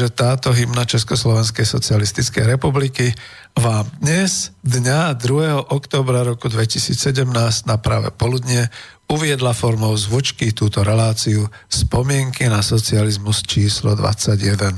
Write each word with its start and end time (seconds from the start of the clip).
Takže 0.00 0.16
táto 0.16 0.56
hymna 0.56 0.88
Československej 0.88 1.68
socialistickej 1.68 2.56
republiky 2.56 3.12
vám 3.52 3.84
dnes, 4.00 4.48
dňa 4.64 5.12
2. 5.12 5.76
oktobra 5.76 6.24
roku 6.24 6.48
2017 6.48 7.28
na 7.68 7.76
práve 7.76 8.08
poludne 8.08 8.72
uviedla 9.12 9.52
formou 9.52 9.92
zvučky 9.92 10.56
túto 10.56 10.80
reláciu 10.80 11.44
Spomienky 11.68 12.48
na 12.48 12.64
socializmus 12.64 13.44
číslo 13.44 13.92
21. 13.92 14.72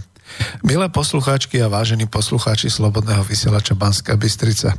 Milé 0.66 0.90
poslucháčky 0.90 1.62
a 1.62 1.70
vážení 1.70 2.10
poslucháči 2.10 2.66
Slobodného 2.66 3.22
vysielača 3.22 3.78
Banska 3.78 4.18
Bystrica. 4.18 4.74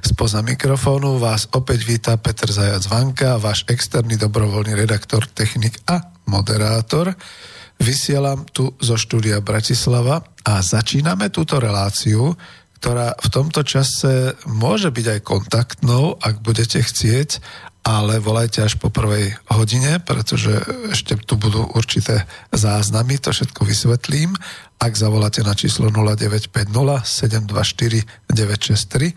Spoza 0.00 0.40
mikrofónu 0.40 1.20
vás 1.20 1.52
opäť 1.52 1.84
víta 1.84 2.16
Peter 2.16 2.48
Zajac 2.48 2.88
Vanka, 2.88 3.36
váš 3.36 3.68
externý 3.68 4.16
dobrovoľný 4.16 4.72
redaktor, 4.72 5.28
technik 5.28 5.76
a 5.84 6.00
moderátor. 6.24 7.12
Vysielam 7.82 8.46
tu 8.54 8.70
zo 8.78 8.94
štúdia 8.94 9.42
Bratislava 9.42 10.22
a 10.46 10.62
začíname 10.62 11.34
túto 11.34 11.58
reláciu, 11.58 12.38
ktorá 12.78 13.18
v 13.18 13.28
tomto 13.28 13.66
čase 13.66 14.38
môže 14.46 14.94
byť 14.94 15.06
aj 15.18 15.20
kontaktnou, 15.26 16.14
ak 16.22 16.46
budete 16.46 16.78
chcieť, 16.78 17.42
ale 17.82 18.22
volajte 18.22 18.62
až 18.62 18.78
po 18.78 18.86
prvej 18.86 19.34
hodine, 19.50 19.98
pretože 19.98 20.62
ešte 20.94 21.18
tu 21.26 21.34
budú 21.34 21.66
určité 21.74 22.22
záznamy, 22.54 23.18
to 23.18 23.34
všetko 23.34 23.66
vysvetlím. 23.66 24.38
Ak 24.78 24.94
zavoláte 24.94 25.42
na 25.42 25.58
číslo 25.58 25.90
0950 25.90 26.70
724 27.02 28.30
963 28.30 29.10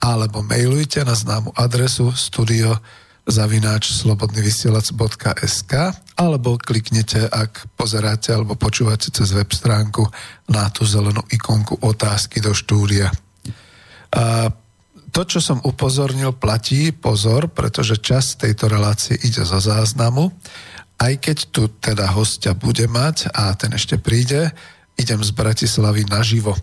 alebo 0.00 0.40
mailujte 0.40 1.04
na 1.04 1.12
známu 1.12 1.52
adresu 1.52 2.16
studio 2.16 2.80
zavináč 3.26 3.90
slobodnyvysielac.sk 3.90 5.72
alebo 6.14 6.56
kliknete, 6.62 7.26
ak 7.26 7.66
pozeráte 7.74 8.30
alebo 8.30 8.54
počúvate 8.54 9.10
cez 9.10 9.34
web 9.34 9.50
stránku 9.50 10.06
na 10.46 10.70
tú 10.70 10.86
zelenú 10.86 11.26
ikonku 11.26 11.82
otázky 11.82 12.38
do 12.38 12.54
štúdia. 12.54 13.10
A 14.14 14.48
to, 15.10 15.22
čo 15.26 15.40
som 15.42 15.58
upozornil, 15.66 16.38
platí, 16.38 16.94
pozor, 16.94 17.50
pretože 17.50 17.98
čas 17.98 18.38
tejto 18.38 18.70
relácie 18.70 19.18
ide 19.18 19.42
zo 19.42 19.58
záznamu. 19.58 20.30
Aj 20.96 21.12
keď 21.18 21.36
tu 21.50 21.68
teda 21.68 22.08
hostia 22.14 22.54
bude 22.54 22.86
mať 22.88 23.32
a 23.34 23.52
ten 23.58 23.74
ešte 23.74 23.98
príde, 23.98 24.54
idem 24.96 25.20
z 25.20 25.32
Bratislavy 25.34 26.08
naživo 26.08 26.56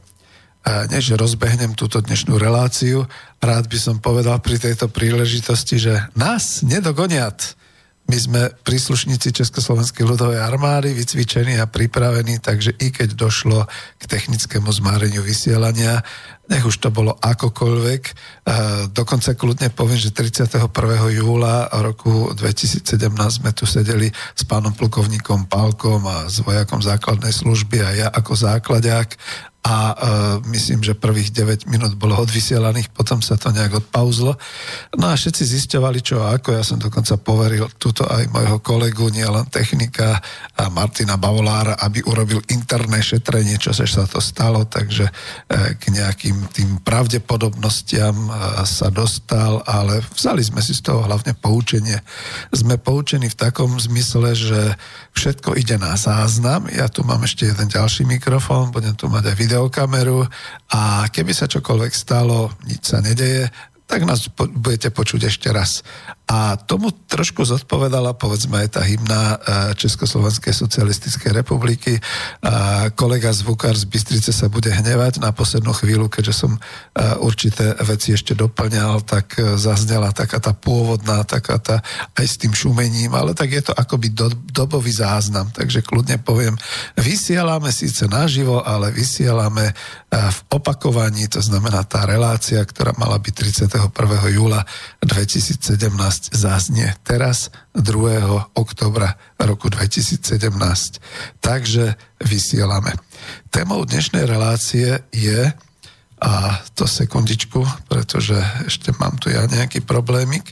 než 0.64 1.20
rozbehnem 1.20 1.76
túto 1.76 2.00
dnešnú 2.00 2.40
reláciu, 2.40 3.04
rád 3.44 3.68
by 3.68 3.78
som 3.80 3.96
povedal 4.00 4.40
pri 4.40 4.60
tejto 4.60 4.88
príležitosti, 4.88 5.76
že 5.76 5.94
nás 6.16 6.64
nedogoniat. 6.64 7.60
My 8.04 8.20
sme 8.20 8.42
príslušníci 8.68 9.32
Československej 9.32 10.04
ľudovej 10.04 10.44
armády, 10.44 10.92
vycvičení 10.92 11.56
a 11.60 11.72
pripravení, 11.72 12.40
takže 12.44 12.76
i 12.76 12.92
keď 12.92 13.16
došlo 13.16 13.64
k 14.00 14.04
technickému 14.08 14.68
zmáreniu 14.76 15.24
vysielania, 15.24 16.04
nech 16.44 16.68
už 16.68 16.76
to 16.84 16.92
bolo 16.92 17.16
akokoľvek, 17.24 18.02
dokonca 18.92 19.32
kľudne 19.32 19.72
poviem, 19.72 19.96
že 19.96 20.12
31. 20.12 20.68
júla 21.16 21.72
roku 21.80 22.36
2017 22.36 22.84
sme 23.40 23.56
tu 23.56 23.64
sedeli 23.64 24.12
s 24.12 24.44
pánom 24.44 24.76
plukovníkom 24.76 25.48
Pálkom 25.48 26.04
a 26.04 26.28
s 26.28 26.44
vojakom 26.44 26.84
základnej 26.84 27.32
služby 27.32 27.78
a 27.80 27.90
ja 27.96 28.08
ako 28.12 28.36
základák 28.36 29.16
a 29.64 29.76
uh, 29.96 29.96
myslím, 30.52 30.84
že 30.84 30.92
prvých 30.92 31.32
9 31.32 31.72
minút 31.72 31.96
bolo 31.96 32.20
odvysielaných, 32.20 32.92
potom 32.92 33.24
sa 33.24 33.40
to 33.40 33.48
nejak 33.56 33.80
odpauzlo. 33.80 34.36
No 35.00 35.08
a 35.08 35.16
všetci 35.16 35.40
zisťovali, 35.40 36.04
čo 36.04 36.20
a 36.20 36.36
ako. 36.36 36.52
Ja 36.52 36.68
som 36.68 36.84
dokonca 36.84 37.16
poveril 37.16 37.72
túto 37.80 38.04
aj 38.04 38.28
mojho 38.28 38.60
kolegu, 38.60 39.08
nielen 39.08 39.48
technika 39.48 40.20
a 40.60 40.68
Martina 40.68 41.16
Bavolára, 41.16 41.80
aby 41.80 42.04
urobil 42.04 42.44
interné 42.52 43.00
šetrenie, 43.00 43.56
čo 43.56 43.72
sa 43.72 44.04
to 44.04 44.20
stalo, 44.20 44.68
takže 44.68 45.08
uh, 45.08 45.80
k 45.80 45.84
nejakým 45.96 46.33
tým 46.54 46.82
pravdepodobnostiam 46.84 48.16
uh, 48.28 48.64
sa 48.68 48.90
dostal, 48.94 49.62
ale 49.66 50.02
vzali 50.14 50.44
sme 50.44 50.62
si 50.62 50.74
z 50.74 50.86
toho 50.86 51.06
hlavne 51.06 51.34
poučenie. 51.38 52.00
Sme 52.54 52.78
poučení 52.78 53.30
v 53.30 53.40
takom 53.40 53.76
zmysle, 53.78 54.34
že 54.38 54.62
všetko 55.14 55.56
ide 55.58 55.78
na 55.78 55.94
záznam. 55.98 56.70
Ja 56.70 56.90
tu 56.90 57.06
mám 57.06 57.24
ešte 57.26 57.50
jeden 57.50 57.70
ďalší 57.70 58.06
mikrofón, 58.08 58.74
budem 58.74 58.94
tu 58.98 59.10
mať 59.10 59.34
aj 59.34 59.36
videokameru 59.38 60.26
a 60.74 61.08
keby 61.10 61.32
sa 61.32 61.50
čokoľvek 61.50 61.94
stalo, 61.94 62.52
nič 62.66 62.82
sa 62.90 63.00
nedeje, 63.00 63.48
tak 63.84 64.10
nás 64.10 64.26
budete 64.34 64.90
počuť 64.90 65.30
ešte 65.30 65.54
raz. 65.54 65.86
A 66.34 66.58
tomu 66.58 66.90
trošku 66.90 67.46
zodpovedala, 67.46 68.18
povedzme, 68.18 68.66
aj 68.66 68.70
tá 68.74 68.82
hymna 68.82 69.22
e, 69.22 69.38
Československej 69.78 70.50
socialistickej 70.50 71.30
republiky. 71.30 72.02
A 72.42 72.90
kolega 72.98 73.30
zvukár 73.30 73.78
z 73.78 73.86
Bystrice 73.86 74.34
sa 74.34 74.50
bude 74.50 74.74
hnevať 74.74 75.22
na 75.22 75.30
poslednú 75.30 75.78
chvíľu, 75.78 76.10
keďže 76.10 76.34
som 76.34 76.58
e, 76.58 76.60
určité 77.22 77.78
veci 77.86 78.18
ešte 78.18 78.34
doplňal, 78.34 79.06
tak 79.06 79.38
e, 79.38 79.62
zaznela 79.62 80.10
taká 80.10 80.42
tá 80.42 80.58
pôvodná, 80.58 81.22
taká 81.22 81.62
tá 81.62 81.86
aj 82.18 82.26
s 82.26 82.42
tým 82.42 82.58
šumením, 82.58 83.14
ale 83.14 83.38
tak 83.38 83.54
je 83.54 83.70
to 83.70 83.74
akoby 83.78 84.10
do, 84.10 84.34
dobový 84.50 84.90
záznam. 84.90 85.54
Takže 85.54 85.86
kľudne 85.86 86.18
poviem, 86.18 86.58
vysielame 86.98 87.70
síce 87.70 88.10
naživo, 88.10 88.66
ale 88.66 88.90
vysielame 88.90 89.70
v 90.14 90.40
opakovaní, 90.54 91.26
to 91.26 91.42
znamená 91.42 91.82
tá 91.90 92.06
relácia, 92.06 92.62
ktorá 92.62 92.94
mala 92.98 93.18
byť 93.18 93.34
31. 93.34 93.90
júla 94.30 94.62
2017 95.02 96.23
zaznie 96.32 96.96
teraz 97.04 97.52
2. 97.76 98.56
oktobra 98.56 99.20
roku 99.42 99.68
2017. 99.68 100.24
Takže 101.44 102.00
vysielame. 102.24 102.96
Témou 103.52 103.84
dnešnej 103.84 104.24
relácie 104.24 105.04
je, 105.12 105.52
a 106.24 106.32
to 106.78 106.88
sekundičku, 106.88 107.68
pretože 107.92 108.40
ešte 108.64 108.96
mám 108.96 109.20
tu 109.20 109.28
ja 109.28 109.44
nejaký 109.50 109.84
problémik, 109.84 110.48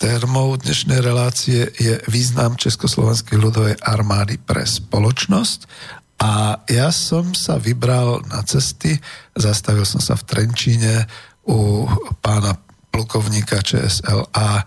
Témou 0.00 0.56
dnešnej 0.56 1.04
relácie 1.04 1.68
je 1.76 2.00
význam 2.08 2.56
Československej 2.56 3.36
ľudovej 3.36 3.76
armády 3.84 4.40
pre 4.40 4.64
spoločnosť 4.64 5.68
a 6.16 6.56
ja 6.72 6.88
som 6.88 7.36
sa 7.36 7.60
vybral 7.60 8.24
na 8.24 8.40
cesty, 8.40 8.96
zastavil 9.36 9.84
som 9.84 10.00
sa 10.00 10.16
v 10.16 10.24
Trenčíne 10.24 11.04
u 11.44 11.84
pána 12.24 12.56
plukovníka 12.88 13.60
ČSLA 13.60 14.64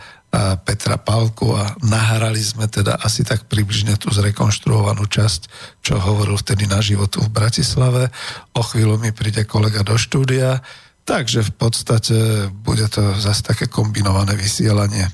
Petra 0.66 0.98
Palku 0.98 1.54
a 1.54 1.78
nahrali 1.86 2.42
sme 2.42 2.66
teda 2.66 2.98
asi 2.98 3.22
tak 3.22 3.46
približne 3.46 4.02
tú 4.02 4.10
zrekonštruovanú 4.10 5.06
časť, 5.06 5.42
čo 5.86 6.02
hovoril 6.02 6.34
vtedy 6.42 6.66
na 6.66 6.82
životu 6.82 7.22
v 7.22 7.30
Bratislave. 7.30 8.10
O 8.58 8.66
chvíľu 8.66 8.98
mi 8.98 9.14
príde 9.14 9.46
kolega 9.46 9.86
do 9.86 9.94
štúdia, 9.94 10.66
takže 11.06 11.46
v 11.46 11.54
podstate 11.54 12.18
bude 12.50 12.90
to 12.90 13.14
zase 13.22 13.46
také 13.46 13.70
kombinované 13.70 14.34
vysielanie. 14.34 15.06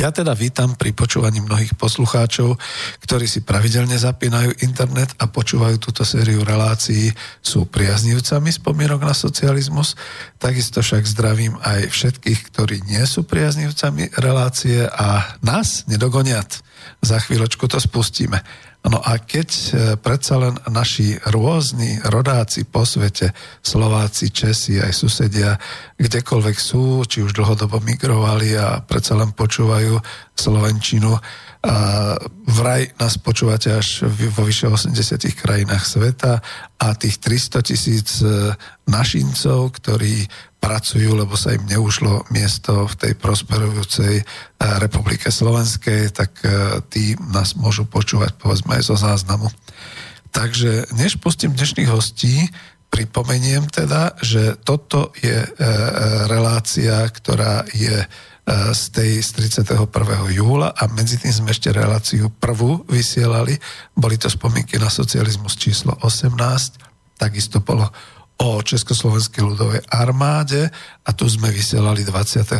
Ja 0.00 0.08
teda 0.08 0.32
vítam 0.32 0.72
pri 0.72 0.96
počúvaní 0.96 1.44
mnohých 1.44 1.76
poslucháčov, 1.76 2.56
ktorí 3.04 3.28
si 3.28 3.44
pravidelne 3.44 3.94
zapínajú 4.00 4.64
internet 4.64 5.12
a 5.20 5.28
počúvajú 5.28 5.76
túto 5.76 6.00
sériu 6.08 6.40
relácií, 6.48 7.12
sú 7.44 7.68
priaznivcami 7.68 8.48
spomienok 8.56 9.04
na 9.04 9.12
socializmus. 9.12 9.92
Takisto 10.40 10.80
však 10.80 11.04
zdravím 11.04 11.60
aj 11.60 11.92
všetkých, 11.92 12.40
ktorí 12.48 12.76
nie 12.88 13.04
sú 13.04 13.28
priaznivcami 13.28 14.16
relácie 14.16 14.88
a 14.88 15.36
nás 15.44 15.84
nedogoniat. 15.84 16.64
Za 17.04 17.20
chvíľočku 17.20 17.68
to 17.68 17.76
spustíme. 17.76 18.40
No 18.82 18.98
a 18.98 19.14
keď 19.14 19.48
e, 19.48 19.66
predsa 19.94 20.42
len 20.42 20.58
naši 20.66 21.14
rôzni 21.30 22.02
rodáci 22.02 22.66
po 22.66 22.82
svete, 22.82 23.30
Slováci, 23.62 24.34
Česi, 24.34 24.82
aj 24.82 24.90
susedia, 24.90 25.54
kdekoľvek 26.02 26.56
sú, 26.58 27.06
či 27.06 27.22
už 27.22 27.30
dlhodobo 27.30 27.78
migrovali 27.78 28.58
a 28.58 28.82
predsa 28.82 29.14
len 29.14 29.30
počúvajú 29.30 30.02
Slovenčinu, 30.34 31.14
a 31.62 31.74
vraj 32.50 32.90
nás 32.98 33.14
počúvate 33.22 33.70
až 33.70 34.02
vo 34.34 34.42
vyše 34.42 34.66
80 34.66 35.30
krajinách 35.38 35.86
sveta 35.86 36.42
a 36.82 36.86
tých 36.98 37.22
300 37.22 37.62
tisíc 37.62 38.18
e, 38.18 38.58
našincov, 38.90 39.70
ktorí 39.78 40.26
pracujú, 40.62 41.18
lebo 41.18 41.34
sa 41.34 41.58
im 41.58 41.66
neušlo 41.66 42.30
miesto 42.30 42.86
v 42.86 42.94
tej 42.94 43.12
prosperujúcej 43.18 44.22
eh, 44.22 44.24
republike 44.78 45.26
Slovenskej, 45.26 46.14
tak 46.14 46.38
eh, 46.46 46.78
tí 46.86 47.18
nás 47.34 47.58
môžu 47.58 47.82
počúvať 47.82 48.38
povedzme 48.38 48.78
aj 48.78 48.86
zo 48.86 48.94
záznamu. 48.94 49.50
Takže 50.30 50.94
než 50.94 51.18
pustím 51.18 51.52
dnešných 51.52 51.90
hostí, 51.90 52.46
pripomeniem 52.88 53.68
teda, 53.72 54.16
že 54.20 54.52
toto 54.68 55.16
je 55.16 55.44
relácia, 56.28 57.08
ktorá 57.08 57.64
je 57.72 58.04
z 58.48 58.82
tej 58.90 59.22
z 59.22 59.30
31. 59.62 59.86
júla 60.34 60.74
a 60.74 60.90
medzi 60.90 61.14
tým 61.14 61.30
sme 61.30 61.54
ešte 61.54 61.70
reláciu 61.70 62.26
prvú 62.26 62.82
vysielali. 62.90 63.54
Boli 63.94 64.18
to 64.18 64.26
spomienky 64.26 64.82
na 64.82 64.90
socializmus 64.90 65.54
číslo 65.54 65.94
18, 66.02 66.34
takisto 67.22 67.62
bolo 67.62 67.86
o 68.42 68.58
Československej 68.58 69.42
ľudovej 69.46 69.82
armáde 69.86 70.66
a 71.06 71.10
tu 71.14 71.30
sme 71.30 71.54
vysielali 71.54 72.02
29. 72.02 72.58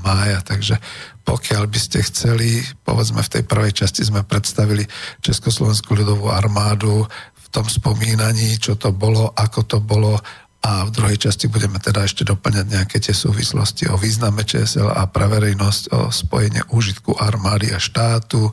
mája, 0.00 0.40
takže 0.40 0.80
pokiaľ 1.20 1.68
by 1.68 1.78
ste 1.78 2.00
chceli, 2.08 2.64
povedzme 2.80 3.20
v 3.20 3.32
tej 3.36 3.42
prvej 3.44 3.84
časti 3.84 4.08
sme 4.08 4.24
predstavili 4.24 4.88
Československú 5.20 5.92
ľudovú 5.92 6.32
armádu 6.32 7.04
v 7.36 7.46
tom 7.52 7.68
spomínaní, 7.68 8.56
čo 8.56 8.80
to 8.80 8.96
bolo, 8.96 9.28
ako 9.36 9.60
to 9.68 9.78
bolo 9.84 10.16
a 10.62 10.86
v 10.86 10.94
druhej 10.94 11.18
časti 11.18 11.50
budeme 11.50 11.82
teda 11.82 12.06
ešte 12.06 12.22
doplňať 12.22 12.66
nejaké 12.70 13.02
tie 13.02 13.10
súvislosti 13.10 13.90
o 13.90 13.98
význame 13.98 14.46
ČSL 14.46 14.94
a 14.94 15.10
pre 15.10 15.26
verejnosť, 15.26 15.82
o 15.90 16.00
spojenie 16.14 16.62
úžitku 16.70 17.18
armády 17.18 17.74
a 17.74 17.82
štátu 17.82 18.46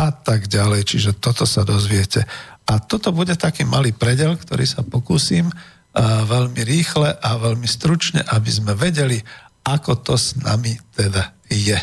a 0.00 0.08
tak 0.08 0.48
ďalej. 0.48 0.88
Čiže 0.88 1.20
toto 1.20 1.44
sa 1.44 1.60
dozviete. 1.60 2.24
A 2.64 2.80
toto 2.80 3.12
bude 3.12 3.36
taký 3.36 3.68
malý 3.68 3.92
predel, 3.92 4.32
ktorý 4.40 4.64
sa 4.64 4.80
pokúsim 4.80 5.52
veľmi 6.00 6.64
rýchle 6.64 7.20
a 7.20 7.30
veľmi 7.36 7.68
stručne, 7.68 8.24
aby 8.32 8.48
sme 8.48 8.72
vedeli, 8.72 9.20
ako 9.60 10.00
to 10.00 10.14
s 10.16 10.40
nami 10.40 10.72
teda 10.96 11.36
je. 11.52 11.76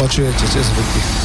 Počujete 0.00 0.44
tie 0.48 0.62
zvuky? 0.64 1.15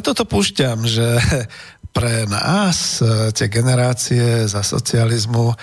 Preto 0.00 0.16
to 0.16 0.24
púšťam, 0.24 0.88
že 0.88 1.04
pre 1.96 2.24
nás, 2.24 3.04
e, 3.04 3.36
tie 3.36 3.52
generácie 3.52 4.48
za 4.48 4.64
socializmu, 4.64 5.52
e, 5.52 5.54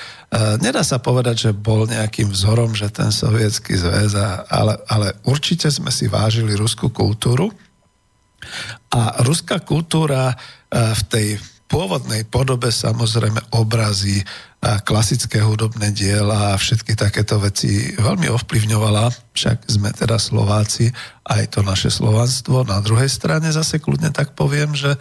nedá 0.62 0.86
sa 0.86 1.02
povedať, 1.02 1.50
že 1.50 1.52
bol 1.58 1.90
nejakým 1.90 2.30
vzorom, 2.30 2.78
že 2.78 2.94
ten 2.94 3.10
sovietský 3.10 3.74
zväz, 3.74 4.14
ale, 4.46 4.78
ale 4.86 5.18
určite 5.26 5.74
sme 5.74 5.90
si 5.90 6.06
vážili 6.06 6.54
ruskú 6.54 6.94
kultúru. 6.94 7.50
A 8.94 9.26
ruská 9.26 9.58
kultúra 9.58 10.30
e, 10.30 10.36
v 10.94 11.02
tej 11.10 11.28
pôvodnej 11.66 12.22
podobe 12.30 12.70
samozrejme 12.70 13.58
obrazy, 13.58 14.22
klasické 14.58 15.38
hudobné 15.42 15.94
diela 15.94 16.54
a 16.54 16.60
všetky 16.60 16.98
takéto 16.98 17.38
veci 17.38 17.94
veľmi 17.94 18.26
ovplyvňovala, 18.32 19.34
však 19.36 19.70
sme 19.70 19.94
teda 19.94 20.18
Slováci, 20.18 20.90
aj 21.28 21.44
to 21.52 21.60
naše 21.62 21.92
slovanstvo. 21.92 22.64
Na 22.64 22.80
druhej 22.80 23.12
strane 23.12 23.52
zase 23.52 23.84
kľudne 23.84 24.16
tak 24.16 24.32
poviem, 24.32 24.72
že 24.72 24.96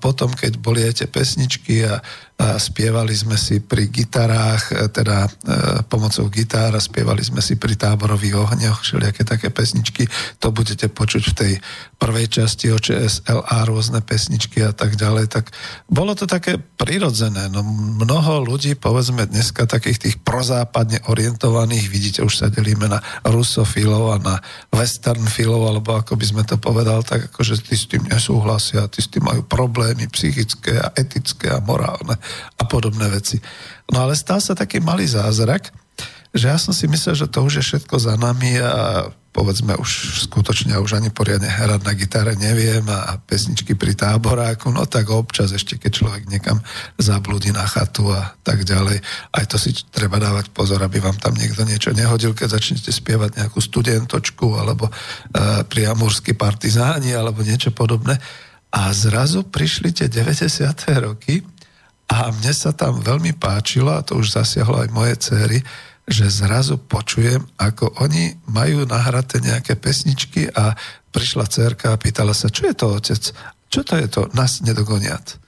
potom, 0.00 0.32
keď 0.32 0.56
boli 0.56 0.80
aj 0.80 1.04
tie 1.04 1.08
pesničky 1.08 1.84
a 1.84 2.00
a 2.34 2.58
spievali 2.58 3.14
sme 3.14 3.38
si 3.38 3.62
pri 3.62 3.86
gitarách, 3.86 4.74
e, 4.74 4.90
teda 4.90 5.22
e, 5.22 5.28
pomocou 5.86 6.26
gitár 6.26 6.74
a 6.74 6.82
spievali 6.82 7.22
sme 7.22 7.38
si 7.38 7.54
pri 7.54 7.78
táborových 7.78 8.34
ohňoch, 8.34 8.82
všelijaké 8.82 9.22
také 9.22 9.54
pesničky. 9.54 10.10
To 10.42 10.50
budete 10.50 10.90
počuť 10.90 11.22
v 11.30 11.36
tej 11.38 11.52
prvej 11.94 12.26
časti 12.26 12.74
o 12.74 12.78
ČSLA, 12.82 13.70
rôzne 13.70 14.02
pesničky 14.02 14.66
a 14.66 14.74
tak 14.74 14.98
ďalej. 14.98 15.30
Tak 15.30 15.54
bolo 15.86 16.18
to 16.18 16.26
také 16.26 16.58
prirodzené. 16.58 17.46
No, 17.54 17.62
mnoho 18.02 18.42
ľudí, 18.42 18.74
povedzme 18.74 19.30
dneska, 19.30 19.70
takých 19.70 20.02
tých 20.02 20.16
prozápadne 20.18 21.06
orientovaných, 21.06 21.86
vidíte, 21.86 22.26
už 22.26 22.34
sa 22.34 22.50
delíme 22.50 22.90
na 22.90 22.98
rusofilov 23.22 24.10
a 24.10 24.16
na 24.18 24.34
westernfilov, 25.34 25.62
alebo 25.66 25.90
ako 25.98 26.14
by 26.14 26.26
sme 26.30 26.42
to 26.46 26.56
povedal, 26.62 27.02
tak 27.02 27.26
akože 27.26 27.66
tí 27.66 27.74
s 27.74 27.90
tým 27.90 28.06
nesúhlasia, 28.06 28.86
tí 28.86 29.02
s 29.02 29.10
tým 29.10 29.26
majú 29.26 29.42
problémy 29.42 30.06
psychické 30.14 30.78
a 30.78 30.94
etické 30.94 31.50
a 31.50 31.58
morálne 31.58 32.14
a 32.54 32.62
podobné 32.70 33.10
veci. 33.10 33.42
No 33.90 34.06
ale 34.06 34.14
stal 34.14 34.38
sa 34.38 34.54
taký 34.54 34.78
malý 34.78 35.10
zázrak, 35.10 35.74
že 36.34 36.50
ja 36.50 36.58
som 36.58 36.74
si 36.74 36.90
myslel, 36.90 37.14
že 37.14 37.30
to 37.30 37.46
už 37.46 37.62
je 37.62 37.64
všetko 37.64 37.94
za 37.94 38.18
nami 38.18 38.58
a 38.58 39.06
povedzme 39.34 39.74
už 39.74 40.22
skutočne 40.30 40.78
už 40.78 40.98
ani 40.98 41.10
poriadne 41.10 41.46
hrať 41.46 41.82
na 41.82 41.92
gitare 41.98 42.34
neviem 42.38 42.86
a 42.86 43.18
pesničky 43.18 43.74
pri 43.74 43.98
táboráku, 43.98 44.70
no 44.70 44.86
tak 44.86 45.10
občas 45.10 45.50
ešte 45.50 45.74
keď 45.74 45.90
človek 45.90 46.22
niekam 46.30 46.62
zablúdi 46.98 47.50
na 47.50 47.66
chatu 47.66 48.14
a 48.14 48.34
tak 48.46 48.62
ďalej. 48.62 49.02
Aj 49.34 49.44
to 49.46 49.58
si 49.58 49.74
treba 49.90 50.22
dávať 50.22 50.54
pozor, 50.54 50.82
aby 50.82 51.02
vám 51.02 51.18
tam 51.18 51.34
niekto 51.34 51.66
niečo 51.66 51.90
nehodil, 51.90 52.30
keď 52.30 52.58
začnete 52.58 52.94
spievať 52.94 53.42
nejakú 53.42 53.58
studentočku 53.58 54.54
alebo 54.54 54.86
uh, 54.86 55.66
priamúrsky 55.66 56.38
partizáni 56.38 57.10
alebo 57.10 57.42
niečo 57.42 57.74
podobné. 57.74 58.18
A 58.74 58.90
zrazu 58.90 59.46
prišli 59.46 59.94
tie 59.94 60.06
90. 60.06 60.50
roky 60.98 61.42
a 62.10 62.30
mne 62.30 62.54
sa 62.54 62.70
tam 62.70 63.02
veľmi 63.02 63.34
páčilo, 63.38 63.94
a 63.94 64.02
to 64.02 64.18
už 64.18 64.34
zasiahlo 64.34 64.82
aj 64.82 64.88
moje 64.94 65.14
céry, 65.18 65.58
že 66.04 66.28
zrazu 66.28 66.76
počujem, 66.76 67.40
ako 67.56 67.96
oni 68.04 68.36
majú 68.52 68.84
nahraté 68.84 69.40
nejaké 69.40 69.76
pesničky 69.80 70.52
a 70.52 70.76
prišla 71.10 71.48
cerka 71.48 71.94
a 71.94 72.00
pýtala 72.00 72.36
sa, 72.36 72.52
čo 72.52 72.68
je 72.68 72.74
to 72.76 72.86
otec? 72.92 73.22
Čo 73.72 73.80
to 73.82 73.94
je 73.96 74.06
to? 74.06 74.22
Nás 74.36 74.60
nedogoniat. 74.60 75.40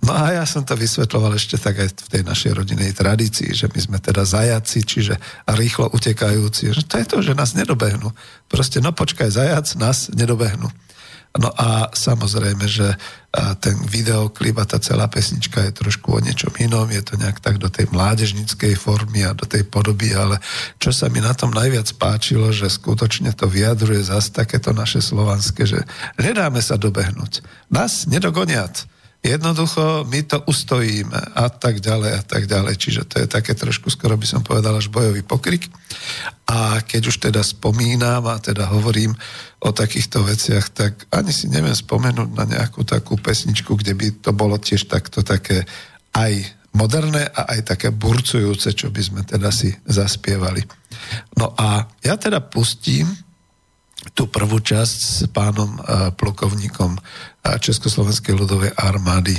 No 0.00 0.16
a 0.16 0.32
ja 0.32 0.48
som 0.48 0.64
to 0.64 0.72
vysvetloval 0.72 1.36
ešte 1.36 1.60
tak 1.60 1.76
aj 1.76 1.92
v 1.92 2.08
tej 2.08 2.22
našej 2.24 2.52
rodinej 2.56 2.96
tradícii, 2.96 3.52
že 3.52 3.68
my 3.68 3.80
sme 3.84 3.98
teda 4.00 4.24
zajaci, 4.24 4.80
čiže 4.80 5.20
rýchlo 5.44 5.92
utekajúci. 5.92 6.72
Že 6.72 6.82
to 6.88 6.94
je 6.96 7.06
to, 7.06 7.16
že 7.20 7.32
nás 7.36 7.52
nedobehnú. 7.52 8.08
Proste, 8.48 8.80
no 8.80 8.96
počkaj, 8.96 9.28
zajac, 9.28 9.76
nás 9.76 10.08
nedobehnú. 10.16 10.72
No 11.38 11.46
a 11.54 11.86
samozrejme, 11.94 12.66
že 12.66 12.98
ten 13.62 13.78
videoklip 13.86 14.58
a 14.58 14.66
tá 14.66 14.82
celá 14.82 15.06
pesnička 15.06 15.62
je 15.62 15.78
trošku 15.78 16.18
o 16.18 16.18
niečom 16.18 16.50
inom, 16.58 16.90
je 16.90 16.98
to 17.06 17.14
nejak 17.14 17.38
tak 17.38 17.62
do 17.62 17.70
tej 17.70 17.86
mládežnickej 17.94 18.74
formy 18.74 19.22
a 19.22 19.38
do 19.38 19.46
tej 19.46 19.62
podoby, 19.62 20.10
ale 20.10 20.42
čo 20.82 20.90
sa 20.90 21.06
mi 21.06 21.22
na 21.22 21.30
tom 21.30 21.54
najviac 21.54 21.86
páčilo, 21.94 22.50
že 22.50 22.66
skutočne 22.66 23.30
to 23.30 23.46
vyjadruje 23.46 24.02
zase 24.02 24.34
takéto 24.34 24.74
naše 24.74 24.98
slovanské, 24.98 25.70
že 25.70 25.86
nedáme 26.18 26.58
sa 26.58 26.74
dobehnúť. 26.74 27.46
Nás 27.70 28.10
nedogoniat. 28.10 28.90
Jednoducho 29.20 30.08
my 30.08 30.20
to 30.24 30.40
ustojíme 30.48 31.36
a 31.36 31.52
tak 31.52 31.84
ďalej 31.84 32.12
a 32.16 32.22
tak 32.24 32.48
ďalej. 32.48 32.74
Čiže 32.80 33.02
to 33.04 33.20
je 33.20 33.28
také 33.28 33.52
trošku, 33.52 33.92
skoro 33.92 34.16
by 34.16 34.24
som 34.24 34.40
povedal, 34.40 34.72
až 34.72 34.88
bojový 34.88 35.20
pokrik. 35.20 35.68
A 36.48 36.80
keď 36.80 37.12
už 37.12 37.16
teda 37.28 37.44
spomínam 37.44 38.24
a 38.32 38.40
teda 38.40 38.72
hovorím 38.72 39.12
o 39.60 39.76
takýchto 39.76 40.24
veciach, 40.24 40.72
tak 40.72 40.92
ani 41.12 41.36
si 41.36 41.52
neviem 41.52 41.76
spomenúť 41.76 42.32
na 42.32 42.48
nejakú 42.48 42.80
takú 42.88 43.20
pesničku, 43.20 43.76
kde 43.76 43.92
by 43.92 44.06
to 44.24 44.32
bolo 44.32 44.56
tiež 44.56 44.88
takto 44.88 45.20
také 45.20 45.68
aj 46.16 46.40
moderné 46.72 47.28
a 47.28 47.54
aj 47.54 47.76
také 47.76 47.92
burcujúce, 47.92 48.72
čo 48.72 48.88
by 48.88 49.02
sme 49.04 49.20
teda 49.28 49.52
si 49.52 49.68
zaspievali. 49.84 50.64
No 51.36 51.52
a 51.60 51.84
ja 52.00 52.16
teda 52.16 52.40
pustím 52.40 53.10
tú 54.16 54.28
prvú 54.28 54.58
časť 54.60 54.98
s 54.98 55.18
pánom 55.28 55.76
uh, 55.76 56.10
plukovníkom 56.16 56.96
uh, 56.96 57.02
Československej 57.60 58.32
ľudovej 58.36 58.72
armády 58.76 59.36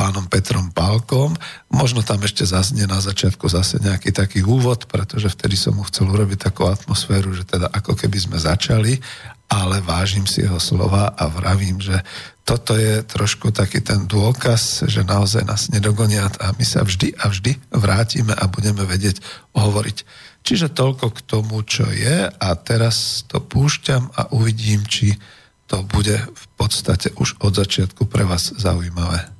pánom 0.00 0.24
Petrom 0.24 0.72
Pálkom. 0.72 1.36
Možno 1.68 2.00
tam 2.00 2.24
ešte 2.24 2.48
zaznie 2.48 2.88
na 2.88 3.04
začiatku 3.04 3.44
zase 3.52 3.76
nejaký 3.84 4.16
taký 4.16 4.40
úvod, 4.40 4.88
pretože 4.88 5.28
vtedy 5.28 5.60
som 5.60 5.76
mu 5.76 5.84
chcel 5.84 6.08
urobiť 6.08 6.48
takú 6.48 6.64
atmosféru, 6.64 7.36
že 7.36 7.44
teda 7.44 7.68
ako 7.68 7.92
keby 8.00 8.16
sme 8.16 8.38
začali, 8.40 8.96
ale 9.50 9.82
vážim 9.84 10.24
si 10.24 10.46
jeho 10.46 10.62
slova 10.62 11.12
a 11.12 11.28
vravím, 11.28 11.82
že 11.82 12.00
toto 12.46 12.78
je 12.78 13.02
trošku 13.04 13.52
taký 13.52 13.82
ten 13.82 14.08
dôkaz, 14.08 14.88
že 14.88 15.04
naozaj 15.04 15.44
nás 15.44 15.68
nedogonia 15.68 16.30
a 16.38 16.54
my 16.54 16.64
sa 16.64 16.80
vždy 16.86 17.18
a 17.20 17.28
vždy 17.28 17.58
vrátime 17.74 18.32
a 18.32 18.44
budeme 18.48 18.86
vedieť 18.86 19.20
hovoriť. 19.52 19.98
Čiže 20.40 20.72
toľko 20.72 21.12
k 21.14 21.20
tomu, 21.24 21.60
čo 21.62 21.84
je 21.88 22.26
a 22.26 22.48
teraz 22.58 23.22
to 23.28 23.38
púšťam 23.44 24.10
a 24.16 24.32
uvidím, 24.32 24.82
či 24.88 25.20
to 25.70 25.86
bude 25.86 26.18
v 26.18 26.46
podstate 26.58 27.14
už 27.14 27.38
od 27.44 27.54
začiatku 27.54 28.10
pre 28.10 28.26
vás 28.26 28.50
zaujímavé. 28.58 29.30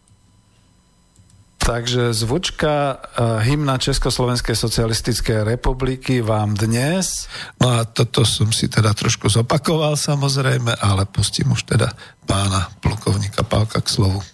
Takže 1.61 2.17
zvučka 2.17 2.97
uh, 2.97 3.37
hymna 3.45 3.77
Československej 3.77 4.57
socialistickej 4.57 5.45
republiky 5.45 6.25
vám 6.25 6.57
dnes. 6.57 7.29
No 7.61 7.77
a 7.77 7.85
toto 7.85 8.25
som 8.25 8.49
si 8.49 8.65
teda 8.73 8.97
trošku 8.97 9.29
zopakoval 9.29 9.93
samozrejme, 9.93 10.73
ale 10.81 11.05
pustím 11.05 11.53
už 11.53 11.69
teda 11.69 11.93
pána 12.25 12.73
plukovníka 12.81 13.45
Pálka 13.45 13.85
k 13.85 13.93
slovu. 13.93 14.25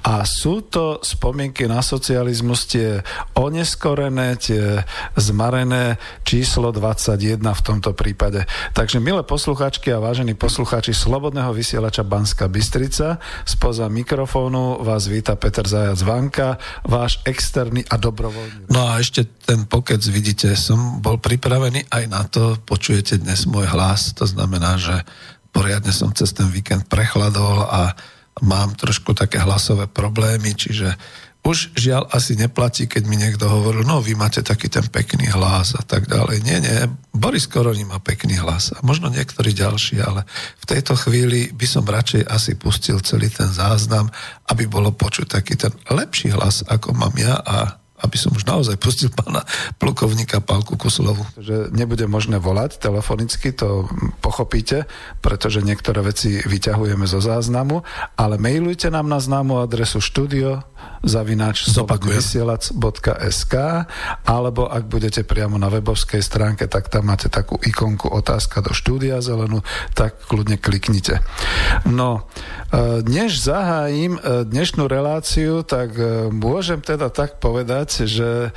A 0.00 0.24
sú 0.24 0.64
to 0.64 0.96
spomienky 1.04 1.68
na 1.68 1.84
socializmus 1.84 2.64
tie 2.64 3.04
oneskorené, 3.36 4.40
tie 4.40 4.80
zmarené 5.12 6.00
číslo 6.24 6.72
21 6.72 7.36
v 7.36 7.62
tomto 7.64 7.92
prípade. 7.92 8.48
Takže 8.72 8.96
milé 8.96 9.20
posluchačky 9.20 9.92
a 9.92 10.00
vážení 10.00 10.32
poslucháči 10.32 10.96
Slobodného 10.96 11.52
vysielača 11.52 12.00
Banska 12.00 12.48
Bystrica, 12.48 13.20
spoza 13.44 13.92
mikrofónu 13.92 14.80
vás 14.80 15.04
víta 15.04 15.36
Peter 15.36 15.68
Zajac 15.68 16.00
Vanka, 16.00 16.56
váš 16.88 17.20
externý 17.28 17.84
a 17.92 18.00
dobrovoľný. 18.00 18.72
No 18.72 18.88
a 18.88 19.04
ešte 19.04 19.28
ten 19.44 19.68
pokec, 19.68 20.00
vidíte, 20.08 20.56
som 20.56 21.04
bol 21.04 21.20
pripravený 21.20 21.92
aj 21.92 22.04
na 22.08 22.24
to, 22.24 22.56
počujete 22.64 23.20
dnes 23.20 23.44
môj 23.44 23.68
hlas, 23.68 24.16
to 24.16 24.24
znamená, 24.24 24.80
že 24.80 25.04
poriadne 25.52 25.92
som 25.92 26.08
cez 26.16 26.32
ten 26.32 26.48
víkend 26.48 26.88
prechladol 26.88 27.68
a 27.68 27.92
mám 28.44 28.76
trošku 28.76 29.16
také 29.16 29.40
hlasové 29.40 29.88
problémy, 29.88 30.52
čiže 30.56 30.96
už 31.40 31.72
žiaľ 31.72 32.04
asi 32.12 32.36
neplatí, 32.36 32.84
keď 32.84 33.02
mi 33.08 33.16
niekto 33.16 33.48
hovoril, 33.48 33.80
no 33.88 34.04
vy 34.04 34.12
máte 34.12 34.44
taký 34.44 34.68
ten 34.68 34.84
pekný 34.92 35.32
hlas 35.32 35.72
a 35.72 35.80
tak 35.80 36.04
ďalej. 36.04 36.44
Nie, 36.44 36.60
nie, 36.60 36.84
Boris 37.16 37.48
Koroni 37.48 37.88
má 37.88 37.96
pekný 37.96 38.36
hlas 38.36 38.76
a 38.76 38.84
možno 38.84 39.08
niektorí 39.08 39.56
ďalší, 39.56 40.04
ale 40.04 40.28
v 40.60 40.64
tejto 40.68 41.00
chvíli 41.00 41.48
by 41.56 41.64
som 41.64 41.88
radšej 41.88 42.28
asi 42.28 42.60
pustil 42.60 43.00
celý 43.00 43.32
ten 43.32 43.48
záznam, 43.48 44.12
aby 44.52 44.68
bolo 44.68 44.92
počuť 44.92 45.40
taký 45.40 45.56
ten 45.56 45.72
lepší 45.88 46.36
hlas, 46.36 46.60
ako 46.68 46.92
mám 46.92 47.16
ja 47.16 47.40
a 47.40 47.79
aby 48.00 48.16
som 48.16 48.32
už 48.32 48.48
naozaj 48.48 48.76
pustil 48.80 49.12
pána 49.12 49.44
plukovníka 49.76 50.40
Pálku 50.40 50.74
Kuslovu. 50.76 51.22
Že 51.36 51.70
nebude 51.72 52.04
možné 52.08 52.40
volať 52.40 52.80
telefonicky, 52.80 53.52
to 53.52 53.86
pochopíte, 54.24 54.88
pretože 55.20 55.60
niektoré 55.64 56.00
veci 56.00 56.40
vyťahujeme 56.40 57.04
zo 57.04 57.20
záznamu, 57.20 57.84
ale 58.16 58.40
mailujte 58.40 58.88
nám 58.88 59.06
na 59.06 59.20
známu 59.20 59.60
adresu 59.60 60.00
studio 60.00 60.64
zavináč 61.00 61.64
vysielac.sk 62.00 63.54
alebo 64.28 64.68
ak 64.68 64.84
budete 64.84 65.24
priamo 65.24 65.56
na 65.56 65.72
webovskej 65.72 66.20
stránke, 66.20 66.68
tak 66.68 66.92
tam 66.92 67.08
máte 67.08 67.32
takú 67.32 67.56
ikonku 67.56 68.12
otázka 68.12 68.60
do 68.60 68.76
štúdia 68.76 69.24
zelenú, 69.24 69.64
tak 69.96 70.20
kľudne 70.28 70.60
kliknite. 70.60 71.24
No, 71.88 72.28
než 73.02 73.42
zahájim 73.42 74.14
e, 74.14 74.46
dnešnú 74.46 74.86
reláciu, 74.86 75.66
tak 75.66 75.90
e, 75.98 76.30
môžem 76.30 76.78
teda 76.78 77.10
tak 77.10 77.42
povedať, 77.42 78.06
že 78.06 78.54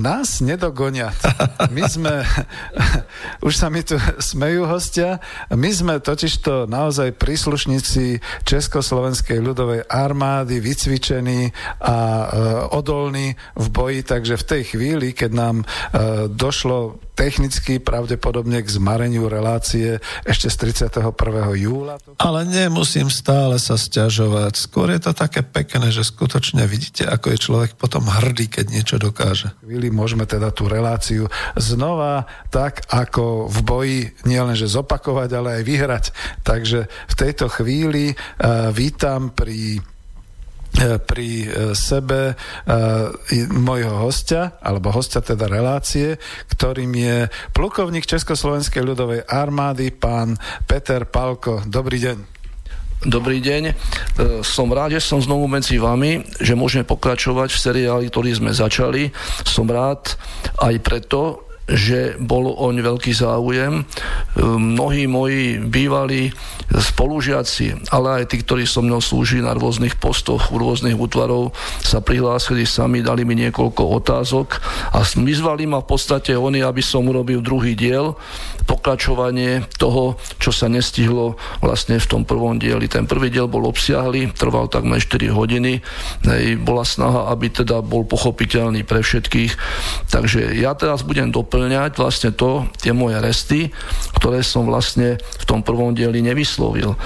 nás 0.00 0.40
nedogonia. 0.40 1.12
My 1.76 1.84
sme, 1.84 2.24
už 3.46 3.52
sa 3.56 3.68
mi 3.68 3.84
tu 3.84 4.00
smejú 4.20 4.64
hostia, 4.68 5.20
my 5.50 5.70
sme 5.70 5.94
totižto 6.00 6.68
naozaj 6.68 7.16
príslušníci 7.16 8.20
Československej 8.44 9.38
ľudovej 9.42 9.84
armády, 9.88 10.60
vycvičení 10.60 11.50
a 11.82 11.96
odolní 12.72 13.34
v 13.56 13.66
boji, 13.68 14.00
takže 14.06 14.34
v 14.40 14.48
tej 14.48 14.62
chvíli, 14.74 15.08
keď 15.12 15.30
nám 15.32 15.56
došlo 16.30 17.00
technicky 17.16 17.80
pravdepodobne 17.80 18.60
k 18.60 18.68
zmareniu 18.68 19.32
relácie 19.32 19.98
ešte 20.28 20.52
z 20.52 20.56
31. 20.84 21.16
júla. 21.56 21.96
Ale 22.20 22.44
nemusím 22.44 23.08
stále 23.08 23.56
sa 23.56 23.80
stiažovať. 23.80 24.60
Skôr 24.60 24.92
je 24.92 25.00
to 25.00 25.16
také 25.16 25.40
pekné, 25.40 25.88
že 25.88 26.04
skutočne 26.04 26.68
vidíte, 26.68 27.08
ako 27.08 27.32
je 27.32 27.38
človek 27.40 27.72
potom 27.80 28.04
hrdý, 28.04 28.52
keď 28.52 28.64
niečo 28.68 28.96
dokáže. 29.00 29.56
Chvíli 29.64 29.88
môžeme 29.88 30.28
teda 30.28 30.52
tú 30.52 30.68
reláciu 30.68 31.32
znova 31.56 32.28
tak, 32.52 32.84
ako 32.92 33.48
v 33.48 33.58
boji 33.64 34.00
nielenže 34.28 34.68
zopakovať, 34.68 35.28
ale 35.32 35.48
aj 35.58 35.62
vyhrať. 35.64 36.04
Takže 36.44 36.84
v 36.86 37.14
tejto 37.16 37.48
chvíli 37.48 38.12
uh, 38.12 38.68
vítam 38.76 39.32
pri 39.32 39.80
pri 41.08 41.48
e, 41.48 41.48
sebe 41.72 42.32
e, 42.32 42.34
mojho 43.48 43.96
hostia, 44.04 44.60
alebo 44.60 44.92
hostia 44.92 45.24
teda 45.24 45.48
relácie, 45.48 46.20
ktorým 46.52 46.92
je 46.92 47.16
plukovník 47.56 48.04
Československej 48.04 48.84
ľudovej 48.84 49.20
armády, 49.24 49.88
pán 49.94 50.36
Peter 50.68 51.08
Palko. 51.08 51.64
Dobrý 51.64 52.00
deň. 52.04 52.18
Dobrý 53.06 53.44
deň. 53.44 53.76
Som 54.40 54.72
rád, 54.72 54.96
že 54.96 55.04
som 55.04 55.20
znovu 55.20 55.44
medzi 55.46 55.76
vami, 55.76 56.24
že 56.40 56.56
môžeme 56.56 56.82
pokračovať 56.82 57.52
v 57.52 57.60
seriáli, 57.60 58.04
ktorý 58.08 58.32
sme 58.32 58.56
začali. 58.56 59.12
Som 59.44 59.68
rád 59.68 60.16
aj 60.64 60.74
preto, 60.80 61.45
že 61.66 62.14
bol 62.22 62.54
oň 62.54 62.78
veľký 62.78 63.10
záujem. 63.10 63.82
Mnohí 64.46 65.10
moji 65.10 65.58
bývalí 65.58 66.30
spolužiaci, 66.70 67.90
ale 67.90 68.22
aj 68.22 68.24
tí, 68.30 68.42
ktorí 68.42 68.66
so 68.66 68.86
mnou 68.86 69.02
slúžili 69.02 69.42
na 69.42 69.54
rôznych 69.54 69.98
postoch, 69.98 70.54
u 70.54 70.62
rôznych 70.62 70.94
útvarov, 70.94 71.50
sa 71.82 71.98
prihlásili 71.98 72.62
sami, 72.66 73.02
dali 73.02 73.26
mi 73.26 73.34
niekoľko 73.34 73.82
otázok 74.02 74.62
a 74.94 75.02
vyzvali 75.02 75.66
ma 75.66 75.82
v 75.82 75.90
podstate 75.90 76.38
oni, 76.38 76.62
aby 76.62 76.82
som 76.82 77.06
urobil 77.06 77.42
druhý 77.42 77.74
diel, 77.74 78.14
pokračovanie 78.66 79.66
toho, 79.78 80.18
čo 80.42 80.50
sa 80.50 80.66
nestihlo 80.66 81.38
vlastne 81.62 81.98
v 82.02 82.06
tom 82.06 82.22
prvom 82.26 82.58
dieli. 82.58 82.90
Ten 82.90 83.06
prvý 83.06 83.30
diel 83.30 83.46
bol 83.46 83.66
obsiahly, 83.66 84.30
trval 84.34 84.66
takmer 84.70 84.98
4 84.98 85.30
hodiny, 85.30 85.82
bola 86.62 86.82
snaha, 86.82 87.30
aby 87.30 87.50
teda 87.50 87.82
bol 87.82 88.06
pochopiteľný 88.06 88.82
pre 88.82 89.02
všetkých. 89.06 89.52
Takže 90.10 90.54
ja 90.58 90.74
teraz 90.74 91.06
budem 91.06 91.30
doplňať 91.30 91.54
doplňať 91.56 91.96
vlastne 91.96 92.36
to, 92.36 92.68
tie 92.76 92.92
moje 92.92 93.16
resty, 93.16 93.60
ktoré 94.20 94.44
som 94.44 94.68
vlastne 94.68 95.16
v 95.16 95.44
tom 95.48 95.64
prvom 95.64 95.96
dieli 95.96 96.20
nevyslovil. 96.20 97.00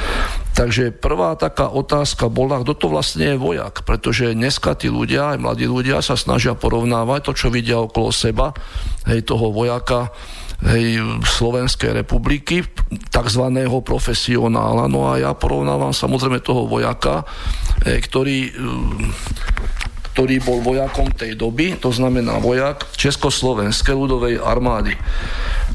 Takže 0.58 0.90
prvá 0.90 1.38
taká 1.38 1.70
otázka 1.70 2.26
bola, 2.26 2.58
kto 2.58 2.74
to 2.74 2.86
vlastne 2.90 3.30
je 3.30 3.38
vojak, 3.38 3.86
pretože 3.86 4.34
dneska 4.34 4.74
tí 4.74 4.90
ľudia, 4.90 5.38
aj 5.38 5.38
mladí 5.38 5.70
ľudia 5.70 6.02
sa 6.02 6.18
snažia 6.18 6.58
porovnávať 6.58 7.30
to, 7.30 7.32
čo 7.38 7.54
vidia 7.54 7.78
okolo 7.78 8.10
seba, 8.10 8.50
hej, 9.06 9.22
toho 9.22 9.54
vojaka, 9.54 10.10
hej, 10.66 10.98
Slovenskej 11.22 12.02
republiky, 12.02 12.66
takzvaného 13.14 13.78
profesionála. 13.86 14.90
No 14.90 15.14
a 15.14 15.22
ja 15.22 15.30
porovnávam 15.30 15.94
samozrejme 15.94 16.42
toho 16.42 16.66
vojaka, 16.66 17.22
hej, 17.86 18.02
ktorý 18.02 18.38
ktorý 20.12 20.42
bol 20.42 20.58
vojakom 20.60 21.14
tej 21.14 21.38
doby, 21.38 21.78
to 21.78 21.94
znamená 21.94 22.42
vojak 22.42 22.82
Československej 22.98 23.94
ľudovej 23.94 24.34
armády. 24.42 24.98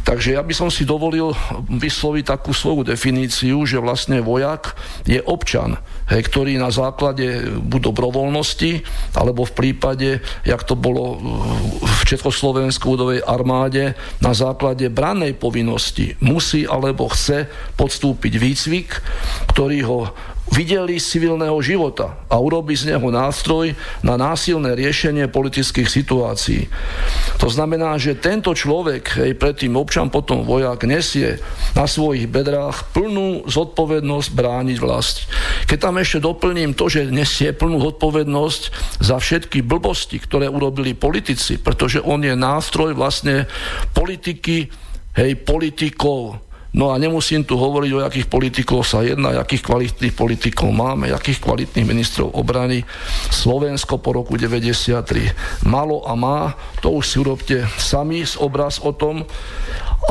Takže 0.06 0.38
ja 0.38 0.46
by 0.46 0.54
som 0.54 0.70
si 0.70 0.86
dovolil 0.86 1.34
vysloviť 1.66 2.24
takú 2.30 2.54
svoju 2.54 2.86
definíciu, 2.86 3.66
že 3.66 3.82
vlastne 3.82 4.22
vojak 4.22 4.78
je 5.10 5.18
občan, 5.18 5.82
hej, 6.14 6.22
ktorý 6.30 6.62
na 6.62 6.70
základe 6.70 7.50
buď 7.58 7.90
dobrovoľnosti, 7.90 8.86
alebo 9.18 9.50
v 9.50 9.56
prípade, 9.58 10.22
jak 10.46 10.62
to 10.62 10.78
bolo 10.78 11.18
v 11.82 12.02
Československej 12.06 12.86
ľudovej 12.86 13.20
armáde, 13.26 13.98
na 14.22 14.38
základe 14.38 14.94
brannej 14.94 15.34
povinnosti 15.34 16.14
musí 16.22 16.70
alebo 16.70 17.10
chce 17.10 17.50
podstúpiť 17.74 18.34
výcvik, 18.38 18.90
ktorý 19.50 19.80
ho 19.90 20.00
videli 20.54 21.02
civilného 21.02 21.58
života 21.66 22.22
a 22.30 22.38
urobi 22.38 22.78
z 22.78 22.94
neho 22.94 23.10
nástroj 23.10 23.74
na 24.06 24.14
násilné 24.14 24.78
riešenie 24.78 25.26
politických 25.26 25.90
situácií. 25.90 26.70
To 27.42 27.50
znamená, 27.50 27.98
že 27.98 28.14
tento 28.22 28.54
človek, 28.54 29.26
aj 29.26 29.42
predtým 29.42 29.74
občan, 29.74 29.95
potom 30.12 30.44
vojak, 30.44 30.84
nesie 30.84 31.40
na 31.74 31.88
svojich 31.88 32.28
bedrách 32.28 32.92
plnú 32.92 33.48
zodpovednosť 33.48 34.30
brániť 34.36 34.78
vlast. 34.84 35.26
Keď 35.72 35.78
tam 35.80 35.96
ešte 36.00 36.20
doplním 36.20 36.76
to, 36.76 36.92
že 36.92 37.08
nesie 37.08 37.56
plnú 37.56 37.80
zodpovednosť 37.80 38.64
za 39.00 39.18
všetky 39.18 39.64
blbosti, 39.64 40.20
ktoré 40.20 40.52
urobili 40.52 40.92
politici, 40.92 41.56
pretože 41.56 42.04
on 42.04 42.22
je 42.22 42.36
nástroj 42.36 42.92
vlastne 42.94 43.48
politiky, 43.96 44.68
hej, 45.16 45.32
politikov, 45.42 46.45
No 46.76 46.92
a 46.92 47.00
nemusím 47.00 47.48
tu 47.48 47.56
hovoriť, 47.56 47.92
o 47.96 48.04
akých 48.04 48.28
politikov 48.28 48.84
sa 48.84 49.00
jedná, 49.00 49.40
akých 49.40 49.64
kvalitných 49.64 50.12
politikov 50.12 50.76
máme, 50.76 51.08
akých 51.08 51.40
kvalitných 51.40 51.88
ministrov 51.88 52.36
obrany. 52.36 52.84
Slovensko 53.32 53.96
po 54.04 54.12
roku 54.12 54.36
93 54.36 55.64
malo 55.64 56.04
a 56.04 56.20
má, 56.20 56.52
to 56.84 56.92
už 56.92 57.04
si 57.08 57.16
urobte 57.24 57.64
sami 57.80 58.28
z 58.28 58.36
obraz 58.44 58.84
o 58.84 58.92
tom, 58.92 59.24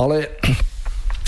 ale 0.00 0.40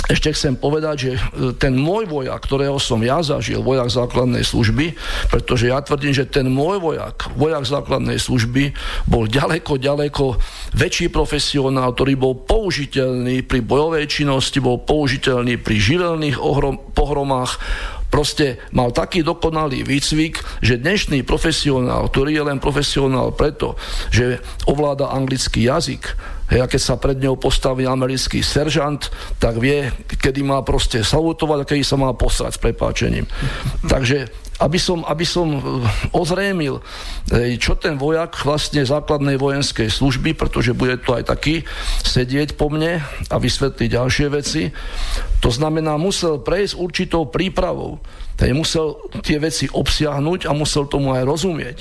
ešte 0.06 0.30
chcem 0.38 0.54
povedať, 0.54 0.96
že 0.96 1.12
e, 1.14 1.20
ten 1.58 1.74
môj 1.74 2.06
vojak, 2.06 2.38
ktorého 2.38 2.78
som 2.78 3.02
ja 3.02 3.18
zažil, 3.26 3.58
vojak 3.62 3.90
základnej 3.90 4.46
služby, 4.46 4.94
pretože 5.30 5.66
ja 5.66 5.82
tvrdím, 5.82 6.14
že 6.14 6.30
ten 6.30 6.46
môj 6.46 6.78
vojak, 6.78 7.34
vojak 7.34 7.66
základnej 7.66 8.22
služby, 8.22 8.70
bol 9.10 9.26
ďaleko, 9.26 9.82
ďaleko 9.82 10.38
väčší 10.78 11.10
profesionál, 11.10 11.90
ktorý 11.90 12.14
bol 12.14 12.34
použiteľný 12.38 13.42
pri 13.42 13.60
bojovej 13.66 14.06
činnosti, 14.06 14.62
bol 14.62 14.78
použiteľný 14.78 15.58
pri 15.58 15.74
živelných 15.74 16.38
ohrom, 16.38 16.78
pohromách, 16.94 17.58
proste 18.06 18.62
mal 18.70 18.94
taký 18.94 19.26
dokonalý 19.26 19.82
výcvik, 19.82 20.62
že 20.62 20.78
dnešný 20.78 21.26
profesionál, 21.26 22.06
ktorý 22.06 22.30
je 22.38 22.42
len 22.46 22.58
profesionál 22.62 23.34
preto, 23.34 23.74
že 24.14 24.38
ovláda 24.70 25.10
anglický 25.10 25.66
jazyk, 25.66 26.35
Hej, 26.46 26.60
a 26.62 26.70
keď 26.70 26.80
sa 26.82 26.94
pred 26.94 27.18
ňou 27.18 27.34
postaví 27.34 27.82
americký 27.90 28.38
seržant, 28.38 29.10
tak 29.42 29.58
vie, 29.58 29.90
kedy 30.06 30.46
má 30.46 30.62
proste 30.62 31.02
salutovať 31.02 31.58
a 31.62 31.68
kedy 31.68 31.82
sa 31.82 31.98
má 31.98 32.14
posrať 32.14 32.54
s 32.54 32.62
prepáčením. 32.62 33.26
Takže 33.92 34.30
aby 34.56 34.78
som, 34.80 35.04
aby 35.04 35.26
som 35.28 35.48
e, 35.52 35.60
ozrémil, 36.16 36.80
e, 37.28 37.60
čo 37.60 37.76
ten 37.76 38.00
vojak 38.00 38.40
vlastne 38.40 38.88
základnej 38.88 39.36
vojenskej 39.36 39.92
služby, 39.92 40.32
pretože 40.32 40.72
bude 40.72 40.96
to 41.04 41.12
aj 41.12 41.28
taký 41.28 41.60
sedieť 42.00 42.56
po 42.56 42.72
mne 42.72 43.04
a 43.04 43.36
vysvetliť 43.36 43.88
ďalšie 43.92 44.26
veci. 44.32 44.72
To 45.44 45.52
znamená, 45.52 46.00
musel 46.00 46.40
prejsť 46.40 46.72
určitou 46.80 47.28
prípravou. 47.28 48.00
Hej, 48.36 48.52
musel 48.52 49.00
tie 49.24 49.40
veci 49.40 49.64
obsiahnuť 49.64 50.44
a 50.44 50.52
musel 50.52 50.84
tomu 50.84 51.16
aj 51.16 51.24
rozumieť. 51.24 51.78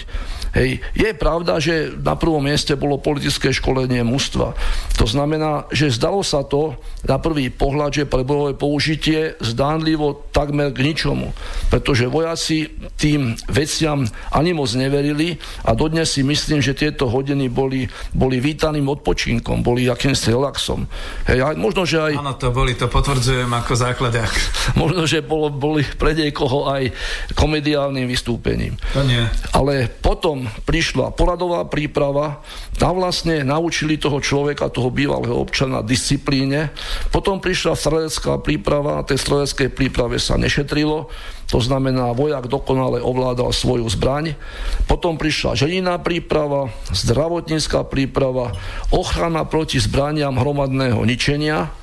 Hej, 0.56 0.80
je 0.96 1.12
pravda, 1.12 1.60
že 1.60 1.92
na 2.00 2.16
prvom 2.16 2.40
mieste 2.40 2.80
bolo 2.80 2.96
politické 2.96 3.52
školenie 3.52 4.08
mužstva. 4.08 4.56
To 4.96 5.04
znamená, 5.04 5.68
že 5.68 5.92
zdalo 5.92 6.24
sa 6.24 6.48
to 6.48 6.80
na 7.04 7.20
prvý 7.20 7.52
pohľad, 7.52 7.92
že 7.92 8.04
pre 8.08 8.24
bojové 8.24 8.56
použitie 8.56 9.36
zdánlivo 9.44 10.32
takmer 10.32 10.72
k 10.72 10.80
ničomu. 10.88 11.36
Pretože 11.68 12.08
vojaci 12.08 12.72
tým 12.96 13.36
veciam 13.52 14.08
ani 14.32 14.56
moc 14.56 14.72
neverili 14.72 15.36
a 15.68 15.76
dodnes 15.76 16.08
si 16.08 16.24
myslím, 16.24 16.64
že 16.64 16.72
tieto 16.72 17.12
hodiny 17.12 17.52
boli, 17.52 17.92
boli 18.16 18.40
vítaným 18.40 18.88
odpočinkom, 18.88 19.60
boli 19.60 19.92
akýmsi 19.92 20.32
relaxom. 20.32 20.88
Hej, 21.28 21.60
možno, 21.60 21.84
že 21.84 22.00
aj... 22.00 22.14
Áno, 22.16 22.32
to 22.40 22.56
boli, 22.56 22.80
to 22.80 22.88
potvrdzujem 22.88 23.52
ako 23.52 23.76
základiak. 23.76 24.32
Možno, 24.82 25.04
že 25.04 25.20
bolo, 25.20 25.52
boli 25.52 25.84
pre 26.00 26.16
niekoho 26.46 26.70
aj 26.70 26.94
komediálnym 27.34 28.06
vystúpením. 28.06 28.78
To 28.94 29.02
nie. 29.02 29.26
Ale 29.50 29.90
potom 29.90 30.46
prišla 30.70 31.18
poradová 31.18 31.66
príprava, 31.66 32.46
tam 32.78 33.02
vlastne 33.02 33.42
naučili 33.42 33.98
toho 33.98 34.22
človeka, 34.22 34.70
toho 34.70 34.94
bývalého 34.94 35.34
občana 35.34 35.82
disciplíne. 35.82 36.70
Potom 37.10 37.42
prišla 37.42 37.74
strelecká 37.74 38.38
príprava, 38.46 39.02
na 39.02 39.04
tej 39.04 39.26
streleckej 39.26 39.74
príprave 39.74 40.22
sa 40.22 40.38
nešetrilo, 40.38 41.10
to 41.50 41.58
znamená, 41.58 42.14
vojak 42.14 42.46
dokonale 42.46 43.02
ovládal 43.02 43.50
svoju 43.50 43.90
zbraň. 43.90 44.38
Potom 44.86 45.18
prišla 45.18 45.58
ženiná 45.58 45.98
príprava, 45.98 46.70
zdravotnícká 46.94 47.90
príprava, 47.90 48.54
ochrana 48.94 49.50
proti 49.50 49.82
zbraniam 49.82 50.38
hromadného 50.38 51.02
ničenia, 51.02 51.74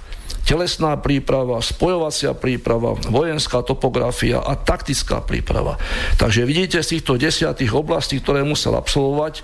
telesná 0.43 0.97
príprava, 0.99 1.61
spojovacia 1.63 2.35
príprava, 2.35 2.99
vojenská 3.09 3.63
topografia 3.63 4.43
a 4.43 4.59
taktická 4.59 5.23
príprava. 5.23 5.79
Takže 6.19 6.45
vidíte 6.45 6.83
z 6.83 6.99
týchto 6.99 7.17
desiatých 7.17 7.73
oblastí, 7.73 8.19
ktoré 8.19 8.43
musel 8.43 8.75
absolvovať, 8.77 9.35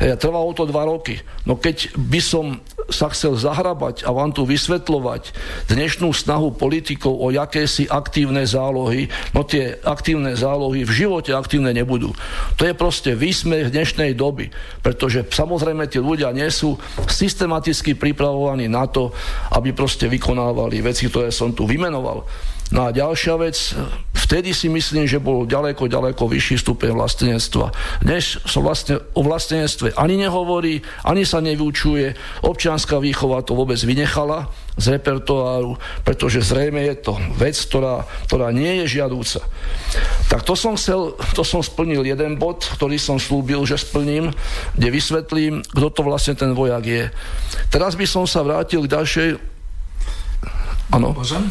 eh, 0.00 0.16
trvalo 0.18 0.50
to 0.56 0.68
dva 0.68 0.88
roky. 0.88 1.20
No 1.44 1.56
keď 1.56 1.96
by 1.96 2.20
som 2.20 2.44
sa 2.92 3.08
chcel 3.08 3.36
zahrabať 3.36 4.04
a 4.04 4.12
vám 4.12 4.36
tu 4.36 4.44
vysvetľovať 4.44 5.32
dnešnú 5.72 6.12
snahu 6.12 6.52
politikov 6.52 7.16
o 7.16 7.32
jakési 7.32 7.88
aktívne 7.88 8.44
zálohy, 8.44 9.08
no 9.32 9.40
tie 9.40 9.80
aktívne 9.80 10.36
zálohy 10.36 10.84
v 10.84 10.92
živote 10.92 11.32
aktívne 11.32 11.72
nebudú. 11.72 12.12
To 12.60 12.62
je 12.68 12.76
proste 12.76 13.16
výsmech 13.16 13.72
dnešnej 13.72 14.12
doby, 14.12 14.52
pretože 14.84 15.24
samozrejme 15.24 15.88
tí 15.88 15.96
ľudia 15.96 16.32
nie 16.36 16.48
sú 16.52 16.76
systematicky 17.08 17.96
pripravovaní 17.96 18.68
na 18.68 18.84
to, 18.84 19.16
aby 19.56 19.72
proste 19.72 20.04
vykonávali 20.14 20.78
veci, 20.80 21.10
ktoré 21.10 21.34
som 21.34 21.50
tu 21.50 21.66
vymenoval. 21.66 22.22
No 22.72 22.88
a 22.88 22.96
ďalšia 22.96 23.36
vec, 23.36 23.76
vtedy 24.16 24.56
si 24.56 24.72
myslím, 24.72 25.04
že 25.04 25.20
bol 25.20 25.44
ďaleko, 25.44 25.84
ďaleko 25.84 26.24
vyšší 26.26 26.64
stupeň 26.64 26.96
vlastenectva. 26.96 27.70
Dnes 28.00 28.40
sa 28.40 28.58
vlastne 28.64 29.04
o 29.12 29.20
vlastenectve 29.20 29.92
ani 30.00 30.16
nehovorí, 30.16 30.80
ani 31.04 31.28
sa 31.28 31.44
nevyučuje, 31.44 32.16
občianská 32.40 32.96
výchova 32.98 33.44
to 33.44 33.52
vôbec 33.52 33.76
vynechala 33.84 34.48
z 34.80 34.96
repertoáru, 34.96 35.76
pretože 36.08 36.40
zrejme 36.40 36.82
je 36.88 36.96
to 37.04 37.14
vec, 37.36 37.54
ktorá, 37.54 38.08
ktorá 38.26 38.48
nie 38.48 38.82
je 38.82 38.98
žiadúca. 38.98 39.44
Tak 40.32 40.42
to 40.42 40.56
som 40.56 40.74
chcel, 40.80 41.14
to 41.36 41.44
som 41.44 41.60
splnil 41.60 42.00
jeden 42.02 42.40
bod, 42.40 42.64
ktorý 42.80 42.96
som 42.96 43.20
slúbil, 43.20 43.62
že 43.68 43.76
splním, 43.76 44.32
kde 44.72 44.88
vysvetlím, 44.88 45.60
kto 45.62 45.88
to 45.92 46.00
vlastne 46.00 46.34
ten 46.34 46.56
vojak 46.56 46.84
je. 46.88 47.04
Teraz 47.68 47.94
by 47.94 48.08
som 48.08 48.24
sa 48.24 48.40
vrátil 48.40 48.82
k 48.88 48.92
ďalšej 48.98 49.53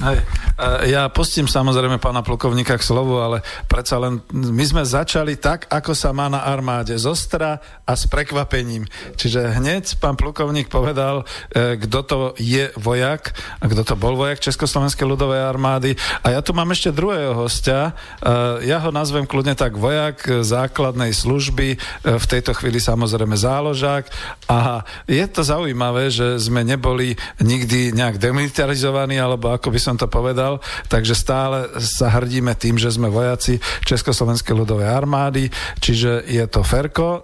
Hej. 0.06 0.19
E, 0.22 0.93
ja 0.93 1.10
pustím 1.10 1.50
samozrejme 1.50 1.98
pána 1.98 2.22
plukovníka 2.22 2.78
k 2.78 2.86
slovu, 2.86 3.17
ale 3.17 3.41
predsa 3.65 3.98
len 3.98 4.22
my 4.30 4.62
sme 4.62 4.84
začali 4.86 5.41
tak, 5.41 5.65
ako 5.74 5.98
sa 5.98 6.13
má 6.13 6.30
na 6.30 6.46
armáde, 6.46 6.93
zostra 7.02 7.58
a 7.82 7.93
s 7.98 8.06
prekvapením. 8.06 8.86
Čiže 9.17 9.58
hneď 9.58 9.98
pán 9.98 10.13
plukovník 10.13 10.69
povedal, 10.69 11.26
e, 11.50 11.82
kto 11.82 12.00
to 12.06 12.17
je 12.38 12.69
vojak, 12.78 13.34
a 13.58 13.65
kto 13.65 13.82
to 13.82 13.96
bol 13.98 14.13
vojak 14.13 14.38
Československej 14.38 15.10
ľudovej 15.10 15.41
armády. 15.41 15.98
A 16.22 16.38
ja 16.38 16.46
tu 16.46 16.54
mám 16.54 16.69
ešte 16.69 16.93
druhého 16.93 17.34
hostia. 17.34 17.98
E, 18.22 18.69
ja 18.69 18.78
ho 18.86 18.93
nazvem 18.93 19.26
kľudne 19.26 19.58
tak 19.58 19.74
vojak 19.74 20.46
základnej 20.46 21.10
služby, 21.10 21.82
v 22.04 22.26
tejto 22.30 22.54
chvíli 22.54 22.78
samozrejme 22.78 23.34
záložák. 23.34 24.06
A 24.52 24.86
je 25.10 25.26
to 25.26 25.41
zaujímavé, 25.41 26.13
že 26.13 26.38
sme 26.38 26.62
neboli 26.62 27.15
nikdy 27.41 27.96
nejak 27.96 28.22
demilitarizovaní, 28.22 29.23
alebo 29.24 29.56
ako 29.56 29.72
by 29.72 29.80
som 29.80 29.96
to 29.96 30.12
povedal, 30.12 30.60
takže 30.92 31.16
stále 31.16 31.72
sa 31.80 32.12
hrdíme 32.12 32.52
tým, 32.60 32.76
že 32.76 32.92
sme 32.92 33.08
vojaci 33.08 33.64
Československej 33.88 34.54
ľudovej 34.54 34.92
armády, 34.92 35.48
čiže 35.80 36.28
je 36.28 36.44
to 36.52 36.62
Ferko. 36.62 37.24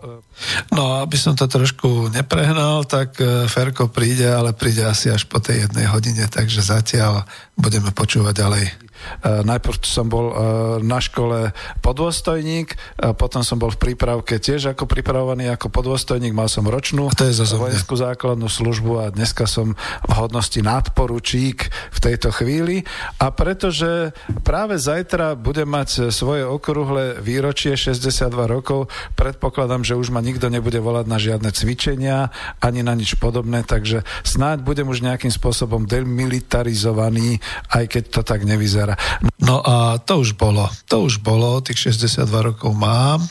No, 0.72 1.04
aby 1.04 1.20
som 1.20 1.36
to 1.36 1.52
trošku 1.52 2.08
neprehnal, 2.16 2.88
tak 2.88 3.20
e, 3.20 3.44
Ferko 3.52 3.92
príde, 3.92 4.24
ale 4.24 4.56
príde 4.56 4.88
asi 4.88 5.12
až 5.12 5.28
po 5.28 5.44
tej 5.44 5.68
jednej 5.68 5.92
hodine, 5.92 6.32
takže 6.32 6.64
zatiaľ 6.64 7.28
budeme 7.60 7.92
počúvať 7.92 8.34
ďalej. 8.40 8.89
Eh, 9.20 9.44
najprv 9.44 9.76
som 9.84 10.08
bol 10.08 10.32
eh, 10.32 10.36
na 10.84 11.00
škole 11.00 11.52
podôstojník, 11.80 12.76
potom 13.16 13.42
som 13.42 13.56
bol 13.56 13.72
v 13.72 13.92
prípravke 13.92 14.38
tiež 14.38 14.76
ako 14.76 14.86
pripravovaný 14.86 15.52
ako 15.56 15.72
podôstojník, 15.72 16.36
mal 16.36 16.52
som 16.52 16.68
ročnú 16.68 17.12
to 17.16 17.28
je 17.28 17.36
vojenskú 17.56 17.96
základnú 17.96 18.48
službu 18.48 18.92
a 19.00 19.06
dneska 19.12 19.48
som 19.48 19.76
v 20.06 20.12
hodnosti 20.14 20.60
nadporučík 20.60 21.68
v 21.68 22.00
tejto 22.00 22.32
chvíli. 22.36 22.84
A 23.20 23.32
pretože 23.32 24.12
práve 24.44 24.80
zajtra 24.80 25.36
budem 25.40 25.68
mať 25.68 26.12
svoje 26.12 26.44
okrúhle 26.44 27.20
výročie 27.20 27.76
62 27.76 28.32
rokov, 28.48 28.92
predpokladám, 29.16 29.84
že 29.84 30.00
už 30.00 30.12
ma 30.12 30.24
nikto 30.24 30.52
nebude 30.52 30.80
volať 30.80 31.06
na 31.08 31.18
žiadne 31.18 31.50
cvičenia 31.52 32.32
ani 32.60 32.84
na 32.84 32.94
nič 32.96 33.16
podobné, 33.20 33.64
takže 33.64 34.04
snáď 34.24 34.64
budem 34.64 34.88
už 34.88 35.04
nejakým 35.04 35.32
spôsobom 35.32 35.88
demilitarizovaný, 35.88 37.40
aj 37.74 37.86
keď 37.88 38.04
to 38.12 38.22
tak 38.24 38.44
nevyzerá 38.48 38.89
premiéra. 38.90 38.96
No 39.42 39.62
a 39.62 39.98
to 40.02 40.22
už 40.22 40.34
bolo. 40.34 40.70
To 40.90 41.06
už 41.06 41.22
bolo, 41.22 41.62
tých 41.62 41.94
62 41.94 42.26
rokov 42.54 42.72
mám. 42.74 43.22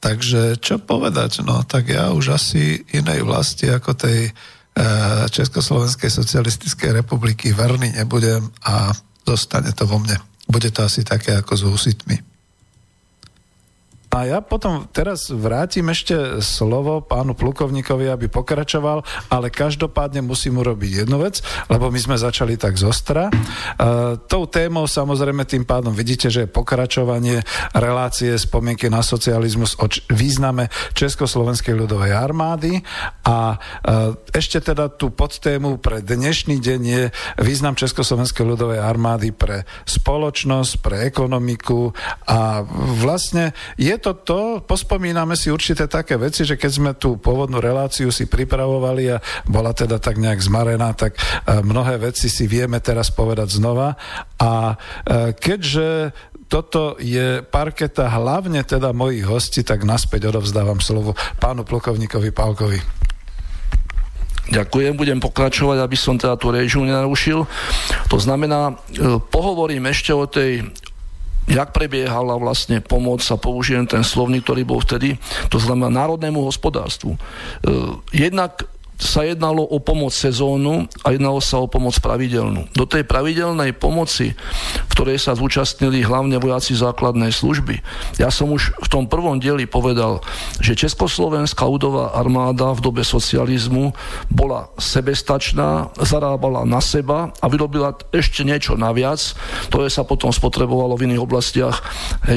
Takže 0.00 0.60
čo 0.60 0.76
povedať? 0.76 1.40
No 1.44 1.64
tak 1.64 1.88
ja 1.88 2.12
už 2.12 2.36
asi 2.36 2.84
inej 2.92 3.24
vlasti 3.24 3.72
ako 3.72 3.96
tej 3.96 4.28
e, 4.28 4.32
Československej 5.32 6.12
socialistickej 6.12 7.00
republiky 7.00 7.56
verný 7.56 7.96
nebudem 7.96 8.44
a 8.68 8.92
zostane 9.24 9.72
to 9.72 9.88
vo 9.88 9.96
mne. 9.96 10.20
Bude 10.44 10.68
to 10.68 10.84
asi 10.84 11.00
také 11.08 11.32
ako 11.32 11.52
s 11.56 11.62
husitmi. 11.64 12.33
A 14.14 14.30
ja 14.30 14.38
potom 14.38 14.86
teraz 14.94 15.26
vrátim 15.26 15.90
ešte 15.90 16.38
slovo 16.38 17.02
pánu 17.02 17.34
plukovníkovi, 17.34 18.06
aby 18.06 18.30
pokračoval, 18.30 19.02
ale 19.26 19.50
každopádne 19.50 20.22
musím 20.22 20.62
urobiť 20.62 21.02
jednu 21.02 21.18
vec, 21.18 21.42
lebo 21.66 21.90
my 21.90 21.98
sme 21.98 22.14
začali 22.14 22.54
tak 22.54 22.78
zostra. 22.78 23.26
Uh, 23.34 24.14
tou 24.30 24.46
témou 24.46 24.86
samozrejme 24.86 25.42
tým 25.42 25.66
pádom 25.66 25.90
vidíte, 25.90 26.30
že 26.30 26.46
je 26.46 26.54
pokračovanie 26.54 27.42
relácie 27.74 28.38
spomienky 28.38 28.86
na 28.86 29.02
socializmus 29.02 29.74
o 29.82 29.90
význame 30.14 30.70
Československej 30.94 31.74
ľudovej 31.74 32.14
armády 32.14 32.86
a 33.26 33.58
uh, 33.58 34.14
ešte 34.30 34.62
teda 34.62 34.94
tú 34.94 35.10
podtému 35.10 35.82
pre 35.82 36.06
dnešný 36.06 36.62
deň 36.62 36.80
je 36.86 37.04
význam 37.42 37.74
Československej 37.74 38.46
ľudovej 38.46 38.78
armády 38.78 39.34
pre 39.34 39.66
spoločnosť, 39.90 40.72
pre 40.78 41.02
ekonomiku 41.02 41.90
a 42.30 42.62
vlastne 43.02 43.50
je 43.74 44.03
to 44.04 44.12
to, 44.20 44.40
pospomíname 44.60 45.32
si 45.32 45.48
určité 45.48 45.88
také 45.88 46.20
veci, 46.20 46.44
že 46.44 46.60
keď 46.60 46.70
sme 46.70 46.92
tú 46.92 47.16
pôvodnú 47.16 47.56
reláciu 47.56 48.12
si 48.12 48.28
pripravovali 48.28 49.16
a 49.16 49.22
bola 49.48 49.72
teda 49.72 49.96
tak 49.96 50.20
nejak 50.20 50.44
zmarená, 50.44 50.92
tak 50.92 51.16
e, 51.16 51.64
mnohé 51.64 51.96
veci 51.96 52.28
si 52.28 52.44
vieme 52.44 52.84
teraz 52.84 53.08
povedať 53.08 53.56
znova. 53.56 53.96
A 54.36 54.76
e, 55.08 55.32
keďže 55.32 56.12
toto 56.52 57.00
je 57.00 57.40
parketa 57.40 58.12
hlavne 58.12 58.60
teda 58.68 58.92
mojich 58.92 59.24
hostí, 59.24 59.64
tak 59.64 59.88
naspäť 59.88 60.28
odovzdávam 60.36 60.84
slovo 60.84 61.16
pánu 61.40 61.64
plukovníkovi 61.64 62.28
Pálkovi. 62.28 63.04
Ďakujem, 64.44 65.00
budem 65.00 65.24
pokračovať, 65.24 65.80
aby 65.80 65.96
som 65.96 66.20
teda 66.20 66.36
tú 66.36 66.52
režiu 66.52 66.84
nenarušil. 66.84 67.48
To 68.12 68.18
znamená, 68.20 68.76
e, 68.92 69.16
pohovorím 69.32 69.88
ešte 69.88 70.12
o 70.12 70.28
tej 70.28 70.68
jak 71.44 71.76
prebiehala 71.76 72.40
vlastne 72.40 72.80
pomoc 72.80 73.20
a 73.28 73.36
použijem 73.36 73.84
ten 73.84 74.00
slovník, 74.00 74.44
ktorý 74.48 74.62
bol 74.64 74.80
vtedy, 74.80 75.20
to 75.52 75.60
znamená 75.60 75.92
národnému 75.92 76.40
hospodárstvu. 76.40 77.14
E, 77.14 77.18
jednak 78.16 78.64
sa 78.94 79.26
jednalo 79.26 79.66
o 79.66 79.82
pomoc 79.82 80.14
sezónu 80.14 80.86
a 81.02 81.10
jednalo 81.10 81.42
sa 81.42 81.58
o 81.58 81.66
pomoc 81.66 81.98
pravidelnú. 81.98 82.70
Do 82.78 82.86
tej 82.86 83.02
pravidelnej 83.02 83.74
pomoci, 83.74 84.38
v 84.86 84.90
ktorej 84.94 85.18
sa 85.18 85.34
zúčastnili 85.34 86.06
hlavne 86.06 86.38
vojaci 86.38 86.78
základnej 86.78 87.34
služby, 87.34 87.82
ja 88.22 88.30
som 88.30 88.54
už 88.54 88.74
v 88.78 88.88
tom 88.88 89.10
prvom 89.10 89.42
dieli 89.42 89.66
povedal, 89.66 90.22
že 90.62 90.78
Československá 90.78 91.66
ľudová 91.66 92.14
armáda 92.14 92.70
v 92.74 92.84
dobe 92.84 93.02
socializmu 93.02 93.90
bola 94.30 94.70
sebestačná, 94.78 95.90
zarábala 95.98 96.62
na 96.62 96.78
seba 96.78 97.34
a 97.42 97.46
vyrobila 97.50 97.98
ešte 98.14 98.46
niečo 98.46 98.78
naviac, 98.78 99.34
ktoré 99.70 99.90
sa 99.90 100.06
potom 100.06 100.30
spotrebovalo 100.30 100.94
v 100.94 101.10
iných 101.10 101.24
oblastiach 101.24 101.82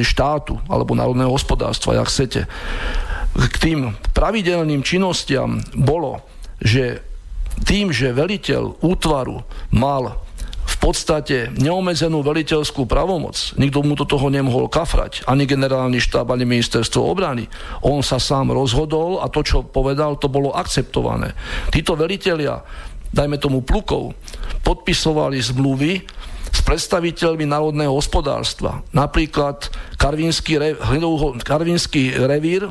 štátu 0.01 0.57
alebo 0.65 0.97
národného 0.97 1.29
hospodárstva, 1.29 2.01
jak 2.01 2.09
chcete. 2.09 2.41
K 3.37 3.55
tým 3.61 3.93
pravidelným 4.17 4.81
činnostiam 4.81 5.61
bolo 5.77 6.25
že 6.61 7.01
tým, 7.65 7.89
že 7.89 8.13
veliteľ 8.13 8.81
útvaru 8.85 9.41
mal 9.73 10.21
v 10.67 10.75
podstate 10.83 11.49
neomezenú 11.57 12.21
veliteľskú 12.21 12.85
pravomoc. 12.85 13.55
Nikto 13.55 13.81
mu 13.81 13.95
do 13.95 14.03
toho 14.03 14.27
nemohol 14.27 14.67
kafrať. 14.67 15.23
Ani 15.25 15.47
generálny 15.47 15.97
štáb, 15.97 16.27
ani 16.29 16.43
ministerstvo 16.43 17.01
obrany. 17.01 17.47
On 17.81 18.03
sa 18.03 18.19
sám 18.19 18.51
rozhodol 18.51 19.23
a 19.23 19.31
to, 19.31 19.41
čo 19.41 19.65
povedal, 19.65 20.19
to 20.19 20.27
bolo 20.27 20.53
akceptované. 20.53 21.33
Títo 21.71 21.95
veliteľia, 21.97 22.61
dajme 23.09 23.39
tomu 23.39 23.63
plukov, 23.63 24.13
podpisovali 24.61 25.39
zmluvy 25.39 26.03
s 26.51 26.59
predstaviteľmi 26.61 27.47
národného 27.47 27.95
hospodárstva. 27.95 28.83
Napríklad 28.91 29.71
Karvinský, 29.95 30.59
re, 30.59 30.69
Karvinský 31.41 32.11
revír, 32.27 32.69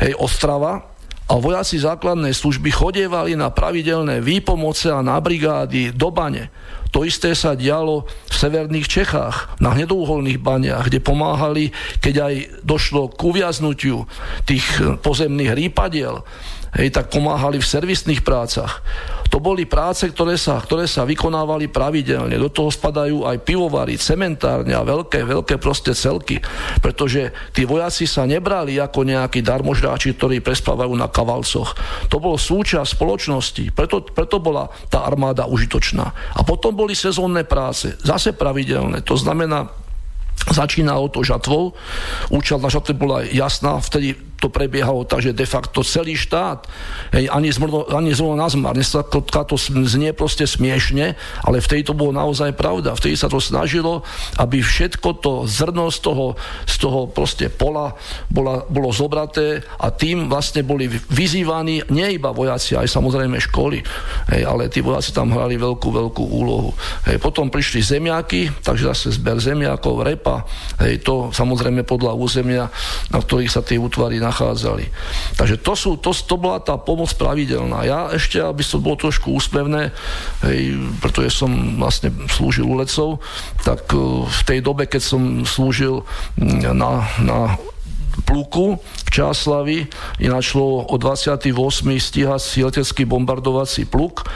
hej, 0.00 0.12
Ostrava, 0.16 0.97
a 1.28 1.36
vojaci 1.36 1.76
základnej 1.76 2.32
služby 2.32 2.72
chodievali 2.72 3.36
na 3.36 3.52
pravidelné 3.52 4.24
výpomoce 4.24 4.88
a 4.88 5.04
na 5.04 5.20
brigády 5.20 5.92
do 5.92 6.08
bane. 6.08 6.48
To 6.88 7.04
isté 7.04 7.36
sa 7.36 7.52
dialo 7.52 8.08
v 8.08 8.34
severných 8.34 8.88
Čechách, 8.88 9.60
na 9.60 9.76
hnedouholných 9.76 10.40
baniach, 10.40 10.88
kde 10.88 11.04
pomáhali, 11.04 11.68
keď 12.00 12.14
aj 12.32 12.34
došlo 12.64 13.12
k 13.12 13.20
uviaznutiu 13.28 14.08
tých 14.48 14.64
pozemných 15.04 15.52
rýpadiel, 15.52 16.24
hej, 16.76 16.92
tak 16.92 17.08
pomáhali 17.08 17.62
v 17.62 17.70
servisných 17.70 18.20
prácach. 18.20 18.82
To 19.28 19.38
boli 19.44 19.68
práce, 19.68 20.08
ktoré 20.08 20.40
sa, 20.40 20.56
ktoré 20.56 20.88
sa 20.88 21.04
vykonávali 21.04 21.68
pravidelne. 21.68 22.32
Do 22.40 22.48
toho 22.48 22.72
spadajú 22.72 23.28
aj 23.28 23.44
pivovary, 23.44 24.00
cementárne 24.00 24.72
a 24.72 24.80
veľké, 24.80 25.20
veľké 25.20 25.60
proste 25.60 25.92
celky. 25.92 26.40
Pretože 26.80 27.52
tí 27.52 27.68
vojaci 27.68 28.08
sa 28.08 28.24
nebrali 28.24 28.80
ako 28.80 29.04
nejakí 29.04 29.44
darmožráči, 29.44 30.16
ktorí 30.16 30.40
prespávajú 30.40 30.96
na 30.96 31.12
kavalcoch. 31.12 31.76
To 32.08 32.16
bolo 32.16 32.40
súčasť 32.40 32.96
spoločnosti. 32.96 33.64
Preto, 33.76 34.00
preto 34.00 34.40
bola 34.40 34.72
tá 34.88 35.04
armáda 35.04 35.44
užitočná. 35.44 36.06
A 36.32 36.40
potom 36.40 36.72
boli 36.72 36.96
sezónne 36.96 37.44
práce, 37.44 38.00
zase 38.00 38.32
pravidelné. 38.32 39.04
To 39.04 39.14
znamená, 39.14 39.68
Začínalo 40.48 41.12
to 41.12 41.20
žatvou, 41.20 41.76
účel 42.32 42.56
na 42.62 42.72
žatve 42.72 42.96
bola 42.96 43.26
jasná, 43.26 43.76
vtedy 43.84 44.16
to 44.38 44.46
prebiehalo 44.48 45.02
tak, 45.02 45.26
že 45.26 45.34
de 45.34 45.46
facto 45.46 45.82
celý 45.82 46.14
štát, 46.14 46.70
hej, 47.10 47.26
ani, 47.26 47.50
zmrlo, 47.50 47.90
ani 47.90 48.14
zlo 48.14 48.38
na 48.38 48.46
zmar, 48.46 48.78
dnes 48.78 48.94
sa 48.94 49.02
to, 49.02 49.18
to 49.22 49.56
znie 49.86 50.14
proste 50.14 50.46
smiešne, 50.46 51.18
ale 51.42 51.58
vtedy 51.58 51.82
to 51.82 51.94
bolo 51.94 52.14
naozaj 52.14 52.54
pravda. 52.54 52.94
Vtedy 52.94 53.18
sa 53.18 53.26
to 53.26 53.42
snažilo, 53.42 54.06
aby 54.38 54.62
všetko 54.62 55.18
to 55.18 55.32
zrno 55.50 55.90
z 55.90 55.98
toho, 56.06 56.26
z 56.64 56.74
toho 56.78 57.10
proste 57.10 57.50
pola 57.50 57.98
bola, 58.30 58.62
bolo 58.68 58.94
zobraté 58.94 59.62
a 59.80 59.90
tým 59.90 60.30
vlastne 60.30 60.62
boli 60.62 60.86
vyzývaní 60.88 61.90
nie 61.90 62.18
iba 62.18 62.30
vojaci, 62.30 62.78
aj 62.78 62.86
samozrejme 62.86 63.40
školy, 63.50 63.82
hej, 64.34 64.42
ale 64.46 64.70
tí 64.70 64.84
vojaci 64.84 65.10
tam 65.10 65.34
hrali 65.34 65.58
veľkú, 65.58 65.88
veľkú 65.88 66.24
úlohu. 66.24 66.70
Hej, 67.08 67.18
potom 67.18 67.50
prišli 67.50 67.80
zemiaky, 67.82 68.62
takže 68.62 68.90
zase 68.94 69.18
zber 69.18 69.42
zemiakov, 69.42 70.04
repa, 70.04 70.44
hej, 70.84 71.02
to 71.02 71.34
samozrejme 71.34 71.82
podľa 71.82 72.14
územia, 72.14 72.64
na 73.10 73.18
ktorých 73.18 73.50
sa 73.50 73.64
tie 73.64 73.80
útvary 73.80 74.20
nachádzali. 74.28 74.92
Takže 75.40 75.56
to, 75.58 75.72
sú, 75.72 75.90
to, 75.96 76.12
to 76.12 76.36
bola 76.36 76.60
tá 76.60 76.76
pomoc 76.76 77.08
pravidelná. 77.16 77.88
Ja 77.88 78.12
ešte, 78.12 78.38
aby 78.44 78.60
to 78.60 78.78
bolo 78.78 79.00
trošku 79.00 79.32
úspevné, 79.32 79.90
hej, 80.44 80.76
pretože 81.00 81.40
som 81.40 81.80
vlastne 81.80 82.12
slúžil 82.28 82.68
u 82.68 82.76
lecov, 82.76 83.24
tak 83.64 83.88
eh, 83.90 83.98
v 84.28 84.40
tej 84.44 84.58
dobe, 84.60 84.84
keď 84.84 85.02
som 85.02 85.22
slúžil 85.48 86.04
mm, 86.36 86.76
na, 86.76 87.08
na 87.24 87.38
pluku 88.24 88.78
v 88.78 89.10
Čáslavi, 89.10 89.78
ináč 90.22 90.52
šlo 90.52 90.84
o 90.84 90.96
28. 90.96 91.52
stíhací 91.98 92.64
letecký 92.64 93.04
bombardovací 93.04 93.84
pluk. 93.84 94.26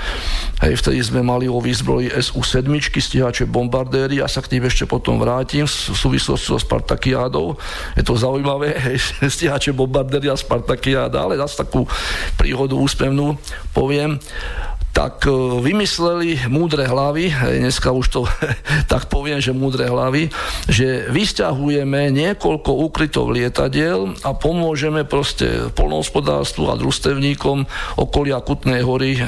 Hej, 0.62 0.78
vtedy 0.78 1.02
sme 1.02 1.20
mali 1.26 1.50
o 1.50 1.58
výzbroji 1.58 2.14
SU-7, 2.14 2.70
stíhače 2.78 3.44
bombardéry, 3.50 4.22
ja 4.22 4.30
sa 4.30 4.38
k 4.40 4.56
tým 4.56 4.62
ešte 4.66 4.86
potom 4.86 5.18
vrátim 5.18 5.66
v 5.66 5.96
súvislosti 5.96 6.54
so 6.54 6.58
Spartakiádou. 6.58 7.58
Je 7.98 8.02
to 8.06 8.14
zaujímavé, 8.14 8.74
hej, 8.86 8.98
stíhače 9.26 9.74
bombardéry 9.74 10.30
a 10.30 10.38
Spartakiáda, 10.38 11.26
ale 11.26 11.38
zase 11.42 11.66
takú 11.66 11.86
príhodu 12.38 12.78
úspevnú 12.78 13.34
poviem 13.74 14.18
tak 14.92 15.24
e, 15.24 15.32
vymysleli 15.64 16.52
múdre 16.52 16.84
hlavy, 16.84 17.32
dneska 17.32 17.90
už 17.90 18.06
to 18.12 18.20
tak 18.92 19.08
poviem, 19.08 19.40
že 19.40 19.56
múdre 19.56 19.88
hlavy, 19.88 20.28
že 20.68 21.08
vysťahujeme 21.08 22.12
niekoľko 22.12 22.70
ukrytov 22.86 23.32
lietadiel 23.32 24.12
a 24.22 24.36
pomôžeme 24.36 25.08
proste 25.08 25.72
polnohospodárstvu 25.72 26.68
a 26.68 26.78
družstevníkom 26.78 27.64
okolia 27.98 28.44
Kutnej 28.44 28.84
hory 28.84 29.16
e, 29.16 29.22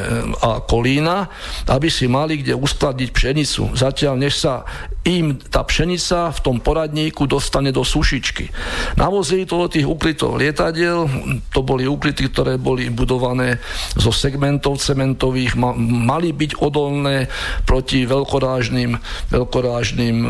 a 0.44 0.60
Kolína, 0.60 1.32
aby 1.66 1.88
si 1.88 2.06
mali 2.06 2.44
kde 2.44 2.54
uskladniť 2.54 3.08
pšenicu. 3.10 3.72
Zatiaľ, 3.72 4.20
než 4.20 4.36
sa 4.36 4.68
im 5.04 5.36
tá 5.36 5.60
pšenica 5.60 6.32
v 6.32 6.40
tom 6.40 6.56
poradníku 6.64 7.28
dostane 7.28 7.68
do 7.68 7.84
sušičky. 7.84 8.48
Navozili 8.96 9.44
to 9.44 9.60
do 9.60 9.68
tých 9.68 9.84
ukrytov 9.84 10.40
lietadiel, 10.40 11.04
to 11.52 11.60
boli 11.60 11.84
ukryty, 11.84 12.32
ktoré 12.32 12.56
boli 12.56 12.88
budované 12.88 13.60
zo 14.00 14.08
segmentov 14.08 14.80
cementových, 14.80 15.60
ma, 15.60 15.76
mali 15.76 16.32
byť 16.32 16.56
odolné 16.56 17.28
proti 17.68 18.08
veľkorážnym, 18.08 18.96
veľkorážnym 19.28 20.16
e, 20.24 20.28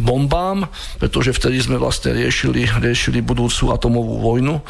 bombám, 0.00 0.64
pretože 0.96 1.36
vtedy 1.36 1.60
sme 1.60 1.76
vlastne 1.76 2.16
riešili, 2.16 2.64
riešili 2.80 3.20
budúcu 3.20 3.68
atomovú 3.68 4.24
vojnu. 4.24 4.64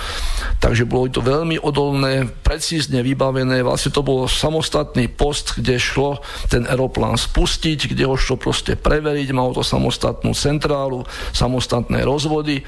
Takže 0.58 0.90
bolo 0.90 1.06
to 1.06 1.22
veľmi 1.22 1.62
odolné, 1.62 2.26
precízne 2.42 2.98
vybavené, 3.06 3.62
vlastne 3.62 3.94
to 3.94 4.02
bol 4.02 4.26
samostatný 4.26 5.06
post, 5.06 5.54
kde 5.54 5.78
šlo 5.78 6.18
ten 6.50 6.66
aeroplán 6.66 7.14
spustiť, 7.14 7.94
kde 7.94 8.10
ho 8.10 8.18
šlo 8.18 8.34
proste 8.34 8.74
preveriť, 8.74 9.35
malo 9.36 9.52
to 9.52 9.60
samostatnú 9.60 10.32
centrálu, 10.32 11.04
samostatné 11.36 12.00
rozvody. 12.08 12.64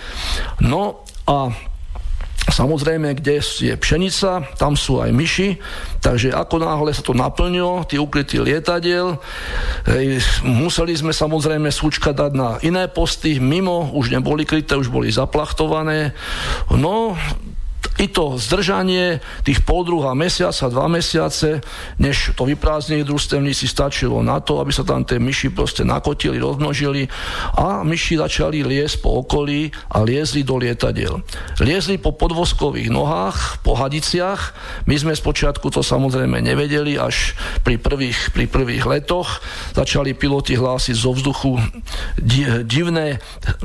No 0.61 1.01
a 1.25 1.49
Samozrejme, 2.49 3.13
kde 3.13 3.45
je 3.45 3.77
pšenica, 3.77 4.57
tam 4.57 4.73
sú 4.73 5.05
aj 5.05 5.13
myši, 5.13 5.61
takže 6.01 6.33
ako 6.33 6.65
náhle 6.65 6.97
sa 6.97 7.05
to 7.05 7.13
naplnilo, 7.13 7.85
tí 7.85 8.01
ukrytí 8.01 8.41
lietadiel, 8.41 9.21
hej, 9.85 10.25
museli 10.49 10.97
sme 10.97 11.13
samozrejme 11.13 11.69
súčka 11.69 12.17
dať 12.17 12.33
na 12.33 12.57
iné 12.65 12.89
posty, 12.89 13.37
mimo, 13.37 13.93
už 13.93 14.17
neboli 14.17 14.49
kryté, 14.49 14.81
už 14.81 14.89
boli 14.89 15.13
zaplachtované. 15.13 16.17
No, 16.73 17.21
i 17.99 18.07
to 18.07 18.39
zdržanie 18.39 19.19
tých 19.43 19.67
pol 19.67 19.83
druhá 19.83 20.15
mesiaca, 20.15 20.71
dva 20.71 20.87
mesiace, 20.87 21.59
než 21.99 22.39
to 22.39 22.47
vyprázdnenie 22.47 23.03
družstevníci 23.03 23.67
stačilo 23.67 24.23
na 24.23 24.39
to, 24.39 24.63
aby 24.63 24.71
sa 24.71 24.87
tam 24.87 25.03
tie 25.03 25.19
myši 25.19 25.51
proste 25.51 25.83
nakotili, 25.83 26.39
rozmnožili 26.39 27.11
a 27.59 27.83
myši 27.83 28.23
začali 28.23 28.63
liesť 28.63 29.03
po 29.03 29.27
okolí 29.27 29.75
a 29.91 30.07
liezli 30.07 30.47
do 30.47 30.55
lietadiel. 30.63 31.19
Liezli 31.59 31.99
po 31.99 32.15
podvozkových 32.15 32.87
nohách, 32.87 33.67
po 33.67 33.75
hadiciach. 33.75 34.55
My 34.87 34.95
sme 34.95 35.19
spočiatku 35.19 35.67
to 35.75 35.83
samozrejme 35.83 36.39
nevedeli, 36.39 36.95
až 36.95 37.35
pri 37.67 37.83
prvých, 37.83 38.31
pri 38.31 38.47
prvých 38.47 38.87
letoch 38.87 39.43
začali 39.75 40.15
piloti 40.15 40.55
hlásiť 40.55 40.95
zo 40.95 41.11
vzduchu 41.19 41.59
divné 42.63 43.19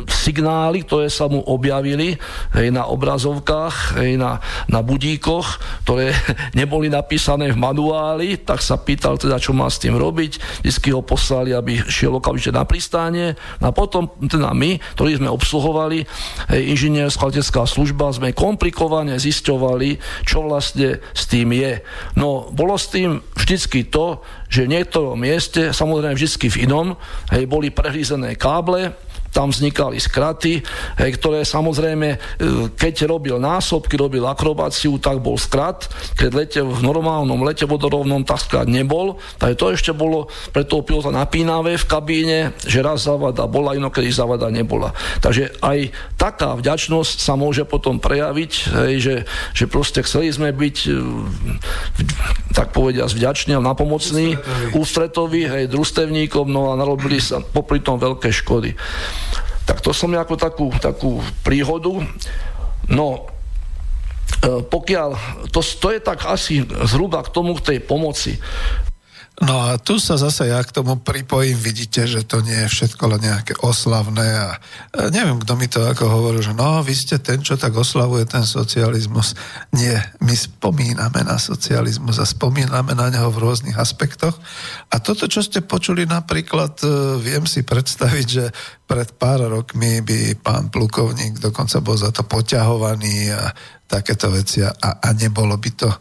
signály, 0.09 0.81
ktoré 0.81 1.13
sa 1.13 1.29
mu 1.29 1.45
objavili 1.45 2.17
hej, 2.57 2.73
na 2.73 2.89
obrazovkách, 2.89 4.01
hej, 4.01 4.22
na, 4.23 4.39
na 4.71 4.79
budíkoch, 4.79 5.59
ktoré 5.83 6.15
neboli 6.59 6.87
napísané 6.87 7.51
v 7.51 7.59
manuáli, 7.59 8.39
tak 8.39 8.63
sa 8.63 8.79
pýtal 8.79 9.19
teda, 9.19 9.35
čo 9.35 9.51
má 9.51 9.67
s 9.67 9.83
tým 9.83 9.99
robiť. 9.99 10.63
Vždycky 10.63 10.95
ho 10.95 11.03
poslali, 11.03 11.51
aby 11.51 11.83
šiel 11.83 12.15
okamžite 12.15 12.55
na 12.55 12.63
pristánie. 12.63 13.35
A 13.59 13.75
potom 13.75 14.07
teda 14.23 14.55
my, 14.55 14.79
ktorí 14.95 15.19
sme 15.19 15.27
obsluhovali, 15.27 16.07
inžinierská 16.47 17.27
letecká 17.27 17.67
služba, 17.67 18.15
sme 18.15 18.31
komplikovane 18.31 19.19
zisťovali, 19.19 19.99
čo 20.23 20.47
vlastne 20.47 21.03
s 21.11 21.23
tým 21.27 21.51
je. 21.51 21.83
No, 22.15 22.47
bolo 22.53 22.79
s 22.79 22.87
tým 22.87 23.19
vždycky 23.35 23.89
to, 23.89 24.23
že 24.47 24.69
v 24.69 24.79
niektorom 24.79 25.17
mieste, 25.17 25.73
samozrejme 25.73 26.13
vždycky 26.13 26.47
v 26.47 26.69
inom, 26.69 26.93
hej, 27.33 27.49
boli 27.49 27.73
prehlízené 27.73 28.37
káble, 28.37 28.93
tam 29.33 29.49
vznikali 29.49 29.97
skraty, 29.97 30.61
hej, 31.01 31.09
ktoré 31.17 31.41
samozrejme, 31.41 32.07
e, 32.13 32.17
keď 32.77 33.09
robil 33.09 33.41
násobky, 33.41 33.97
robil 33.97 34.21
akrobáciu, 34.29 35.01
tak 35.01 35.19
bol 35.19 35.41
skrat, 35.41 35.89
keď 36.13 36.29
letel 36.31 36.67
v 36.69 36.85
normálnom 36.85 37.41
lete 37.41 37.65
vodorovnom, 37.65 38.21
tak 38.21 38.45
skrat 38.45 38.69
nebol, 38.69 39.17
takže 39.41 39.57
to 39.57 39.65
ešte 39.73 39.91
bolo 39.91 40.29
pre 40.53 40.61
toho 40.61 40.85
pilota 40.85 41.09
napínavé 41.09 41.81
v 41.81 41.89
kabíne, 41.89 42.39
že 42.61 42.85
raz 42.85 43.09
zavada 43.09 43.49
bola, 43.49 43.73
inokedy 43.73 44.13
zavada 44.13 44.53
nebola. 44.53 44.93
Takže 45.25 45.57
aj 45.65 45.89
taká 46.15 46.53
vďačnosť 46.53 47.17
sa 47.17 47.33
môže 47.33 47.65
potom 47.65 47.97
prejaviť, 47.97 48.51
hej, 48.85 48.93
že, 49.01 49.15
že 49.57 49.65
proste 49.65 50.05
chceli 50.05 50.29
sme 50.29 50.53
byť 50.53 50.77
e, 50.85 50.91
tak 52.53 52.69
povediať 52.69 53.09
vďační 53.17 53.57
a 53.57 53.65
napomocní 53.65 54.37
ústretovi, 54.77 55.49
hej, 55.49 55.65
družstevníkom, 55.73 56.45
no 56.45 56.69
a 56.69 56.77
narobili 56.77 57.17
sa 57.17 57.41
popri 57.41 57.81
tom 57.81 57.97
veľké 57.97 58.29
škody. 58.29 58.77
Tak 59.63 59.79
to 59.79 59.95
som 59.95 60.11
ako 60.11 60.35
takú, 60.35 60.67
takú 60.79 61.23
príhodu. 61.43 62.03
No, 62.91 63.07
e, 64.43 64.59
pokiaľ, 64.63 65.09
to, 65.49 65.63
to 65.63 65.87
je 65.95 65.99
tak 66.03 66.27
asi 66.27 66.67
zhruba 66.87 67.23
k 67.23 67.31
tomu, 67.31 67.55
k 67.55 67.75
tej 67.75 67.79
pomoci. 67.79 68.35
No 69.41 69.65
a 69.65 69.81
tu 69.81 69.97
sa 69.97 70.13
zase 70.13 70.45
ja 70.53 70.61
k 70.61 70.69
tomu 70.69 71.01
pripojím, 71.01 71.57
vidíte, 71.57 72.05
že 72.05 72.21
to 72.21 72.45
nie 72.45 72.53
je 72.53 72.69
všetko 72.69 73.17
len 73.17 73.21
nejaké 73.25 73.57
oslavné 73.65 74.29
a 74.29 74.61
neviem, 75.09 75.41
kto 75.41 75.53
mi 75.57 75.65
to 75.65 75.81
ako 75.81 76.05
hovoril, 76.05 76.45
že 76.45 76.53
no, 76.53 76.85
vy 76.85 76.93
ste 76.93 77.17
ten, 77.17 77.41
čo 77.41 77.57
tak 77.57 77.73
oslavuje 77.73 78.29
ten 78.29 78.45
socializmus. 78.45 79.33
Nie, 79.73 79.97
my 80.21 80.37
spomíname 80.37 81.25
na 81.25 81.41
socializmus 81.41 82.21
a 82.21 82.29
spomíname 82.29 82.93
na 82.93 83.09
neho 83.09 83.33
v 83.33 83.41
rôznych 83.41 83.73
aspektoch. 83.73 84.37
A 84.93 85.01
toto, 85.01 85.25
čo 85.25 85.41
ste 85.41 85.65
počuli 85.65 86.05
napríklad, 86.05 86.85
e, 86.85 87.17
viem 87.17 87.49
si 87.49 87.65
predstaviť, 87.65 88.27
že 88.29 88.45
pred 88.85 89.17
pár 89.17 89.49
rokmi 89.49 90.05
by 90.05 90.37
pán 90.45 90.69
plukovník 90.69 91.41
dokonca 91.41 91.81
bol 91.81 91.97
za 91.97 92.13
to 92.13 92.21
poťahovaný 92.21 93.33
a 93.33 93.49
takéto 93.93 94.33
veci 94.33 94.65
a, 94.65 94.73
a 94.73 95.07
nebolo 95.13 95.53
by 95.53 95.71
to 95.77 95.85
e, 95.85 95.97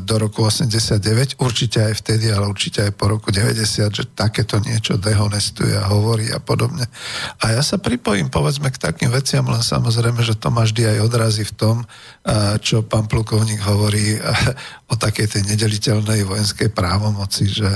do 0.00 0.16
roku 0.16 0.48
89, 0.48 1.36
určite 1.36 1.84
aj 1.84 2.00
vtedy, 2.00 2.32
ale 2.32 2.48
určite 2.48 2.80
aj 2.88 2.96
po 2.96 3.12
roku 3.12 3.28
90, 3.28 3.92
že 3.92 4.08
takéto 4.16 4.56
niečo 4.64 4.96
dehonestuje 4.96 5.76
a 5.76 5.84
hovorí 5.92 6.32
a 6.32 6.40
podobne. 6.40 6.88
A 7.44 7.52
ja 7.52 7.60
sa 7.60 7.76
pripojím 7.76 8.32
povedzme 8.32 8.72
k 8.72 8.80
takým 8.80 9.12
veciam, 9.12 9.44
len 9.52 9.60
samozrejme, 9.60 10.24
že 10.24 10.40
to 10.40 10.48
má 10.48 10.64
vždy 10.64 10.96
aj 10.96 11.04
odrazy 11.04 11.44
v 11.44 11.56
tom, 11.60 11.76
e, 11.84 11.86
čo 12.64 12.80
pán 12.80 13.04
plukovník 13.04 13.60
hovorí 13.68 14.16
e, 14.16 14.20
o 14.88 14.96
takej 14.96 15.36
tej 15.36 15.42
nedeliteľnej 15.44 16.24
vojenskej 16.24 16.72
právomoci, 16.72 17.52
že 17.52 17.68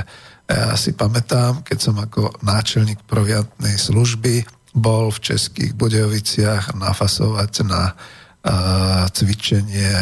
ja 0.52 0.76
si 0.76 0.92
pamätám, 0.92 1.64
keď 1.64 1.78
som 1.80 1.96
ako 1.96 2.44
náčelník 2.44 3.00
proviantnej 3.08 3.78
služby 3.78 4.44
bol 4.76 5.08
v 5.08 5.32
Českých 5.32 5.72
Budejoviciach 5.76 6.76
nafasovať 6.76 7.52
na 7.64 7.96
cvičenie 9.14 9.94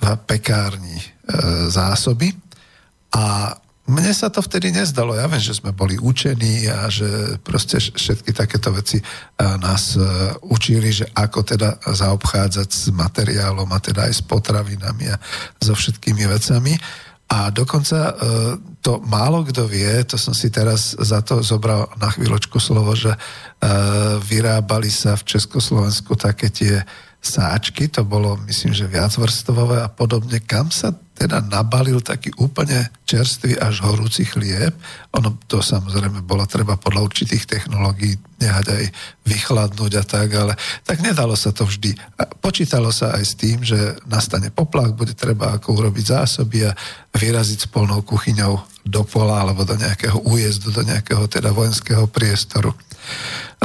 v 0.00 0.04
pekárni 0.24 0.96
uh, 0.96 1.66
zásoby 1.66 2.30
a 3.10 3.54
mne 3.90 4.14
sa 4.14 4.30
to 4.30 4.38
vtedy 4.38 4.70
nezdalo. 4.70 5.18
Ja 5.18 5.26
viem, 5.26 5.42
že 5.42 5.58
sme 5.58 5.74
boli 5.74 5.98
učení 5.98 6.70
a 6.70 6.86
že 6.86 7.42
proste 7.42 7.82
všetky 7.82 8.30
takéto 8.30 8.70
veci 8.70 9.02
nás 9.34 9.98
učili, 10.46 10.94
že 10.94 11.10
ako 11.10 11.42
teda 11.42 11.74
zaobchádzať 11.82 12.68
s 12.70 12.94
materiálom 12.94 13.66
a 13.66 13.82
teda 13.82 14.06
aj 14.06 14.14
s 14.14 14.22
potravinami 14.22 15.10
a 15.10 15.18
so 15.58 15.74
všetkými 15.74 16.22
vecami. 16.22 16.78
A 17.30 17.54
dokonca 17.54 18.10
e, 18.10 18.12
to 18.82 18.98
málo 19.06 19.46
kto 19.46 19.70
vie, 19.70 20.02
to 20.02 20.18
som 20.18 20.34
si 20.34 20.50
teraz 20.50 20.98
za 20.98 21.22
to 21.22 21.46
zobral 21.46 21.86
na 21.94 22.10
chvíľočku 22.10 22.58
slovo, 22.58 22.90
že 22.98 23.14
e, 23.14 23.18
vyrábali 24.18 24.90
sa 24.90 25.14
v 25.14 25.38
Československu 25.38 26.18
také 26.18 26.50
tie 26.50 26.82
sáčky, 27.20 27.92
to 27.92 28.00
bolo 28.00 28.40
myslím, 28.48 28.72
že 28.72 28.88
viacvrstvové 28.88 29.84
a 29.84 29.92
podobne, 29.92 30.40
kam 30.40 30.72
sa 30.72 30.96
teda 31.20 31.44
nabalil 31.44 32.00
taký 32.00 32.32
úplne 32.40 32.88
čerstvý 33.04 33.60
až 33.60 33.84
horúci 33.84 34.24
chlieb. 34.24 34.72
Ono 35.12 35.36
to 35.44 35.60
samozrejme 35.60 36.24
bolo 36.24 36.48
treba 36.48 36.80
podľa 36.80 37.12
určitých 37.12 37.44
technológií 37.44 38.16
nehať 38.40 38.66
aj 38.72 38.84
vychladnúť 39.28 39.92
a 40.00 40.04
tak, 40.08 40.32
ale 40.32 40.56
tak 40.80 41.04
nedalo 41.04 41.36
sa 41.36 41.52
to 41.52 41.68
vždy. 41.68 41.92
A 42.16 42.24
počítalo 42.24 42.88
sa 42.88 43.12
aj 43.20 43.24
s 43.28 43.34
tým, 43.36 43.60
že 43.60 44.00
nastane 44.08 44.48
poplach, 44.48 44.96
bude 44.96 45.12
treba 45.12 45.60
ako 45.60 45.76
urobiť 45.76 46.04
zásoby 46.08 46.64
a 46.64 46.76
vyraziť 47.12 47.68
s 47.68 47.68
polnou 47.68 48.00
kuchyňou 48.00 48.56
do 48.88 49.04
pola 49.04 49.44
alebo 49.44 49.68
do 49.68 49.76
nejakého 49.76 50.24
újezdu, 50.24 50.72
do 50.72 50.80
nejakého 50.88 51.28
teda 51.28 51.52
vojenského 51.52 52.08
priestoru. 52.08 52.72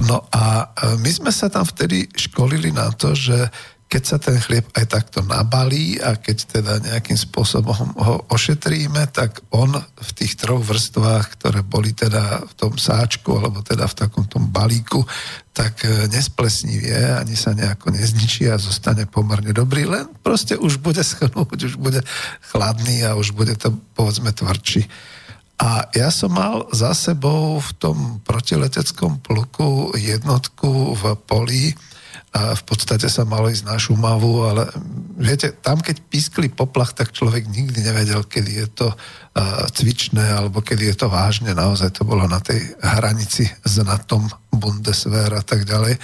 No 0.03 0.27
a 0.31 0.73
e, 0.75 0.99
my 0.99 1.11
sme 1.11 1.31
sa 1.31 1.47
tam 1.47 1.63
vtedy 1.63 2.07
školili 2.11 2.71
na 2.75 2.91
to, 2.91 3.15
že 3.15 3.47
keď 3.85 4.03
sa 4.03 4.17
ten 4.17 4.35
chlieb 4.41 4.65
aj 4.73 4.85
takto 4.89 5.21
nabalí 5.21 6.01
a 6.01 6.17
keď 6.17 6.37
teda 6.57 6.73
nejakým 6.83 7.15
spôsobom 7.15 7.93
ho 7.95 8.27
ošetríme, 8.33 9.13
tak 9.13 9.45
on 9.53 9.71
v 9.77 10.11
tých 10.17 10.41
troch 10.41 10.65
vrstvách, 10.65 11.37
ktoré 11.37 11.61
boli 11.61 11.93
teda 11.93 12.43
v 12.49 12.53
tom 12.57 12.73
sáčku 12.75 13.37
alebo 13.37 13.61
teda 13.61 13.85
v 13.85 13.95
takom 13.95 14.25
tom 14.25 14.49
balíku, 14.49 15.05
tak 15.53 15.85
e, 15.85 16.09
nesplesnivie, 16.09 17.13
ani 17.13 17.37
sa 17.37 17.53
nejako 17.53 17.93
nezničí 17.93 18.49
a 18.49 18.59
zostane 18.59 19.05
pomerne 19.05 19.53
dobrý, 19.53 19.85
len 19.85 20.09
proste 20.25 20.57
už 20.57 20.81
bude 20.81 21.05
schnúť, 21.05 21.69
už 21.69 21.75
bude 21.77 22.01
chladný 22.51 23.05
a 23.05 23.13
už 23.15 23.37
bude 23.37 23.53
to 23.55 23.69
povedzme 23.93 24.33
tvrdší. 24.33 24.89
A 25.55 25.87
ja 25.95 26.11
som 26.11 26.35
mal 26.35 26.67
za 26.75 26.91
sebou 26.91 27.63
v 27.63 27.71
tom 27.79 27.97
protileteckom 28.27 29.23
pluku 29.23 29.95
jednotku 29.95 30.93
v 30.93 31.03
poli, 31.23 31.71
a 32.35 32.51
v 32.51 32.63
podstate 32.67 33.07
sa 33.07 33.23
malo 33.23 33.47
ísť 33.47 33.63
na 33.63 33.79
Šumavu, 33.79 34.43
ale 34.43 34.67
viete, 35.15 35.55
tam 35.55 35.79
keď 35.79 36.03
pískli 36.03 36.51
poplach, 36.51 36.91
tak 36.91 37.15
človek 37.15 37.47
nikdy 37.47 37.79
nevedel, 37.79 38.27
kedy 38.27 38.51
je 38.59 38.67
to 38.75 38.87
uh, 38.91 39.63
cvičné 39.71 40.35
alebo 40.35 40.59
kedy 40.59 40.91
je 40.91 40.95
to 40.99 41.07
vážne. 41.07 41.55
Naozaj 41.55 41.95
to 41.95 42.03
bolo 42.03 42.27
na 42.27 42.43
tej 42.43 42.59
hranici 42.83 43.47
s 43.47 43.79
NATO, 43.79 44.19
Bundeswehr 44.51 45.31
a 45.31 45.43
tak 45.47 45.63
ďalej. 45.63 45.95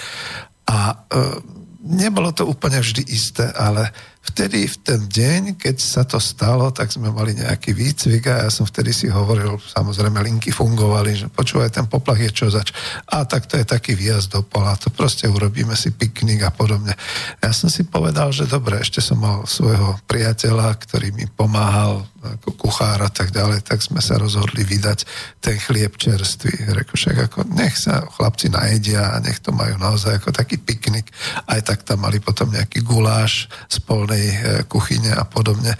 A 0.72 0.96
uh, 0.96 1.36
nebolo 1.84 2.32
to 2.32 2.48
úplne 2.48 2.80
vždy 2.80 3.12
isté, 3.12 3.52
ale 3.52 3.92
vtedy 4.22 4.70
v 4.70 4.76
ten 4.86 5.00
deň, 5.10 5.42
keď 5.58 5.76
sa 5.82 6.06
to 6.06 6.22
stalo, 6.22 6.70
tak 6.70 6.94
sme 6.94 7.10
mali 7.10 7.34
nejaký 7.34 7.74
výcvik 7.74 8.30
a 8.30 8.46
ja 8.46 8.50
som 8.54 8.62
vtedy 8.62 8.94
si 8.94 9.10
hovoril, 9.10 9.58
samozrejme 9.58 10.22
linky 10.22 10.54
fungovali, 10.54 11.18
že 11.18 11.26
počúvaj, 11.26 11.74
ten 11.74 11.86
poplach 11.90 12.22
je 12.22 12.30
čo 12.30 12.46
zač. 12.46 12.70
A 13.10 13.26
tak 13.26 13.50
to 13.50 13.58
je 13.58 13.66
taký 13.66 13.98
výjazd 13.98 14.30
do 14.30 14.40
pola, 14.46 14.78
to 14.78 14.94
proste 14.94 15.26
urobíme 15.26 15.74
si 15.74 15.90
piknik 15.90 16.46
a 16.46 16.54
podobne. 16.54 16.94
Ja 17.42 17.50
som 17.50 17.66
si 17.66 17.82
povedal, 17.82 18.30
že 18.30 18.46
dobre, 18.46 18.78
ešte 18.78 19.02
som 19.02 19.18
mal 19.18 19.42
svojho 19.42 19.98
priateľa, 20.06 20.78
ktorý 20.78 21.10
mi 21.10 21.26
pomáhal 21.26 22.06
ako 22.22 22.54
kuchár 22.54 23.02
a 23.02 23.10
tak 23.10 23.34
ďalej, 23.34 23.66
tak 23.66 23.82
sme 23.82 23.98
sa 23.98 24.14
rozhodli 24.14 24.62
vydať 24.62 25.04
ten 25.42 25.58
chlieb 25.58 25.98
čerstvý. 25.98 26.70
Reku, 26.70 26.94
však 26.94 27.30
ako 27.30 27.50
nech 27.58 27.74
sa 27.74 28.06
chlapci 28.06 28.48
najedia 28.48 29.12
a 29.12 29.18
nech 29.18 29.42
to 29.42 29.50
majú 29.50 29.74
naozaj 29.76 30.22
ako 30.22 30.30
taký 30.30 30.62
piknik. 30.62 31.10
Aj 31.50 31.58
tak 31.60 31.82
tam 31.82 32.06
mali 32.06 32.22
potom 32.22 32.48
nejaký 32.48 32.86
guláš 32.86 33.50
z 33.66 33.82
polnej 33.82 34.26
e, 34.30 34.38
kuchyne 34.70 35.10
a 35.12 35.26
podobne. 35.26 35.74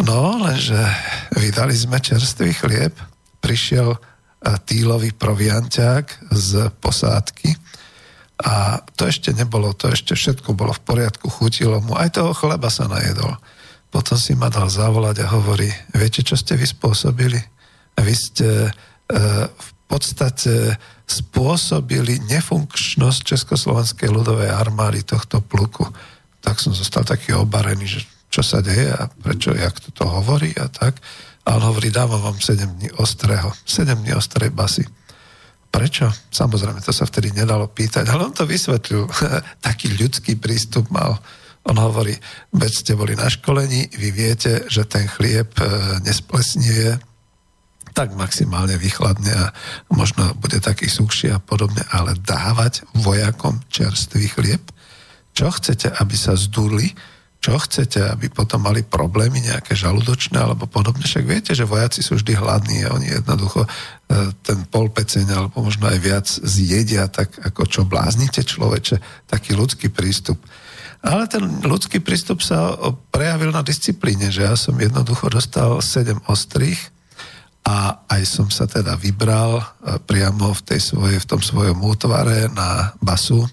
No, 0.00 0.40
lenže 0.40 0.80
vydali 1.36 1.76
sme 1.76 2.00
čerstvý 2.00 2.56
chlieb, 2.56 2.96
prišiel 3.44 3.92
e, 3.92 3.98
týlový 4.64 5.12
provianťák 5.12 6.32
z 6.32 6.72
posádky 6.80 7.64
a 8.42 8.82
to 8.98 9.06
ešte 9.06 9.30
nebolo, 9.30 9.70
to 9.78 9.86
ešte 9.94 10.18
všetko 10.18 10.58
bolo 10.58 10.74
v 10.74 10.82
poriadku, 10.82 11.30
chutilo 11.30 11.78
mu, 11.78 11.94
aj 11.94 12.18
toho 12.18 12.34
chleba 12.34 12.66
sa 12.66 12.90
najedol. 12.90 13.38
Potom 13.94 14.18
si 14.18 14.34
ma 14.34 14.50
dal 14.50 14.66
zavolať 14.66 15.22
a 15.22 15.30
hovorí, 15.38 15.70
viete, 15.94 16.26
čo 16.26 16.34
ste 16.34 16.58
vy 16.58 16.66
spôsobili? 16.66 17.38
Vy 17.94 18.14
ste 18.18 18.66
e, 18.66 18.70
v 19.46 19.70
podstate 19.86 20.74
spôsobili 21.06 22.18
nefunkčnosť 22.26 23.22
Československej 23.22 24.10
ľudovej 24.10 24.50
armády 24.50 25.06
tohto 25.06 25.38
pluku. 25.38 25.86
Tak 26.42 26.58
som 26.58 26.74
zostal 26.74 27.06
taký 27.06 27.38
obarený, 27.38 27.86
že 27.86 28.00
čo 28.34 28.42
sa 28.42 28.58
deje 28.58 28.90
a 28.90 29.06
prečo, 29.06 29.54
jak 29.54 29.78
to, 29.78 29.94
to 29.94 30.04
hovorí 30.10 30.50
a 30.58 30.66
tak. 30.66 30.98
A 31.46 31.54
on 31.54 31.62
hovorí, 31.62 31.94
dávam 31.94 32.18
vám 32.18 32.42
7 32.42 32.66
dní 32.66 32.90
ostrého, 32.98 33.54
7 33.62 33.94
dní 33.94 34.10
ostrej 34.10 34.50
basy. 34.50 34.82
Prečo? 35.70 36.10
Samozrejme, 36.34 36.82
to 36.82 36.90
sa 36.90 37.06
vtedy 37.06 37.30
nedalo 37.30 37.70
pýtať, 37.70 38.10
ale 38.10 38.26
on 38.26 38.34
to 38.34 38.42
vysvetlil. 38.42 39.06
Taký 39.70 39.94
ľudský 39.94 40.34
prístup 40.34 40.90
mal. 40.90 41.22
On 41.64 41.76
hovorí, 41.80 42.12
veď 42.52 42.72
ste 42.72 42.92
boli 42.92 43.16
na 43.16 43.32
školení, 43.32 43.88
vy 43.96 44.08
viete, 44.12 44.68
že 44.68 44.84
ten 44.84 45.08
chlieb 45.08 45.48
e, 45.56 45.64
nesplesnie, 46.04 47.00
tak 47.96 48.12
maximálne 48.18 48.76
vychladne 48.76 49.32
a 49.32 49.46
možno 49.88 50.34
bude 50.36 50.60
taký 50.60 50.90
suchší 50.90 51.32
a 51.32 51.40
podobne, 51.40 51.80
ale 51.94 52.18
dávať 52.20 52.84
vojakom 53.00 53.64
čerstvý 53.72 54.28
chlieb? 54.28 54.60
Čo 55.32 55.54
chcete, 55.56 55.88
aby 55.88 56.14
sa 56.18 56.36
zdúli? 56.36 56.92
čo 57.44 57.60
chcete, 57.60 58.00
aby 58.00 58.32
potom 58.32 58.64
mali 58.64 58.80
problémy 58.80 59.36
nejaké 59.44 59.76
žalúdočné 59.76 60.40
alebo 60.40 60.64
podobne. 60.64 61.04
Však 61.04 61.28
viete, 61.28 61.52
že 61.52 61.68
vojaci 61.68 62.00
sú 62.00 62.16
vždy 62.16 62.40
hladní 62.40 62.88
a 62.88 62.96
oni 62.96 63.20
jednoducho 63.20 63.68
e, 63.68 63.70
ten 64.40 64.64
pol 64.64 64.88
peceň 64.88 65.28
alebo 65.28 65.60
možno 65.60 65.92
aj 65.92 65.98
viac 66.00 66.24
zjedia, 66.24 67.04
tak 67.12 67.36
ako 67.44 67.68
čo 67.68 67.84
bláznite 67.84 68.48
človeče, 68.48 69.28
taký 69.28 69.52
ľudský 69.52 69.92
prístup. 69.92 70.40
Ale 71.04 71.28
ten 71.28 71.44
ľudský 71.60 72.00
prístup 72.00 72.40
sa 72.40 72.72
prejavil 73.12 73.52
na 73.52 73.60
disciplíne, 73.60 74.32
že 74.32 74.48
ja 74.48 74.56
som 74.56 74.72
jednoducho 74.72 75.28
dostal 75.28 75.84
7 75.84 76.24
ostrých 76.32 76.80
a 77.68 78.00
aj 78.08 78.22
som 78.24 78.48
sa 78.48 78.64
teda 78.64 78.96
vybral 78.96 79.60
e, 79.60 79.64
priamo 80.00 80.52
v, 80.52 80.60
tej 80.64 80.80
svoje, 80.80 81.16
v 81.20 81.28
tom 81.28 81.40
svojom 81.44 81.76
útvare 81.80 82.48
na 82.52 82.92
basu 83.04 83.44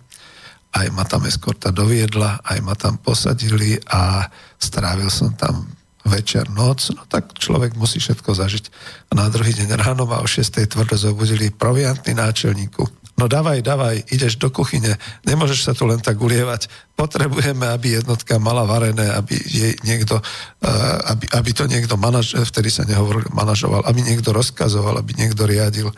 aj 0.71 0.87
ma 0.95 1.03
tam 1.03 1.27
eskorta 1.27 1.69
doviedla, 1.71 2.47
aj 2.47 2.59
ma 2.63 2.75
tam 2.79 2.95
posadili 2.95 3.75
a 3.91 4.23
strávil 4.55 5.11
som 5.11 5.35
tam 5.35 5.67
večer, 6.07 6.49
noc, 6.49 6.95
no 6.95 7.03
tak 7.05 7.35
človek 7.37 7.77
musí 7.77 8.01
všetko 8.01 8.33
zažiť. 8.33 8.65
A 9.11 9.19
na 9.19 9.27
druhý 9.29 9.53
deň 9.53 9.69
ráno 9.77 10.07
ma 10.07 10.23
o 10.23 10.27
6. 10.27 10.47
tvrdo 10.65 10.95
zobudili 10.97 11.53
proviantní 11.53 12.15
náčelníku. 12.17 12.87
No 13.21 13.29
dávaj, 13.29 13.61
dávaj, 13.61 14.09
ideš 14.09 14.41
do 14.41 14.49
kuchyne, 14.49 14.97
nemôžeš 15.29 15.69
sa 15.69 15.77
tu 15.77 15.85
len 15.85 16.01
tak 16.01 16.17
ulievať. 16.17 16.65
Potrebujeme, 16.97 17.69
aby 17.69 18.01
jednotka 18.01 18.41
mala 18.41 18.65
varené, 18.65 19.13
aby 19.13 19.37
jej 19.45 19.77
niekto, 19.85 20.17
uh, 20.17 20.97
aby, 21.13 21.29
aby 21.29 21.49
to 21.53 21.69
niekto 21.69 22.01
manaž, 22.01 22.33
vtedy 22.33 22.73
sa 22.73 22.81
nehovoril 22.81 23.29
manažoval, 23.29 23.85
aby 23.85 24.01
niekto 24.01 24.33
rozkazoval, 24.33 24.97
aby 24.97 25.13
niekto 25.13 25.45
riadil. 25.45 25.93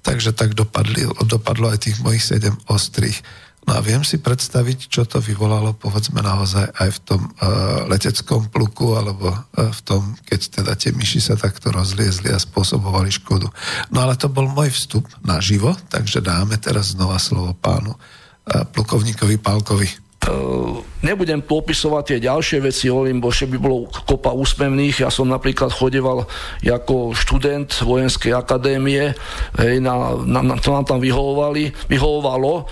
Takže 0.00 0.32
tak 0.32 0.56
dopadli, 0.56 1.04
dopadlo 1.28 1.68
aj 1.68 1.92
tých 1.92 2.00
mojich 2.00 2.24
sedem 2.24 2.56
ostrých. 2.64 3.20
No 3.62 3.78
a 3.78 3.80
viem 3.80 4.02
si 4.02 4.18
predstaviť, 4.18 4.90
čo 4.90 5.06
to 5.06 5.22
vyvolalo, 5.22 5.78
povedzme 5.78 6.18
naozaj 6.18 6.74
aj 6.82 6.88
v 6.98 7.00
tom 7.06 7.22
uh, 7.22 7.86
leteckom 7.86 8.50
pluku, 8.50 8.98
alebo 8.98 9.30
uh, 9.30 9.70
v 9.70 9.80
tom, 9.86 10.02
keď 10.26 10.40
teda 10.62 10.72
tie 10.74 10.90
myši 10.90 11.22
sa 11.22 11.34
takto 11.38 11.70
rozliezli 11.70 12.34
a 12.34 12.42
spôsobovali 12.42 13.14
škodu. 13.14 13.46
No 13.94 14.02
ale 14.02 14.18
to 14.18 14.26
bol 14.26 14.50
môj 14.50 14.74
vstup 14.74 15.06
na 15.22 15.38
živo, 15.38 15.78
takže 15.94 16.18
dáme 16.18 16.58
teraz 16.58 16.98
znova 16.98 17.22
slovo 17.22 17.54
pánu 17.54 17.94
uh, 17.94 18.66
plukovníkovi 18.66 19.38
Pálkovi. 19.38 19.88
Ehm, 20.26 20.91
nebudem 21.02 21.42
popisovať 21.42 22.02
tie 22.06 22.18
ďalšie 22.22 22.58
veci, 22.62 22.88
hovorím, 22.88 23.18
bo 23.18 23.34
by 23.34 23.58
bolo 23.58 23.90
kopa 24.06 24.30
úsmevných. 24.32 25.02
Ja 25.02 25.10
som 25.10 25.28
napríklad 25.28 25.74
chodeval 25.74 26.24
ako 26.62 27.12
študent 27.12 27.82
vojenskej 27.82 28.32
akadémie, 28.32 29.12
hej, 29.58 29.74
na, 29.82 30.16
na, 30.22 30.40
na, 30.40 30.54
to 30.56 30.70
nám 30.70 30.86
tam 30.86 31.02
vyhovovali, 31.02 31.74
vyhovovalo 31.90 32.52
e, 32.54 32.62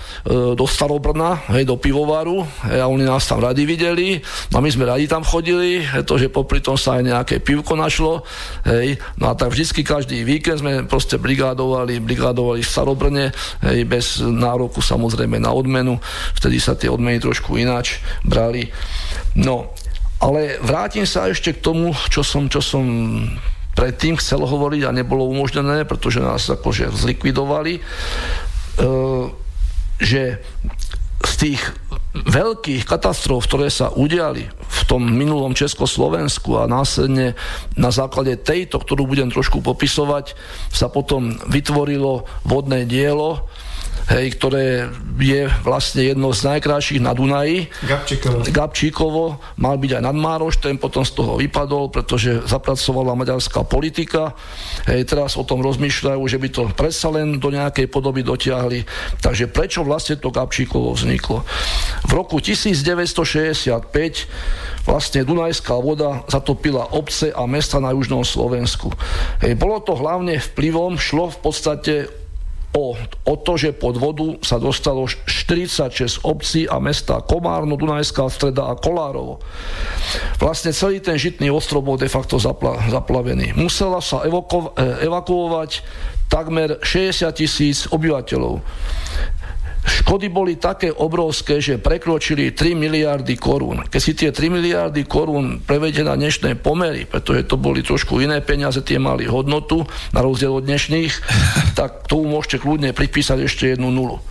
do 0.55 0.65
Starobrna, 0.65 1.51
hej, 1.53 1.67
do 1.67 1.75
pivovaru 1.75 2.47
hej, 2.71 2.79
a 2.81 2.87
oni 2.87 3.05
nás 3.05 3.27
tam 3.27 3.43
radi 3.43 3.67
videli. 3.67 4.23
A 4.55 4.57
my 4.63 4.69
sme 4.71 4.87
radi 4.87 5.05
tam 5.05 5.27
chodili, 5.27 5.83
to, 6.07 6.15
že 6.15 6.31
popri 6.31 6.63
tom 6.63 6.79
sa 6.79 6.97
aj 6.97 7.03
nejaké 7.03 7.35
pivko 7.43 7.75
našlo, 7.75 8.23
hej, 8.63 8.95
no 9.19 9.29
a 9.29 9.33
tak 9.35 9.51
vždycky 9.51 9.83
každý 9.83 10.23
víkend 10.23 10.63
sme 10.63 10.87
proste 10.87 11.19
brigádovali, 11.19 11.99
brigádovali 11.99 12.63
v 12.63 12.71
Starobrne, 12.71 13.25
hej, 13.67 13.83
bez 13.83 14.23
nároku 14.23 14.79
samozrejme 14.79 15.37
na 15.37 15.51
odmenu, 15.51 15.99
vtedy 16.39 16.57
sa 16.57 16.73
tie 16.79 16.87
odmeny 16.87 17.19
trošku 17.19 17.59
ináč 17.59 17.99
brali. 18.25 18.69
No, 19.37 19.73
ale 20.21 20.61
vrátim 20.61 21.07
sa 21.09 21.29
ešte 21.29 21.57
k 21.57 21.63
tomu, 21.63 21.97
čo 22.13 22.21
som, 22.21 22.45
čo 22.45 22.61
som 22.61 22.85
predtým 23.73 24.19
chcel 24.19 24.43
hovoriť 24.43 24.85
a 24.85 24.95
nebolo 24.95 25.25
umožnené, 25.25 25.87
pretože 25.87 26.21
nás 26.21 26.45
akože 26.45 26.93
zlikvidovali, 26.93 27.79
e, 27.79 27.81
že 29.97 30.37
z 31.21 31.33
tých 31.37 31.61
veľkých 32.11 32.83
katastrof, 32.83 33.47
ktoré 33.47 33.71
sa 33.71 33.87
udiali 33.93 34.51
v 34.51 34.81
tom 34.83 35.07
minulom 35.07 35.55
Československu 35.55 36.59
a 36.59 36.67
následne 36.67 37.39
na 37.79 37.89
základe 37.89 38.35
tejto, 38.35 38.83
ktorú 38.83 39.07
budem 39.07 39.31
trošku 39.31 39.63
popisovať, 39.63 40.35
sa 40.69 40.91
potom 40.91 41.39
vytvorilo 41.47 42.27
vodné 42.43 42.83
dielo, 42.83 43.47
hej, 44.09 44.33
ktoré 44.39 44.89
je 45.21 45.45
vlastne 45.61 46.01
jedno 46.01 46.33
z 46.33 46.47
najkrajších 46.49 47.03
na 47.03 47.13
Dunaji. 47.13 47.69
Gabčíkovo. 47.85 48.41
Gabčíkovo, 48.49 49.23
mal 49.61 49.77
byť 49.77 49.91
aj 49.99 50.03
nadmároš, 50.07 50.57
ten 50.63 50.81
potom 50.81 51.05
z 51.05 51.13
toho 51.13 51.37
vypadol, 51.37 51.93
pretože 51.93 52.41
zapracovala 52.47 53.13
maďarská 53.13 53.61
politika. 53.67 54.33
Hej, 54.89 55.05
teraz 55.13 55.37
o 55.37 55.45
tom 55.45 55.61
rozmýšľajú, 55.61 56.21
že 56.25 56.41
by 56.41 56.47
to 56.49 56.61
predsa 56.73 57.13
len 57.13 57.37
do 57.37 57.53
nejakej 57.53 57.85
podoby 57.91 58.25
dotiahli. 58.25 58.87
Takže 59.21 59.51
prečo 59.51 59.85
vlastne 59.85 60.17
to 60.17 60.33
Gabčíkovo 60.33 60.95
vzniklo? 60.97 61.45
V 62.07 62.11
roku 62.15 62.41
1965 62.41 63.77
vlastne 64.85 65.21
Dunajská 65.21 65.77
voda 65.77 66.25
zatopila 66.25 66.89
obce 66.89 67.29
a 67.29 67.45
mesta 67.45 67.77
na 67.77 67.93
južnom 67.93 68.25
Slovensku. 68.25 68.89
Hej, 69.45 69.53
bolo 69.59 69.77
to 69.83 69.93
hlavne 69.93 70.41
vplyvom, 70.41 70.97
šlo 70.97 71.29
v 71.29 71.37
podstate 71.41 72.20
o, 72.71 72.95
o 73.27 73.35
to, 73.35 73.53
že 73.59 73.75
pod 73.75 73.99
vodu 73.99 74.39
sa 74.39 74.55
dostalo 74.55 75.03
46 75.07 76.23
obcí 76.23 76.63
a 76.67 76.79
mesta 76.79 77.19
Komárno, 77.19 77.75
Dunajská 77.75 78.31
streda 78.31 78.71
a 78.71 78.79
Kolárovo. 78.79 79.43
Vlastne 80.39 80.71
celý 80.71 81.03
ten 81.03 81.19
žitný 81.19 81.51
ostrov 81.51 81.83
bol 81.83 81.99
de 81.99 82.07
facto 82.07 82.39
zapla, 82.39 82.79
zaplavený. 82.87 83.51
Musela 83.59 83.99
sa 83.99 84.23
evoko, 84.23 84.71
e, 84.79 85.03
evakuovať 85.03 85.83
takmer 86.31 86.79
60 86.79 87.27
tisíc 87.35 87.77
obyvateľov. 87.91 88.63
Škody 89.81 90.29
boli 90.29 90.61
také 90.61 90.93
obrovské, 90.93 91.57
že 91.57 91.81
prekročili 91.81 92.53
3 92.53 92.77
miliardy 92.77 93.33
korún. 93.33 93.81
Keď 93.89 94.01
si 94.01 94.13
tie 94.13 94.29
3 94.29 94.53
miliardy 94.53 95.09
korún 95.09 95.61
prevedete 95.65 96.05
na 96.05 96.13
dnešné 96.13 96.61
pomery, 96.61 97.09
pretože 97.09 97.49
to 97.49 97.57
boli 97.57 97.81
trošku 97.81 98.21
iné 98.21 98.45
peniaze, 98.45 98.77
tie 98.85 99.01
mali 99.01 99.25
hodnotu, 99.25 99.81
na 100.13 100.21
rozdiel 100.21 100.53
od 100.53 100.67
dnešných, 100.69 101.13
tak 101.79 102.05
tu 102.05 102.21
môžete 102.21 102.61
kľudne 102.61 102.93
pripísať 102.93 103.37
ešte 103.41 103.73
jednu 103.73 103.89
nulu. 103.89 104.21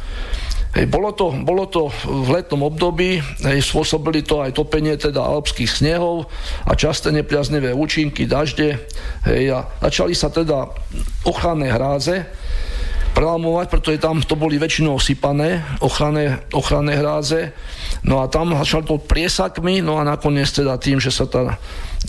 Hej, 0.70 0.86
bolo, 0.86 1.10
to, 1.10 1.34
bolo 1.34 1.66
to 1.66 1.90
v 2.06 2.30
letnom 2.30 2.62
období, 2.62 3.18
hej, 3.42 3.58
spôsobili 3.58 4.22
to 4.22 4.38
aj 4.38 4.54
topenie 4.54 4.94
teda 4.94 5.18
alpských 5.18 5.66
snehov 5.66 6.30
a 6.62 6.78
časté 6.78 7.10
nepriaznevé 7.10 7.74
účinky, 7.74 8.22
dažde 8.30 8.78
hej, 9.26 9.50
a 9.50 9.66
začali 9.82 10.14
sa 10.14 10.30
teda 10.30 10.70
ochranné 11.26 11.74
hráze, 11.74 12.22
prelamovať, 13.12 13.67
pretože 13.69 14.02
tam 14.02 14.23
to 14.23 14.38
boli 14.38 14.56
väčšinou 14.56 14.96
sypané 15.02 15.63
ochranné, 15.83 16.42
ochranné 16.54 16.96
hráze. 16.96 17.52
No 18.06 18.23
a 18.23 18.31
tam 18.31 18.56
začal 18.56 18.87
to 18.87 18.96
priesakmi, 18.96 19.85
no 19.85 20.00
a 20.00 20.06
nakoniec 20.06 20.48
teda 20.48 20.81
tým, 20.81 21.02
že 21.02 21.13
sa, 21.13 21.29
tá, 21.29 21.61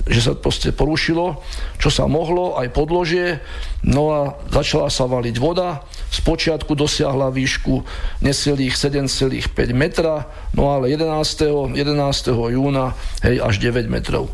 že 0.07 0.21
sa 0.23 0.33
proste 0.37 0.71
porušilo, 0.71 1.41
čo 1.81 1.89
sa 1.91 2.07
mohlo, 2.07 2.55
aj 2.55 2.71
podložie, 2.71 3.43
no 3.83 4.03
a 4.13 4.19
začala 4.53 4.87
sa 4.87 5.09
valiť 5.09 5.35
voda, 5.41 5.83
spočiatku 6.11 6.71
dosiahla 6.77 7.33
výšku 7.33 7.83
necelých 8.23 8.77
7,5 8.77 9.51
metra, 9.75 10.31
no 10.55 10.71
ale 10.71 10.93
11. 10.95 11.75
11. 11.75 12.55
júna 12.55 12.95
hej, 13.25 13.41
až 13.43 13.55
9 13.59 13.91
metrov. 13.91 14.31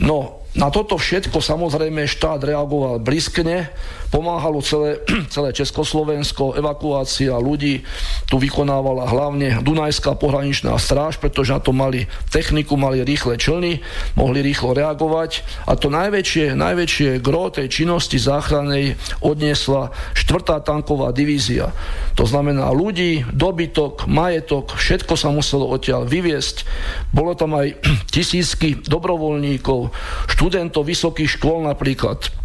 No, 0.00 0.40
na 0.50 0.66
toto 0.72 0.98
všetko 0.98 1.38
samozrejme 1.38 2.10
štát 2.10 2.42
reagoval 2.42 2.98
bliskne, 2.98 3.70
pomáhalo 4.10 4.60
celé, 4.60 5.00
celé 5.34 5.54
Československo, 5.54 6.58
evakuácia 6.58 7.32
ľudí 7.38 7.86
tu 8.26 8.36
vykonávala 8.36 9.06
hlavne 9.06 9.62
Dunajská 9.62 10.18
pohraničná 10.18 10.74
stráž, 10.76 11.16
pretože 11.22 11.54
na 11.54 11.62
to 11.62 11.70
mali 11.70 12.10
techniku, 12.28 12.74
mali 12.74 13.06
rýchle 13.06 13.38
člny, 13.38 13.80
mohli 14.18 14.42
rýchlo 14.42 14.74
reagovať 14.74 15.46
a 15.70 15.78
to 15.78 15.88
najväčšie, 15.88 16.58
najväčšie 16.58 17.22
gro 17.22 17.48
tej 17.54 17.70
činnosti 17.70 18.18
záchrannej 18.18 18.98
odniesla 19.22 19.94
4. 20.18 20.60
tanková 20.66 21.14
divízia. 21.14 21.70
To 22.18 22.26
znamená 22.26 22.68
ľudí, 22.74 23.24
dobytok, 23.30 24.10
majetok, 24.10 24.74
všetko 24.76 25.14
sa 25.14 25.30
muselo 25.30 25.70
odtiaľ 25.70 26.04
vyviesť. 26.04 26.66
Bolo 27.14 27.38
tam 27.38 27.54
aj 27.54 27.78
tisícky 28.14 28.82
dobrovoľníkov, 28.82 29.94
študentov 30.34 30.82
vysokých 30.82 31.38
škôl 31.38 31.62
napríklad 31.62 32.39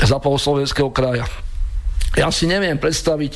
Západoslovenského 0.00 0.90
kraja. 0.90 1.26
Ja 2.14 2.30
si 2.30 2.46
neviem 2.46 2.78
predstaviť 2.78 3.32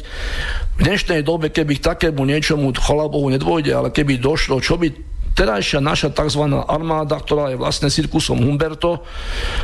v 0.78 0.80
dnešnej 0.86 1.26
dobe, 1.26 1.50
keby 1.50 1.82
k 1.82 1.86
takému 1.94 2.22
niečomu, 2.22 2.70
cholabohu 2.78 3.26
nedôjde, 3.34 3.74
ale 3.74 3.90
keby 3.90 4.22
došlo, 4.22 4.62
čo 4.62 4.78
by 4.78 5.08
terajšia 5.34 5.78
naša 5.78 6.10
tzv. 6.10 6.50
armáda, 6.66 7.14
ktorá 7.14 7.54
je 7.54 7.58
vlastne 7.62 7.86
cirkusom 7.86 8.42
Humberto, 8.42 9.06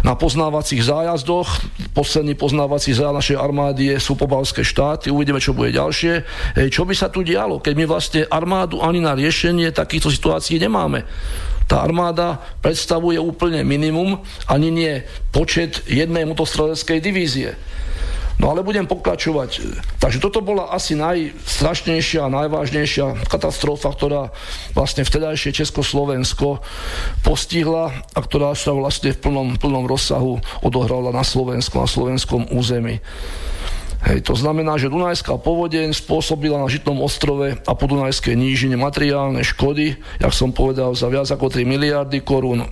na 0.06 0.14
poznávacích 0.14 0.86
zájazdoch, 0.86 1.46
posledný 1.90 2.38
poznávací 2.38 2.94
zájazd 2.94 3.18
našej 3.18 3.38
armády 3.38 3.90
je 3.90 3.98
sú 3.98 4.14
pobalské 4.14 4.62
štáty, 4.62 5.10
uvidíme, 5.10 5.42
čo 5.42 5.50
bude 5.50 5.74
ďalšie. 5.74 6.22
Čo 6.70 6.86
by 6.86 6.94
sa 6.94 7.10
tu 7.10 7.26
dialo, 7.26 7.58
keď 7.58 7.74
my 7.74 7.84
vlastne 7.90 8.22
armádu 8.26 8.82
ani 8.82 9.02
na 9.02 9.18
riešenie 9.18 9.74
takýchto 9.74 10.14
situácií 10.14 10.62
nemáme? 10.62 11.02
Tá 11.64 11.80
armáda 11.80 12.44
predstavuje 12.60 13.16
úplne 13.16 13.64
minimum, 13.64 14.20
ani 14.44 14.68
nie 14.68 14.92
počet 15.32 15.84
jednej 15.88 16.28
motostreleckej 16.28 16.98
divízie. 17.00 17.56
No 18.34 18.50
ale 18.50 18.66
budem 18.66 18.82
pokračovať. 18.82 19.78
Takže 20.02 20.18
toto 20.18 20.42
bola 20.42 20.74
asi 20.74 20.98
najstrašnejšia 20.98 22.26
a 22.26 22.34
najvážnejšia 22.34 23.30
katastrofa, 23.30 23.94
ktorá 23.94 24.34
vlastne 24.74 25.06
vtedajšie 25.06 25.54
Československo 25.54 26.58
postihla 27.22 27.94
a 27.94 28.18
ktorá 28.18 28.58
sa 28.58 28.74
vlastne 28.74 29.14
v 29.14 29.22
plnom, 29.22 29.48
plnom 29.54 29.86
rozsahu 29.86 30.42
odohrala 30.66 31.14
na 31.14 31.22
Slovensku, 31.22 31.78
na 31.78 31.86
slovenskom 31.86 32.50
území. 32.50 32.98
Hej, 34.04 34.20
to 34.28 34.36
znamená, 34.36 34.76
že 34.76 34.92
Dunajská 34.92 35.40
povodeň 35.40 35.96
spôsobila 35.96 36.60
na 36.60 36.68
Žitnom 36.68 37.00
ostrove 37.00 37.56
a 37.56 37.72
po 37.72 37.88
Dunajskej 37.88 38.36
nížine 38.36 38.76
materiálne 38.76 39.40
škody, 39.40 39.96
jak 40.20 40.32
som 40.36 40.52
povedal, 40.52 40.92
za 40.92 41.08
viac 41.08 41.24
ako 41.32 41.48
3 41.48 41.64
miliardy 41.64 42.20
korún. 42.20 42.68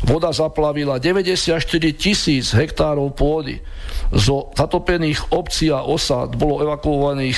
Voda 0.00 0.32
zaplavila 0.32 0.96
94 0.96 1.60
tisíc 1.92 2.56
hektárov 2.56 3.12
pôdy. 3.12 3.60
Zo 4.08 4.56
zatopených 4.56 5.36
obcí 5.36 5.68
a 5.68 5.84
osad 5.84 6.40
bolo 6.40 6.64
evakuovaných 6.64 7.36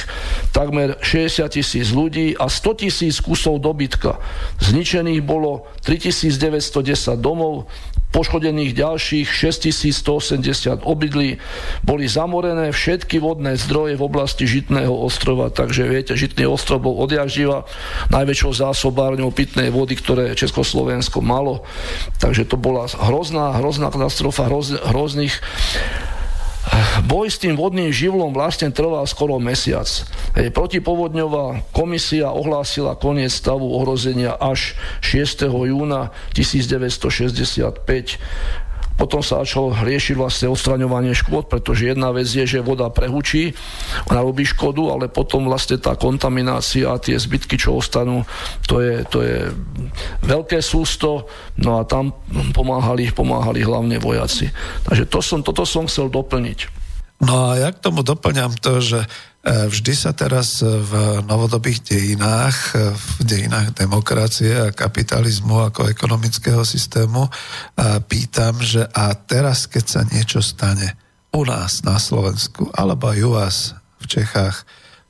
takmer 0.55 1.03
60 1.03 1.43
tisíc 1.51 1.91
ľudí 1.91 2.39
a 2.39 2.47
100 2.47 2.79
tisíc 2.87 3.19
kusov 3.19 3.59
dobytka. 3.59 4.23
Zničených 4.63 5.19
bolo 5.19 5.67
3910 5.83 7.19
domov, 7.19 7.67
poškodených 8.13 8.77
ďalších 8.77 9.27
6180 9.27 10.85
obydlí, 10.85 11.41
boli 11.83 12.05
zamorené 12.05 12.71
všetky 12.71 13.19
vodné 13.19 13.57
zdroje 13.57 13.97
v 13.97 14.05
oblasti 14.05 14.45
Žitného 14.45 14.93
ostrova, 14.93 15.49
takže 15.49 15.89
viete, 15.89 16.13
Žitný 16.13 16.45
ostrov 16.45 16.85
bol 16.85 17.01
odjaživa 17.01 17.65
najväčšou 18.13 18.53
zásobárňou 18.53 19.33
pitnej 19.33 19.73
vody, 19.73 19.97
ktoré 19.97 20.37
Československo 20.37 21.25
malo, 21.25 21.65
takže 22.21 22.45
to 22.45 22.61
bola 22.61 22.85
hrozná, 22.87 23.57
hrozná 23.57 23.89
katastrofa 23.89 24.47
hroz, 24.47 24.77
hrozných 24.93 25.41
Boj 27.03 27.27
s 27.29 27.43
tým 27.43 27.59
vodným 27.59 27.91
živlom 27.91 28.31
vlastne 28.31 28.71
trval 28.71 29.03
skoro 29.11 29.43
mesiac. 29.43 29.89
Hej, 30.39 30.55
protipovodňová 30.55 31.67
komisia 31.75 32.31
ohlásila 32.31 32.95
koniec 32.95 33.35
stavu 33.35 33.67
ohrozenia 33.75 34.39
až 34.39 34.79
6. 35.03 35.51
júna 35.51 36.15
1965 36.33 38.23
potom 39.03 39.19
sa 39.19 39.43
začalo 39.43 39.75
riešiť 39.75 40.15
vlastne 40.15 40.47
odstraňovanie 40.47 41.11
škôd, 41.11 41.51
pretože 41.51 41.91
jedna 41.91 42.15
vec 42.15 42.31
je, 42.31 42.47
že 42.47 42.63
voda 42.63 42.87
prehučí, 42.87 43.51
ona 44.07 44.23
robí 44.23 44.47
škodu, 44.47 44.95
ale 44.95 45.11
potom 45.11 45.51
vlastne 45.51 45.83
tá 45.83 45.99
kontaminácia 45.99 46.87
a 46.87 47.03
tie 47.03 47.19
zbytky, 47.19 47.59
čo 47.59 47.83
ostanú, 47.83 48.23
to 48.71 48.79
je, 48.79 49.03
to 49.11 49.27
je 49.27 49.51
veľké 50.23 50.63
sústo, 50.63 51.27
no 51.59 51.83
a 51.83 51.83
tam 51.83 52.15
pomáhali, 52.55 53.11
pomáhali 53.11 53.67
hlavne 53.67 53.99
vojaci. 53.99 54.55
Takže 54.87 55.11
to 55.11 55.19
som, 55.19 55.43
toto 55.43 55.67
som 55.67 55.91
chcel 55.91 56.07
doplniť. 56.07 56.71
No 57.27 57.51
a 57.51 57.59
ja 57.59 57.75
k 57.75 57.83
tomu 57.83 58.07
doplňam 58.07 58.55
to, 58.63 58.79
že 58.79 59.03
vždy 59.43 59.93
sa 59.99 60.15
teraz 60.15 60.63
v 60.63 61.23
novodobých 61.27 61.83
dejinách, 61.83 62.57
e, 62.79 62.95
v 62.95 63.23
dejinách 63.27 63.75
demokracie 63.75 64.55
a 64.55 64.71
kapitalizmu 64.71 65.67
ako 65.67 65.91
ekonomického 65.91 66.63
systému 66.63 67.27
e, 67.27 67.31
pýtam, 68.07 68.63
že 68.63 68.87
a 68.95 69.11
teraz, 69.19 69.67
keď 69.67 69.85
sa 69.85 70.01
niečo 70.07 70.39
stane 70.39 70.95
u 71.35 71.43
nás 71.43 71.83
na 71.83 71.99
Slovensku, 71.99 72.71
alebo 72.71 73.11
aj 73.11 73.19
u 73.19 73.31
vás 73.35 73.57
v 73.99 74.07
Čechách, 74.07 74.63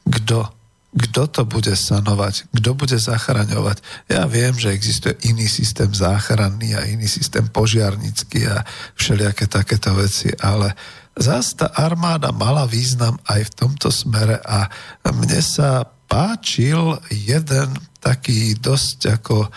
kto 0.09 0.49
kto 0.93 1.25
to 1.25 1.43
bude 1.49 1.73
sanovať, 1.73 2.53
kto 2.53 2.77
bude 2.77 3.01
zachraňovať. 3.01 3.81
Ja 4.13 4.29
viem, 4.29 4.53
že 4.61 4.77
existuje 4.77 5.17
iný 5.25 5.49
systém 5.49 5.89
záchranný 5.89 6.77
a 6.77 6.85
iný 6.85 7.09
systém 7.09 7.49
požiarnický 7.49 8.45
a 8.53 8.61
všelijaké 9.01 9.49
takéto 9.49 9.97
veci, 9.97 10.29
ale 10.37 10.77
Zas 11.13 11.53
tá 11.53 11.69
armáda 11.77 12.33
mala 12.33 12.65
význam 12.65 13.21
aj 13.29 13.53
v 13.53 13.55
tomto 13.55 13.93
smere 13.93 14.41
a 14.41 14.73
mne 15.05 15.45
sa 15.45 15.85
páčil 16.09 16.97
jeden 17.13 17.77
taký 18.01 18.57
dosť 18.57 19.21
ako 19.21 19.37
e, 19.45 19.49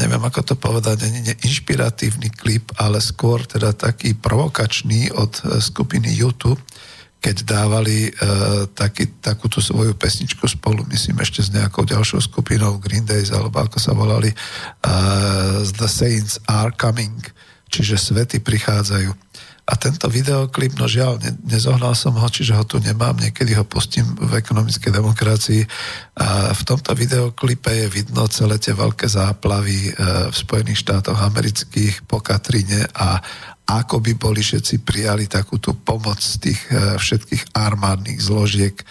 neviem 0.00 0.20
ako 0.20 0.40
to 0.42 0.54
povedať, 0.56 1.08
nie, 1.08 1.28
nie 1.28 1.36
inšpiratívny 1.44 2.32
klip, 2.32 2.72
ale 2.80 3.04
skôr 3.04 3.44
teda 3.44 3.76
taký 3.76 4.16
provokačný 4.16 5.12
od 5.12 5.32
e, 5.44 5.60
skupiny 5.60 6.08
YouTube, 6.12 6.60
keď 7.18 7.36
dávali 7.50 8.14
uh, 8.14 8.70
taký, 8.78 9.18
takúto 9.18 9.58
svoju 9.58 9.98
pesničku 9.98 10.46
spolu, 10.46 10.86
myslím 10.86 11.18
ešte 11.18 11.42
s 11.42 11.50
nejakou 11.50 11.82
ďalšou 11.82 12.22
skupinou 12.22 12.78
Green 12.78 13.02
Days, 13.02 13.34
alebo 13.34 13.58
ako 13.58 13.74
sa 13.82 13.90
volali, 13.90 14.30
The 15.74 15.90
Saints 15.90 16.38
Are 16.46 16.70
Coming, 16.70 17.18
čiže 17.66 17.98
svety 17.98 18.38
prichádzajú. 18.38 19.27
A 19.68 19.76
tento 19.76 20.08
videoklip, 20.08 20.80
no 20.80 20.88
žiaľ, 20.88 21.20
ne, 21.20 21.36
nezohnal 21.44 21.92
som 21.92 22.16
ho, 22.16 22.24
čiže 22.24 22.56
ho 22.56 22.64
tu 22.64 22.80
nemám, 22.80 23.20
niekedy 23.20 23.52
ho 23.52 23.68
pustím 23.68 24.08
v 24.16 24.40
ekonomickej 24.40 24.88
demokracii. 24.88 25.62
A 26.16 26.56
v 26.56 26.62
tomto 26.64 26.96
videoklipe 26.96 27.68
je 27.68 27.92
vidno 27.92 28.24
celé 28.32 28.56
tie 28.56 28.72
veľké 28.72 29.04
záplavy 29.04 29.92
e, 29.92 29.92
v 30.32 30.36
Spojených 30.36 30.88
štátoch 30.88 31.20
amerických 31.20 32.08
po 32.08 32.24
Katrine 32.24 32.88
a 32.96 33.20
ako 33.68 34.00
by 34.00 34.16
boli 34.16 34.40
všetci 34.40 34.80
prijali 34.80 35.28
takúto 35.28 35.76
pomoc 35.76 36.16
tých 36.40 36.56
e, 36.72 36.96
všetkých 36.96 37.52
armádnych 37.52 38.24
zložiek 38.24 38.72
e, 38.72 38.84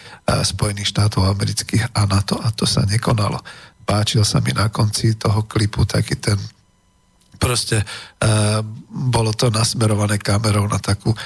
Spojených 0.46 0.94
štátov 0.94 1.26
amerických 1.26 1.98
a 1.98 2.06
na 2.06 2.22
to, 2.22 2.38
a 2.38 2.54
to 2.54 2.70
sa 2.70 2.86
nekonalo. 2.86 3.42
Páčil 3.82 4.22
sa 4.22 4.38
mi 4.46 4.54
na 4.54 4.70
konci 4.70 5.18
toho 5.18 5.50
klipu 5.50 5.90
taký 5.90 6.22
ten 6.22 6.38
proste 7.40 7.82
e, 7.82 7.86
bolo 8.90 9.32
to 9.32 9.48
nasmerované 9.54 10.20
kamerou 10.20 10.68
na 10.68 10.82
takú 10.82 11.14
e, 11.14 11.18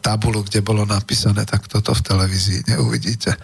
tabulu, 0.00 0.42
kde 0.42 0.64
bolo 0.64 0.82
napísané, 0.82 1.46
tak 1.46 1.70
toto 1.70 1.94
v 1.94 2.02
televízii 2.02 2.74
neuvidíte. 2.74 3.36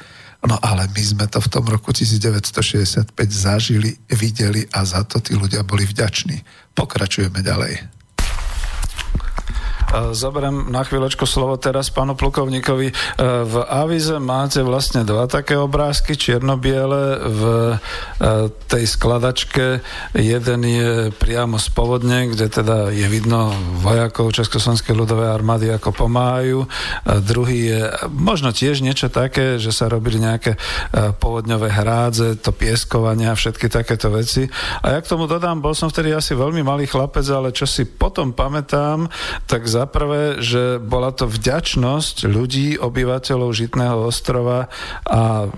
No 0.44 0.60
ale 0.60 0.90
my 0.92 1.02
sme 1.04 1.24
to 1.30 1.40
v 1.40 1.48
tom 1.48 1.64
roku 1.64 1.88
1965 1.94 3.16
zažili, 3.32 3.96
videli 4.12 4.68
a 4.76 4.84
za 4.84 5.00
to 5.08 5.16
tí 5.16 5.32
ľudia 5.32 5.64
boli 5.64 5.88
vďační. 5.88 6.44
Pokračujeme 6.76 7.40
ďalej. 7.40 7.93
Zoberiem 9.94 10.74
na 10.74 10.82
chvíľočku 10.82 11.22
slovo 11.22 11.54
teraz 11.54 11.86
pánu 11.94 12.18
plukovníkovi. 12.18 12.88
E, 12.90 12.94
v 13.46 13.54
avize 13.62 14.18
máte 14.18 14.58
vlastne 14.66 15.06
dva 15.06 15.30
také 15.30 15.54
obrázky, 15.54 16.18
čierno-biele 16.18 17.22
v 17.30 17.42
e, 17.46 17.76
tej 18.66 18.84
skladačke. 18.90 19.78
Jeden 20.18 20.60
je 20.66 21.14
priamo 21.14 21.62
z 21.62 21.68
povodne, 21.70 22.26
kde 22.26 22.50
teda 22.50 22.90
je 22.90 23.06
vidno 23.06 23.54
vojakov 23.78 24.34
Československej 24.34 24.98
ľudovej 24.98 25.30
armády, 25.30 25.70
ako 25.70 25.94
pomáhajú. 25.94 26.66
Druhý 27.22 27.58
je 27.70 27.80
možno 28.10 28.50
tiež 28.50 28.82
niečo 28.82 29.06
také, 29.14 29.62
že 29.62 29.70
sa 29.70 29.86
robili 29.86 30.18
nejaké 30.18 30.58
e, 30.58 30.58
povodňové 31.14 31.70
hrádze, 31.70 32.42
to 32.42 32.50
pieskovanie 32.50 33.30
a 33.30 33.38
všetky 33.38 33.70
takéto 33.70 34.10
veci. 34.10 34.50
A 34.82 34.90
ja 34.90 34.98
k 34.98 35.10
tomu 35.14 35.30
dodám, 35.30 35.62
bol 35.62 35.76
som 35.76 35.86
vtedy 35.86 36.10
asi 36.10 36.34
veľmi 36.34 36.66
malý 36.66 36.90
chlapec, 36.90 37.26
ale 37.30 37.54
čo 37.54 37.62
si 37.62 37.86
potom 37.86 38.34
pamätám, 38.34 39.06
tak 39.46 39.70
za 39.70 39.83
prvé, 39.86 40.42
že 40.42 40.78
bola 40.82 41.14
to 41.14 41.28
vďačnosť 41.30 42.28
ľudí, 42.28 42.76
obyvateľov 42.78 43.50
Žitného 43.54 44.08
ostrova 44.08 44.68
a 45.06 45.48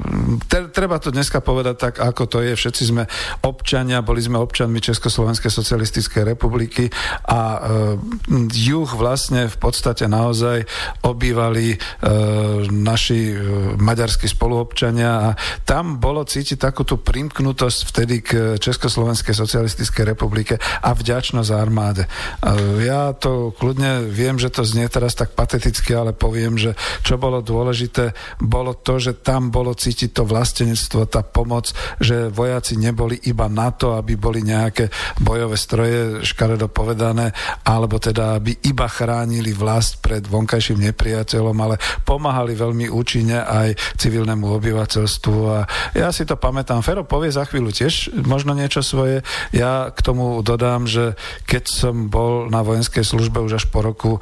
te, 0.46 0.68
treba 0.70 1.00
to 1.00 1.10
dneska 1.10 1.40
povedať 1.40 1.76
tak, 1.76 1.94
ako 2.02 2.22
to 2.26 2.38
je. 2.42 2.52
Všetci 2.54 2.82
sme 2.86 3.04
občania, 3.42 4.04
boli 4.04 4.20
sme 4.22 4.38
občanmi 4.38 4.78
Československej 4.82 5.50
socialistickej 5.50 6.22
republiky 6.36 6.90
a 7.26 7.40
e, 7.40 7.58
juh 8.52 8.90
vlastne 8.94 9.46
v 9.46 9.56
podstate 9.56 10.06
naozaj 10.10 10.66
obývali 11.02 11.74
e, 11.74 11.76
naši 12.70 13.20
e, 13.30 13.36
maďarskí 13.78 14.26
spoluobčania 14.30 15.10
a 15.10 15.28
tam 15.64 15.98
bolo 15.98 16.26
cítiť 16.26 16.58
takú 16.58 16.82
tú 16.82 17.00
primknutosť 17.00 17.78
vtedy 17.90 18.16
k 18.22 18.30
Československej 18.58 19.34
socialistickej 19.34 20.04
republike 20.04 20.58
a 20.60 20.90
vďačnosť 20.92 21.50
armáde. 21.52 22.04
E, 22.04 22.08
ja 22.86 23.14
to 23.14 23.54
kľudne 23.54 24.08
viem, 24.16 24.40
že 24.40 24.48
to 24.48 24.64
znie 24.64 24.88
teraz 24.88 25.12
tak 25.12 25.36
pateticky, 25.36 25.92
ale 25.92 26.16
poviem, 26.16 26.56
že 26.56 26.72
čo 27.04 27.20
bolo 27.20 27.44
dôležité, 27.44 28.16
bolo 28.40 28.72
to, 28.72 28.96
že 28.96 29.20
tam 29.20 29.52
bolo 29.52 29.76
cítiť 29.76 30.16
to 30.16 30.24
vlastenectvo, 30.24 31.04
tá 31.04 31.20
pomoc, 31.20 31.76
že 32.00 32.32
vojaci 32.32 32.80
neboli 32.80 33.20
iba 33.28 33.44
na 33.52 33.68
to, 33.68 33.92
aby 34.00 34.16
boli 34.16 34.40
nejaké 34.40 34.88
bojové 35.20 35.60
stroje, 35.60 36.24
škaredo 36.24 36.72
povedané, 36.72 37.36
alebo 37.68 38.00
teda, 38.00 38.40
aby 38.40 38.56
iba 38.64 38.88
chránili 38.88 39.52
vlast 39.52 40.00
pred 40.00 40.24
vonkajším 40.24 40.80
nepriateľom, 40.90 41.56
ale 41.60 41.76
pomáhali 42.08 42.56
veľmi 42.56 42.88
účinne 42.88 43.44
aj 43.44 43.98
civilnému 44.00 44.46
obyvateľstvu 44.46 45.36
a 45.50 45.58
ja 45.92 46.08
si 46.14 46.22
to 46.22 46.38
pamätám. 46.38 46.80
Fero 46.86 47.02
povie 47.02 47.34
za 47.34 47.42
chvíľu 47.42 47.74
tiež 47.74 48.14
možno 48.22 48.54
niečo 48.54 48.80
svoje. 48.80 49.26
Ja 49.50 49.90
k 49.90 49.98
tomu 50.00 50.38
dodám, 50.46 50.86
že 50.86 51.18
keď 51.50 51.64
som 51.66 52.06
bol 52.06 52.46
na 52.46 52.62
vojenskej 52.62 53.02
službe 53.02 53.42
už 53.42 53.58
až 53.58 53.64
po 53.66 53.82
roku 53.82 54.05
roku 54.06 54.20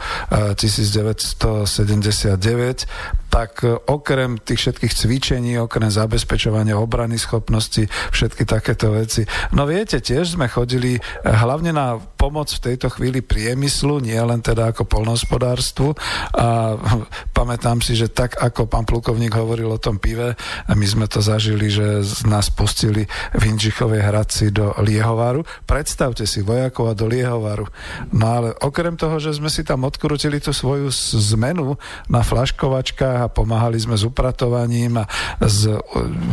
1979, 0.56 2.86
tak 3.34 3.66
okrem 3.90 4.38
tých 4.38 4.62
všetkých 4.62 4.94
cvičení, 4.94 5.58
okrem 5.58 5.90
zabezpečovania 5.90 6.78
obrany 6.78 7.18
schopnosti, 7.18 7.90
všetky 8.14 8.46
takéto 8.46 8.94
veci. 8.94 9.26
No 9.50 9.66
viete, 9.66 9.98
tiež 9.98 10.38
sme 10.38 10.46
chodili 10.46 11.02
hlavne 11.26 11.74
na 11.74 11.98
pomoc 11.98 12.46
v 12.54 12.62
tejto 12.70 12.94
chvíli 12.94 13.26
priemyslu, 13.26 13.98
nie 13.98 14.14
len 14.14 14.38
teda 14.38 14.70
ako 14.70 14.86
polnohospodárstvu 14.86 15.98
a 16.38 16.78
pamätám 17.38 17.82
si, 17.82 17.98
že 17.98 18.06
tak 18.06 18.38
ako 18.38 18.70
pán 18.70 18.86
plukovník 18.86 19.34
hovoril 19.34 19.66
o 19.74 19.82
tom 19.82 19.98
pive, 19.98 20.38
my 20.70 20.86
sme 20.86 21.10
to 21.10 21.18
zažili, 21.18 21.74
že 21.74 22.06
nás 22.30 22.54
pustili 22.54 23.10
v 23.34 23.42
Inžichovej 23.50 24.14
Hradci 24.14 24.54
do 24.54 24.78
Liehovaru. 24.78 25.42
Predstavte 25.66 26.22
si 26.22 26.38
vojakov 26.38 26.86
a 26.86 26.94
do 26.94 27.10
Liehovaru. 27.10 27.66
No 28.14 28.24
ale 28.30 28.48
okrem 28.62 28.94
toho, 28.94 29.18
že 29.18 29.34
sme 29.34 29.50
si 29.50 29.66
tam 29.66 29.82
odkrutili 29.82 30.38
tú 30.38 30.54
svoju 30.54 30.94
zmenu 31.34 31.74
na 32.06 32.22
flaškovačkách 32.22 33.23
a 33.24 33.32
pomáhali 33.32 33.80
sme 33.80 33.96
s 33.96 34.04
upratovaním 34.04 35.00
a 35.02 35.08
s 35.40 35.66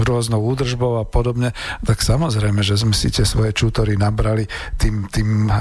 rôznou 0.04 0.44
údržbou 0.44 1.00
a 1.00 1.06
podobne, 1.08 1.56
tak 1.88 2.04
samozrejme, 2.04 2.60
že 2.62 2.76
sme 2.76 2.92
si 2.92 3.08
tie 3.10 3.24
svoje 3.24 3.56
čútory 3.56 3.96
nabrali 3.96 4.46
tým, 4.76 5.08
tým 5.08 5.48
e, 5.48 5.52
e, 5.52 5.60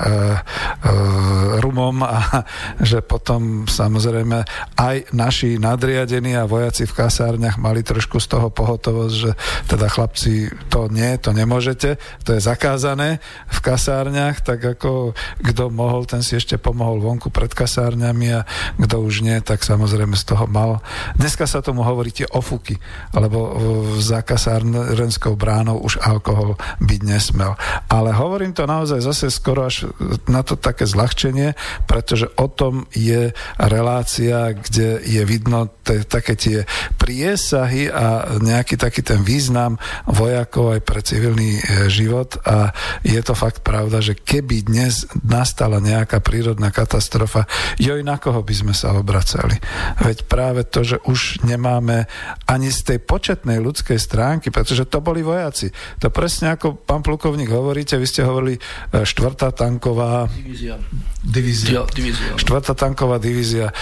rumom 1.62 2.02
a 2.02 2.44
že 2.90 3.00
potom 3.00 3.64
samozrejme 3.70 4.42
aj 4.76 5.14
naši 5.14 5.56
nadriadení 5.56 6.34
a 6.34 6.48
vojaci 6.48 6.84
v 6.86 6.96
kasárniach 6.96 7.56
mali 7.60 7.86
trošku 7.86 8.18
z 8.18 8.26
toho 8.26 8.48
pohotovosť, 8.50 9.14
že 9.14 9.30
teda 9.70 9.86
chlapci, 9.86 10.50
to 10.68 10.90
nie, 10.90 11.14
to 11.22 11.30
nemôžete, 11.30 11.96
to 12.26 12.30
je 12.36 12.40
zakázané 12.40 13.22
v 13.48 13.58
kasárniach, 13.62 14.42
tak 14.42 14.62
ako 14.62 15.12
kto 15.40 15.70
mohol, 15.70 16.04
ten 16.08 16.24
si 16.24 16.36
ešte 16.36 16.58
pomohol 16.58 17.00
vonku 17.00 17.28
pred 17.30 17.52
kasárňami 17.52 18.28
a 18.34 18.40
kto 18.78 18.96
už 19.04 19.22
nie, 19.22 19.38
tak 19.40 19.62
samozrejme 19.62 20.16
z 20.16 20.24
toho 20.24 20.44
mal. 20.50 20.80
Dneska 21.20 21.44
sa 21.44 21.60
tomu 21.60 21.84
hovorí 21.84 22.16
tie 22.16 22.24
ofuky, 22.32 22.80
lebo 23.12 23.52
za 24.00 24.24
kasárenskou 24.24 25.36
bránou 25.36 25.84
už 25.84 26.00
alkohol 26.00 26.56
byť 26.80 27.00
nesmel. 27.04 27.52
Ale 27.92 28.16
hovorím 28.16 28.56
to 28.56 28.64
naozaj 28.64 29.04
zase 29.04 29.28
skoro 29.28 29.68
až 29.68 29.84
na 30.32 30.40
to 30.40 30.56
také 30.56 30.88
zľahčenie, 30.88 31.52
pretože 31.84 32.24
o 32.40 32.48
tom 32.48 32.88
je 32.96 33.36
relácia, 33.60 34.56
kde 34.56 35.04
je 35.04 35.20
vidno 35.28 35.68
te, 35.84 36.08
také 36.08 36.40
tie 36.40 36.64
priesahy 36.96 37.92
a 37.92 38.40
nejaký 38.40 38.80
taký 38.80 39.04
ten 39.04 39.20
význam 39.20 39.76
vojakov 40.08 40.72
aj 40.72 40.80
pre 40.88 41.04
civilný 41.04 41.60
e, 41.60 41.62
život 41.92 42.40
a 42.48 42.72
je 43.04 43.20
to 43.20 43.36
fakt 43.36 43.60
pravda, 43.60 44.00
že 44.00 44.16
keby 44.16 44.64
dnes 44.64 45.04
nastala 45.20 45.84
nejaká 45.84 46.24
prírodná 46.24 46.72
katastrofa, 46.72 47.44
joj, 47.76 48.00
na 48.00 48.16
koho 48.16 48.40
by 48.40 48.54
sme 48.56 48.72
sa 48.72 48.96
obracali? 48.96 49.60
Veď 50.00 50.24
práve 50.24 50.64
to, 50.64 50.80
že 50.80 50.96
už 51.10 51.42
nemáme 51.42 52.06
ani 52.46 52.70
z 52.70 52.94
tej 52.94 52.98
početnej 53.02 53.58
ľudskej 53.58 53.98
stránky, 53.98 54.54
pretože 54.54 54.86
to 54.86 55.02
boli 55.02 55.26
vojaci. 55.26 55.74
To 55.98 56.08
presne 56.14 56.54
ako 56.54 56.78
pán 56.78 57.02
plukovník 57.02 57.50
hovoríte, 57.50 57.98
vy 57.98 58.06
ste 58.06 58.22
hovorili 58.22 58.54
e, 58.56 58.60
štvrtá 59.02 59.50
tanková 59.50 60.30
divízia. 60.30 60.78
Divízia. 61.20 61.82
divízia. 61.90 62.38
Štvrtá 62.38 62.78
tanková 62.78 63.18
divízia. 63.18 63.68
E, 63.68 63.74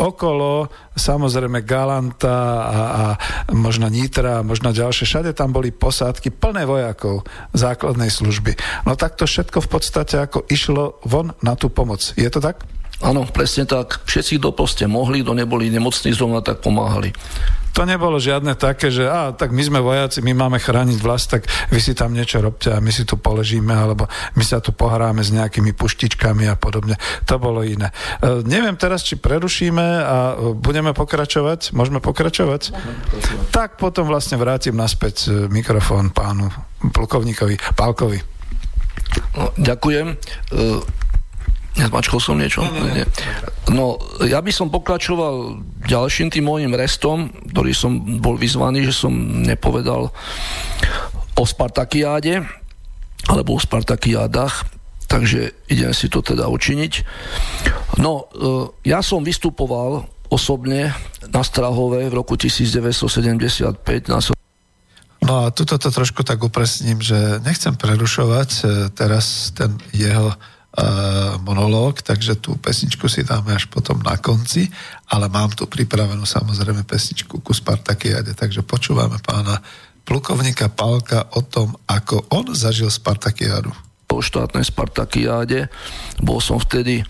okolo 0.00 0.72
samozrejme 0.96 1.62
Galanta 1.62 2.38
a, 2.64 2.80
a 2.80 3.04
možno 3.52 3.86
Nitra 3.92 4.40
a 4.40 4.46
možno 4.46 4.72
ďalšie, 4.72 5.04
všade 5.04 5.30
tam 5.36 5.52
boli 5.52 5.70
posádky 5.70 6.32
plné 6.34 6.64
vojakov 6.64 7.28
základnej 7.52 8.08
služby. 8.08 8.56
No 8.88 8.96
tak 8.96 9.20
to 9.20 9.28
všetko 9.28 9.62
v 9.62 9.68
podstate 9.68 10.16
ako 10.18 10.48
išlo 10.48 10.98
von 11.04 11.36
na 11.44 11.54
tú 11.54 11.68
pomoc. 11.68 12.16
Je 12.16 12.26
to 12.32 12.40
tak? 12.40 12.77
Áno, 12.98 13.22
presne 13.30 13.62
tak. 13.62 14.02
Všetci, 14.02 14.42
kto 14.42 14.50
proste 14.50 14.90
mohli, 14.90 15.22
kto 15.22 15.30
neboli 15.30 15.70
nemocní, 15.70 16.10
zrovna 16.10 16.42
tak 16.42 16.58
pomáhali. 16.58 17.14
To 17.78 17.86
nebolo 17.86 18.18
žiadne 18.18 18.58
také, 18.58 18.90
že 18.90 19.06
a, 19.06 19.30
tak 19.30 19.54
my 19.54 19.62
sme 19.62 19.78
vojaci, 19.78 20.18
my 20.18 20.34
máme 20.34 20.58
chrániť 20.58 20.98
vlast, 20.98 21.30
tak 21.30 21.46
vy 21.70 21.78
si 21.78 21.94
tam 21.94 22.10
niečo 22.10 22.42
robte 22.42 22.74
a 22.74 22.82
my 22.82 22.90
si 22.90 23.06
tu 23.06 23.14
poležíme, 23.14 23.70
alebo 23.70 24.10
my 24.34 24.42
sa 24.42 24.58
tu 24.58 24.74
pohráme 24.74 25.22
s 25.22 25.30
nejakými 25.30 25.78
puštičkami 25.78 26.50
a 26.50 26.58
podobne. 26.58 26.98
To 27.30 27.38
bolo 27.38 27.62
iné. 27.62 27.94
E, 28.18 28.42
neviem 28.42 28.74
teraz, 28.74 29.06
či 29.06 29.14
prerušíme 29.14 29.86
a 30.02 30.16
budeme 30.58 30.90
pokračovať. 30.90 31.70
Môžeme 31.70 32.02
pokračovať? 32.02 32.74
Môžeme 32.74 33.46
Tak 33.54 33.78
potom 33.78 34.10
vlastne 34.10 34.42
vrátim 34.42 34.74
naspäť 34.74 35.30
e, 35.30 35.46
mikrofón 35.46 36.10
pánu 36.10 36.50
plukovníkovi 36.82 37.78
Pálkovi. 37.78 38.18
No, 39.38 39.54
ďakujem. 39.54 40.06
E, 40.10 40.97
Nezmačkol 41.78 42.18
som 42.18 42.36
niečo? 42.36 42.66
Nie, 42.66 43.02
nie. 43.02 43.06
No, 43.70 44.02
ja 44.26 44.42
by 44.42 44.50
som 44.50 44.68
pokračoval 44.68 45.62
ďalším 45.86 46.28
tým 46.34 46.44
môjim 46.50 46.72
restom, 46.74 47.30
ktorý 47.54 47.70
som 47.70 48.18
bol 48.18 48.34
vyzvaný, 48.34 48.82
že 48.82 48.94
som 49.06 49.14
nepovedal 49.46 50.10
o 51.38 51.44
Spartakiáde, 51.46 52.42
alebo 53.30 53.54
o 53.54 53.62
Spartakiádach, 53.62 54.66
takže 55.06 55.54
idem 55.70 55.94
si 55.94 56.10
to 56.10 56.18
teda 56.18 56.50
učiniť. 56.50 56.92
No, 58.02 58.26
e, 58.26 58.90
ja 58.90 58.98
som 59.00 59.22
vystupoval 59.22 60.10
osobne 60.28 60.92
na 61.30 61.42
Strahove 61.46 62.10
v 62.10 62.14
roku 62.14 62.34
1975 62.36 64.12
na 64.12 64.20
No 65.18 65.44
a 65.44 65.50
tuto 65.50 65.74
to 65.82 65.90
trošku 65.90 66.22
tak 66.22 66.38
upresním, 66.40 67.02
že 67.02 67.42
nechcem 67.42 67.74
prerušovať 67.74 68.50
e, 68.54 68.62
teraz 68.94 69.50
ten 69.50 69.74
jeho 69.90 70.30
monológ, 71.42 72.02
takže 72.02 72.38
tú 72.38 72.54
pesničku 72.58 73.10
si 73.10 73.26
dáme 73.26 73.54
až 73.54 73.66
potom 73.66 73.98
na 74.02 74.14
konci, 74.18 74.70
ale 75.10 75.26
mám 75.26 75.50
tu 75.52 75.66
pripravenú 75.66 76.22
samozrejme 76.22 76.86
pesničku 76.86 77.40
ku 77.42 77.52
Spartakiade, 77.54 78.34
takže 78.34 78.62
počúvame 78.62 79.18
pána 79.22 79.58
plukovníka 80.08 80.72
Palka 80.72 81.28
o 81.36 81.44
tom, 81.44 81.76
ako 81.84 82.30
on 82.32 82.52
zažil 82.56 82.88
Spartakiádu. 82.88 83.68
Po 84.08 84.24
štátnej 84.24 84.64
Spartakiáde 84.64 85.68
bol 86.24 86.40
som 86.40 86.56
vtedy 86.56 87.04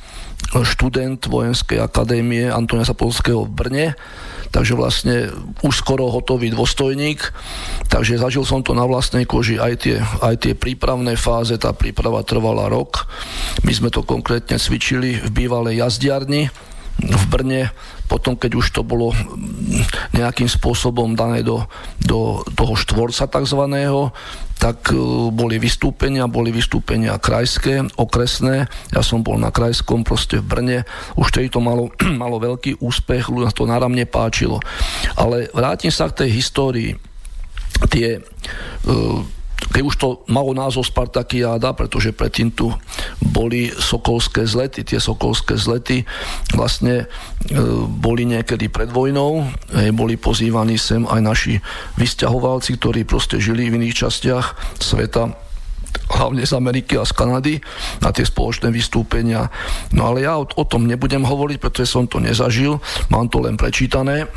študent 0.48 1.20
Vojenskej 1.28 1.82
akadémie 1.82 2.48
Antonia 2.48 2.88
Sapolského 2.88 3.44
v 3.44 3.52
Brne. 3.52 3.86
Takže 4.48 4.72
vlastne 4.72 5.28
už 5.60 5.84
skoro 5.84 6.08
hotový 6.08 6.48
dôstojník, 6.48 7.20
takže 7.92 8.16
zažil 8.16 8.48
som 8.48 8.64
to 8.64 8.72
na 8.72 8.88
vlastnej 8.88 9.28
koži 9.28 9.60
aj 9.60 9.84
tie, 9.84 10.00
aj 10.00 10.40
tie 10.40 10.56
prípravné 10.56 11.20
fáze, 11.20 11.52
tá 11.60 11.76
príprava 11.76 12.24
trvala 12.24 12.72
rok. 12.72 13.04
My 13.68 13.76
sme 13.76 13.92
to 13.92 14.00
konkrétne 14.08 14.56
cvičili 14.56 15.20
v 15.20 15.28
bývalej 15.28 15.84
jazdiarni, 15.84 16.48
v 16.98 17.24
Brne, 17.30 17.70
potom 18.10 18.34
keď 18.34 18.58
už 18.58 18.74
to 18.74 18.82
bolo 18.82 19.14
nejakým 20.10 20.50
spôsobom 20.50 21.14
dané 21.14 21.46
do, 21.46 21.62
do 22.02 22.42
toho 22.58 22.74
štvorca 22.74 23.30
takzvaného, 23.30 24.10
tak 24.58 24.90
e, 24.90 24.98
boli 25.30 25.56
vystúpenia, 25.62 26.26
boli 26.26 26.50
vystúpenia 26.50 27.16
krajské, 27.16 27.86
okresné. 27.94 28.66
Ja 28.90 29.00
som 29.06 29.22
bol 29.22 29.38
na 29.38 29.54
krajskom 29.54 30.02
proste 30.02 30.42
v 30.42 30.46
Brne. 30.50 30.78
Už 31.14 31.30
tedy 31.30 31.48
to 31.48 31.62
malo, 31.62 31.94
malo 32.22 32.42
veľký 32.42 32.82
úspech, 32.82 33.30
ľudia 33.30 33.54
to 33.54 33.64
náramne 33.64 34.02
páčilo. 34.04 34.58
Ale 35.14 35.48
vrátim 35.54 35.94
sa 35.94 36.10
k 36.10 36.26
tej 36.26 36.30
histórii. 36.34 36.90
Tie 37.88 38.18
uh, 38.18 39.22
keď 39.58 39.82
už 39.82 39.94
to 39.98 40.08
malo 40.30 40.54
názov 40.54 40.86
Spartakiáda, 40.86 41.74
pretože 41.74 42.14
predtým 42.14 42.54
tu 42.54 42.70
boli 43.18 43.68
sokolské 43.68 44.46
zlety. 44.46 44.86
Tie 44.86 45.02
sokolské 45.02 45.58
zlety 45.58 46.06
vlastne 46.54 47.04
e, 47.04 47.06
boli 47.86 48.24
niekedy 48.24 48.70
pred 48.70 48.88
vojnou, 48.88 49.44
boli 49.92 50.14
pozývaní 50.16 50.78
sem 50.78 51.04
aj 51.04 51.20
naši 51.20 51.54
vysťahovalci, 51.98 52.78
ktorí 52.78 53.02
proste 53.02 53.42
žili 53.42 53.68
v 53.68 53.82
iných 53.82 53.98
častiach 54.06 54.78
sveta, 54.78 55.34
hlavne 56.08 56.44
z 56.44 56.52
Ameriky 56.56 56.96
a 56.96 57.04
z 57.04 57.12
Kanady 57.12 57.54
na 58.00 58.10
tie 58.12 58.24
spoločné 58.24 58.72
vystúpenia. 58.72 59.52
No 59.92 60.12
ale 60.12 60.24
ja 60.24 60.40
o, 60.40 60.44
o 60.44 60.64
tom 60.64 60.88
nebudem 60.88 61.24
hovoriť, 61.24 61.58
pretože 61.60 61.92
som 61.92 62.08
to 62.08 62.22
nezažil, 62.22 62.80
mám 63.12 63.28
to 63.28 63.44
len 63.44 63.60
prečítané. 63.60 64.28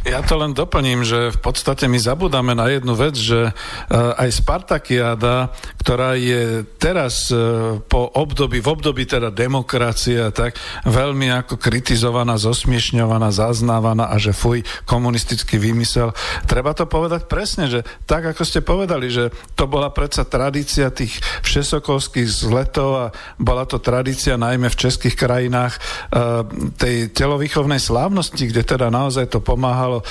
Ja 0.00 0.24
to 0.24 0.40
len 0.40 0.56
doplním, 0.56 1.04
že 1.04 1.28
v 1.28 1.38
podstate 1.44 1.84
my 1.84 2.00
zabudáme 2.00 2.56
na 2.56 2.72
jednu 2.72 2.96
vec, 2.96 3.20
že 3.20 3.52
eh, 3.52 3.92
aj 3.92 4.32
Spartakiada, 4.32 5.52
ktorá 5.76 6.16
je 6.16 6.64
teraz 6.80 7.28
eh, 7.28 7.36
po 7.84 8.08
období, 8.08 8.64
v 8.64 8.68
období 8.72 9.04
teda 9.04 9.28
demokracie, 9.28 10.32
tak 10.32 10.56
veľmi 10.88 11.28
ako 11.44 11.60
kritizovaná, 11.60 12.40
zosmiešňovaná, 12.40 13.28
zaznávaná 13.28 14.08
a 14.08 14.16
že 14.16 14.32
fuj, 14.32 14.64
komunistický 14.88 15.60
výmysel. 15.60 16.16
Treba 16.48 16.72
to 16.72 16.88
povedať 16.88 17.28
presne, 17.28 17.68
že 17.68 17.84
tak 18.08 18.24
ako 18.24 18.40
ste 18.40 18.64
povedali, 18.64 19.12
že 19.12 19.28
to 19.52 19.68
bola 19.68 19.92
predsa 19.92 20.24
tradícia 20.24 20.88
tých 20.88 21.20
všesokovských 21.44 22.24
zletov 22.24 22.90
a 22.96 23.06
bola 23.36 23.68
to 23.68 23.76
tradícia 23.76 24.40
najmä 24.40 24.72
v 24.72 24.80
českých 24.80 25.12
krajinách 25.12 25.76
eh, 25.76 26.40
tej 26.80 27.12
telovýchovnej 27.12 27.84
slávnosti, 27.84 28.48
kde 28.48 28.64
teda 28.64 28.88
naozaj 28.88 29.28
to 29.28 29.44
pomáhalo 29.44 29.89
dalo 29.90 30.06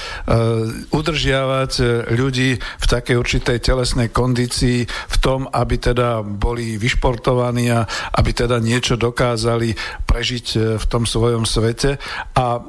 udržiavať 0.92 1.72
ľudí 2.12 2.60
v 2.60 2.86
takej 2.86 3.16
určitej 3.16 3.58
telesnej 3.64 4.12
kondícii 4.12 4.84
v 4.84 5.18
tom, 5.24 5.48
aby 5.48 5.80
teda 5.80 6.20
boli 6.20 6.76
vyšportovaní 6.76 7.72
a 7.72 7.88
aby 8.20 8.32
teda 8.36 8.60
niečo 8.60 9.00
dokázali 9.00 9.72
prežiť 10.04 10.76
v 10.76 10.86
tom 10.92 11.08
svojom 11.08 11.48
svete. 11.48 11.96
A 12.36 12.60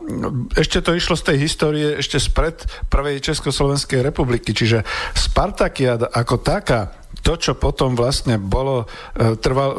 ešte 0.55 0.79
to 0.79 0.95
išlo 0.95 1.19
z 1.19 1.35
tej 1.35 1.37
histórie 1.43 1.89
ešte 1.99 2.23
spred 2.23 2.63
prvej 2.87 3.19
Československej 3.19 4.07
republiky, 4.07 4.55
čiže 4.55 4.87
Spartakiada 5.19 6.15
ako 6.15 6.39
taká 6.39 6.95
to, 7.21 7.37
čo 7.37 7.53
potom 7.59 7.99
vlastne 7.99 8.41
bolo, 8.41 8.89
e, 9.13 9.37
trval, 9.37 9.77
e, 9.77 9.79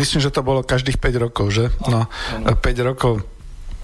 myslím, 0.00 0.18
že 0.18 0.34
to 0.34 0.42
bolo 0.42 0.66
každých 0.66 0.98
5 0.98 1.22
rokov, 1.22 1.46
že? 1.54 1.70
No, 1.86 2.10
5 2.42 2.82
rokov 2.82 3.22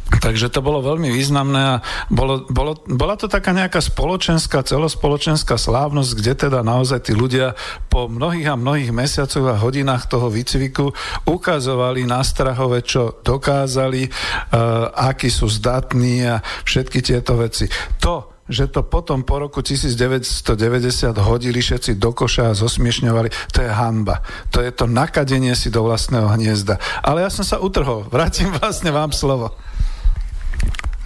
Takže 0.06 0.54
to 0.54 0.62
bolo 0.62 0.78
veľmi 0.86 1.10
významné 1.10 1.60
a 1.60 1.74
bolo, 2.14 2.46
bolo, 2.46 2.78
bola 2.86 3.18
to 3.18 3.26
taká 3.26 3.50
nejaká 3.50 3.82
spoločenská, 3.82 4.62
celospoločenská 4.62 5.58
slávnosť, 5.58 6.10
kde 6.14 6.32
teda 6.46 6.60
naozaj 6.62 7.10
tí 7.10 7.12
ľudia 7.12 7.58
po 7.90 8.06
mnohých 8.06 8.54
a 8.54 8.60
mnohých 8.60 8.94
mesiacoch 8.94 9.50
a 9.50 9.58
hodinách 9.58 10.06
toho 10.06 10.30
výcviku 10.30 10.94
ukazovali 11.26 12.06
na 12.06 12.22
Strahove, 12.22 12.86
čo 12.86 13.18
dokázali, 13.26 14.06
uh, 14.06 14.94
akí 14.94 15.26
sú 15.26 15.50
zdatní 15.50 16.22
a 16.22 16.38
všetky 16.62 17.02
tieto 17.02 17.34
veci. 17.34 17.66
To, 17.98 18.36
že 18.46 18.70
to 18.70 18.86
potom 18.86 19.26
po 19.26 19.42
roku 19.42 19.58
1990 19.58 21.18
hodili 21.18 21.58
všetci 21.58 21.98
do 21.98 22.14
koša 22.14 22.54
a 22.54 22.58
zosmiešňovali, 22.58 23.50
to 23.50 23.58
je 23.58 23.70
hanba. 23.70 24.22
To 24.54 24.62
je 24.62 24.70
to 24.70 24.86
nakadenie 24.86 25.58
si 25.58 25.66
do 25.66 25.82
vlastného 25.82 26.30
hniezda. 26.30 26.78
Ale 27.02 27.26
ja 27.26 27.30
som 27.30 27.42
sa 27.42 27.58
utrhol. 27.58 28.06
Vrátim 28.06 28.54
vlastne 28.54 28.94
vám 28.94 29.10
slovo. 29.10 29.50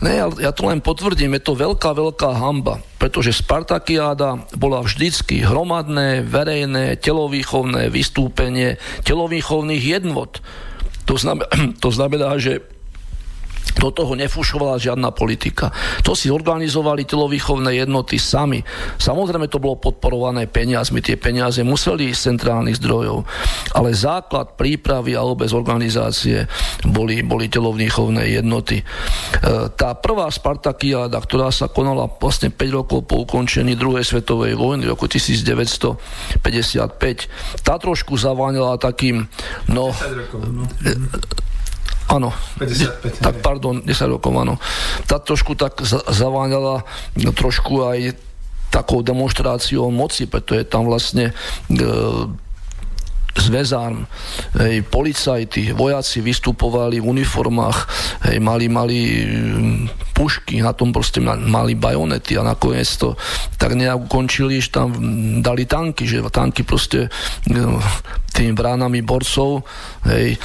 Ne, 0.01 0.17
ja 0.17 0.51
to 0.57 0.65
len 0.65 0.81
potvrdím, 0.81 1.37
je 1.37 1.45
to 1.45 1.53
veľká, 1.53 1.93
veľká 1.93 2.33
hamba, 2.33 2.81
pretože 2.97 3.37
Spartakiáda 3.37 4.49
bola 4.57 4.81
vždycky 4.81 5.45
hromadné, 5.45 6.25
verejné, 6.25 6.97
telovýchovné 6.97 7.93
vystúpenie 7.93 8.81
telovýchovných 9.05 9.85
jednot. 9.85 10.41
To 11.05 11.21
znamená, 11.21 11.49
to 11.85 11.89
znamená 11.93 12.41
že 12.41 12.65
do 13.81 13.89
toho 13.89 14.13
nefušovala 14.13 14.77
žiadna 14.77 15.09
politika. 15.17 15.73
To 16.05 16.13
si 16.13 16.29
organizovali 16.29 17.09
telovýchovné 17.09 17.81
jednoty 17.81 18.21
sami. 18.21 18.61
Samozrejme 19.01 19.49
to 19.49 19.57
bolo 19.57 19.81
podporované 19.81 20.45
peniazmi, 20.45 21.01
tie 21.01 21.17
peniaze 21.17 21.65
museli 21.65 22.13
ísť 22.13 22.21
z 22.21 22.27
centrálnych 22.37 22.77
zdrojov, 22.77 23.25
ale 23.73 23.97
základ 23.97 24.61
prípravy 24.61 25.17
alebo 25.17 25.41
bez 25.41 25.57
organizácie 25.57 26.45
boli, 26.85 27.25
boli 27.25 27.49
telovýchovné 27.49 28.37
jednoty. 28.37 28.85
E, 28.85 28.85
tá 29.73 29.97
prvá 29.97 30.29
Spartakiáda, 30.29 31.17
ktorá 31.17 31.49
sa 31.49 31.73
konala 31.73 32.05
vlastne 32.21 32.53
5 32.53 32.79
rokov 32.85 33.09
po 33.09 33.25
ukončení 33.25 33.73
druhej 33.73 34.05
svetovej 34.05 34.61
vojny 34.61 34.85
v 34.85 34.93
roku 34.93 35.09
1955, 35.09 36.45
tá 37.65 37.75
trošku 37.81 38.21
zaváňala 38.21 38.77
takým, 38.77 39.25
no, 39.73 39.97
rokov, 39.97 40.43
no. 40.53 40.69
E, 40.85 41.49
Áno. 42.11 42.35
55. 42.59 43.23
Tak 43.23 43.35
pardon, 43.39 43.79
10 43.87 43.87
rokov, 44.11 44.35
áno. 44.35 44.59
Tá 45.07 45.23
trošku 45.23 45.55
tak 45.55 45.79
zaváňala 46.11 46.83
trošku 47.15 47.87
aj 47.87 48.19
takou 48.71 49.03
demonstráciou 49.03 49.91
moci, 49.91 50.31
pretože 50.31 50.67
tam 50.67 50.87
vlastne 50.87 51.31
e, 51.31 51.83
zväzárm, 53.37 54.07
hej, 54.59 54.83
policajti, 54.87 55.71
vojaci 55.75 56.19
vystupovali 56.21 56.99
v 56.99 57.09
uniformách, 57.09 57.79
hej, 58.31 58.37
mali, 58.43 58.67
mali 58.67 58.99
mm, 59.27 60.15
pušky, 60.15 60.61
na 60.61 60.75
tom 60.75 60.93
proste 60.93 61.23
mali 61.23 61.79
bajonety 61.79 62.37
a 62.37 62.45
nakoniec 62.45 62.89
to 62.99 63.15
tak 63.57 63.73
nejak 63.77 64.11
ukončili, 64.11 64.61
že 64.61 64.73
tam 64.73 64.93
dali 65.41 65.65
tanky, 65.65 66.05
že 66.05 66.21
tanky 66.29 66.65
proste 66.65 67.09
no, 67.49 67.81
tými 68.31 68.55
bránami 68.55 69.03
borcov 69.03 69.67
hej, 70.07 70.39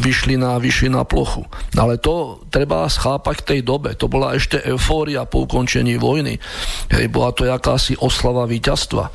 vyšli, 0.00 0.40
na, 0.40 0.56
vyšli 0.56 0.88
na 0.90 1.04
plochu. 1.06 1.44
Ale 1.76 2.00
to 2.00 2.42
treba 2.48 2.88
schápať 2.88 3.44
v 3.44 3.46
tej 3.46 3.60
dobe. 3.62 3.94
To 3.94 4.10
bola 4.10 4.34
ešte 4.34 4.58
eufória 4.64 5.28
po 5.28 5.44
ukončení 5.46 6.00
vojny. 6.00 6.40
Hej, 6.90 7.06
bola 7.12 7.30
to 7.30 7.46
jakási 7.46 7.94
oslava 8.00 8.48
víťazstva. 8.48 9.12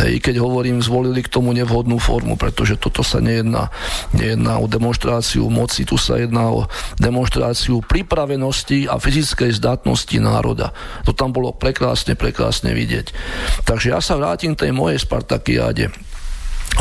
Hej, 0.00 0.22
keď 0.22 0.40
hovorím, 0.40 0.80
zvolili 0.80 1.20
k 1.20 1.32
tomu 1.32 1.52
nevhodnú 1.52 1.98
formu, 2.00 2.38
pretože 2.48 2.80
toto 2.80 3.04
sa 3.04 3.20
nejedná, 3.20 3.68
nejedná 4.16 4.56
o 4.56 4.64
demonstráciu 4.64 5.44
moci, 5.52 5.84
tu 5.84 6.00
sa 6.00 6.16
jedná 6.16 6.48
o 6.48 6.64
demonstráciu 6.96 7.84
pripravenosti 7.84 8.88
a 8.88 8.96
fyzickej 8.96 9.60
zdatnosti 9.60 10.16
národa. 10.16 10.72
To 11.04 11.12
tam 11.12 11.36
bolo 11.36 11.52
prekrásne, 11.52 12.16
prekrásne 12.16 12.72
vidieť. 12.72 13.12
Takže 13.68 13.92
ja 13.92 14.00
sa 14.00 14.16
vrátim 14.16 14.56
k 14.56 14.64
tej 14.64 14.72
mojej 14.72 14.96
Spartakiáde 14.96 15.92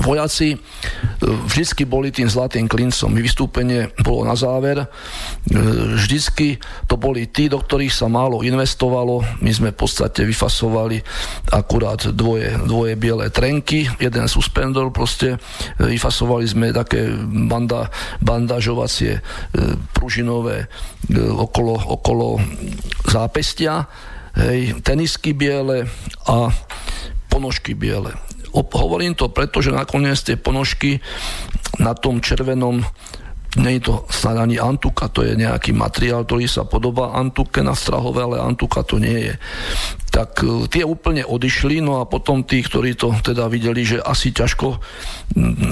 vojaci 0.04 0.54
e, 0.54 0.58
vždycky 1.24 1.88
boli 1.88 2.12
tým 2.14 2.30
zlatým 2.30 2.68
klincom. 2.70 3.10
Vystúpenie 3.18 3.90
bolo 4.04 4.28
na 4.28 4.36
záver. 4.36 4.84
E, 4.84 4.88
vždycky 5.98 6.60
to 6.86 7.00
boli 7.00 7.28
tí, 7.32 7.48
do 7.50 7.58
ktorých 7.60 7.94
sa 7.94 8.12
málo 8.12 8.44
investovalo. 8.44 9.24
My 9.42 9.52
sme 9.52 9.70
v 9.74 9.80
podstate 9.80 10.28
vyfasovali 10.28 11.02
akurát 11.56 12.12
dvoje, 12.12 12.54
dvoje 12.68 12.94
biele 13.00 13.32
trenky, 13.32 13.88
jeden 13.98 14.28
suspendor 14.30 14.92
proste. 14.92 15.38
E, 15.80 15.98
vyfasovali 15.98 16.46
sme 16.46 16.76
také 16.76 17.08
banda, 17.48 17.90
bandažovacie 18.22 19.20
pružinové 19.96 20.70
okolo, 21.16 21.74
okolo 21.74 22.38
zápestia, 23.08 23.88
hej, 24.36 24.78
tenisky 24.84 25.32
biele 25.34 25.88
a 26.28 26.52
ponožky 27.32 27.74
biele 27.74 28.27
Hovorím 28.54 29.14
to 29.18 29.32
preto, 29.32 29.60
že 29.60 29.76
nakoniec 29.76 30.20
tie 30.22 30.40
ponožky 30.40 31.00
na 31.78 31.94
tom 31.94 32.24
červenom 32.24 32.84
nie 33.58 33.82
je 33.82 33.90
to 33.90 34.06
snad 34.14 34.38
ani 34.38 34.62
antuka, 34.62 35.10
to 35.10 35.26
je 35.26 35.34
nejaký 35.34 35.74
materiál, 35.74 36.28
ktorý 36.28 36.46
sa 36.46 36.68
podobá 36.68 37.18
antuke 37.18 37.66
na 37.66 37.74
strahové, 37.74 38.22
ale 38.22 38.38
antuka 38.38 38.86
to 38.86 39.02
nie 39.02 39.32
je. 39.32 39.34
Tak 40.14 40.46
e, 40.46 40.70
tie 40.70 40.86
úplne 40.86 41.26
odišli, 41.26 41.82
no 41.82 41.98
a 41.98 42.06
potom 42.06 42.46
tí, 42.46 42.62
ktorí 42.62 42.94
to 42.94 43.18
teda 43.26 43.50
videli, 43.50 43.82
že 43.82 43.98
asi 43.98 44.30
ťažko 44.30 44.78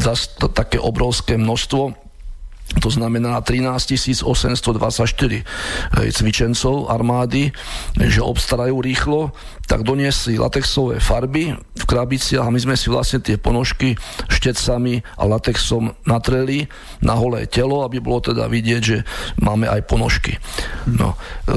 zase 0.02 0.40
také 0.50 0.82
obrovské 0.82 1.38
množstvo 1.38 2.05
to 2.66 2.90
znamená 2.90 3.38
13 3.46 4.26
824 4.26 5.46
cvičencov 6.12 6.90
armády, 6.90 7.54
že 7.96 8.26
obstarajú 8.26 8.82
rýchlo, 8.82 9.32
tak 9.70 9.86
doniesli 9.86 10.42
latexové 10.42 10.98
farby 10.98 11.54
v 11.56 11.84
krabiciach 11.86 12.46
a 12.46 12.54
my 12.54 12.60
sme 12.60 12.76
si 12.78 12.90
vlastne 12.90 13.22
tie 13.22 13.38
ponožky 13.38 13.94
štecami 14.30 15.02
a 15.18 15.24
latexom 15.30 15.94
natreli 16.10 16.66
na 17.06 17.14
holé 17.14 17.46
telo, 17.46 17.86
aby 17.86 18.02
bolo 18.02 18.34
teda 18.34 18.50
vidieť, 18.50 18.82
že 18.82 18.98
máme 19.42 19.70
aj 19.70 19.82
ponožky. 19.86 20.38
No, 20.90 21.14
e, 21.46 21.56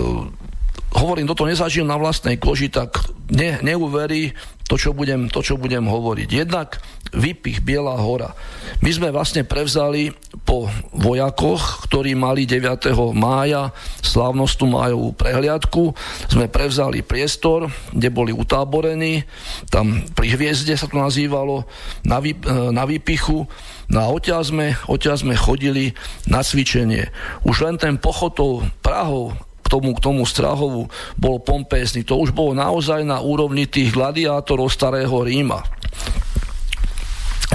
hovorím, 0.96 1.28
toto 1.28 1.48
nezažil 1.48 1.84
na 1.84 2.00
vlastnej 2.00 2.40
koži, 2.40 2.72
tak 2.72 3.00
ne, 3.28 3.60
neuverí 3.60 4.32
to 4.68 4.76
čo, 4.76 4.92
budem, 4.92 5.32
to, 5.32 5.40
čo 5.40 5.56
budem 5.56 5.88
hovoriť. 5.88 6.28
Jednak 6.28 6.76
Vypich 7.08 7.64
Biela 7.64 7.96
hora. 7.96 8.36
My 8.84 8.92
sme 8.92 9.08
vlastne 9.08 9.40
prevzali 9.40 10.12
po 10.44 10.68
vojakoch, 10.92 11.88
ktorí 11.88 12.12
mali 12.12 12.44
9. 12.44 12.92
mája 13.16 13.72
slávnostnú 14.04 14.76
májovú 14.76 15.16
prehliadku, 15.16 15.96
sme 16.28 16.52
prevzali 16.52 17.00
priestor, 17.00 17.72
kde 17.96 18.12
boli 18.12 18.36
utáborení, 18.36 19.24
tam 19.72 20.04
pri 20.12 20.36
hviezde 20.36 20.76
sa 20.76 20.84
to 20.84 21.00
nazývalo, 21.00 21.64
na, 22.04 22.20
vy, 22.20 22.36
na 22.68 22.84
výpichu, 22.84 23.48
No 23.88 24.04
a 24.04 24.12
odtiaľ 24.12 24.44
sme, 24.44 24.76
sme 25.00 25.32
chodili 25.32 25.96
na 26.28 26.44
cvičenie. 26.44 27.08
Už 27.48 27.64
len 27.64 27.80
ten 27.80 27.96
pochotov 27.96 28.68
Prahov 28.84 29.32
tomu, 29.68 29.94
k 29.94 30.04
tomu 30.04 30.24
Strahovu 30.24 30.88
bol 31.16 31.36
pompézny. 31.40 32.04
To 32.08 32.20
už 32.20 32.32
bolo 32.32 32.56
naozaj 32.56 33.04
na 33.04 33.20
úrovni 33.20 33.68
tých 33.68 33.92
gladiátorov 33.94 34.72
starého 34.72 35.14
Ríma 35.22 35.78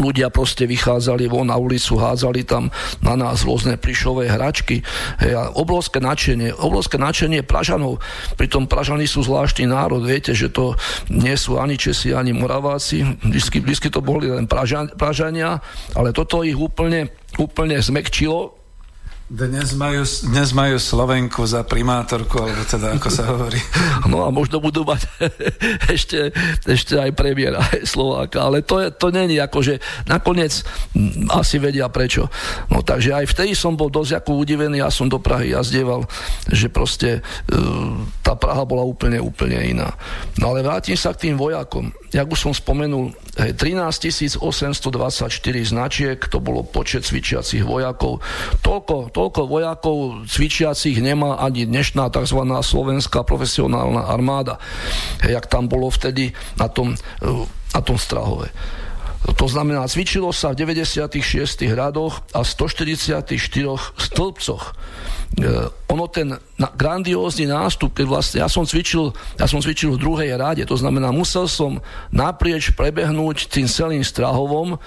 ľudia 0.03 0.33
proste 0.33 0.65
vychádzali 0.65 1.29
von 1.29 1.47
na 1.47 1.57
ulicu, 1.59 1.95
hádzali 2.01 2.43
tam 2.43 2.73
na 2.99 3.13
nás 3.13 3.45
rôzne 3.45 3.77
plišové 3.77 4.27
hračky. 4.27 4.81
Hej, 5.21 5.33
a 5.37 5.43
obrovské 5.53 6.01
nadšenie, 6.01 6.57
obrovské 6.57 6.97
nadšenie 6.97 7.45
Pražanov. 7.45 8.01
Pritom 8.33 8.65
Pražani 8.65 9.05
sú 9.05 9.21
zvláštny 9.21 9.69
národ, 9.69 10.01
viete, 10.01 10.33
že 10.33 10.49
to 10.49 10.73
nie 11.13 11.37
sú 11.37 11.61
ani 11.61 11.77
Česi, 11.77 12.15
ani 12.15 12.33
Moraváci. 12.33 13.05
Vždy, 13.21 13.61
vždy 13.61 13.87
to 13.93 14.01
boli 14.01 14.33
len 14.33 14.49
Pražania, 14.97 15.61
ale 15.93 16.09
toto 16.09 16.41
ich 16.41 16.57
úplne, 16.57 17.13
úplne 17.37 17.77
zmekčilo 17.77 18.62
Dnes 19.33 19.73
majú, 19.73 20.05
dnes 20.29 20.53
majú 20.53 20.77
Slovenku 20.77 21.41
za 21.49 21.65
primátorku, 21.65 22.37
alebo 22.37 22.69
teda 22.69 22.93
ako 23.01 23.09
sa 23.09 23.25
hovorí. 23.33 23.57
No 24.13 24.27
a 24.27 24.29
možno 24.29 24.61
budú 24.61 24.85
mať 24.85 25.09
ešte, 25.95 26.29
ešte 26.69 26.99
aj 27.01 27.17
premiéra 27.17 27.63
Slováka, 27.81 28.45
ale 28.45 28.61
to, 28.61 28.77
je, 28.77 28.93
to 28.93 29.09
není 29.09 29.41
ako, 29.41 29.63
že 29.65 29.81
nakoniec 30.05 30.61
asi 31.33 31.57
vedia 31.57 31.89
prečo. 31.89 32.29
No 32.69 32.85
takže 32.85 33.15
aj 33.15 33.25
vtedy 33.31 33.57
som 33.57 33.73
bol 33.73 33.89
dosť 33.89 34.21
ako 34.21 34.43
udivený, 34.43 34.85
ja 34.85 34.93
som 34.93 35.09
do 35.09 35.17
Prahy 35.17 35.55
jazdieval, 35.55 36.05
že 36.45 36.69
proste 36.69 37.25
e, 37.49 37.57
tá 38.21 38.37
Praha 38.37 38.67
bola 38.69 38.85
úplne, 38.85 39.17
úplne 39.17 39.57
iná. 39.65 39.97
No 40.37 40.53
ale 40.53 40.61
vrátim 40.61 40.99
sa 40.99 41.15
k 41.15 41.31
tým 41.31 41.41
vojakom. 41.41 41.89
Jak 42.13 42.29
už 42.29 42.37
som 42.37 42.53
spomenul, 42.53 43.09
13 43.33 44.37
824 44.37 45.33
značiek, 45.65 46.19
to 46.29 46.37
bolo 46.37 46.61
počet 46.61 47.01
cvičiacich 47.01 47.65
vojakov. 47.65 48.21
Toľko, 48.61 49.09
toľko 49.09 49.22
vojakov 49.31 50.27
cvičiacich 50.27 50.99
nemá 50.99 51.39
ani 51.39 51.63
dnešná 51.63 52.09
tzv. 52.11 52.39
slovenská 52.43 53.23
profesionálna 53.23 54.09
armáda, 54.09 54.59
jak 55.23 55.47
tam 55.47 55.69
bolo 55.69 55.87
vtedy 55.93 56.35
na 56.59 56.67
tom, 56.67 56.97
na 57.71 57.81
tom 57.85 57.95
Strahove. 57.95 58.51
To 59.23 59.47
znamená, 59.47 59.87
cvičilo 59.87 60.35
sa 60.35 60.51
v 60.51 60.67
96 60.67 61.23
radoch 61.71 62.27
a 62.35 62.43
144 62.43 63.23
stĺpcoch. 63.95 64.75
E, 65.33 65.49
ono 65.89 66.05
ten 66.05 66.37
grandiózny 66.77 67.49
nástup, 67.49 67.97
keď 67.97 68.05
vlastne 68.05 68.37
ja 68.45 68.49
som 68.49 68.69
cvičil, 68.69 69.09
ja 69.41 69.49
som 69.49 69.57
cvičil 69.65 69.97
v 69.97 70.01
druhej 70.01 70.29
rade, 70.37 70.61
to 70.69 70.77
znamená, 70.77 71.09
musel 71.09 71.49
som 71.49 71.81
naprieč 72.13 72.69
prebehnúť 72.77 73.49
tým 73.49 73.65
celým 73.65 74.05
strahovom 74.05 74.77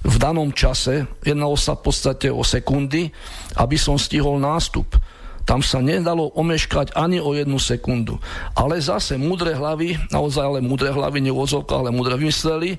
v 0.00 0.16
danom 0.16 0.48
čase, 0.56 1.04
jednalo 1.20 1.52
sa 1.60 1.76
v 1.76 1.84
podstate 1.84 2.32
o 2.32 2.40
sekundy, 2.40 3.12
aby 3.60 3.76
som 3.76 4.00
stihol 4.00 4.40
nástup. 4.40 4.96
Tam 5.44 5.60
sa 5.60 5.82
nedalo 5.84 6.32
omeškať 6.32 6.94
ani 6.94 7.18
o 7.20 7.34
jednu 7.34 7.58
sekundu. 7.58 8.16
Ale 8.54 8.80
zase 8.80 9.18
múdre 9.20 9.52
hlavy, 9.52 9.98
naozaj 10.08 10.44
ale 10.46 10.60
múdre 10.62 10.94
hlavy, 10.94 11.26
neuvozovka, 11.26 11.76
ale 11.76 11.92
múdre 11.92 12.16
vymysleli, 12.16 12.78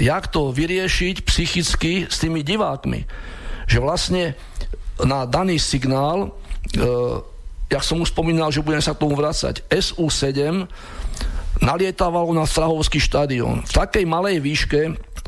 jak 0.00 0.30
to 0.30 0.54
vyriešiť 0.54 1.26
psychicky 1.26 2.06
s 2.08 2.16
tými 2.22 2.40
divákmi. 2.46 3.04
Že 3.66 3.78
vlastne 3.82 4.22
na 5.02 5.28
daný 5.28 5.60
signál, 5.60 6.32
jak 7.70 7.82
som 7.82 8.02
už 8.02 8.10
spomínal, 8.10 8.50
že 8.50 8.62
budem 8.62 8.82
sa 8.82 8.94
k 8.94 9.02
tomu 9.02 9.14
vrácať, 9.18 9.62
SU-7 9.70 10.66
nalietávalo 11.60 12.36
na 12.36 12.44
Strahovský 12.44 13.00
štadión 13.00 13.64
v 13.64 13.72
takej 13.72 14.04
malej 14.04 14.44
výške, 14.44 14.80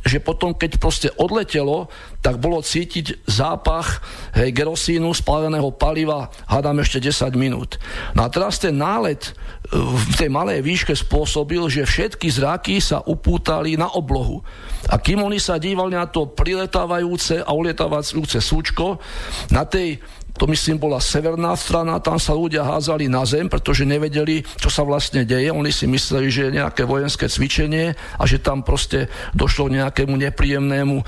že 0.06 0.22
potom, 0.22 0.54
keď 0.54 0.78
proste 0.78 1.08
odletelo, 1.18 1.90
tak 2.22 2.38
bolo 2.38 2.62
cítiť 2.62 3.26
zápach 3.26 3.98
hej, 4.36 4.54
gerosínu, 4.54 5.10
spáleného 5.10 5.74
paliva, 5.74 6.30
hádam 6.46 6.78
ešte 6.82 7.02
10 7.02 7.34
minút. 7.34 7.82
No 8.14 8.26
a 8.26 8.28
teraz 8.30 8.62
ten 8.62 8.78
nálet 8.78 9.26
e, 9.26 9.30
v 9.78 10.14
tej 10.14 10.30
malej 10.30 10.62
výške 10.62 10.94
spôsobil, 10.94 11.60
že 11.66 11.88
všetky 11.88 12.30
zraky 12.30 12.78
sa 12.78 13.02
upútali 13.02 13.74
na 13.74 13.90
oblohu. 13.90 14.44
A 14.86 15.02
kým 15.02 15.18
oni 15.18 15.42
sa 15.42 15.58
dívali 15.58 15.98
na 15.98 16.06
to 16.06 16.30
priletávajúce 16.30 17.42
a 17.42 17.50
ulietávajúce 17.50 18.38
súčko, 18.38 19.02
na 19.50 19.66
tej 19.66 19.98
to 20.38 20.46
myslím 20.46 20.78
bola 20.78 21.02
severná 21.02 21.58
strana, 21.58 21.98
tam 21.98 22.16
sa 22.16 22.32
ľudia 22.32 22.62
házali 22.62 23.10
na 23.10 23.26
zem, 23.26 23.50
pretože 23.50 23.82
nevedeli, 23.82 24.46
čo 24.56 24.70
sa 24.70 24.86
vlastne 24.86 25.26
deje. 25.26 25.50
Oni 25.50 25.74
si 25.74 25.90
mysleli, 25.90 26.30
že 26.30 26.48
je 26.48 26.56
nejaké 26.62 26.86
vojenské 26.86 27.26
cvičenie 27.26 27.98
a 28.16 28.22
že 28.24 28.38
tam 28.38 28.62
proste 28.62 29.10
došlo 29.34 29.66
k 29.66 29.82
nejakému 29.82 30.14
nepríjemnému 30.14 31.02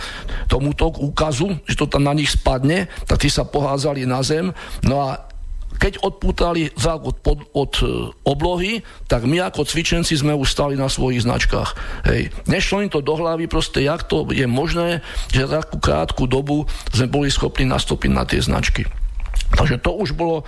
tomuto 0.50 0.90
úkazu, 0.90 1.54
že 1.64 1.78
to 1.78 1.86
tam 1.86 2.10
na 2.10 2.12
nich 2.12 2.34
spadne, 2.34 2.90
tak 3.06 3.22
tí 3.22 3.30
sa 3.30 3.46
poházali 3.46 4.02
na 4.02 4.20
zem. 4.26 4.50
No 4.82 5.06
a 5.06 5.30
keď 5.80 6.04
odpútali 6.04 6.68
zrak 6.76 7.00
od, 7.08 7.16
od, 7.24 7.40
od 7.56 7.72
e, 7.80 7.84
oblohy, 8.28 8.84
tak 9.08 9.24
my 9.24 9.40
ako 9.48 9.64
cvičenci 9.64 10.12
sme 10.12 10.36
už 10.36 10.52
stali 10.52 10.76
na 10.76 10.92
svojich 10.92 11.24
značkách. 11.24 11.72
Hej. 12.04 12.28
Nešlo 12.44 12.84
im 12.84 12.92
to 12.92 13.00
do 13.00 13.16
hlavy 13.16 13.48
proste, 13.48 13.80
jak 13.80 14.04
to 14.04 14.28
je 14.28 14.44
možné, 14.44 15.00
že 15.32 15.48
za 15.48 15.64
takú 15.64 15.80
krátku 15.80 16.28
dobu 16.28 16.68
sme 16.92 17.08
boli 17.08 17.32
schopní 17.32 17.64
nastúpiť 17.64 18.10
na 18.12 18.28
tie 18.28 18.44
značky. 18.44 18.84
Takže 19.50 19.82
to 19.82 19.90
už 19.98 20.14
bolo, 20.14 20.46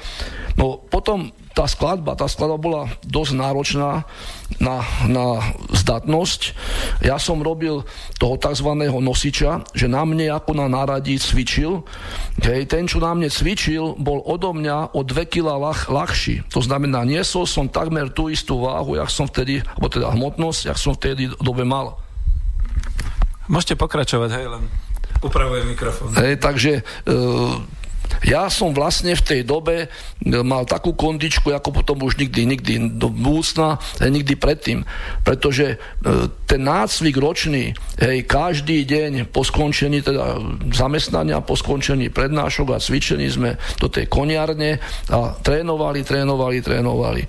no 0.54 0.78
potom 0.78 1.34
tá 1.52 1.68
skladba, 1.68 2.16
tá 2.16 2.30
skladba 2.30 2.56
bola 2.56 2.82
dosť 3.04 3.32
náročná 3.36 4.08
na, 4.56 4.76
na 5.04 5.52
zdatnosť. 5.74 6.56
Ja 7.04 7.20
som 7.20 7.44
robil 7.44 7.84
toho 8.16 8.40
tzv. 8.40 8.68
nosiča, 8.88 9.66
že 9.76 9.86
na 9.90 10.06
mne 10.08 10.32
ako 10.32 10.56
na 10.56 10.66
náradí 10.70 11.20
cvičil. 11.20 11.84
Hej, 12.40 12.72
ten, 12.72 12.88
čo 12.88 13.04
na 13.04 13.12
mne 13.12 13.28
cvičil, 13.28 14.00
bol 14.00 14.24
odo 14.24 14.56
mňa 14.56 14.96
o 14.96 15.04
2 15.04 15.28
kg 15.28 15.60
lach, 15.60 15.92
ľahší. 15.92 16.48
To 16.56 16.64
znamená, 16.64 17.04
niesol 17.04 17.44
som 17.44 17.68
takmer 17.68 18.08
tú 18.08 18.32
istú 18.32 18.64
váhu, 18.64 18.96
jak 18.96 19.12
som 19.12 19.28
vtedy, 19.28 19.60
alebo 19.76 19.92
teda 19.92 20.08
hmotnosť, 20.14 20.60
jak 20.72 20.78
som 20.80 20.96
vtedy 20.96 21.28
dobe 21.36 21.68
mal. 21.68 22.00
Môžete 23.50 23.76
pokračovať, 23.76 24.30
hej, 24.40 24.46
len 24.48 24.62
upravujem 25.20 25.68
mikrofón. 25.68 26.16
Hej, 26.16 26.40
takže 26.40 26.80
e, 26.80 27.12
ja 28.20 28.46
som 28.52 28.76
vlastne 28.76 29.16
v 29.16 29.22
tej 29.22 29.40
dobe 29.42 29.86
e, 29.86 29.88
mal 30.44 30.68
takú 30.68 30.92
kondičku, 30.92 31.50
ako 31.50 31.72
potom 31.72 32.04
už 32.04 32.20
nikdy, 32.20 32.44
nikdy 32.44 32.72
do 33.00 33.08
budúcna, 33.08 33.80
nikdy 33.98 34.36
predtým. 34.36 34.84
Pretože 35.24 35.76
e, 35.76 35.76
ten 36.46 36.60
nácvik 36.62 37.16
ročný, 37.16 37.72
hej, 37.98 38.28
každý 38.28 38.84
deň 38.84 39.32
po 39.32 39.42
skončení 39.42 40.04
teda 40.04 40.38
zamestnania, 40.70 41.44
po 41.44 41.56
skončení 41.56 42.12
prednášok 42.12 42.76
a 42.76 42.82
cvičení 42.82 43.26
sme 43.28 43.56
do 43.80 43.88
tej 43.88 44.06
koniarne 44.06 44.78
a 45.08 45.32
trénovali, 45.40 46.04
trénovali, 46.04 46.58
trénovali. 46.60 47.22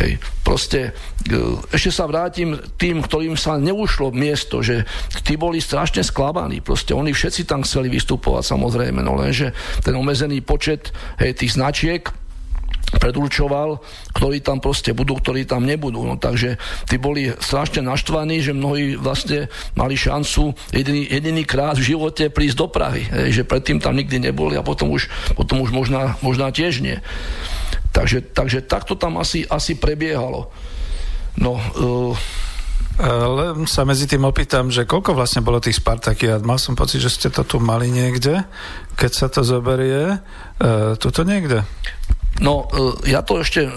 Hej. 0.00 0.10
Proste 0.44 0.92
e, 1.24 1.56
ešte 1.72 1.88
sa 1.88 2.04
vrátim 2.04 2.60
tým, 2.76 3.00
ktorým 3.00 3.32
sa 3.34 3.56
neušlo 3.56 4.12
miesto, 4.12 4.60
že 4.60 4.84
tí 5.24 5.40
boli 5.40 5.58
strašne 5.58 6.04
sklamaní. 6.04 6.60
Proste 6.60 6.92
oni 6.92 7.16
všetci 7.16 7.48
tam 7.48 7.64
chceli 7.64 7.88
vystupovať 7.88 8.52
samozrejme, 8.52 9.00
no 9.00 9.16
lenže 9.16 9.56
ten 9.80 9.96
omezený 9.96 10.44
počet 10.44 10.92
hej, 11.16 11.32
tých 11.32 11.56
značiek 11.56 12.04
predurčoval, 12.98 13.82
ktorí 14.14 14.40
tam 14.44 14.62
proste 14.62 14.94
budú, 14.94 15.18
ktorí 15.18 15.48
tam 15.48 15.66
nebudú. 15.66 16.06
No, 16.06 16.14
takže 16.20 16.60
tí 16.86 16.96
boli 17.00 17.32
strašne 17.42 17.82
naštvaní, 17.82 18.44
že 18.44 18.54
mnohí 18.54 18.94
vlastne 18.94 19.50
mali 19.74 19.98
šancu 19.98 20.54
jediný, 20.70 21.08
jediný 21.10 21.42
krát 21.42 21.76
v 21.78 21.96
živote 21.96 22.30
prísť 22.30 22.56
do 22.58 22.66
Prahy. 22.70 23.02
Hej, 23.08 23.42
že 23.42 23.48
predtým 23.48 23.82
tam 23.82 23.98
nikdy 23.98 24.30
neboli 24.30 24.54
a 24.54 24.66
potom 24.66 24.92
už, 24.94 25.10
potom 25.34 25.62
už 25.62 25.74
možná, 25.74 26.14
možná 26.22 26.54
tiež 26.54 26.84
nie. 26.84 27.02
Takže, 27.94 28.34
takže 28.34 28.66
takto 28.66 28.98
tam 28.98 29.22
asi, 29.22 29.46
asi 29.46 29.78
prebiehalo. 29.78 30.50
No, 31.38 31.54
uh, 31.54 32.14
len 33.38 33.70
sa 33.70 33.86
medzi 33.86 34.10
tým 34.10 34.26
opýtam, 34.26 34.70
že 34.70 34.82
koľko 34.82 35.14
vlastne 35.14 35.46
bolo 35.46 35.62
tých 35.62 35.78
Spartakiát? 35.78 36.42
Mal 36.42 36.58
som 36.58 36.74
pocit, 36.74 36.98
že 36.98 37.14
ste 37.14 37.28
to 37.30 37.46
tu 37.46 37.62
mali 37.62 37.94
niekde, 37.94 38.42
keď 38.98 39.10
sa 39.14 39.26
to 39.30 39.46
zoberie. 39.46 40.18
Uh, 40.58 40.98
tuto 40.98 41.22
niekde? 41.22 41.62
No, 42.42 42.66
ja 43.06 43.22
to 43.22 43.46
ešte... 43.46 43.70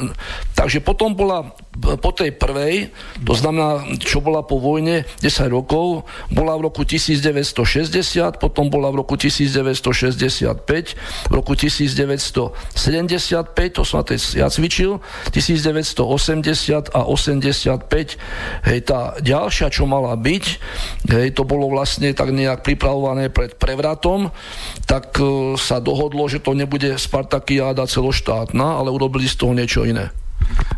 Takže 0.58 0.82
potom 0.82 1.14
bola 1.14 1.54
po 1.78 2.12
tej 2.12 2.34
prvej, 2.34 2.90
to 3.22 3.38
znamená, 3.38 3.86
čo 4.02 4.20
bola 4.20 4.42
po 4.42 4.58
vojne 4.58 5.06
10 5.22 5.54
rokov, 5.54 6.10
bola 6.34 6.58
v 6.58 6.66
roku 6.68 6.84
1960, 6.84 8.42
potom 8.42 8.74
bola 8.74 8.90
v 8.90 9.06
roku 9.06 9.14
1965, 9.16 11.30
v 11.30 11.34
roku 11.34 11.54
1975, 11.54 13.78
to 13.78 13.86
som 13.86 14.02
na 14.02 14.18
ja 14.18 14.50
cvičil, 14.50 14.98
1980 15.32 16.90
a 16.92 17.02
85, 17.06 18.18
hej, 18.68 18.80
tá 18.84 19.14
ďalšia, 19.22 19.70
čo 19.70 19.86
mala 19.86 20.18
byť, 20.18 20.46
hej, 21.14 21.30
to 21.38 21.46
bolo 21.46 21.70
vlastne 21.70 22.10
tak 22.18 22.34
nejak 22.34 22.66
pripravované 22.66 23.30
pred 23.30 23.54
prevratom, 23.56 24.34
tak 24.90 25.14
uh, 25.22 25.54
sa 25.60 25.78
dohodlo, 25.78 26.26
že 26.26 26.42
to 26.42 26.58
nebude 26.58 26.98
Spartakiáda 26.98 27.86
celoštátna, 27.86 28.82
ale 28.82 28.90
urobili 28.90 29.30
z 29.30 29.38
toho 29.38 29.54
niečo 29.54 29.86
iné. 29.86 30.10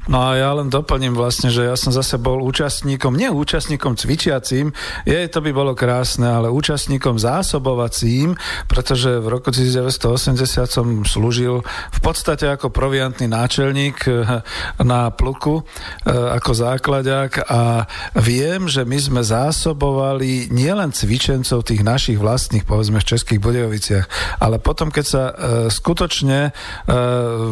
No 0.09 0.26
a 0.26 0.41
ja 0.41 0.49
len 0.57 0.74
doplním 0.74 1.13
vlastne, 1.13 1.53
že 1.53 1.70
ja 1.70 1.78
som 1.78 1.93
zase 1.93 2.17
bol 2.17 2.41
účastníkom, 2.41 3.13
nie 3.13 3.30
účastníkom 3.30 3.93
cvičiacím, 3.93 4.74
je, 5.05 5.20
to 5.30 5.38
by 5.38 5.53
bolo 5.53 5.78
krásne, 5.78 6.26
ale 6.26 6.49
účastníkom 6.49 7.22
zásobovacím, 7.22 8.34
pretože 8.65 9.22
v 9.22 9.28
roku 9.30 9.53
1980 9.53 10.65
som 10.65 11.05
slúžil 11.05 11.61
v 11.93 11.99
podstate 12.01 12.49
ako 12.49 12.74
proviantný 12.74 13.30
náčelník 13.30 13.97
eh, 14.09 14.41
na 14.82 15.13
pluku, 15.13 15.61
eh, 15.61 16.09
ako 16.09 16.51
základák 16.57 17.45
a 17.45 17.86
viem, 18.17 18.65
že 18.65 18.89
my 18.89 18.97
sme 18.97 19.22
zásobovali 19.22 20.49
nielen 20.49 20.89
cvičencov 20.89 21.70
tých 21.70 21.86
našich 21.86 22.17
vlastných, 22.17 22.65
povedzme 22.65 22.97
v 22.97 23.09
Českých 23.13 23.38
Budejoviciach, 23.45 24.05
ale 24.41 24.57
potom, 24.57 24.89
keď 24.89 25.05
sa 25.05 25.24
eh, 25.30 25.34
skutočne 25.70 26.41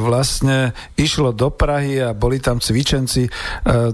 vlastne 0.07 0.72
išlo 0.97 1.36
do 1.36 1.51
Prahy 1.53 2.01
a 2.01 2.07
boli 2.14 2.39
tam 2.39 2.62
cvičenci, 2.62 3.28
e, 3.28 3.32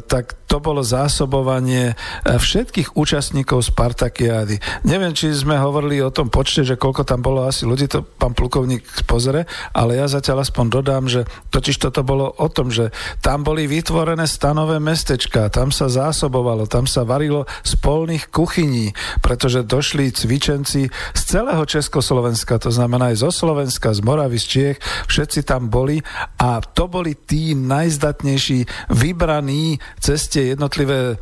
tak 0.05 0.43
to 0.53 0.61
bolo 0.61 0.86
zásobovanie 0.86 1.97
všetkých 2.30 2.93
účastníkov 2.93 3.66
Spartakiády. 3.74 4.86
Neviem, 4.86 5.18
či 5.18 5.34
sme 5.34 5.57
hovorili 5.57 5.97
o 5.97 6.14
tom 6.14 6.30
počte, 6.30 6.61
že 6.61 6.78
koľko 6.78 7.01
tam 7.01 7.26
bolo 7.26 7.49
asi 7.49 7.66
ľudí, 7.66 7.89
to 7.89 8.05
pán 8.05 8.38
plukovník 8.38 8.86
pozore, 9.09 9.49
ale 9.74 9.97
ja 9.97 10.05
zatiaľ 10.05 10.45
aspoň 10.45 10.66
dodám, 10.70 11.09
že 11.09 11.26
totiž 11.49 11.82
toto 11.82 12.05
bolo 12.05 12.30
o 12.38 12.47
tom, 12.53 12.70
že 12.70 12.93
tam 13.26 13.41
boli 13.41 13.66
vytvorené 13.66 14.30
stanové 14.30 14.78
mestečka, 14.78 15.49
tam 15.49 15.74
sa 15.74 15.89
zásobovalo, 15.89 16.70
tam 16.70 16.86
sa 16.86 17.01
varilo 17.01 17.49
z 17.66 17.74
polných 17.82 18.30
kuchyní, 18.30 18.93
pretože 19.26 19.66
došli 19.66 20.14
cvičenci 20.14 20.86
z 21.18 21.22
celého 21.26 21.66
Československa, 21.66 22.61
to 22.61 22.70
znamená 22.70 23.09
aj 23.09 23.26
zo 23.26 23.34
Slovenska, 23.34 23.89
z 23.89 24.05
Moravy, 24.05 24.38
z 24.38 24.45
Čiech, 24.45 24.78
všetci 25.09 25.49
tam 25.49 25.74
boli 25.74 25.97
a 26.38 26.61
to 26.61 26.86
boli 26.86 27.18
tí 27.18 27.57
najzdatnejší 28.03 28.91
vybraní 28.91 29.79
ceste 30.03 30.51
jednotlivé 30.51 31.15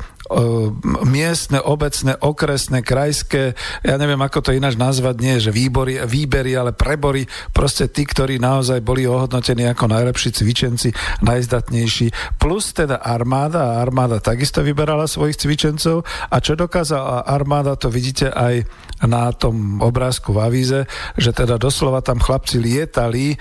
miestne, 1.04 1.60
obecné, 1.60 2.16
okresné, 2.16 2.80
krajské, 2.80 3.52
ja 3.84 3.96
neviem, 4.00 4.18
ako 4.22 4.38
to 4.48 4.50
ináč 4.56 4.80
nazvať, 4.80 5.14
nie 5.20 5.36
že 5.42 5.52
výbory, 5.52 6.00
výbery, 6.08 6.56
ale 6.56 6.72
prebory, 6.72 7.28
proste 7.52 7.90
tí, 7.90 8.08
ktorí 8.08 8.40
naozaj 8.40 8.80
boli 8.80 9.04
ohodnotení 9.04 9.68
ako 9.68 9.92
najlepší 9.92 10.32
cvičenci, 10.32 10.88
najzdatnejší, 11.20 12.38
plus 12.40 12.72
teda 12.72 13.02
armáda, 13.02 13.76
a 13.76 13.84
armáda 13.84 14.24
takisto 14.24 14.64
vyberala 14.64 15.04
svojich 15.04 15.36
cvičencov. 15.36 16.06
A 16.32 16.36
čo 16.40 16.56
dokázala 16.56 17.28
armáda, 17.28 17.76
to 17.76 17.92
vidíte 17.92 18.32
aj 18.32 18.64
na 19.06 19.34
tom 19.34 19.82
obrázku 19.82 20.30
v 20.32 20.42
avíze, 20.42 20.80
že 21.18 21.30
teda 21.34 21.58
doslova 21.58 22.00
tam 22.00 22.22
chlapci 22.22 22.62
lietali, 22.62 23.34
e, 23.34 23.36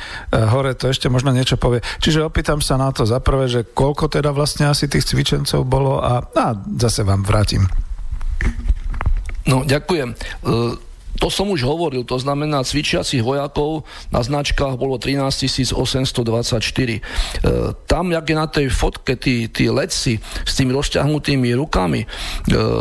hore 0.49 0.73
to 0.73 0.89
ešte 0.89 1.07
možno 1.07 1.31
niečo 1.31 1.57
povie. 1.57 1.85
Čiže 2.01 2.25
opýtam 2.25 2.59
sa 2.59 2.77
na 2.77 2.89
to 2.89 3.05
za 3.05 3.21
prvé, 3.21 3.47
že 3.47 3.61
koľko 3.65 4.09
teda 4.09 4.33
vlastne 4.33 4.67
asi 4.67 4.89
tých 4.89 5.05
cvičencov 5.05 5.63
bolo 5.65 6.01
a, 6.01 6.21
a 6.21 6.47
zase 6.77 7.05
vám 7.05 7.21
vrátim. 7.23 7.65
No, 9.45 9.65
ďakujem. 9.65 10.13
To 11.21 11.29
som 11.29 11.53
už 11.53 11.61
hovoril, 11.61 12.01
to 12.01 12.17
znamená 12.17 12.65
cvičiacich 12.65 13.21
vojakov 13.21 13.85
na 14.09 14.25
značkách 14.25 14.73
bolo 14.73 14.97
13 14.97 15.69
824. 15.69 16.97
E, 16.97 17.01
tam, 17.85 18.09
jak 18.09 18.25
je 18.25 18.35
na 18.35 18.47
tej 18.49 18.67
fotke 18.73 19.13
tí, 19.21 19.45
tí 19.45 19.69
ledci 19.69 20.17
s 20.17 20.51
tými 20.57 20.73
rozťahnutými 20.73 21.53
rukami, 21.61 22.01
e, 22.01 22.07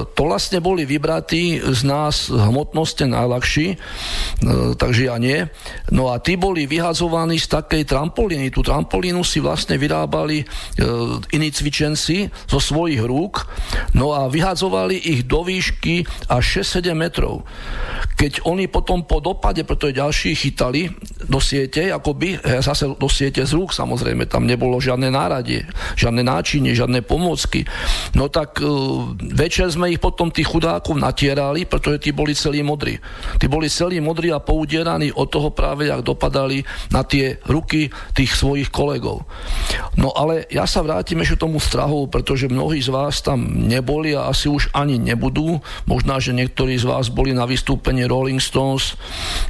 to 0.08 0.22
vlastne 0.24 0.64
boli 0.64 0.88
vybratí 0.88 1.60
z 1.60 1.80
nás 1.84 2.32
hmotnosti 2.32 3.04
najľahší, 3.04 3.66
e, 3.68 3.76
takže 4.72 5.12
ja 5.12 5.20
nie. 5.20 5.44
No 5.92 6.08
a 6.08 6.16
tí 6.16 6.40
boli 6.40 6.64
vyhazovaní 6.64 7.36
z 7.36 7.60
takej 7.60 7.84
trampolíny. 7.84 8.48
Tú 8.48 8.64
trampolínu 8.64 9.20
si 9.20 9.44
vlastne 9.44 9.76
vyrábali 9.76 10.40
e, 10.40 10.44
iní 11.36 11.52
cvičenci 11.52 12.32
zo 12.48 12.56
svojich 12.56 13.04
rúk, 13.04 13.44
no 13.92 14.16
a 14.16 14.32
vyhazovali 14.32 14.96
ich 14.96 15.28
do 15.28 15.44
výšky 15.44 16.08
až 16.32 16.64
6-7 16.64 16.96
metrov. 16.96 17.44
Keď 18.16 18.29
keď 18.30 18.46
oni 18.46 18.70
potom 18.70 19.02
po 19.02 19.18
dopade, 19.18 19.66
pretože 19.66 19.98
ďalší 19.98 20.38
chytali 20.38 20.86
do 21.26 21.42
siete, 21.42 21.90
akoby 21.90 22.38
zase 22.62 22.94
do 22.94 23.10
siete 23.10 23.42
z 23.42 23.58
rúk, 23.58 23.74
samozrejme, 23.74 24.30
tam 24.30 24.46
nebolo 24.46 24.78
žiadne 24.78 25.10
náradie, 25.10 25.66
žiadne 25.98 26.22
náčinie, 26.22 26.70
žiadne 26.70 27.02
pomôcky. 27.02 27.66
No 28.14 28.30
tak 28.30 28.62
uh, 28.62 29.10
večer 29.18 29.66
sme 29.74 29.90
ich 29.90 29.98
potom 29.98 30.30
tých 30.30 30.46
chudákov 30.46 30.94
natierali, 30.94 31.66
pretože 31.66 32.06
tí 32.06 32.14
boli 32.14 32.38
celí 32.38 32.62
modrí. 32.62 33.02
Tí 33.42 33.50
boli 33.50 33.66
celí 33.66 33.98
modrí 33.98 34.30
a 34.30 34.38
poudieraní 34.38 35.10
od 35.10 35.26
toho 35.26 35.50
práve, 35.50 35.90
jak 35.90 36.06
dopadali 36.06 36.62
na 36.94 37.02
tie 37.02 37.42
ruky 37.50 37.90
tých 38.14 38.30
svojich 38.30 38.70
kolegov. 38.70 39.26
No 39.98 40.14
ale 40.14 40.46
ja 40.54 40.70
sa 40.70 40.86
vrátim 40.86 41.18
ešte 41.18 41.42
tomu 41.42 41.58
strahu, 41.58 42.06
pretože 42.06 42.46
mnohí 42.46 42.78
z 42.78 42.94
vás 42.94 43.26
tam 43.26 43.66
neboli 43.66 44.14
a 44.14 44.30
asi 44.30 44.46
už 44.46 44.70
ani 44.70 45.02
nebudú. 45.02 45.58
Možná, 45.90 46.22
že 46.22 46.30
niektorí 46.30 46.78
z 46.78 46.86
vás 46.86 47.10
boli 47.10 47.34
na 47.34 47.42
vystúpenie 47.42 48.06
Rolling 48.10 48.42
Stones, 48.42 48.98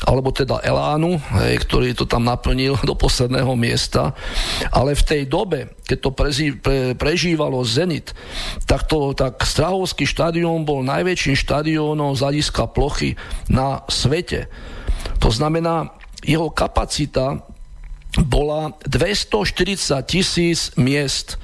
alebo 0.05 0.29
teda 0.29 0.61
Elánu, 0.61 1.17
hej, 1.41 1.65
ktorý 1.65 1.97
to 1.97 2.05
tam 2.05 2.29
naplnil 2.29 2.77
do 2.89 2.93
posledného 2.93 3.57
miesta. 3.57 4.13
Ale 4.69 4.93
v 4.93 5.03
tej 5.03 5.23
dobe, 5.25 5.73
keď 5.89 5.99
to 5.99 6.11
prezí, 6.13 6.47
pre, 6.53 6.93
prežívalo 6.93 7.65
Zenit, 7.65 8.13
tak, 8.69 8.85
to, 8.85 9.17
tak 9.17 9.41
Strahovský 9.41 10.05
štadión 10.05 10.69
bol 10.69 10.85
najväčším 10.85 11.35
štadiónom 11.41 12.13
z 12.13 12.21
hľadiska 12.21 12.69
plochy 12.71 13.17
na 13.49 13.83
svete. 13.89 14.53
To 15.25 15.33
znamená, 15.33 15.97
jeho 16.21 16.53
kapacita 16.53 17.41
bola 18.19 18.75
240 18.85 20.03
tisíc 20.05 20.75
miest 20.75 21.39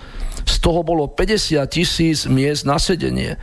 z 0.46 0.56
toho 0.62 0.86
bolo 0.86 1.10
50 1.10 1.66
tisíc 1.66 2.24
miest 2.30 2.62
na 2.62 2.78
sedenie. 2.78 3.36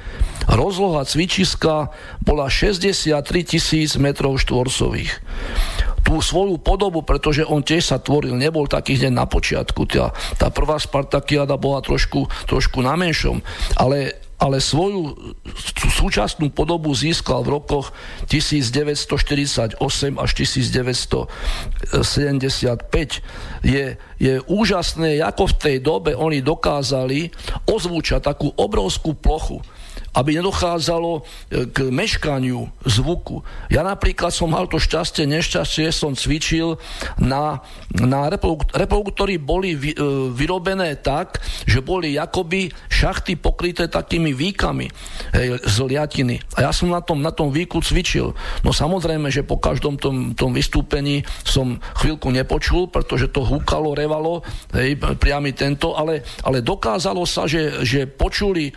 Rozloha 0.48 1.04
cvičiska 1.04 1.92
bola 2.24 2.48
63 2.48 3.20
tisíc 3.44 4.00
metrov 4.00 4.40
štvorcových 4.40 5.20
tú 6.04 6.20
svoju 6.20 6.60
podobu, 6.60 7.02
pretože 7.02 7.48
on 7.48 7.64
tiež 7.64 7.96
sa 7.96 7.98
tvoril, 7.98 8.36
nebol 8.36 8.68
taký 8.68 9.00
hneď 9.00 9.14
na 9.16 9.26
počiatku. 9.26 9.88
Tá, 9.88 10.12
tá 10.36 10.52
prvá 10.52 10.76
Spartakiada 10.76 11.56
bola 11.56 11.80
trošku, 11.80 12.28
trošku 12.46 12.84
na 12.84 13.00
menšom, 13.00 13.40
ale 13.80 14.20
ale 14.44 14.60
svoju 14.60 15.16
súčasnú 15.96 16.52
podobu 16.52 16.92
získal 16.92 17.48
v 17.48 17.56
rokoch 17.64 17.96
1948 18.28 19.80
až 20.20 20.30
1975. 20.36 21.24
Je, 23.64 23.86
je 24.20 24.34
úžasné, 24.44 25.24
ako 25.24 25.48
v 25.48 25.56
tej 25.56 25.78
dobe 25.80 26.12
oni 26.12 26.44
dokázali 26.44 27.32
ozvúčať 27.64 28.20
takú 28.28 28.52
obrovskú 28.60 29.16
plochu 29.16 29.64
aby 30.14 30.38
nedochádzalo 30.38 31.12
e, 31.18 31.22
k 31.70 31.90
meškaniu 31.90 32.70
zvuku. 32.86 33.42
Ja 33.74 33.82
napríklad 33.82 34.30
som 34.30 34.54
mal 34.54 34.70
to 34.70 34.78
šťastie, 34.78 35.26
nešťastie, 35.26 35.90
som 35.90 36.14
cvičil 36.14 36.78
na, 37.18 37.66
na 37.98 38.30
reproduktory 38.30 39.42
boli 39.42 39.74
vy, 39.74 39.92
e, 39.94 39.98
vyrobené 40.34 41.02
tak, 41.02 41.42
že 41.66 41.82
boli 41.82 42.14
akoby 42.16 42.70
šachty 42.90 43.36
pokryté 43.42 43.90
takými 43.90 44.38
výkami 44.38 44.88
hej, 45.34 45.48
z 45.66 45.78
liatiny. 45.82 46.38
A 46.62 46.70
ja 46.70 46.72
som 46.72 46.94
na 46.94 47.02
tom, 47.02 47.20
na 47.20 47.34
tom 47.34 47.50
výku 47.50 47.82
cvičil. 47.82 48.38
No 48.62 48.70
samozrejme, 48.70 49.34
že 49.34 49.42
po 49.42 49.58
každom 49.58 49.98
tom, 49.98 50.38
tom 50.38 50.54
vystúpení 50.54 51.26
som 51.42 51.82
chvíľku 51.98 52.30
nepočul, 52.30 52.88
pretože 52.94 53.34
to 53.34 53.42
húkalo, 53.42 53.98
revalo, 53.98 54.46
hej, 54.78 54.94
priamy 55.18 55.58
tento, 55.58 55.98
ale, 55.98 56.22
ale 56.46 56.62
dokázalo 56.62 57.26
sa, 57.26 57.50
že, 57.50 57.82
že 57.82 58.06
počuli 58.06 58.70
e, 58.70 58.74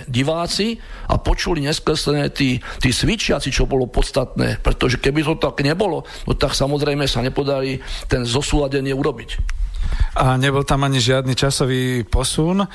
neskleslenie 0.00 0.08
diváci 0.08 0.78
a 1.08 1.18
počuli 1.18 1.64
neskreslené 1.64 2.30
tí, 2.30 2.60
tí 2.80 2.90
svičiaci, 2.92 3.50
čo 3.52 3.66
bolo 3.66 3.90
podstatné, 3.90 4.62
pretože 4.62 5.00
keby 5.00 5.24
to 5.24 5.34
tak 5.36 5.60
nebolo, 5.60 6.04
no 6.26 6.32
tak 6.36 6.56
samozrejme 6.56 7.04
sa 7.04 7.20
nepodarí 7.20 7.80
ten 8.08 8.24
zosúladenie 8.24 8.94
urobiť. 8.94 9.59
A 10.18 10.34
nebol 10.36 10.66
tam 10.66 10.84
ani 10.84 10.98
žiadny 10.98 11.38
časový 11.38 12.02
posun, 12.04 12.64
e, 12.64 12.68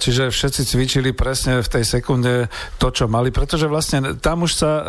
čiže 0.00 0.32
všetci 0.32 0.62
cvičili 0.64 1.10
presne 1.12 1.60
v 1.60 1.68
tej 1.68 1.84
sekunde 1.84 2.48
to, 2.80 2.88
čo 2.88 3.06
mali, 3.06 3.28
pretože 3.28 3.68
vlastne 3.68 4.16
tam 4.18 4.48
už 4.48 4.52
sa 4.56 4.70
e, 4.72 4.82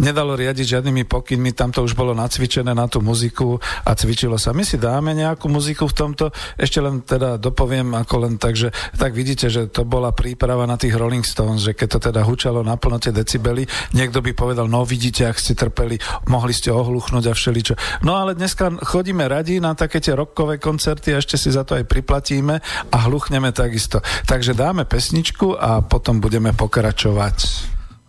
nedalo 0.00 0.32
riadiť 0.32 0.80
žiadnymi 0.80 1.04
pokynmi, 1.04 1.52
tam 1.52 1.70
to 1.70 1.84
už 1.84 1.92
bolo 1.92 2.16
nacvičené 2.16 2.72
na 2.72 2.88
tú 2.88 3.04
muziku 3.04 3.60
a 3.84 3.92
cvičilo 3.92 4.40
sa. 4.40 4.56
My 4.56 4.64
si 4.64 4.80
dáme 4.80 5.12
nejakú 5.12 5.46
muziku 5.52 5.86
v 5.86 5.94
tomto, 5.94 6.24
ešte 6.56 6.80
len 6.80 7.04
teda 7.04 7.36
dopoviem 7.36 7.92
ako 7.94 8.14
len 8.26 8.34
tak, 8.40 8.56
že 8.56 8.72
tak 8.96 9.12
vidíte, 9.12 9.52
že 9.52 9.68
to 9.68 9.84
bola 9.84 10.16
príprava 10.16 10.64
na 10.64 10.80
tých 10.80 10.96
Rolling 10.96 11.22
Stones, 11.22 11.62
že 11.62 11.76
keď 11.76 11.88
to 11.96 11.98
teda 12.10 12.24
hučalo 12.24 12.64
na 12.64 12.80
plnote 12.80 13.12
decibeli, 13.12 13.68
niekto 13.92 14.24
by 14.24 14.32
povedal, 14.32 14.66
no 14.66 14.82
vidíte, 14.82 15.28
ak 15.28 15.36
ste 15.36 15.52
trpeli, 15.52 16.00
mohli 16.32 16.56
ste 16.56 16.72
ohluchnúť 16.72 17.24
a 17.30 17.36
všeličo. 17.36 17.74
No 18.02 18.16
ale 18.16 18.32
dneska 18.32 18.72
chodíme 18.82 19.28
radi 19.28 19.60
na 19.60 19.76
také 19.76 20.00
tie 20.00 20.16
rockové 20.16 20.56
koncerty, 20.56 21.05
koncerty 21.06 21.14
a 21.14 21.22
ešte 21.22 21.36
si 21.38 21.54
za 21.54 21.62
to 21.62 21.78
aj 21.78 21.86
priplatíme 21.86 22.58
a 22.90 22.96
hluchneme 23.06 23.54
takisto. 23.54 24.02
Takže 24.26 24.58
dáme 24.58 24.82
pesničku 24.84 25.54
a 25.54 25.80
potom 25.86 26.18
budeme 26.18 26.50
pokračovať. 26.50 27.36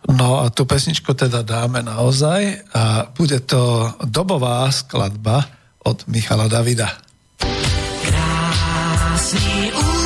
No 0.08 0.42
a 0.42 0.50
tú 0.50 0.64
pesničku 0.64 1.14
teda 1.14 1.44
dáme 1.44 1.84
naozaj 1.84 2.64
a 2.74 3.12
bude 3.12 3.44
to 3.44 3.92
dobová 4.08 4.72
skladba 4.72 5.44
od 5.84 6.08
Michala 6.08 6.48
Davida. 6.48 6.88
Krásny 8.08 9.76
údel 9.76 9.97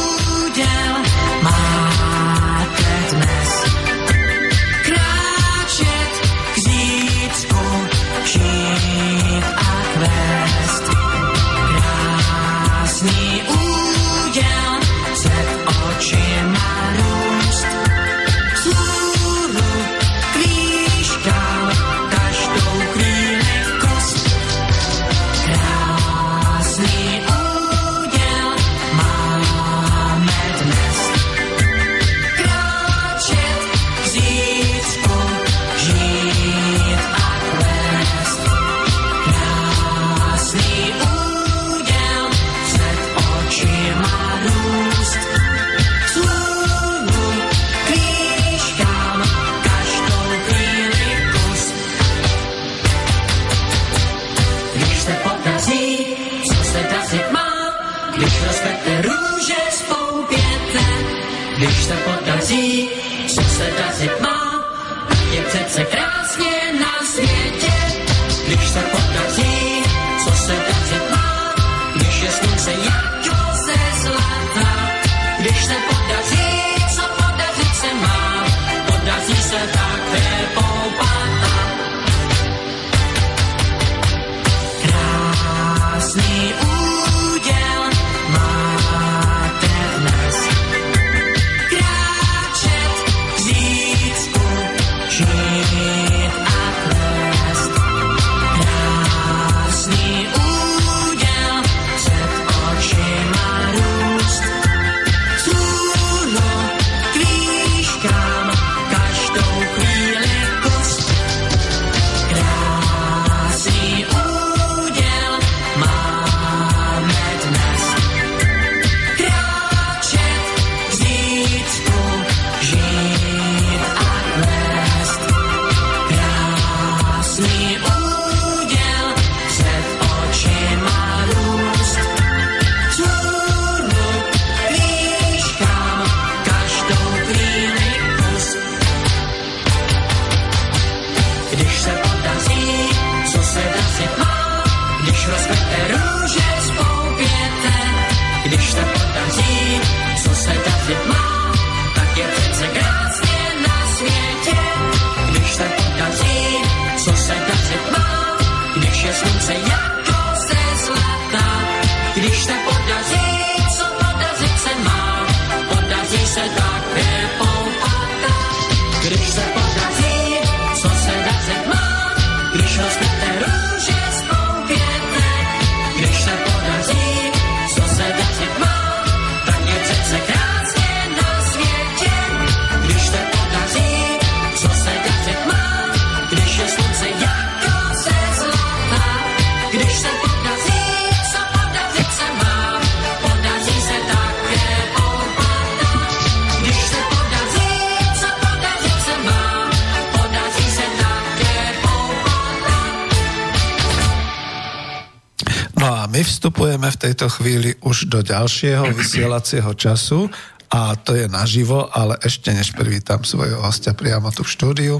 vstupujeme 206.81 206.97
v 206.97 207.03
tejto 207.05 207.27
chvíli 207.29 207.69
už 207.85 208.09
do 208.09 208.25
ďalšieho 208.25 208.89
vysielacieho 208.97 209.69
času 209.77 210.25
a 210.73 210.97
to 210.97 211.13
je 211.13 211.29
naživo, 211.29 211.85
ale 211.93 212.17
ešte 212.25 212.49
než 212.49 212.73
privítam 212.73 213.21
svojho 213.21 213.61
hostia 213.61 213.93
priamo 213.93 214.33
tu 214.33 214.41
v 214.41 214.49
štúdiu, 214.49 214.95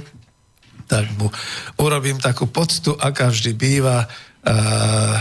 tak 0.86 1.10
mu 1.18 1.34
urobím 1.82 2.22
takú 2.22 2.46
poctu, 2.46 2.94
aká 2.94 3.34
vždy 3.34 3.52
býva. 3.58 4.06
Uh, 4.46 5.18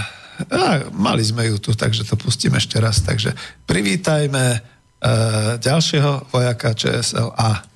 a 0.53 0.85
mali 0.93 1.25
sme 1.25 1.49
ju 1.49 1.57
tu, 1.57 1.73
takže 1.73 2.05
to 2.05 2.21
pustím 2.21 2.53
ešte 2.59 2.77
raz. 2.77 3.01
Takže 3.01 3.33
privítajme 3.65 4.45
uh, 4.61 5.57
ďalšieho 5.57 6.29
vojaka 6.29 6.77
ČSLA. 6.77 7.70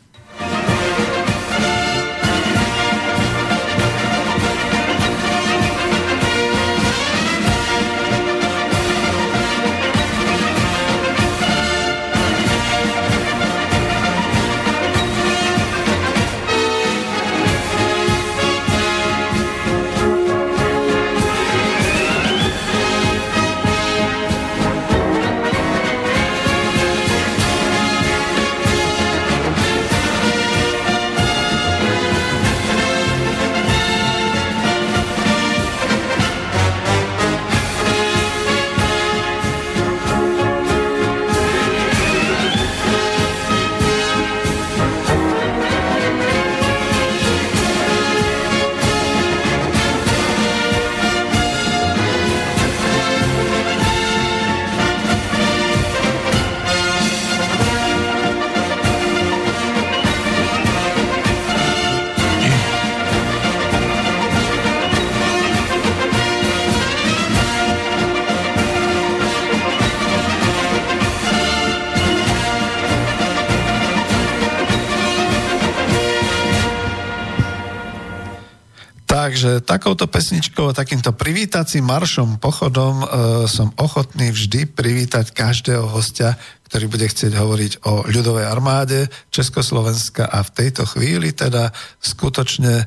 Takouto 79.65 80.05
pesničkou, 80.07 80.77
takýmto 80.77 81.17
privítacím 81.17 81.89
maršom, 81.89 82.37
pochodom 82.39 82.95
e, 83.01 83.07
som 83.49 83.73
ochotný 83.81 84.31
vždy 84.31 84.69
privítať 84.69 85.33
každého 85.33 85.89
hostia, 85.89 86.37
ktorý 86.69 86.87
bude 86.93 87.07
chcieť 87.09 87.33
hovoriť 87.33 87.73
o 87.89 88.05
ľudovej 88.07 88.47
armáde 88.47 89.09
Československa 89.33 90.29
a 90.29 90.45
v 90.45 90.51
tejto 90.55 90.85
chvíli 90.85 91.33
teda 91.33 91.73
skutočne 91.99 92.87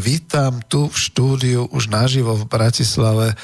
vítam 0.00 0.64
tu 0.64 0.88
v 0.88 0.96
štúdiu 0.96 1.68
už 1.68 1.92
naživo 1.92 2.32
v 2.32 2.48
Bratislave 2.48 3.32
e, 3.32 3.36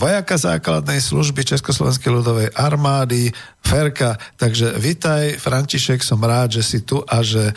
vojaka 0.00 0.40
základnej 0.40 0.96
služby 0.96 1.44
Československej 1.44 2.08
ľudovej 2.08 2.48
armády 2.56 3.28
Ferka. 3.60 4.16
Takže 4.40 4.80
vítaj 4.80 5.36
František, 5.36 6.00
som 6.00 6.24
rád, 6.24 6.56
že 6.56 6.62
si 6.64 6.78
tu 6.88 7.04
a 7.04 7.20
že 7.20 7.52
e, 7.52 7.54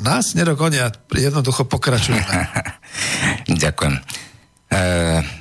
nás 0.00 0.32
nedokonia, 0.32 0.88
jednoducho 1.12 1.68
pokračujeme. 1.68 2.24
Ďakujem. 3.60 3.94
E, 4.66 4.80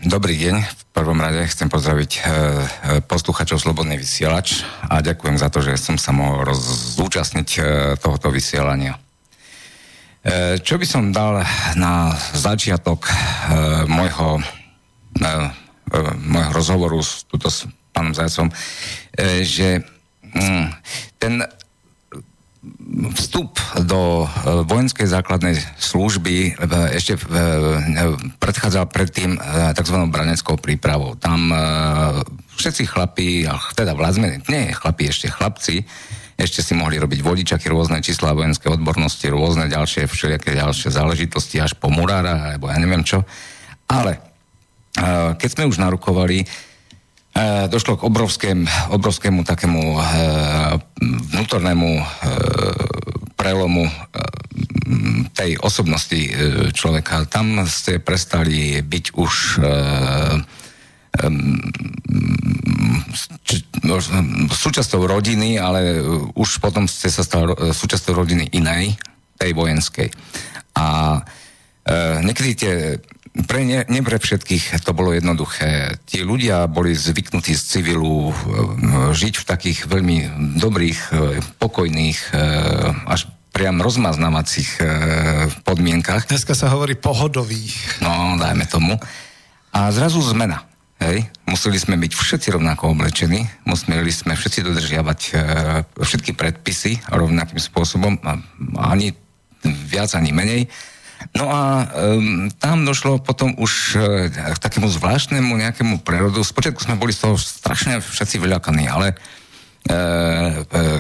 dobrý 0.04 0.36
deň. 0.36 0.56
V 0.68 0.84
prvom 0.92 1.20
rade 1.24 1.48
chcem 1.48 1.72
pozdraviť 1.72 2.12
e, 2.12 2.22
posluchačov 3.08 3.56
Slobodný 3.56 3.96
vysielač 3.96 4.68
a 4.92 5.00
ďakujem 5.00 5.40
za 5.40 5.48
to, 5.48 5.64
že 5.64 5.80
som 5.80 5.96
sa 5.96 6.12
mohol 6.12 6.52
zúčastniť 7.00 7.50
e, 7.56 7.62
tohoto 8.00 8.32
vysielania. 8.32 9.00
E, 10.26 10.58
čo 10.58 10.82
by 10.82 10.86
som 10.90 11.14
dal 11.14 11.46
na 11.78 12.10
začiatok 12.34 13.06
e, 13.06 13.14
môjho 13.86 14.42
e, 15.22 15.30
môjho 16.18 16.52
rozhovoru 16.52 16.98
s, 16.98 17.30
tuto, 17.30 17.46
s 17.46 17.70
pánom 17.94 18.10
Zajacom, 18.10 18.50
že 19.46 19.86
mm, 20.34 20.66
ten 21.22 21.46
vstup 23.16 23.62
do 23.86 24.26
vojenskej 24.66 25.06
základnej 25.06 25.56
služby 25.78 26.58
ešte 26.98 27.22
predchádzal 28.42 28.90
predtým 28.90 29.38
tzv. 29.78 29.98
braneckou 30.10 30.58
prípravou. 30.58 31.14
Tam 31.16 31.54
všetci 32.58 32.84
chlapí, 32.90 33.46
teda 33.78 33.94
vládzme, 33.94 34.50
nie 34.50 34.74
chlapí, 34.74 35.08
ešte 35.08 35.30
chlapci, 35.30 35.86
ešte 36.36 36.60
si 36.60 36.76
mohli 36.76 37.00
robiť 37.00 37.20
vodičaky, 37.24 37.72
rôzne 37.72 38.04
čísla 38.04 38.36
vojenské 38.36 38.68
odbornosti, 38.68 39.24
rôzne 39.32 39.72
ďalšie, 39.72 40.04
všelijaké 40.04 40.52
ďalšie 40.56 40.92
záležitosti, 40.92 41.64
až 41.64 41.80
po 41.80 41.88
murára, 41.88 42.52
alebo 42.52 42.68
ja 42.68 42.76
neviem 42.76 43.08
čo. 43.08 43.24
Ale 43.88 44.20
keď 45.40 45.50
sme 45.52 45.68
už 45.72 45.80
narukovali, 45.80 46.44
došlo 47.68 48.00
k 48.00 48.08
obrovském, 48.08 48.64
obrovskému 48.96 49.44
takému 49.44 50.00
vnútornému 51.36 51.90
prelomu 53.36 53.92
tej 55.36 55.60
osobnosti 55.60 56.32
človeka. 56.72 57.28
Tam 57.28 57.60
ste 57.68 58.00
prestali 58.00 58.80
byť 58.80 59.06
už 59.20 59.34
súčasťou 64.52 65.02
rodiny, 65.06 65.60
ale 65.60 66.02
už 66.36 66.60
potom 66.60 66.90
ste 66.90 67.12
sa 67.12 67.22
stali 67.22 67.52
súčasťou 67.72 68.14
rodiny 68.16 68.52
inej, 68.56 68.98
tej 69.36 69.52
vojenskej. 69.52 70.10
A 70.76 71.20
e, 71.20 71.22
niekedy 72.24 72.52
tie, 72.56 72.74
pre 73.48 73.68
ne, 73.68 73.84
ne 73.88 74.02
pre 74.04 74.20
všetkých 74.20 74.80
to 74.84 74.92
bolo 74.96 75.12
jednoduché. 75.12 76.00
Tí 76.08 76.24
ľudia 76.24 76.68
boli 76.72 76.96
zvyknutí 76.96 77.56
z 77.56 77.64
civilu 77.64 78.32
e, 78.32 78.34
žiť 79.12 79.34
v 79.44 79.48
takých 79.48 79.80
veľmi 79.88 80.18
dobrých, 80.60 81.00
e, 81.12 81.40
pokojných, 81.60 82.20
e, 82.32 82.44
až 83.08 83.28
priam 83.56 83.80
rozmaznávacích 83.80 84.70
e, 84.80 84.86
podmienkach. 85.64 86.28
Dneska 86.28 86.52
sa 86.52 86.72
hovorí 86.76 87.00
pohodových. 87.00 88.04
No, 88.04 88.36
dajme 88.36 88.68
tomu. 88.68 89.00
A 89.72 89.92
zrazu 89.96 90.20
zmena. 90.24 90.75
Hej. 90.96 91.28
Museli 91.44 91.76
sme 91.76 92.00
byť 92.00 92.12
všetci 92.16 92.48
rovnako 92.56 92.96
oblečení, 92.96 93.44
museli 93.68 94.12
sme 94.16 94.32
všetci 94.32 94.60
dodržiavať 94.64 95.20
e, 95.28 95.32
všetky 96.00 96.32
predpisy 96.32 97.04
rovnakým 97.12 97.60
spôsobom, 97.60 98.16
a, 98.24 98.40
ani 98.80 99.12
viac, 99.66 100.16
ani 100.16 100.32
menej. 100.32 100.72
No 101.36 101.50
a 101.52 101.84
um, 102.16 102.48
tam 102.62 102.86
došlo 102.88 103.20
potom 103.20 103.56
už 103.60 103.98
e, 103.98 104.30
k 104.32 104.58
takému 104.62 104.88
zvláštnemu 104.88 105.52
nejakému 105.58 106.00
prerodu. 106.06 106.44
Spočiatku 106.44 106.80
sme 106.80 107.00
boli 107.00 107.12
z 107.12 107.28
toho 107.28 107.36
strašne 107.36 108.00
všetci 108.00 108.40
vyľakaní, 108.40 108.86
ale 108.88 109.12
e, 109.12 109.16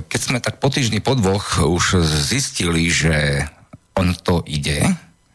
keď 0.03 0.19
sme 0.19 0.43
tak 0.43 0.59
po 0.59 0.67
týždni, 0.67 0.99
po 0.99 1.15
dvoch 1.15 1.63
už 1.63 2.03
zistili, 2.03 2.89
že 2.91 3.47
on 3.95 4.11
to 4.11 4.43
ide, 4.43 4.83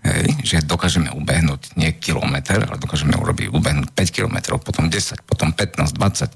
Hej, 0.01 0.33
že 0.41 0.57
dokážeme 0.65 1.13
ubehnúť 1.13 1.77
nie 1.77 1.93
kilometr, 2.01 2.65
ale 2.65 2.81
dokážeme 2.81 3.13
urobiť, 3.21 3.53
ubehnúť 3.53 3.93
5 3.93 4.17
kilometrov, 4.17 4.65
potom 4.65 4.89
10, 4.89 5.29
potom 5.29 5.53
15, 5.53 5.93
20 5.93 6.33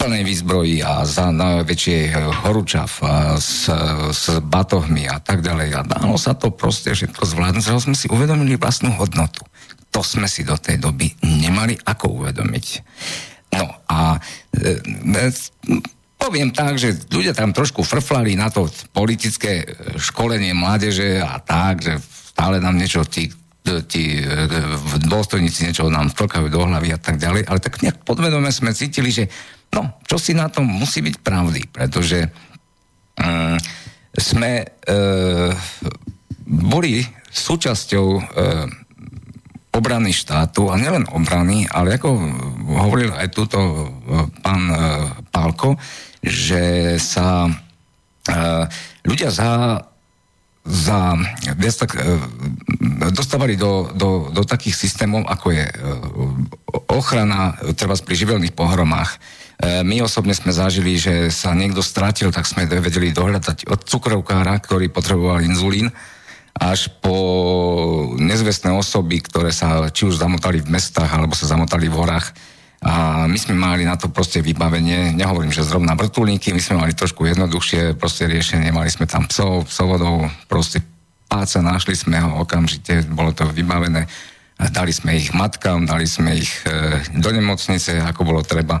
plnej 0.00 0.24
výzbroji 0.24 0.80
a 0.80 1.04
za 1.04 1.28
najväčšie 1.28 2.16
horúčav 2.40 2.88
a 3.04 3.36
s, 3.36 3.68
s 4.16 4.24
batohmi 4.40 5.04
a 5.04 5.20
tak 5.20 5.44
ďalej. 5.44 5.68
A 5.76 5.84
dalo 5.84 6.16
sa 6.16 6.32
to 6.32 6.48
proste 6.48 6.96
všetko 6.96 7.20
zvládnuť, 7.28 7.60
že 7.60 7.84
sme 7.84 7.92
si 7.92 8.08
uvedomili 8.08 8.56
vlastnú 8.56 8.96
hodnotu. 8.96 9.44
To 9.92 10.00
sme 10.00 10.24
si 10.24 10.40
do 10.40 10.56
tej 10.56 10.80
doby 10.80 11.12
nemali 11.20 11.76
ako 11.84 12.24
uvedomiť. 12.24 12.66
No 13.60 13.68
a 13.92 14.16
e, 14.56 15.28
poviem 16.16 16.48
tak, 16.48 16.80
že 16.80 16.96
ľudia 17.12 17.36
tam 17.36 17.52
trošku 17.52 17.84
frflali 17.84 18.40
na 18.40 18.48
to 18.48 18.72
politické 18.96 19.68
školenie 20.00 20.56
mládeže 20.56 21.20
a 21.20 21.36
tak, 21.44 21.84
že 21.84 22.00
stále 22.40 22.56
nám 22.56 22.80
niečo 22.80 23.04
tí, 23.04 23.28
tí 23.84 24.16
dôstojníci 25.04 25.68
niečo 25.68 25.92
nám 25.92 26.08
vtlkajú 26.08 26.48
do 26.48 26.64
hlavy 26.64 26.96
a 26.96 26.96
tak 26.96 27.20
ďalej, 27.20 27.44
ale 27.44 27.60
tak 27.60 27.84
nejak 27.84 28.00
podvedome 28.00 28.48
sme 28.48 28.72
cítili, 28.72 29.12
že 29.12 29.28
no, 29.76 30.00
čo 30.08 30.16
si 30.16 30.32
na 30.32 30.48
tom 30.48 30.64
musí 30.64 31.04
byť 31.04 31.20
pravdy, 31.20 31.68
pretože 31.68 32.32
um, 33.20 33.60
sme 34.16 34.64
uh, 34.64 35.52
boli 36.48 37.04
súčasťou 37.28 38.06
uh, 38.08 39.76
obrany 39.76 40.16
štátu, 40.16 40.72
a 40.72 40.80
nielen 40.80 41.04
obrany, 41.12 41.68
ale 41.68 42.00
ako 42.00 42.08
hovoril 42.80 43.12
aj 43.12 43.28
túto 43.36 43.60
pán 44.42 44.66
Pálko, 45.30 45.78
že 46.20 46.96
sa 46.98 47.46
ľudia 49.06 49.30
za 49.30 49.78
za 50.60 51.16
viac 51.56 51.76
tak 51.80 51.96
e, 51.96 52.20
dostávali 53.10 53.56
do, 53.56 53.88
do, 53.96 54.28
do 54.28 54.42
takých 54.44 54.76
systémov, 54.76 55.24
ako 55.24 55.56
je 55.56 55.64
e, 55.64 55.74
ochrana 56.92 57.56
treba 57.74 57.96
pri 57.96 58.14
živelných 58.14 58.54
pohromách. 58.54 59.16
My 59.60 60.00
osobne 60.00 60.32
sme 60.32 60.56
zažili, 60.56 60.96
že 60.96 61.28
sa 61.28 61.52
niekto 61.52 61.84
stratil, 61.84 62.32
tak 62.32 62.48
sme 62.48 62.64
vedeli 62.64 63.12
dohľadať 63.12 63.68
od 63.68 63.84
cukrovkára, 63.84 64.56
ktorý 64.56 64.88
potreboval 64.88 65.44
inzulín, 65.44 65.92
až 66.56 66.88
po 67.04 68.16
nezvestné 68.16 68.72
osoby, 68.72 69.20
ktoré 69.20 69.52
sa 69.52 69.92
či 69.92 70.08
už 70.08 70.16
zamotali 70.16 70.64
v 70.64 70.72
mestách, 70.72 71.12
alebo 71.12 71.36
sa 71.36 71.44
zamotali 71.44 71.92
v 71.92 71.98
horách 72.00 72.32
a 72.80 73.28
my 73.28 73.36
sme 73.36 73.52
mali 73.52 73.84
na 73.84 74.00
to 74.00 74.08
proste 74.08 74.40
vybavenie, 74.40 75.12
nehovorím, 75.12 75.52
že 75.52 75.68
zrovna 75.68 75.92
vrtulníky, 75.92 76.56
my 76.56 76.62
sme 76.64 76.80
mali 76.80 76.92
trošku 76.96 77.28
jednoduchšie 77.28 78.00
proste 78.00 78.24
riešenie, 78.24 78.72
mali 78.72 78.88
sme 78.88 79.04
tam 79.04 79.28
psov, 79.28 79.68
psovodov, 79.68 80.32
proste 80.48 80.80
páca, 81.28 81.60
našli 81.60 81.92
sme 81.92 82.16
ho 82.24 82.40
okamžite, 82.40 83.04
bolo 83.12 83.36
to 83.36 83.44
vybavené, 83.52 84.08
dali 84.72 84.96
sme 84.96 85.20
ich 85.20 85.28
matkám, 85.36 85.84
dali 85.84 86.08
sme 86.08 86.40
ich 86.40 86.64
e, 86.64 87.04
do 87.20 87.28
nemocnice, 87.28 88.00
ako 88.00 88.24
bolo 88.24 88.40
treba. 88.40 88.80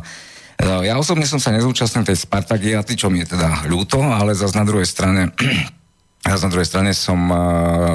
No, 0.60 0.80
ja 0.80 0.96
osobne 0.96 1.28
som 1.28 1.36
sa 1.36 1.52
nezúčastnil 1.52 2.04
tej 2.04 2.24
Spartagiaty, 2.24 2.96
čo 2.96 3.12
mi 3.12 3.20
je 3.20 3.36
teda 3.36 3.68
ľúto, 3.68 4.00
ale 4.00 4.32
zase 4.32 4.56
na 4.56 4.64
druhej 4.64 4.88
strane 4.88 5.28
zase 6.24 6.44
na 6.48 6.52
druhej 6.52 6.68
strane 6.68 6.92
som 6.96 7.20
uh, 7.28 7.36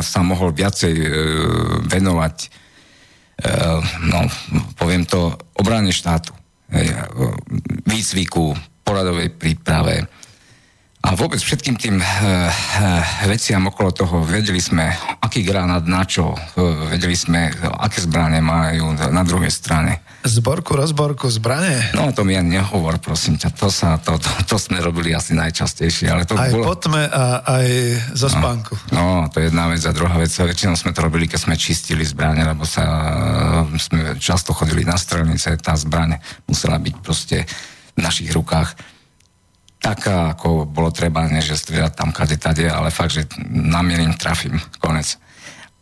sa 0.05 0.21
mohol 0.21 0.53
viacej 0.53 0.93
venovať 1.89 2.64
no, 4.07 4.19
poviem 4.79 5.03
to, 5.03 5.35
obrane 5.59 5.91
štátu, 5.91 6.31
eh, 6.71 6.87
výcviku, 7.83 8.55
poradovej 8.85 9.33
príprave, 9.35 10.07
a 11.05 11.13
vôbec 11.13 11.37
všetkým 11.37 11.77
tým 11.77 12.01
e, 12.01 12.05
e, 12.05 12.09
veciam 13.29 13.61
okolo 13.69 13.93
toho 13.93 14.25
vedeli 14.25 14.57
sme, 14.57 14.89
aký 15.21 15.45
granát 15.45 15.85
na 15.85 16.01
čo, 16.01 16.33
e, 16.33 16.89
vedeli 16.89 17.13
sme, 17.13 17.53
aké 17.61 18.01
zbranie 18.01 18.41
majú 18.41 18.97
na 19.13 19.21
druhej 19.21 19.53
strane. 19.53 20.01
Zborku, 20.25 20.73
rozborku, 20.73 21.29
zbranie? 21.29 21.93
No 21.93 22.09
to 22.09 22.25
mi 22.25 22.33
ani 22.33 22.57
nehovor, 22.57 22.97
prosím 22.97 23.37
ťa, 23.37 23.53
to, 23.53 23.69
sa, 23.69 24.01
to, 24.01 24.17
to, 24.17 24.29
to 24.49 24.57
sme 24.57 24.81
robili 24.81 25.13
asi 25.13 25.37
najčastejšie. 25.37 26.09
Ale 26.09 26.25
to 26.25 26.33
aj 26.33 26.49
bolo... 26.49 26.73
po 26.73 26.75
tme 26.81 27.05
a 27.05 27.45
aj 27.45 27.67
zo 28.17 28.25
spánku. 28.33 28.73
No, 28.89 29.21
no, 29.21 29.29
to 29.29 29.45
je 29.45 29.53
jedna 29.53 29.69
vec 29.69 29.85
a 29.85 29.93
druhá 29.93 30.17
vec, 30.17 30.33
väčšinou 30.33 30.73
sme 30.73 30.89
to 30.89 31.05
robili, 31.05 31.29
keď 31.29 31.45
sme 31.45 31.53
čistili 31.53 32.01
zbranie, 32.01 32.41
lebo 32.41 32.65
sa, 32.65 32.81
sme 33.77 34.17
často 34.17 34.57
chodili 34.57 34.81
na 34.81 34.97
strelnice, 34.97 35.53
tá 35.61 35.77
zbraň 35.77 36.17
musela 36.49 36.81
byť 36.81 36.95
proste 37.05 37.45
v 37.93 37.99
našich 38.01 38.33
rukách 38.33 38.94
taká, 39.79 40.33
ako 40.33 40.65
bolo 40.65 40.89
treba, 40.89 41.27
nie 41.29 41.43
že 41.43 41.59
strieľať 41.59 41.93
tam 41.93 42.09
kade 42.11 42.37
tade, 42.39 42.65
ale 42.65 42.89
fakt, 42.89 43.15
že 43.15 43.29
namierim, 43.49 44.17
trafím, 44.17 44.57
konec. 44.81 45.19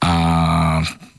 A 0.04 0.12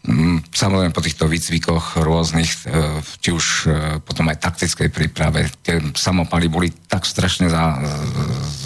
mm, 0.05 0.53
samozrejme 0.53 0.93
po 0.93 1.01
týchto 1.01 1.25
výcvikoch 1.25 1.97
rôznych, 2.05 2.51
e, 2.69 3.01
či 3.25 3.31
už 3.33 3.47
e, 3.65 3.69
potom 4.05 4.29
aj 4.29 4.45
taktickej 4.45 4.89
príprave, 4.93 5.49
tie 5.65 5.81
samopaly 5.97 6.47
boli 6.53 6.69
tak 6.89 7.09
strašne 7.09 7.49
za, 7.49 7.81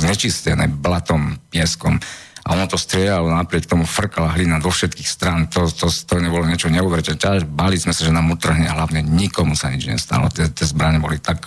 znečistené 0.03 0.67
blatom, 0.67 1.39
pieskom 1.49 2.03
a 2.49 2.57
ono 2.57 2.65
to 2.65 2.81
strieľalo, 2.81 3.29
napriek 3.29 3.69
tomu 3.69 3.85
frkala 3.85 4.33
hlina 4.33 4.57
do 4.57 4.73
všetkých 4.73 5.05
strán, 5.05 5.53
to, 5.53 5.69
to, 5.69 5.93
to 5.93 6.17
nebolo 6.17 6.49
niečo 6.49 6.73
neuveriteľné. 6.73 7.45
Báli 7.45 7.77
sme 7.77 7.93
sa, 7.93 8.09
že 8.09 8.15
nám 8.15 8.33
utrhne 8.33 8.65
hlavne 8.73 9.05
nikomu 9.05 9.53
sa 9.53 9.69
nič 9.69 9.85
nestalo. 9.85 10.33
Tie, 10.33 10.49
tie 10.49 10.65
zbrane 10.65 10.97
boli 10.97 11.21
tak 11.21 11.45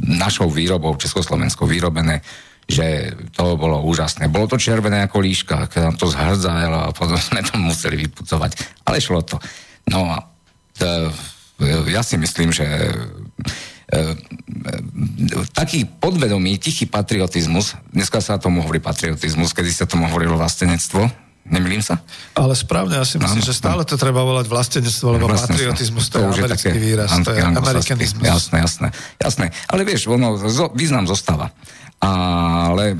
našou 0.00 0.50
výrobou, 0.50 0.96
československou 0.96 1.66
vyrobené, 1.66 2.20
že 2.68 3.12
to 3.34 3.58
bolo 3.58 3.82
úžasné. 3.82 4.30
Bolo 4.30 4.46
to 4.46 4.56
červené 4.60 5.02
ako 5.04 5.18
líška, 5.20 5.66
keď 5.66 5.80
nám 5.92 5.96
to 5.98 6.06
zhrdzalo 6.08 6.78
a 6.88 6.94
potom 6.94 7.18
sme 7.32 7.42
to 7.42 7.58
museli 7.58 8.08
vypucovať. 8.08 8.82
Ale 8.86 8.96
šlo 9.02 9.22
to. 9.22 9.36
No 9.90 10.08
a 10.08 10.24
to, 10.78 10.86
ja 11.90 12.02
si 12.02 12.16
myslím, 12.16 12.54
že 12.54 12.64
e, 12.64 12.86
e, 13.92 14.00
taký 15.52 15.84
podvedomý, 15.84 16.58
tichý 16.58 16.86
patriotizmus, 16.86 17.76
dneska 17.92 18.22
sa 18.22 18.38
tomu 18.38 18.62
hovorí 18.62 18.78
patriotizmus, 18.78 19.52
kedy 19.52 19.70
sa 19.70 19.84
tomu 19.84 20.08
hovorilo 20.08 20.38
vlastenectvo, 20.38 21.21
Nemýlim 21.42 21.82
sa? 21.82 21.98
Ale 22.38 22.54
správne, 22.54 23.02
ja 23.02 23.06
si 23.06 23.18
myslím, 23.18 23.42
no, 23.42 23.48
že 23.50 23.54
stále 23.54 23.82
to 23.82 23.98
treba 23.98 24.22
volať 24.22 24.46
vlastenectvo, 24.46 25.18
lebo 25.18 25.26
patriotizmus 25.26 26.06
to, 26.06 26.22
to 26.22 26.30
je 26.30 26.38
americký 26.38 26.70
také 26.70 26.78
výraz, 26.78 27.10
to 27.18 27.30
je 27.34 27.42
amerikanizmus. 27.42 28.22
Jasné, 28.22 28.56
jasné, 28.62 28.88
jasné. 29.18 29.46
Ale 29.66 29.82
vieš, 29.82 30.06
ono, 30.06 30.38
zo, 30.38 30.70
význam 30.70 31.10
zostáva. 31.10 31.50
Ale 32.02 32.98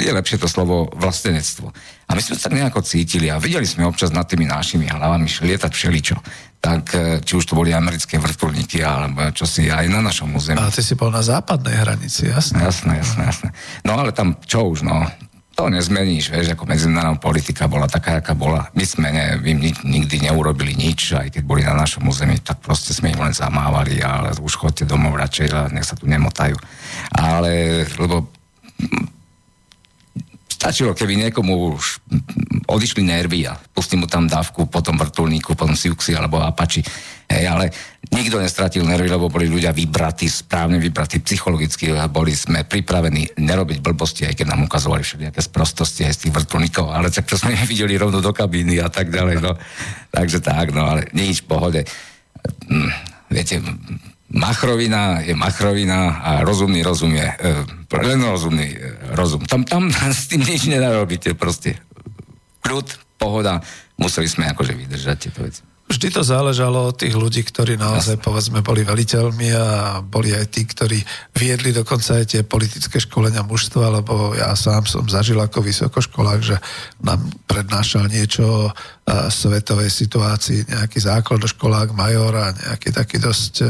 je 0.00 0.12
lepšie 0.12 0.36
to 0.36 0.48
slovo 0.48 0.88
vlastenectvo. 0.96 1.72
A 2.08 2.12
my 2.12 2.20
sme 2.20 2.36
sa 2.36 2.48
tak 2.48 2.56
nejako 2.60 2.84
cítili 2.84 3.32
a 3.32 3.40
videli 3.40 3.64
sme 3.64 3.88
občas 3.88 4.12
nad 4.12 4.28
tými 4.28 4.44
našimi 4.44 4.84
hlavami 4.84 5.24
lietať 5.24 5.72
všeličo. 5.72 6.16
Tak 6.60 6.82
e, 6.92 6.96
či 7.24 7.40
už 7.40 7.44
to 7.48 7.56
boli 7.56 7.72
americké 7.72 8.20
vrtulníky, 8.20 8.84
alebo 8.84 9.32
čo 9.32 9.48
si 9.48 9.72
aj 9.72 9.88
na 9.88 10.04
našom 10.04 10.28
území. 10.36 10.60
A 10.60 10.68
ty 10.68 10.84
si 10.84 10.92
bol 10.92 11.08
na 11.08 11.24
západnej 11.24 11.72
hranici, 11.72 12.28
jasné. 12.28 12.60
Jasné, 12.60 13.00
jasné, 13.00 13.22
jasné. 13.24 13.48
No 13.80 13.96
ale 13.96 14.12
tam 14.12 14.36
čo 14.44 14.68
už, 14.68 14.84
no, 14.84 15.08
to 15.54 15.70
nezmeníš, 15.70 16.34
vieš, 16.34 16.58
ako 16.58 16.66
medzinárodná 16.66 17.14
politika 17.22 17.70
bola 17.70 17.86
taká, 17.86 18.18
aká 18.18 18.34
bola. 18.34 18.68
My 18.74 18.82
sme 18.82 19.14
ne, 19.14 19.38
my 19.38 19.70
nikdy 19.86 20.26
neurobili 20.26 20.74
nič, 20.74 21.14
aj 21.14 21.30
keď 21.30 21.42
boli 21.46 21.62
na 21.62 21.78
našom 21.78 22.02
území, 22.10 22.42
tak 22.42 22.58
proste 22.58 22.90
sme 22.90 23.14
im 23.14 23.22
len 23.22 23.30
zamávali, 23.30 24.02
ale 24.02 24.34
už 24.34 24.58
chodte 24.58 24.82
domov 24.82 25.14
radšej, 25.14 25.70
nech 25.70 25.86
sa 25.86 25.94
tu 25.94 26.10
nemotajú. 26.10 26.58
Ale, 27.14 27.86
lebo 28.02 28.26
stačilo, 30.50 30.90
keby 30.90 31.30
niekomu 31.30 31.78
už 31.78 32.02
odišli 32.66 33.06
nervy 33.06 33.46
a 33.46 33.54
pustím 33.54 34.02
mu 34.02 34.06
tam 34.10 34.26
dávku, 34.26 34.66
potom 34.66 34.98
vrtulníku, 34.98 35.54
potom 35.54 35.78
Siuxi 35.78 36.18
alebo 36.18 36.42
Apache 36.42 36.82
Hej, 37.24 37.44
ale 37.48 37.64
nikto 38.14 38.38
nestratil 38.38 38.86
nervy, 38.86 39.10
lebo 39.10 39.26
boli 39.26 39.50
ľudia 39.50 39.74
vybratí, 39.74 40.30
správne 40.30 40.78
vybratí 40.78 41.18
psychologicky 41.20 41.90
boli 42.06 42.30
sme 42.30 42.62
pripravení 42.62 43.34
nerobiť 43.34 43.82
blbosti, 43.82 44.22
aj 44.30 44.38
keď 44.38 44.46
nám 44.54 44.70
ukazovali 44.70 45.02
všelijaké 45.02 45.42
sprostosti 45.42 46.06
aj 46.06 46.14
z 46.14 46.20
tých 46.26 46.34
vrtulníkov, 46.38 46.94
ale 46.94 47.10
tak 47.10 47.26
to 47.26 47.34
sme 47.34 47.58
videli 47.70 47.98
rovno 47.98 48.22
do 48.22 48.30
kabíny 48.30 48.78
a 48.78 48.88
tak 48.88 49.10
ďalej. 49.10 49.42
No. 49.42 49.58
Takže 50.14 50.38
tak, 50.38 50.70
no 50.70 50.86
ale 50.86 51.10
nič, 51.10 51.42
pohode. 51.42 51.82
Hm, 52.70 52.90
viete, 53.34 53.58
machrovina 54.30 55.20
je 55.26 55.34
machrovina 55.34 56.22
a 56.22 56.30
rozumný 56.46 56.86
rozum 56.86 57.12
je 57.14 57.26
e, 57.26 57.36
len 57.98 58.20
rozumný 58.22 58.68
e, 58.70 58.78
rozum. 59.18 59.42
Tam, 59.42 59.66
tam 59.66 59.90
s 60.14 60.30
tým 60.30 60.46
nič 60.46 60.70
nenarobíte 60.70 61.34
proste. 61.34 61.82
Kľud, 62.62 63.18
pohoda, 63.18 63.60
museli 63.98 64.30
sme 64.30 64.48
akože 64.54 64.72
vydržať 64.72 65.16
tieto 65.18 65.42
veci. 65.44 65.73
Vždy 65.94 66.10
to 66.10 66.26
záležalo 66.26 66.90
od 66.90 66.98
tých 66.98 67.14
ľudí, 67.14 67.46
ktorí 67.46 67.78
naozaj, 67.78 68.18
povedzme, 68.18 68.66
boli 68.66 68.82
veliteľmi 68.82 69.48
a 69.54 69.66
boli 70.02 70.34
aj 70.34 70.50
tí, 70.50 70.66
ktorí 70.66 70.98
viedli 71.38 71.70
dokonca 71.70 72.18
aj 72.18 72.34
tie 72.34 72.42
politické 72.42 72.98
školenia 72.98 73.46
mužstva, 73.46 74.02
lebo 74.02 74.34
ja 74.34 74.50
sám 74.58 74.90
som 74.90 75.06
zažil 75.06 75.38
ako 75.38 75.62
vysokoškolák, 75.62 76.40
že 76.42 76.58
nám 76.98 77.22
prednášal 77.46 78.10
niečo 78.10 78.74
svetovej 79.04 79.92
situácii, 79.92 80.64
nejaký 80.72 80.96
základoškolák, 81.04 81.92
major 81.92 82.32
a 82.40 82.56
nejaký 82.56 82.88
taký 82.88 83.20
dosť, 83.20 83.54
e, 83.60 83.68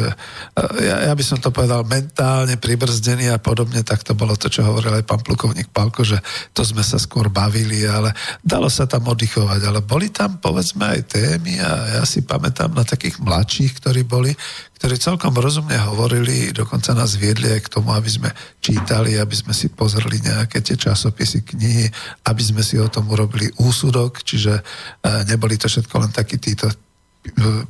ja, 0.87 1.11
ja 1.11 1.13
by 1.13 1.25
som 1.27 1.43
to 1.43 1.51
povedal, 1.51 1.83
mentálne 1.83 2.55
pribrzdený 2.55 3.35
a 3.35 3.43
podobne, 3.43 3.83
tak 3.83 4.07
to 4.07 4.15
bolo 4.15 4.39
to, 4.39 4.47
čo 4.47 4.63
hovoril 4.63 4.95
aj 4.95 5.03
pán 5.03 5.19
plukovník 5.27 5.75
Palko, 5.75 6.07
že 6.07 6.23
to 6.55 6.63
sme 6.63 6.87
sa 6.87 7.03
skôr 7.03 7.35
bavili, 7.35 7.83
ale 7.83 8.15
dalo 8.47 8.71
sa 8.71 8.87
tam 8.87 9.11
oddychovať, 9.11 9.61
ale 9.67 9.83
boli 9.83 10.15
tam 10.15 10.39
povedzme 10.39 10.87
aj 10.87 11.01
témy 11.11 11.59
a 11.59 11.99
ja 11.99 12.03
si 12.07 12.23
pamätám 12.23 12.71
na 12.71 12.87
takých 12.87 13.19
mladších, 13.19 13.83
ktorí 13.83 14.07
boli, 14.07 14.31
ktorí 14.75 14.99
celkom 14.99 15.33
rozumne 15.39 15.79
hovorili, 15.79 16.51
dokonca 16.51 16.93
nás 16.93 17.15
viedli 17.15 17.49
aj 17.49 17.71
k 17.71 17.73
tomu, 17.79 17.95
aby 17.95 18.11
sme 18.11 18.31
čítali, 18.59 19.17
aby 19.17 19.33
sme 19.33 19.55
si 19.55 19.71
pozreli 19.71 20.19
nejaké 20.21 20.61
tie 20.61 20.75
časopisy, 20.75 21.47
knihy, 21.47 21.87
aby 22.27 22.43
sme 22.43 22.61
si 22.61 22.77
o 22.77 22.91
tom 22.91 23.09
urobili 23.09 23.49
úsudok, 23.63 24.27
čiže 24.27 24.61
eh, 24.61 25.21
neboli 25.31 25.57
to 25.57 25.71
všetko 25.71 25.95
len 26.03 26.11
takí 26.11 26.37
títo 26.43 26.69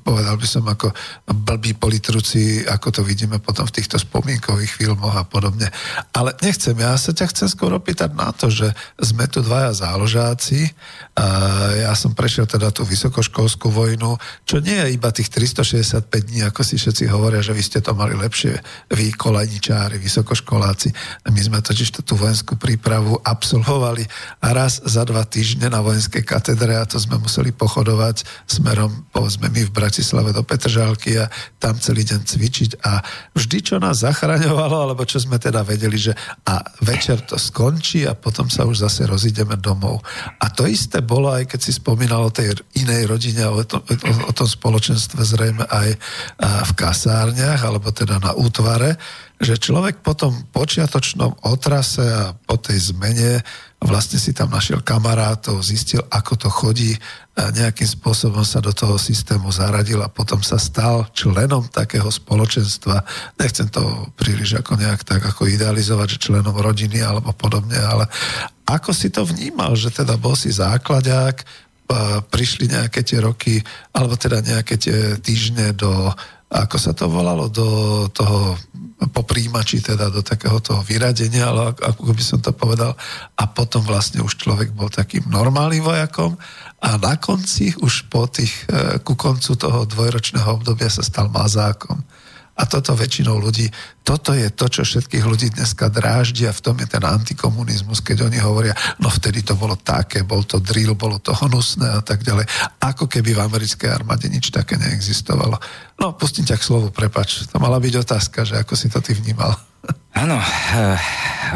povedal 0.03 0.35
by 0.35 0.47
som 0.51 0.67
ako 0.67 0.91
blbí 1.31 1.79
politruci, 1.79 2.67
ako 2.67 2.91
to 2.91 3.03
vidíme 3.07 3.39
potom 3.39 3.63
v 3.63 3.77
týchto 3.79 4.03
spomienkových 4.03 4.83
filmoch 4.83 5.15
a 5.15 5.23
podobne. 5.23 5.71
Ale 6.11 6.35
nechcem, 6.43 6.75
ja 6.75 6.99
sa 6.99 7.15
ťa 7.15 7.31
chcem 7.31 7.49
skôr 7.49 7.71
opýtať 7.71 8.11
na 8.19 8.35
to, 8.35 8.51
že 8.51 8.75
sme 8.99 9.31
tu 9.31 9.47
dvaja 9.47 9.87
záložáci, 9.87 10.75
a 11.15 11.27
ja 11.79 11.95
som 11.95 12.11
prešiel 12.11 12.51
teda 12.51 12.75
tú 12.75 12.83
vysokoškolskú 12.83 13.71
vojnu, 13.71 14.19
čo 14.43 14.59
nie 14.59 14.75
je 14.75 14.99
iba 14.99 15.15
tých 15.15 15.31
365 15.31 16.11
dní, 16.11 16.43
ako 16.43 16.67
si 16.67 16.75
všetci 16.75 17.07
hovoria, 17.07 17.39
že 17.39 17.55
vy 17.55 17.63
ste 17.63 17.79
to 17.79 17.95
mali 17.95 18.19
lepšie, 18.19 18.59
vy 18.91 19.15
kolajničári, 19.15 20.03
vysokoškoláci. 20.03 20.91
My 21.31 21.39
sme 21.39 21.63
totiž 21.63 22.03
tú 22.03 22.19
vojenskú 22.19 22.59
prípravu 22.59 23.23
absolvovali 23.23 24.03
a 24.43 24.51
raz 24.51 24.83
za 24.83 25.07
dva 25.07 25.23
týždne 25.23 25.71
na 25.71 25.79
vojenskej 25.87 26.27
katedre 26.27 26.75
a 26.75 26.83
to 26.83 26.99
sme 26.99 27.23
museli 27.23 27.55
pochodovať 27.55 28.27
smerom, 28.51 29.07
povedzme 29.15 29.44
sme 29.45 29.61
my 29.61 29.69
v 29.69 29.77
Bratislave 29.77 30.33
do 30.33 30.41
Petržálky 30.41 31.21
a 31.21 31.29
tam 31.61 31.77
celý 31.77 32.01
deň 32.09 32.21
cvičiť 32.25 32.71
a 32.81 33.05
vždy, 33.37 33.59
čo 33.61 33.77
nás 33.77 34.01
zachraňovalo, 34.01 34.89
alebo 34.89 35.05
čo 35.05 35.21
sme 35.21 35.37
teda 35.37 35.61
vedeli, 35.61 36.01
že 36.01 36.17
a 36.49 36.65
večer 36.81 37.21
to 37.29 37.37
skončí 37.37 38.09
a 38.09 38.17
potom 38.17 38.49
sa 38.49 38.65
už 38.65 38.89
zase 38.89 39.05
rozídeme 39.05 39.61
domov. 39.61 40.01
A 40.41 40.49
to 40.49 40.65
isté 40.65 41.05
bolo, 41.05 41.29
aj 41.29 41.45
keď 41.45 41.61
si 41.61 41.77
spomínal 41.77 42.25
o 42.25 42.33
tej 42.33 42.57
inej 42.81 43.05
rodine, 43.05 43.45
o 43.45 43.61
tom, 43.69 43.85
o, 43.85 44.13
o 44.25 44.33
tom 44.33 44.49
spoločenstve 44.49 45.21
zrejme 45.21 45.69
aj 45.69 45.89
v 46.41 46.73
kasárniach, 46.73 47.61
alebo 47.69 47.93
teda 47.93 48.17
na 48.25 48.33
útvare, 48.33 48.97
že 49.45 49.61
človek 49.61 50.01
po 50.01 50.17
tom 50.17 50.33
počiatočnom 50.57 51.45
otrase 51.45 52.01
a 52.01 52.33
po 52.33 52.57
tej 52.57 52.97
zmene 52.97 53.45
vlastne 53.85 54.17
si 54.17 54.33
tam 54.33 54.49
našiel 54.49 54.81
kamarátov, 54.81 55.61
zistil, 55.61 56.01
ako 56.09 56.33
to 56.41 56.49
chodí, 56.49 56.97
a 57.35 57.51
nejakým 57.51 57.87
spôsobom 57.87 58.47
sa 58.47 58.63
do 58.63 58.71
toho 58.71 58.95
systému 58.95 59.51
zaradil 59.51 59.99
a 60.01 60.09
potom 60.09 60.39
sa 60.39 60.55
stal 60.55 61.11
členom 61.11 61.67
takého 61.67 62.07
spoločenstva. 62.07 63.03
Nechcem 63.43 63.67
to 63.69 64.09
príliš 64.15 64.63
ako 64.63 64.79
nejak 64.79 65.03
tak 65.03 65.19
ako 65.19 65.51
idealizovať, 65.51 66.15
že 66.15 66.31
členom 66.31 66.55
rodiny 66.55 67.03
alebo 67.03 67.35
podobne, 67.35 67.75
ale 67.75 68.07
ako 68.65 68.95
si 68.95 69.11
to 69.11 69.27
vnímal, 69.27 69.75
že 69.75 69.91
teda 69.91 70.15
bol 70.15 70.39
si 70.39 70.55
základák, 70.55 71.43
prišli 72.33 72.73
nejaké 72.73 73.05
tie 73.05 73.21
roky, 73.21 73.61
alebo 73.93 74.17
teda 74.17 74.41
nejaké 74.41 74.81
tie 74.81 75.21
týždne 75.21 75.77
do, 75.77 76.09
ako 76.51 76.77
sa 76.77 76.93
to 76.93 77.09
volalo, 77.11 77.49
do 77.49 77.67
toho 78.13 78.57
po 79.11 79.27
príjimači 79.27 79.83
teda 79.85 80.09
do 80.09 80.23
takého 80.25 80.63
toho 80.63 80.81
vyradenia, 80.81 81.51
ale 81.51 81.75
ako 81.77 82.15
by 82.15 82.25
som 82.25 82.39
to 82.41 82.55
povedal. 82.55 82.95
A 83.37 83.45
potom 83.51 83.83
vlastne 83.85 84.23
už 84.23 84.39
človek 84.39 84.73
bol 84.73 84.89
takým 84.89 85.27
normálnym 85.29 85.83
vojakom 85.83 86.39
a 86.81 87.01
na 87.01 87.17
konci, 87.17 87.75
už 87.81 88.09
po 88.13 88.29
tých, 88.29 88.53
e, 88.71 89.01
ku 89.01 89.17
koncu 89.17 89.57
toho 89.57 89.89
dvojročného 89.89 90.61
obdobia 90.61 90.89
sa 90.89 91.01
stal 91.01 91.33
mazákom. 91.33 92.01
A 92.55 92.71
toto 92.71 92.95
väčšinou 92.95 93.43
ľudí, 93.43 93.67
toto 94.07 94.31
je 94.31 94.47
to, 94.55 94.71
čo 94.71 94.87
všetkých 94.87 95.27
ľudí 95.27 95.51
dneska 95.51 95.91
dráždi 95.91 96.47
a 96.47 96.55
v 96.55 96.63
tom 96.63 96.79
je 96.79 96.87
ten 96.87 97.03
antikomunizmus, 97.03 97.99
keď 97.99 98.31
oni 98.31 98.39
hovoria, 98.39 98.79
no 99.03 99.11
vtedy 99.11 99.43
to 99.43 99.59
bolo 99.59 99.75
také, 99.75 100.23
bol 100.23 100.47
to 100.47 100.63
drill, 100.63 100.95
bolo 100.95 101.19
to 101.19 101.35
hnusné 101.35 101.99
a 101.99 102.01
tak 102.07 102.23
ďalej. 102.23 102.47
Ako 102.79 103.11
keby 103.11 103.35
v 103.35 103.43
americkej 103.43 103.91
armáde 103.91 104.31
nič 104.31 104.55
také 104.55 104.79
neexistovalo. 104.79 105.59
No, 105.99 106.15
pustím 106.15 106.47
ťa 106.47 106.55
k 106.55 106.67
slovu, 106.67 106.95
prepač. 106.95 107.43
To 107.51 107.59
mala 107.59 107.83
byť 107.83 107.95
otázka, 108.07 108.47
že 108.47 108.55
ako 108.63 108.79
si 108.79 108.87
to 108.87 109.03
ty 109.03 109.19
vnímal. 109.19 109.51
Áno, 110.15 110.39
uh, 110.39 110.99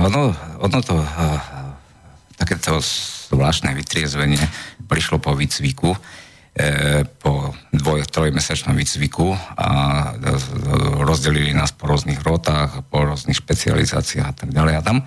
ono, 0.02 0.34
ono 0.58 0.78
to, 0.82 0.98
uh, 0.98 1.38
takéto 2.34 2.82
zvláštne 3.30 3.70
vytriezvenie 3.70 4.42
prišlo 4.90 5.22
po 5.22 5.38
výcviku 5.38 5.94
po 7.22 7.54
dvoj, 7.70 8.02
trojmesačnom 8.10 8.74
výcviku 8.74 9.30
a 9.54 9.70
rozdelili 11.06 11.54
nás 11.54 11.70
po 11.70 11.86
rôznych 11.86 12.18
rotách, 12.26 12.82
po 12.90 13.06
rôznych 13.06 13.38
špecializáciách 13.38 14.26
a 14.26 14.34
tak 14.34 14.50
ďalej. 14.50 14.74
A 14.74 14.82
tam 14.82 15.06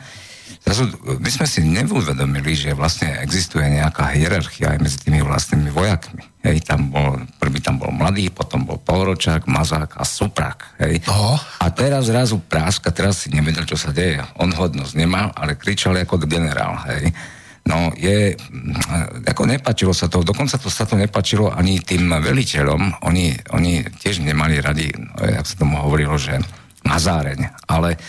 zrazu 0.64 0.88
my 1.04 1.30
sme 1.30 1.48
si 1.50 1.60
neuvedomili, 1.66 2.56
že 2.56 2.72
vlastne 2.72 3.20
existuje 3.20 3.68
nejaká 3.68 4.16
hierarchia 4.16 4.78
aj 4.78 4.80
medzi 4.80 4.98
tými 5.04 5.20
vlastnými 5.20 5.70
vojakmi. 5.74 6.24
Hej, 6.42 6.66
tam 6.66 6.90
bol, 6.90 7.22
prvý 7.38 7.62
tam 7.62 7.78
bol 7.78 7.94
mladý, 7.94 8.32
potom 8.34 8.66
bol 8.66 8.82
polročák, 8.82 9.46
mazák 9.46 10.00
a 10.00 10.04
suprák. 10.08 10.82
Hej. 10.82 11.06
Oh. 11.06 11.38
A 11.62 11.70
teraz 11.70 12.10
zrazu 12.10 12.42
práska, 12.42 12.90
teraz 12.90 13.26
si 13.26 13.30
nevedel, 13.30 13.68
čo 13.68 13.78
sa 13.78 13.94
deje. 13.94 14.24
On 14.42 14.50
hodnosť 14.50 14.94
nemal, 14.98 15.30
ale 15.38 15.60
kričal 15.60 16.00
ako 16.00 16.18
generál. 16.26 16.80
Hej. 16.90 17.14
No 17.62 17.94
je, 17.94 18.34
mm, 18.34 19.22
ako 19.30 19.44
nepačilo 19.46 19.94
sa 19.94 20.10
to, 20.10 20.26
dokonca 20.26 20.58
to 20.58 20.68
sa 20.68 20.90
to 20.90 20.98
nepačilo 20.98 21.54
ani 21.54 21.78
tým 21.78 22.10
veliteľom, 22.10 23.06
oni, 23.06 23.38
oni 23.54 23.86
tiež 23.86 24.26
nemali 24.26 24.58
radi, 24.58 24.90
jak 25.22 25.46
sa 25.46 25.56
tomu 25.56 25.78
hovorilo, 25.78 26.18
že 26.18 26.42
mazáreň, 26.82 27.70
ale 27.70 28.02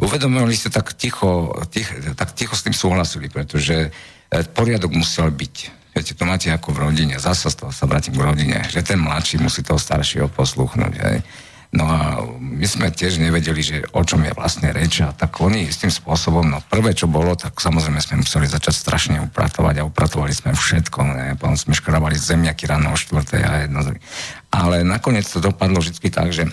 uvedomili 0.00 0.56
si 0.56 0.72
tak 0.72 0.96
ticho, 0.96 1.52
tich, 1.68 1.88
tak 2.16 2.32
ticho 2.32 2.56
s 2.56 2.64
tým 2.64 2.72
súhlasili, 2.72 3.28
pretože 3.28 3.76
e, 3.76 3.90
poriadok 4.56 4.94
musel 4.94 5.28
byť. 5.28 5.56
Viete, 5.92 6.14
to 6.14 6.24
máte 6.24 6.48
ako 6.48 6.72
v 6.72 6.78
rodine, 6.88 7.18
zasa 7.18 7.50
z 7.50 7.58
toho 7.60 7.72
sa 7.74 7.84
vrátim 7.84 8.14
k 8.14 8.22
rodine, 8.22 8.62
že 8.70 8.80
ten 8.86 9.02
mladší 9.02 9.42
musí 9.42 9.66
toho 9.66 9.76
staršieho 9.76 10.30
posluchnúť. 10.30 10.94
Hej. 10.94 11.18
My 12.58 12.66
sme 12.66 12.90
tiež 12.90 13.22
nevedeli, 13.22 13.62
že 13.62 13.76
o 13.94 14.02
čom 14.02 14.26
je 14.26 14.34
vlastne 14.34 14.74
reč 14.74 14.98
a 15.06 15.14
tak 15.14 15.38
oni 15.38 15.70
s 15.70 15.78
tým 15.78 15.94
spôsobom, 15.94 16.42
no 16.42 16.58
prvé 16.66 16.90
čo 16.90 17.06
bolo, 17.06 17.38
tak 17.38 17.54
samozrejme 17.54 18.02
sme 18.02 18.26
museli 18.26 18.50
začať 18.50 18.74
strašne 18.74 19.16
upratovať 19.30 19.78
a 19.78 19.86
upratovali 19.86 20.34
sme 20.34 20.50
všetko, 20.58 20.98
ne? 21.06 21.38
potom 21.38 21.54
sme 21.54 21.78
škrabali 21.78 22.18
zemiaky 22.18 22.66
ráno 22.66 22.90
o 22.90 22.98
štvrtej 22.98 23.42
a 23.46 23.52
jedno. 23.62 23.94
Ale 24.50 24.82
nakoniec 24.82 25.30
to 25.30 25.38
dopadlo 25.38 25.78
vždy 25.78 26.10
tak, 26.10 26.34
že 26.34 26.50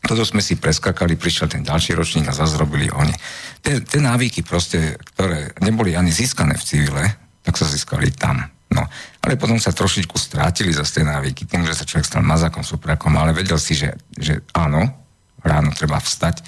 toto 0.00 0.24
sme 0.24 0.40
si 0.40 0.56
preskakali, 0.56 1.20
prišiel 1.20 1.52
ten 1.52 1.60
ďalší 1.60 1.92
ročník 1.92 2.24
a 2.24 2.36
zase 2.36 2.56
robili 2.56 2.88
oni. 2.88 3.12
Tie 3.60 4.00
návyky 4.00 4.40
proste, 4.40 4.96
ktoré 5.12 5.52
neboli 5.60 5.92
ani 5.92 6.08
získané 6.08 6.56
v 6.56 6.64
civile, 6.64 7.04
tak 7.44 7.60
sa 7.60 7.68
získali 7.68 8.16
tam. 8.16 8.48
No, 8.72 8.80
ale 9.20 9.36
potom 9.36 9.60
sa 9.60 9.76
trošičku 9.76 10.16
strátili 10.16 10.72
za 10.72 10.88
tie 10.88 11.04
návyky, 11.04 11.44
tým, 11.44 11.68
že 11.68 11.76
sa 11.76 11.84
človek 11.84 12.08
stal 12.08 12.24
mazakom, 12.24 12.64
suprakom, 12.64 13.12
ale 13.12 13.36
vedel 13.36 13.60
si, 13.60 13.76
že, 13.76 13.92
že 14.16 14.40
áno, 14.56 15.03
ráno 15.44 15.70
treba 15.76 16.00
vstať, 16.00 16.42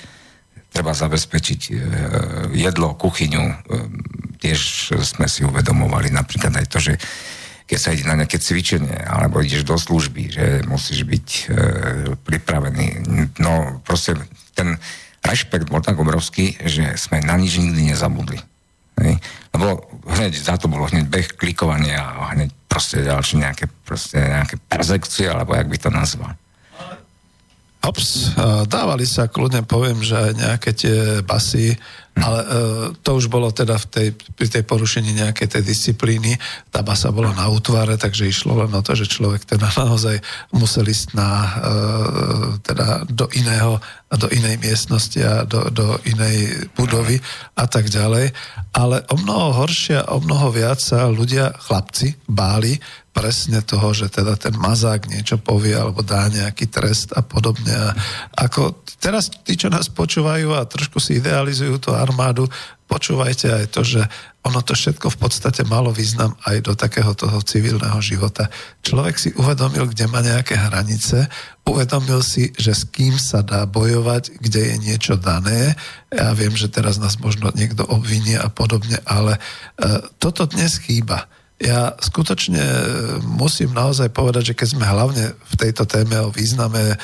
treba 0.72 0.96
zabezpečiť 0.96 1.60
e, 1.68 1.72
jedlo, 2.56 2.96
kuchyňu. 2.96 3.44
E, 3.44 3.54
tiež 4.40 4.92
sme 5.04 5.28
si 5.28 5.44
uvedomovali 5.44 6.12
napríklad 6.12 6.52
aj 6.56 6.66
to, 6.68 6.78
že 6.80 6.94
keď 7.66 7.78
sa 7.82 7.90
ide 7.92 8.06
na 8.06 8.14
nejaké 8.14 8.38
cvičenie, 8.38 8.94
alebo 9.04 9.42
ideš 9.42 9.66
do 9.66 9.74
služby, 9.74 10.22
že 10.30 10.44
musíš 10.70 11.02
byť 11.02 11.28
e, 11.28 11.44
pripravený. 12.24 12.86
No 13.42 13.82
proste 13.82 14.16
ten 14.54 14.78
rešpekt 15.26 15.66
bol 15.66 15.82
tak 15.82 15.98
obrovský, 15.98 16.54
že 16.62 16.94
sme 16.94 17.20
na 17.20 17.34
nič 17.34 17.58
nikdy 17.58 17.90
nezabudli. 17.90 18.38
Hej. 19.02 19.18
Lebo 19.52 19.82
hneď 20.08 20.32
za 20.38 20.56
to 20.56 20.70
bolo 20.70 20.88
hneď 20.88 21.04
beh 21.10 21.28
klikovanie 21.36 21.92
a 21.92 22.32
hneď 22.32 22.54
proste 22.70 23.02
ďalšie 23.02 23.42
nejaké, 23.42 23.66
proste 23.84 24.22
nejaké 24.22 24.56
perzekcie, 24.70 25.26
alebo 25.26 25.58
jak 25.58 25.68
by 25.68 25.78
to 25.80 25.90
nazval. 25.90 26.32
Ops, 27.86 28.34
dávali 28.66 29.06
sa, 29.06 29.30
kľudne 29.30 29.62
poviem, 29.62 30.02
že 30.02 30.18
aj 30.18 30.32
nejaké 30.34 30.70
tie 30.74 30.96
basy 31.22 31.78
ale 32.16 32.40
uh, 32.40 32.48
to 33.04 33.20
už 33.20 33.28
bolo 33.28 33.52
teda 33.52 33.76
v 33.76 33.86
tej, 33.92 34.08
pri 34.16 34.48
tej 34.48 34.64
porušení 34.64 35.12
nejakej 35.12 35.52
tej 35.52 35.62
disciplíny. 35.62 36.40
Tá 36.72 36.80
basa 36.80 37.12
bola 37.12 37.36
na 37.36 37.44
útvare, 37.52 38.00
takže 38.00 38.24
išlo 38.24 38.64
len 38.64 38.72
o 38.72 38.80
to, 38.80 38.96
že 38.96 39.04
človek 39.04 39.44
teda 39.44 39.68
naozaj 39.84 40.16
musel 40.56 40.88
ísť 40.88 41.12
na, 41.12 41.30
uh, 41.60 42.46
teda 42.64 43.04
do 43.04 43.28
iného, 43.36 43.76
do 44.08 44.32
inej 44.32 44.56
miestnosti 44.64 45.20
a 45.20 45.44
do, 45.44 45.68
do 45.68 46.00
inej 46.08 46.68
budovy 46.72 47.20
a 47.52 47.68
tak 47.68 47.92
ďalej. 47.92 48.32
Ale 48.72 49.04
o 49.12 49.16
mnoho 49.20 49.64
horšie, 49.64 50.00
o 50.08 50.16
mnoho 50.24 50.48
viac 50.56 50.80
sa 50.80 51.12
ľudia, 51.12 51.52
chlapci, 51.68 52.16
báli 52.24 52.80
presne 53.16 53.64
toho, 53.64 53.96
že 53.96 54.12
teda 54.12 54.36
ten 54.36 54.52
mazák 54.60 55.08
niečo 55.08 55.40
povie 55.40 55.72
alebo 55.72 56.04
dá 56.04 56.28
nejaký 56.28 56.68
trest 56.68 57.16
a 57.16 57.24
podobne. 57.24 57.72
A 57.72 57.96
ako 58.36 58.84
teraz 59.00 59.32
tí, 59.40 59.56
čo 59.56 59.72
nás 59.72 59.88
počúvajú 59.88 60.52
a 60.52 60.68
trošku 60.68 61.00
si 61.00 61.16
idealizujú 61.16 61.80
tú 61.80 61.96
armádu, 62.06 62.46
počúvajte 62.86 63.50
aj 63.50 63.66
to, 63.74 63.82
že 63.82 64.02
ono 64.46 64.62
to 64.62 64.78
všetko 64.78 65.10
v 65.10 65.18
podstate 65.18 65.66
malo 65.66 65.90
význam 65.90 66.38
aj 66.46 66.62
do 66.62 66.72
takého 66.78 67.10
toho 67.18 67.42
civilného 67.42 67.98
života. 67.98 68.46
Človek 68.86 69.18
si 69.18 69.34
uvedomil, 69.34 69.90
kde 69.90 70.06
má 70.06 70.22
nejaké 70.22 70.54
hranice, 70.54 71.26
uvedomil 71.66 72.22
si, 72.22 72.54
že 72.54 72.70
s 72.70 72.86
kým 72.86 73.18
sa 73.18 73.42
dá 73.42 73.66
bojovať, 73.66 74.38
kde 74.38 74.70
je 74.70 74.76
niečo 74.78 75.18
dané. 75.18 75.74
Ja 76.14 76.30
viem, 76.30 76.54
že 76.54 76.70
teraz 76.70 77.02
nás 77.02 77.18
možno 77.18 77.50
niekto 77.58 77.82
obvinie 77.82 78.38
a 78.38 78.46
podobne, 78.46 79.02
ale 79.02 79.36
e, 79.36 79.40
toto 80.22 80.46
dnes 80.46 80.78
chýba 80.78 81.26
ja 81.56 81.96
skutočne 81.96 82.60
musím 83.24 83.72
naozaj 83.72 84.12
povedať, 84.12 84.52
že 84.52 84.58
keď 84.60 84.68
sme 84.76 84.84
hlavne 84.84 85.24
v 85.32 85.54
tejto 85.56 85.88
téme 85.88 86.20
o 86.20 86.28
význame 86.28 87.00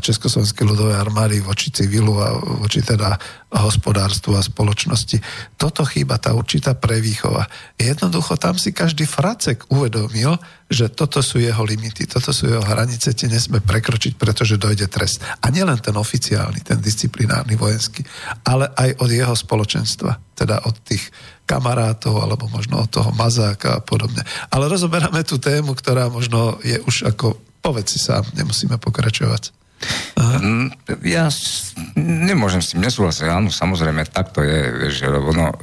Československej 0.00 0.64
ľudovej 0.64 0.96
armády 0.96 1.44
voči 1.44 1.68
civilu 1.68 2.16
a 2.16 2.32
voči 2.64 2.80
teda 2.80 3.20
hospodárstvu 3.52 4.32
a 4.32 4.40
spoločnosti, 4.40 5.20
toto 5.60 5.84
chýba 5.84 6.16
tá 6.16 6.32
určitá 6.32 6.72
prevýchova. 6.72 7.44
Jednoducho 7.76 8.40
tam 8.40 8.56
si 8.56 8.72
každý 8.72 9.04
fracek 9.04 9.68
uvedomil, 9.68 10.40
že 10.72 10.88
toto 10.88 11.20
sú 11.20 11.36
jeho 11.36 11.60
limity, 11.60 12.08
toto 12.08 12.32
sú 12.32 12.48
jeho 12.48 12.64
hranice, 12.64 13.12
tie 13.12 13.28
nesme 13.28 13.60
prekročiť, 13.60 14.16
pretože 14.16 14.56
dojde 14.56 14.88
trest. 14.88 15.20
A 15.44 15.52
nielen 15.52 15.76
ten 15.84 15.92
oficiálny, 15.92 16.64
ten 16.64 16.80
disciplinárny 16.80 17.60
vojenský, 17.60 18.00
ale 18.48 18.72
aj 18.72 19.04
od 19.04 19.10
jeho 19.12 19.36
spoločenstva, 19.36 20.32
teda 20.32 20.64
od 20.64 20.80
tých 20.80 21.12
kamarátov 21.46 22.22
alebo 22.22 22.48
možno 22.48 22.82
od 22.82 22.90
toho 22.90 23.10
mazáka 23.12 23.78
a 23.78 23.84
podobne. 23.84 24.22
Ale 24.48 24.70
rozoberáme 24.70 25.26
tú 25.26 25.36
tému, 25.42 25.74
ktorá 25.74 26.08
možno 26.08 26.58
je 26.62 26.78
už 26.82 27.12
ako 27.12 27.36
povedz 27.62 27.94
si 27.94 28.00
sám, 28.02 28.26
nemusíme 28.34 28.76
pokračovať. 28.76 29.54
Aha. 30.18 30.38
Mm, 30.38 30.68
ja 31.06 31.26
nemôžem 31.98 32.62
s 32.62 32.74
tým 32.74 32.82
nesúhlasiť. 32.82 33.26
Áno, 33.30 33.50
samozrejme, 33.50 34.06
tak 34.10 34.34
to 34.34 34.42
je, 34.42 34.90
že 34.94 35.06
no, 35.10 35.54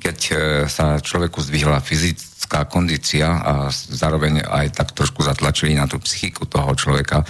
keď 0.00 0.18
e, 0.28 0.34
sa 0.68 1.00
človeku 1.00 1.40
zdvihla 1.40 1.80
fyzická 1.80 2.68
kondícia 2.68 3.28
a 3.28 3.52
zároveň 3.72 4.44
aj 4.44 4.66
tak 4.76 4.88
trošku 4.92 5.24
zatlačili 5.24 5.76
na 5.76 5.88
tú 5.88 6.00
psychiku 6.00 6.48
toho 6.48 6.72
človeka, 6.76 7.24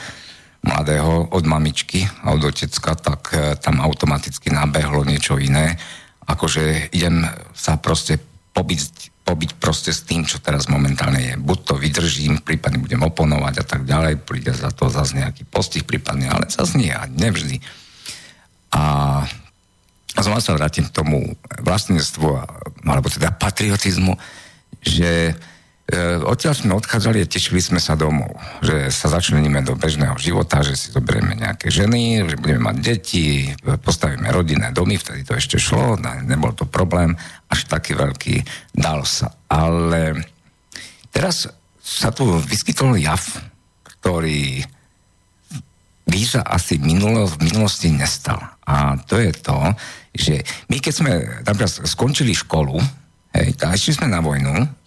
mladého 0.61 1.33
od 1.33 1.45
mamičky 1.49 2.05
a 2.21 2.37
od 2.37 2.43
otecka, 2.45 2.93
tak 2.99 3.21
e, 3.33 3.37
tam 3.59 3.83
automaticky 3.83 4.51
nabehlo 4.51 5.07
niečo 5.07 5.39
iné 5.39 5.79
akože 6.35 6.95
idem 6.95 7.27
sa 7.55 7.77
proste 7.77 8.19
pobiť, 8.55 8.81
pobiť 9.27 9.51
proste 9.59 9.91
s 9.95 10.07
tým, 10.07 10.27
čo 10.27 10.43
teraz 10.43 10.67
momentálne 10.67 11.21
je. 11.21 11.35
Buď 11.39 11.59
to 11.65 11.75
vydržím, 11.79 12.43
prípadne 12.43 12.83
budem 12.83 13.03
oponovať 13.03 13.55
a 13.63 13.65
tak 13.67 13.83
ďalej, 13.87 14.23
príde 14.23 14.55
za 14.55 14.71
to 14.75 14.91
zase 14.91 15.19
nejaký 15.19 15.47
postih 15.47 15.87
prípadne, 15.87 16.31
ale 16.31 16.51
zase 16.51 16.79
nie, 16.79 16.91
a 16.91 17.07
nevždy. 17.07 17.63
A, 18.75 18.83
znova 20.19 20.43
sa 20.43 20.55
vrátim 20.55 20.87
k 20.87 20.95
tomu 20.95 21.35
vlastníctvu, 21.63 22.29
alebo 22.87 23.11
teda 23.11 23.35
patriotizmu, 23.35 24.19
že 24.83 25.35
E, 25.35 25.59
odtiaľ 26.23 26.55
sme 26.55 26.79
odchádzali 26.79 27.19
a 27.23 27.27
tešili 27.27 27.59
sme 27.59 27.83
sa 27.83 27.99
domov, 27.99 28.39
že 28.63 28.95
sa 28.95 29.11
začleníme 29.11 29.59
do 29.67 29.75
bežného 29.75 30.15
života, 30.23 30.63
že 30.63 30.79
si 30.79 30.95
zoberieme 30.95 31.35
nejaké 31.35 31.67
ženy, 31.67 32.31
že 32.31 32.39
budeme 32.39 32.71
mať 32.71 32.77
deti, 32.79 33.51
postavíme 33.63 34.31
rodinné 34.31 34.71
domy, 34.71 34.95
vtedy 34.95 35.27
to 35.27 35.35
ešte 35.35 35.59
šlo, 35.59 35.99
nebol 36.23 36.55
to 36.55 36.63
problém, 36.63 37.19
až 37.51 37.67
taký 37.67 37.99
veľký, 37.99 38.47
dal 38.71 39.03
sa. 39.03 39.35
Ale 39.51 40.15
teraz 41.11 41.51
sa 41.83 42.15
tu 42.15 42.39
vyskytol 42.39 42.95
jav, 42.95 43.23
ktorý 43.83 44.63
by 46.07 46.23
sa 46.27 46.43
asi 46.47 46.79
minulo, 46.79 47.27
v 47.27 47.51
minulosti 47.51 47.91
nestal. 47.91 48.39
A 48.67 48.95
to 49.11 49.19
je 49.19 49.31
to, 49.35 49.59
že 50.15 50.35
my 50.71 50.79
keď 50.79 50.93
sme 50.95 51.13
napríklad 51.47 51.71
skončili 51.87 52.35
školu, 52.35 52.79
hej, 53.35 53.55
a 53.63 53.75
išli 53.75 53.99
sme 53.99 54.11
na 54.11 54.23
vojnu, 54.23 54.80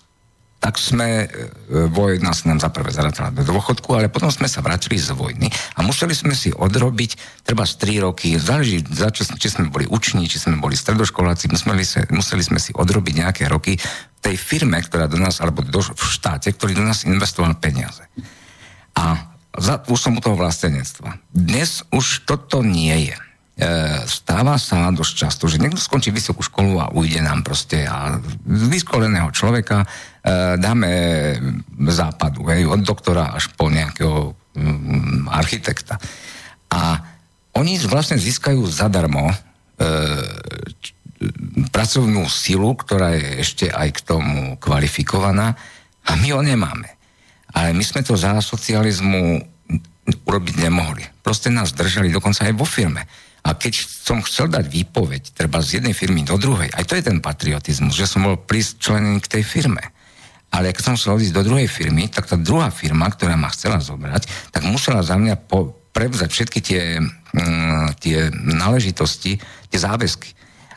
tak 0.63 0.79
sme, 0.79 1.27
e, 1.27 1.91
vojna 1.91 2.31
sa 2.31 2.47
nám 2.47 2.63
za 2.63 2.71
prvé 2.71 2.95
zarátala 2.95 3.35
do 3.35 3.43
dôchodku, 3.43 3.91
ale 3.99 4.07
potom 4.07 4.31
sme 4.31 4.47
sa 4.47 4.63
vrátili 4.63 4.95
z 4.95 5.11
vojny 5.11 5.51
a 5.75 5.83
museli 5.83 6.15
sme 6.15 6.31
si 6.31 6.55
odrobiť 6.55 7.43
treba 7.43 7.67
z 7.67 7.83
3 7.83 8.07
roky, 8.07 8.39
záleží, 8.39 8.79
za 8.87 9.11
čo, 9.11 9.27
či 9.27 9.51
sme 9.51 9.67
boli 9.67 9.83
uční, 9.91 10.23
či 10.31 10.39
sme 10.39 10.63
boli 10.63 10.79
stredoškoláci, 10.79 11.51
museli, 11.51 11.83
sa, 11.83 12.07
museli 12.07 12.47
sme 12.47 12.63
si 12.63 12.71
odrobiť 12.71 13.13
nejaké 13.27 13.43
roky 13.51 13.75
v 13.75 14.19
tej 14.23 14.39
firme, 14.39 14.79
ktorá 14.79 15.11
do 15.11 15.19
nás, 15.19 15.43
alebo 15.43 15.67
do, 15.67 15.83
v 15.83 16.05
štáte, 16.07 16.47
ktorý 16.55 16.79
do 16.79 16.87
nás 16.87 17.03
investoval 17.03 17.59
peniaze. 17.59 18.07
A 18.95 19.35
za, 19.59 19.83
už 19.91 19.99
som 19.99 20.15
u 20.15 20.23
toho 20.23 20.39
vlastenectva. 20.39 21.19
Dnes 21.35 21.83
už 21.91 22.23
toto 22.23 22.63
nie 22.63 23.11
je. 23.11 23.17
E, 23.53 23.69
stáva 24.09 24.57
sa 24.57 24.89
dosť 24.89 25.13
často, 25.13 25.45
že 25.45 25.61
niekto 25.61 25.77
skončí 25.77 26.09
vysokú 26.09 26.41
školu 26.41 26.73
a 26.81 26.89
ujde 26.89 27.21
nám 27.21 27.45
proste 27.45 27.85
a 27.85 28.17
z 28.49 28.63
vyškoleného 28.65 29.29
človeka 29.29 29.85
e, 29.85 30.57
dáme 30.57 30.89
západu, 31.93 32.49
hej, 32.49 32.65
od 32.65 32.81
doktora 32.81 33.29
až 33.29 33.53
po 33.53 33.69
nejakého 33.69 34.33
um, 34.33 35.29
architekta. 35.29 36.01
A 36.73 36.97
oni 37.53 37.77
vlastne 37.85 38.17
získajú 38.17 38.65
zadarmo 38.65 39.29
e, 39.29 39.35
č, 40.81 40.97
pracovnú 41.69 42.25
silu, 42.25 42.73
ktorá 42.73 43.13
je 43.13 43.45
ešte 43.45 43.65
aj 43.69 43.89
k 43.93 43.99
tomu 44.01 44.57
kvalifikovaná 44.57 45.53
a 46.09 46.11
my 46.17 46.27
ho 46.33 46.41
nemáme. 46.41 46.89
Ale 47.53 47.77
my 47.77 47.85
sme 47.85 48.01
to 48.01 48.17
za 48.17 48.33
socializmu 48.41 49.45
urobiť 50.25 50.55
nemohli. 50.57 51.05
Proste 51.21 51.53
nás 51.53 51.69
držali 51.69 52.09
dokonca 52.09 52.49
aj 52.49 52.53
vo 52.57 52.65
firme. 52.65 53.05
A 53.43 53.59
keď 53.59 53.73
som 53.83 54.23
chcel 54.23 54.47
dať 54.47 54.71
výpoveď, 54.71 55.35
treba 55.35 55.59
z 55.59 55.83
jednej 55.83 55.91
firmy 55.91 56.23
do 56.23 56.39
druhej, 56.39 56.71
aj 56.71 56.87
to 56.87 56.95
je 56.95 57.03
ten 57.03 57.19
patriotizmus, 57.19 57.91
že 57.91 58.07
som 58.07 58.23
bol 58.23 58.39
členený 58.47 59.19
k 59.19 59.39
tej 59.39 59.43
firme. 59.43 59.83
Ale 60.53 60.71
keď 60.71 60.83
som 60.93 60.95
chcel 60.95 61.19
ísť 61.19 61.35
do 61.35 61.43
druhej 61.43 61.67
firmy, 61.67 62.07
tak 62.07 62.29
tá 62.29 62.39
druhá 62.39 62.71
firma, 62.71 63.09
ktorá 63.11 63.35
ma 63.35 63.51
chcela 63.51 63.83
zobrať, 63.83 64.53
tak 64.53 64.63
musela 64.63 65.03
za 65.03 65.19
mňa 65.19 65.49
po, 65.49 65.75
prevzať 65.91 66.29
všetky 66.29 66.59
tie, 66.61 66.83
mm, 67.03 67.99
tie 67.99 68.31
náležitosti, 68.31 69.41
tie 69.41 69.79
záväzky. 69.81 70.31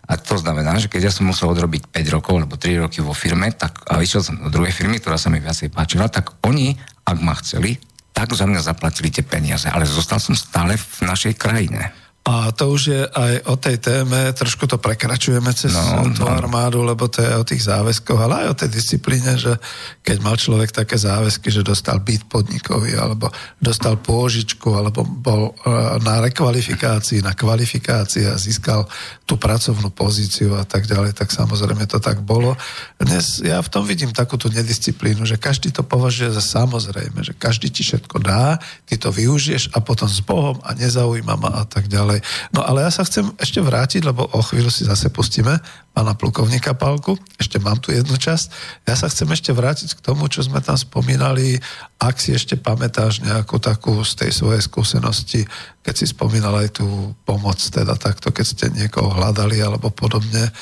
A 0.06 0.16
to 0.16 0.38
znamená, 0.38 0.78
že 0.78 0.86
keď 0.86 1.10
ja 1.10 1.12
som 1.12 1.26
musel 1.26 1.50
odrobiť 1.50 1.90
5 1.90 2.14
rokov 2.14 2.34
alebo 2.38 2.54
3 2.56 2.82
roky 2.82 3.02
vo 3.02 3.12
firme, 3.12 3.50
tak 3.52 3.82
a 3.90 3.98
išiel 4.00 4.22
som 4.22 4.38
do 4.38 4.50
druhej 4.50 4.70
firmy, 4.70 5.02
ktorá 5.02 5.18
sa 5.18 5.30
mi 5.30 5.42
viacej 5.42 5.70
páčila, 5.74 6.06
tak 6.06 6.34
oni, 6.46 6.78
ak 7.04 7.18
ma 7.20 7.34
chceli, 7.42 7.76
tak 8.16 8.32
za 8.32 8.48
mňa 8.48 8.64
zaplatili 8.64 9.12
tie 9.12 9.26
peniaze, 9.26 9.68
ale 9.68 9.84
zostal 9.84 10.22
som 10.22 10.32
stále 10.32 10.78
v 10.78 10.98
našej 11.04 11.36
krajine. 11.36 11.92
A 12.26 12.50
to 12.50 12.74
už 12.74 12.82
je 12.90 13.02
aj 13.06 13.46
o 13.46 13.54
tej 13.54 13.78
téme, 13.78 14.34
trošku 14.34 14.66
to 14.66 14.82
prekračujeme 14.82 15.46
cez 15.54 15.70
no, 15.70 16.10
tú 16.10 16.26
no. 16.26 16.34
armádu, 16.34 16.82
lebo 16.82 17.06
to 17.06 17.22
je 17.22 17.30
o 17.30 17.46
tých 17.46 17.62
záväzkoch, 17.70 18.18
ale 18.18 18.34
aj 18.42 18.46
o 18.50 18.58
tej 18.58 18.70
disciplíne, 18.74 19.38
že 19.38 19.54
keď 20.02 20.16
mal 20.26 20.34
človek 20.34 20.74
také 20.74 20.98
záväzky, 20.98 21.54
že 21.54 21.62
dostal 21.62 22.02
byt 22.02 22.26
podnikový, 22.26 22.98
alebo 22.98 23.30
dostal 23.62 24.02
pôžičku, 24.02 24.74
alebo 24.74 25.06
bol 25.06 25.54
e, 25.54 25.70
na 26.02 26.18
rekvalifikácii, 26.18 27.22
na 27.22 27.30
kvalifikácii 27.30 28.26
a 28.26 28.34
získal 28.34 28.90
tú 29.22 29.38
pracovnú 29.38 29.94
pozíciu 29.94 30.58
a 30.58 30.66
tak 30.66 30.90
ďalej, 30.90 31.14
tak 31.14 31.30
samozrejme 31.30 31.86
to 31.86 32.02
tak 32.02 32.26
bolo. 32.26 32.58
Dnes 32.98 33.38
ja 33.38 33.62
v 33.62 33.70
tom 33.70 33.86
vidím 33.86 34.10
takú 34.10 34.34
tú 34.34 34.50
nedisciplínu, 34.50 35.22
že 35.30 35.38
každý 35.38 35.70
to 35.70 35.86
považuje 35.86 36.34
za 36.34 36.42
samozrejme, 36.42 37.22
že 37.22 37.38
každý 37.38 37.70
ti 37.70 37.86
všetko 37.86 38.18
dá, 38.18 38.58
ty 38.82 38.98
to 38.98 39.14
využiješ 39.14 39.70
a 39.74 39.78
potom 39.78 40.10
s 40.10 40.18
Bohom 40.26 40.58
a 40.66 40.74
nezaujíma 40.74 41.38
ma 41.38 41.62
a 41.62 41.64
tak 41.70 41.86
ďalej 41.86 42.15
ďalej. 42.16 42.52
No 42.54 42.64
ale 42.64 42.88
ja 42.88 42.90
sa 42.92 43.04
chcem 43.04 43.28
ešte 43.36 43.60
vrátiť, 43.60 44.02
lebo 44.04 44.24
o 44.24 44.40
chvíľu 44.40 44.72
si 44.72 44.88
zase 44.88 45.12
pustíme 45.12 45.60
pána 45.96 46.12
plukovníka 46.12 46.76
Palku. 46.76 47.16
Ešte 47.40 47.56
mám 47.56 47.80
tu 47.80 47.88
jednu 47.88 48.16
časť. 48.20 48.46
Ja 48.84 48.96
sa 48.96 49.08
chcem 49.08 49.28
ešte 49.32 49.52
vrátiť 49.56 49.96
k 49.96 50.04
tomu, 50.04 50.28
čo 50.28 50.44
sme 50.44 50.60
tam 50.60 50.76
spomínali. 50.76 51.56
Ak 51.96 52.20
si 52.20 52.36
ešte 52.36 52.60
pamätáš 52.60 53.24
nejakú 53.24 53.56
takú 53.56 54.04
z 54.04 54.12
tej 54.24 54.30
svojej 54.36 54.60
skúsenosti, 54.60 55.48
keď 55.80 55.94
si 55.96 56.06
spomínal 56.12 56.52
aj 56.60 56.80
tú 56.80 57.16
pomoc, 57.24 57.56
teda 57.56 57.96
takto, 57.96 58.28
keď 58.28 58.44
ste 58.44 58.66
niekoho 58.76 59.08
hľadali 59.08 59.56
alebo 59.64 59.88
podobne. 59.88 60.44
E, 60.44 60.52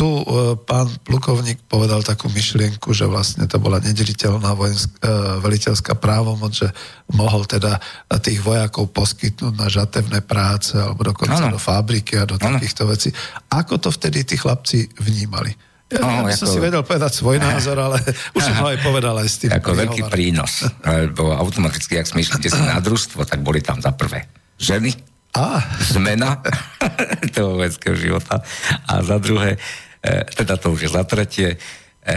tu 0.00 0.08
e, 0.08 0.56
pán 0.56 0.88
plukovník 1.04 1.68
povedal 1.68 2.00
takú 2.00 2.32
myšlienku, 2.32 2.96
že 2.96 3.04
vlastne 3.04 3.44
to 3.44 3.60
bola 3.60 3.84
nedeliteľná 3.84 4.56
vojensk, 4.56 4.96
e, 4.96 5.00
veliteľská 5.44 5.92
právomoc, 6.00 6.56
že 6.56 6.72
mohol 7.12 7.44
teda 7.44 7.76
tých 8.24 8.40
vojakov 8.40 8.88
poskytnúť 8.96 9.52
na 9.60 9.68
žatevné 9.68 10.24
práce 10.24 10.72
alebo 10.72 11.04
dokonca 11.04 11.44
ano. 11.44 11.52
do 11.52 11.60
fabriky 11.60 12.16
a 12.16 12.24
do 12.24 12.40
ano. 12.40 12.56
takýchto 12.56 12.88
vecí. 12.88 13.12
Ako 13.52 13.76
to 13.76 13.92
vtedy 13.92 14.24
tí 14.24 14.40
chlapci 14.40 14.88
vnímali? 15.04 15.52
Ja, 15.92 16.00
no, 16.00 16.32
ja 16.32 16.38
som 16.38 16.48
ako... 16.48 16.54
si 16.56 16.58
vedel 16.64 16.80
povedať 16.80 17.12
svoj 17.20 17.36
názor, 17.36 17.76
ale 17.76 18.00
už 18.38 18.40
som 18.40 18.56
ho 18.56 18.72
aj 18.72 18.78
povedal 18.80 19.12
aj 19.20 19.28
s 19.28 19.36
tým. 19.36 19.52
Ako 19.52 19.76
veľký 19.76 20.00
hovoril. 20.00 20.14
prínos. 20.16 20.64
Lebo 20.80 21.36
automaticky, 21.36 22.00
ak 22.00 22.08
sme 22.08 22.24
išli 22.24 22.40
na 22.56 22.80
družstvo, 22.80 23.28
tak 23.28 23.44
boli 23.44 23.60
tam 23.60 23.84
za 23.84 23.92
prvé 23.92 24.24
ženy, 24.56 24.96
a. 25.36 25.62
zmena 25.94 26.42
toho 27.36 27.54
vojenského 27.60 27.94
života 27.94 28.42
a 28.90 28.98
za 28.98 29.22
druhé 29.22 29.60
teda 30.08 30.56
to 30.56 30.72
už 30.72 30.88
je 30.88 30.90
za 30.90 31.04
tretie. 31.04 31.48
E, 32.00 32.16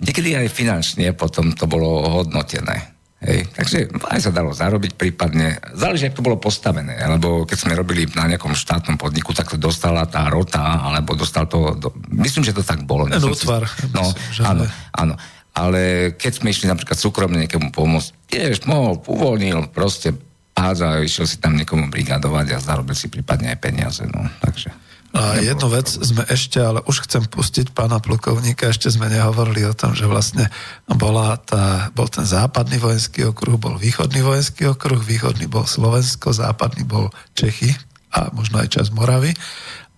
niekedy 0.00 0.36
aj 0.36 0.52
finančne 0.52 1.16
potom 1.16 1.56
to 1.56 1.64
bolo 1.64 2.20
hodnotené. 2.20 2.94
Hej. 3.24 3.48
Takže 3.56 3.78
aj 4.12 4.20
sa 4.20 4.30
dalo 4.36 4.52
zarobiť 4.52 5.00
prípadne. 5.00 5.56
Záleží, 5.72 6.04
ako 6.04 6.16
to 6.20 6.26
bolo 6.28 6.36
postavené. 6.36 6.92
Lebo 6.92 7.48
keď 7.48 7.56
sme 7.56 7.72
robili 7.72 8.04
na 8.12 8.28
nejakom 8.28 8.52
štátnom 8.52 9.00
podniku, 9.00 9.32
tak 9.32 9.48
to 9.48 9.56
dostala 9.56 10.04
tá 10.04 10.28
rota, 10.28 10.60
alebo 10.60 11.16
dostal 11.16 11.48
to... 11.48 11.72
Do... 11.72 11.88
Myslím, 12.12 12.44
že 12.44 12.52
to 12.52 12.60
tak 12.60 12.84
bolo. 12.84 13.08
Ten 13.08 13.24
útvar. 13.24 13.64
No, 13.96 14.12
myslím, 14.12 14.44
áno, 14.44 14.64
áno. 14.92 15.14
Ale 15.56 16.12
keď 16.20 16.32
sme 16.44 16.52
išli 16.52 16.68
napríklad 16.68 17.00
súkromne 17.00 17.40
niekomu 17.48 17.72
pomôcť, 17.72 18.28
tiež 18.28 18.68
mohol, 18.68 19.00
uvoľnil, 19.00 19.72
proste 19.72 20.12
pádza, 20.52 21.00
išiel 21.00 21.24
si 21.24 21.40
tam 21.40 21.56
niekomu 21.56 21.88
brigadovať 21.88 22.46
a 22.52 22.58
zarobil 22.60 22.92
si 22.92 23.08
prípadne 23.08 23.56
aj 23.56 23.58
peniaze. 23.58 24.04
No, 24.04 24.20
takže... 24.44 24.68
A 25.14 25.38
jednu 25.38 25.70
vec 25.70 25.86
sme 25.86 26.26
ešte, 26.26 26.58
ale 26.58 26.82
už 26.90 27.06
chcem 27.06 27.22
pustiť 27.22 27.70
pána 27.70 28.02
plukovníka, 28.02 28.66
ešte 28.66 28.90
sme 28.90 29.06
nehovorili 29.06 29.62
o 29.62 29.70
tom, 29.70 29.94
že 29.94 30.10
vlastne 30.10 30.50
bola 30.90 31.38
tá, 31.38 31.94
bol 31.94 32.10
ten 32.10 32.26
západný 32.26 32.82
vojenský 32.82 33.30
okruh, 33.30 33.54
bol 33.54 33.78
východný 33.78 34.26
vojenský 34.26 34.74
okruh, 34.74 34.98
východný 34.98 35.46
bol 35.46 35.70
Slovensko, 35.70 36.34
západný 36.34 36.82
bol 36.82 37.14
Čechy 37.38 37.70
a 38.10 38.34
možno 38.34 38.58
aj 38.58 38.74
čas 38.74 38.90
Moravy. 38.90 39.30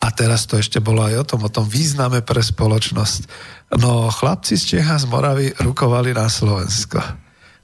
A 0.04 0.12
teraz 0.12 0.44
to 0.44 0.60
ešte 0.60 0.84
bolo 0.84 1.08
aj 1.08 1.24
o 1.24 1.24
tom, 1.24 1.40
o 1.48 1.50
tom 1.50 1.64
význame 1.64 2.20
pre 2.20 2.44
spoločnosť. 2.44 3.20
No 3.80 4.12
chlapci 4.12 4.60
z 4.60 4.76
Čecha 4.76 5.00
z 5.00 5.08
Moravy 5.08 5.56
rukovali 5.64 6.12
na 6.12 6.28
Slovensko. 6.28 7.00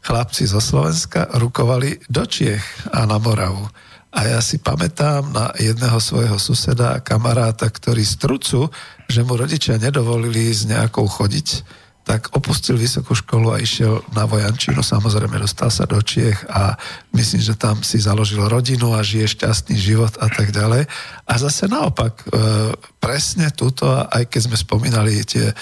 Chlapci 0.01 0.49
zo 0.49 0.59
Slovenska 0.59 1.29
rukovali 1.37 2.01
do 2.09 2.25
Čiech 2.25 2.65
a 2.97 3.05
na 3.05 3.21
Moravu. 3.21 3.69
A 4.13 4.29
ja 4.29 4.41
si 4.45 4.61
pamätám 4.61 5.33
na 5.33 5.57
jedného 5.57 5.97
svojho 5.97 6.37
suseda 6.37 6.95
a 6.95 7.03
kamaráta, 7.03 7.73
ktorý 7.73 8.05
z 8.05 8.15
trucu, 8.21 8.61
že 9.09 9.25
mu 9.25 9.41
rodičia 9.41 9.81
nedovolili 9.81 10.53
s 10.53 10.69
nejakou 10.69 11.09
chodiť, 11.09 11.49
tak 12.03 12.35
opustil 12.35 12.75
vysokú 12.75 13.15
školu 13.15 13.55
a 13.55 13.63
išiel 13.63 14.03
na 14.11 14.27
vojančinu. 14.27 14.83
Samozrejme, 14.83 15.39
dostal 15.39 15.71
sa 15.71 15.87
do 15.87 16.03
Čiech 16.03 16.43
a 16.51 16.75
myslím, 17.15 17.39
že 17.39 17.55
tam 17.55 17.79
si 17.87 18.03
založil 18.03 18.43
rodinu 18.43 18.91
a 18.99 19.07
žije 19.07 19.39
šťastný 19.39 19.79
život 19.79 20.11
a 20.19 20.27
tak 20.27 20.51
ďalej. 20.51 20.91
A 21.31 21.33
zase 21.39 21.71
naopak, 21.71 22.27
e, 22.27 22.75
presne 22.99 23.55
túto, 23.55 23.87
aj 23.87 24.27
keď 24.27 24.41
sme 24.51 24.57
spomínali 24.59 25.23
tie 25.23 25.47
e, 25.47 25.55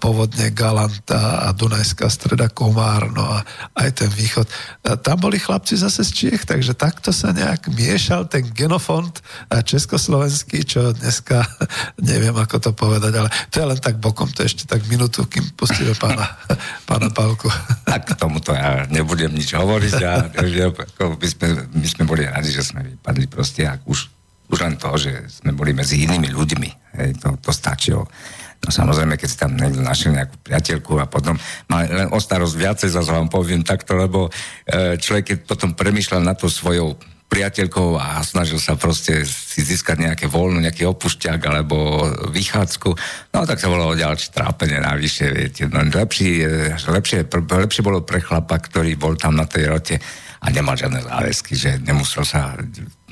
povodne 0.00 0.48
Galanta 0.56 1.44
a 1.44 1.52
Dunajská 1.52 2.08
streda 2.08 2.48
Komárno 2.48 3.28
a 3.28 3.44
aj 3.76 4.02
ten 4.02 4.08
východ, 4.08 4.48
e, 4.48 4.52
tam 4.96 5.20
boli 5.20 5.36
chlapci 5.36 5.76
zase 5.76 6.08
z 6.08 6.10
Čiech, 6.10 6.48
takže 6.48 6.72
takto 6.72 7.12
sa 7.12 7.36
nejak 7.36 7.68
miešal 7.68 8.32
ten 8.32 8.48
genofond 8.48 9.20
československý, 9.52 10.64
čo 10.64 10.96
dneska 10.96 11.44
neviem, 12.00 12.32
ako 12.32 12.56
to 12.58 12.70
povedať, 12.72 13.12
ale 13.20 13.28
to 13.52 13.60
je 13.60 13.68
len 13.68 13.80
tak 13.80 14.00
bokom, 14.00 14.32
to 14.32 14.40
ešte 14.40 14.64
tak 14.64 14.80
minútu, 14.88 15.28
kým 15.28 15.52
pána, 15.98 16.26
pána 16.88 17.08
Pálku. 17.10 17.50
A 17.90 17.98
k 17.98 18.14
tomuto 18.14 18.54
ja 18.54 18.86
nebudem 18.86 19.34
nič 19.34 19.52
hovoriť 19.58 19.96
a 20.06 20.12
my, 20.30 21.26
sme, 21.26 21.46
my 21.74 21.86
sme 21.86 22.04
boli 22.06 22.22
radi, 22.24 22.54
že 22.54 22.62
sme 22.62 22.86
vypadli 22.96 23.26
proste, 23.26 23.66
ak 23.66 23.82
už 23.84 24.22
už 24.52 24.60
len 24.60 24.76
to, 24.76 24.92
že 25.00 25.40
sme 25.40 25.56
boli 25.56 25.72
medzi 25.72 26.04
inými 26.04 26.28
ľuďmi. 26.28 26.70
Hej, 27.00 27.24
to, 27.24 27.40
to 27.40 27.50
stačilo. 27.56 28.04
No 28.62 28.68
samozrejme, 28.70 29.16
keď 29.16 29.28
si 29.28 29.40
tam 29.40 29.56
niekto 29.56 29.80
našiel 29.80 30.12
nejakú 30.14 30.36
priateľku 30.44 30.92
a 31.00 31.08
potom 31.08 31.34
má 31.66 31.82
len 31.88 32.12
o 32.12 32.18
starosť 32.20 32.54
viacej, 32.54 32.88
zase 32.94 33.10
vám 33.10 33.32
poviem 33.32 33.64
takto, 33.64 33.96
lebo 33.96 34.28
e, 34.28 35.00
človek, 35.00 35.24
keď 35.34 35.38
potom 35.48 35.74
premýšľal 35.74 36.22
na 36.22 36.36
to 36.36 36.46
svojou 36.46 36.94
priateľkou 37.32 37.96
a 37.96 38.20
snažil 38.20 38.60
sa 38.60 38.76
proste 38.76 39.24
si 39.24 39.64
získať 39.64 40.04
nejaké 40.04 40.28
voľno, 40.28 40.60
nejaký 40.60 40.84
opušťak 40.84 41.40
alebo 41.48 42.04
vychádzku, 42.28 42.90
no 43.32 43.48
tak 43.48 43.56
sa 43.56 43.72
volalo 43.72 43.96
ďalšie 43.96 44.36
trápenie 44.36 44.76
navyše, 44.76 45.32
viete. 45.32 45.64
No, 45.72 45.80
lepšie, 45.80 46.76
lepšie, 46.76 47.24
lepšie 47.32 47.80
bolo 47.80 48.04
pre 48.04 48.20
chlapa, 48.20 48.60
ktorý 48.60 49.00
bol 49.00 49.16
tam 49.16 49.40
na 49.40 49.48
tej 49.48 49.64
rote, 49.72 49.96
a 50.42 50.50
nemal 50.50 50.74
žiadne 50.74 51.06
záväzky, 51.06 51.54
že 51.54 51.78
nemusel 51.86 52.26
sa 52.26 52.58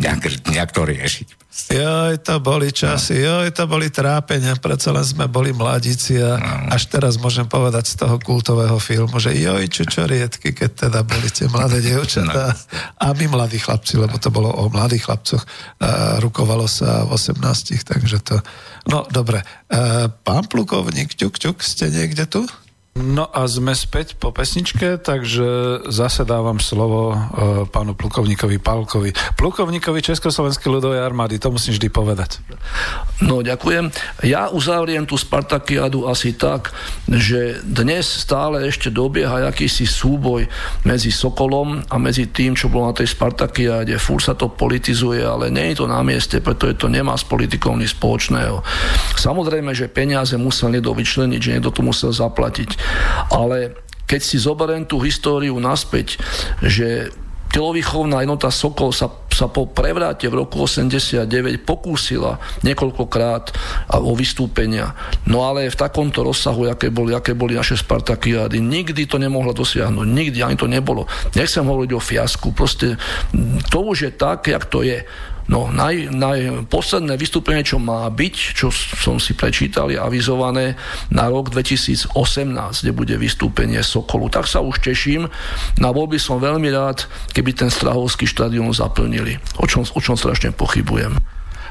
nejak, 0.02 0.51
nejak 0.51 0.70
to 0.74 0.82
riešiť. 0.82 1.40
Joj, 1.51 2.22
to 2.22 2.39
boli 2.39 2.70
časy, 2.70 3.27
no. 3.27 3.43
joj, 3.43 3.51
to 3.51 3.66
boli 3.66 3.90
trápenia, 3.90 4.55
predsa 4.55 4.94
len 4.94 5.02
sme 5.02 5.27
boli 5.27 5.51
mladíci 5.51 6.14
a 6.22 6.39
no. 6.39 6.70
až 6.70 6.86
teraz 6.86 7.18
môžem 7.18 7.43
povedať 7.51 7.90
z 7.90 7.94
toho 8.06 8.22
kultového 8.22 8.78
filmu, 8.78 9.18
že 9.18 9.35
joj, 9.35 9.66
riedky, 10.06 10.55
keď 10.55 10.86
teda 10.86 11.02
boli 11.02 11.27
tie 11.27 11.51
mladé 11.51 11.82
dievčatá 11.90 12.55
no. 12.55 12.59
a 13.02 13.06
my 13.18 13.27
mladí 13.35 13.59
chlapci, 13.59 13.98
lebo 13.98 14.14
to 14.22 14.31
bolo 14.31 14.47
o 14.47 14.70
mladých 14.70 15.10
chlapcoch, 15.10 15.43
a 15.82 16.22
rukovalo 16.22 16.70
sa 16.70 17.02
v 17.02 17.18
18, 17.18 17.43
takže 17.82 18.22
to... 18.22 18.39
No, 18.86 19.10
dobre. 19.10 19.43
Pán 20.22 20.47
plukovník, 20.47 21.18
ťuk, 21.18 21.35
ťuk, 21.35 21.66
ste 21.66 21.90
niekde 21.90 22.31
tu? 22.31 22.47
No 22.99 23.31
a 23.31 23.47
sme 23.47 23.71
späť 23.71 24.19
po 24.19 24.35
pesničke, 24.35 24.99
takže 24.99 25.47
zase 25.87 26.27
dávam 26.27 26.59
slovo 26.59 27.15
uh, 27.15 27.62
pánu 27.71 27.95
plukovníkovi 27.95 28.59
Palkovi. 28.59 29.15
Plukovníkovi 29.39 30.03
Československej 30.03 30.67
ľudovej 30.67 30.99
armády, 30.99 31.39
to 31.39 31.55
musím 31.55 31.79
vždy 31.79 31.87
povedať. 31.87 32.43
No 33.23 33.47
ďakujem. 33.47 33.95
Ja 34.27 34.51
uzavriem 34.51 35.07
tú 35.07 35.15
Spartakiadu 35.15 36.11
asi 36.11 36.35
tak, 36.35 36.75
že 37.07 37.62
dnes 37.62 38.11
stále 38.11 38.67
ešte 38.67 38.91
dobieha 38.91 39.47
akýsi 39.47 39.87
súboj 39.87 40.51
medzi 40.83 41.15
Sokolom 41.15 41.87
a 41.87 41.95
medzi 41.95 42.27
tým, 42.27 42.59
čo 42.59 42.67
bolo 42.67 42.91
na 42.91 42.99
tej 42.99 43.15
Spartakiade. 43.15 44.03
Fúr 44.03 44.19
sa 44.19 44.35
to 44.35 44.51
politizuje, 44.51 45.23
ale 45.23 45.47
nie 45.55 45.71
je 45.73 45.79
to 45.79 45.87
na 45.87 46.03
mieste, 46.03 46.43
pretože 46.43 46.83
to 46.83 46.91
nemá 46.91 47.15
s 47.15 47.23
politikou 47.23 47.71
nič 47.79 47.95
spoločného. 47.95 48.67
Samozrejme, 49.15 49.79
že 49.79 49.87
peniaze 49.87 50.35
musel 50.35 50.75
niekto 50.75 50.91
vyčleniť, 50.91 51.39
že 51.39 51.53
niekto 51.55 51.71
to 51.71 51.87
musel 51.87 52.11
zaplatiť. 52.11 52.80
Ale 53.31 53.77
keď 54.11 54.20
si 54.20 54.43
zoberiem 54.43 54.82
tú 54.82 54.98
históriu 54.98 55.55
naspäť, 55.62 56.19
že 56.59 57.15
telovýchovná 57.51 58.23
jednota 58.23 58.48
Sokol 58.51 58.94
sa, 58.94 59.11
sa 59.31 59.51
po 59.51 59.66
prevráte 59.66 60.31
v 60.31 60.43
roku 60.47 60.62
89 60.62 61.27
pokúsila 61.66 62.39
niekoľkokrát 62.62 63.51
o 63.98 64.15
vystúpenia. 64.15 64.94
No 65.27 65.43
ale 65.47 65.66
v 65.66 65.77
takomto 65.78 66.23
rozsahu, 66.23 66.70
aké 66.70 66.94
boli, 66.94 67.11
aké 67.11 67.35
boli 67.35 67.59
naše 67.59 67.74
Spartakiády, 67.74 68.62
nikdy 68.62 69.07
to 69.11 69.19
nemohla 69.19 69.51
dosiahnuť. 69.51 70.07
Nikdy 70.07 70.39
ani 70.47 70.57
to 70.57 70.70
nebolo. 70.70 71.11
Nechcem 71.35 71.66
hovoriť 71.66 71.90
o 71.94 72.01
fiasku. 72.01 72.55
Proste 72.55 72.94
to 73.70 73.78
už 73.82 73.98
je 74.07 74.12
tak, 74.15 74.47
jak 74.47 74.65
to 74.70 74.86
je. 74.86 75.02
No, 75.51 75.66
naj, 75.66 76.14
naj, 76.14 76.70
posledné 76.70 77.18
vystúpenie, 77.18 77.66
čo 77.66 77.82
má 77.82 78.06
byť, 78.06 78.35
čo 78.55 78.70
som 78.70 79.18
si 79.18 79.35
prečítal, 79.35 79.90
je 79.90 79.98
avizované 79.98 80.78
na 81.10 81.27
rok 81.27 81.51
2018, 81.51 82.14
kde 82.86 82.93
bude 82.94 83.14
vystúpenie 83.18 83.82
Sokolu. 83.82 84.31
Tak 84.31 84.47
sa 84.47 84.62
už 84.62 84.78
teším. 84.78 85.27
Na 85.82 85.90
voľby 85.90 86.22
som 86.22 86.39
veľmi 86.39 86.70
rád, 86.70 87.10
keby 87.35 87.59
ten 87.59 87.66
Strahovský 87.66 88.31
štadión 88.31 88.70
zaplnili. 88.70 89.43
O 89.59 89.66
čom, 89.66 89.82
o 89.82 89.98
čom 89.98 90.14
strašne 90.14 90.55
pochybujem. 90.55 91.18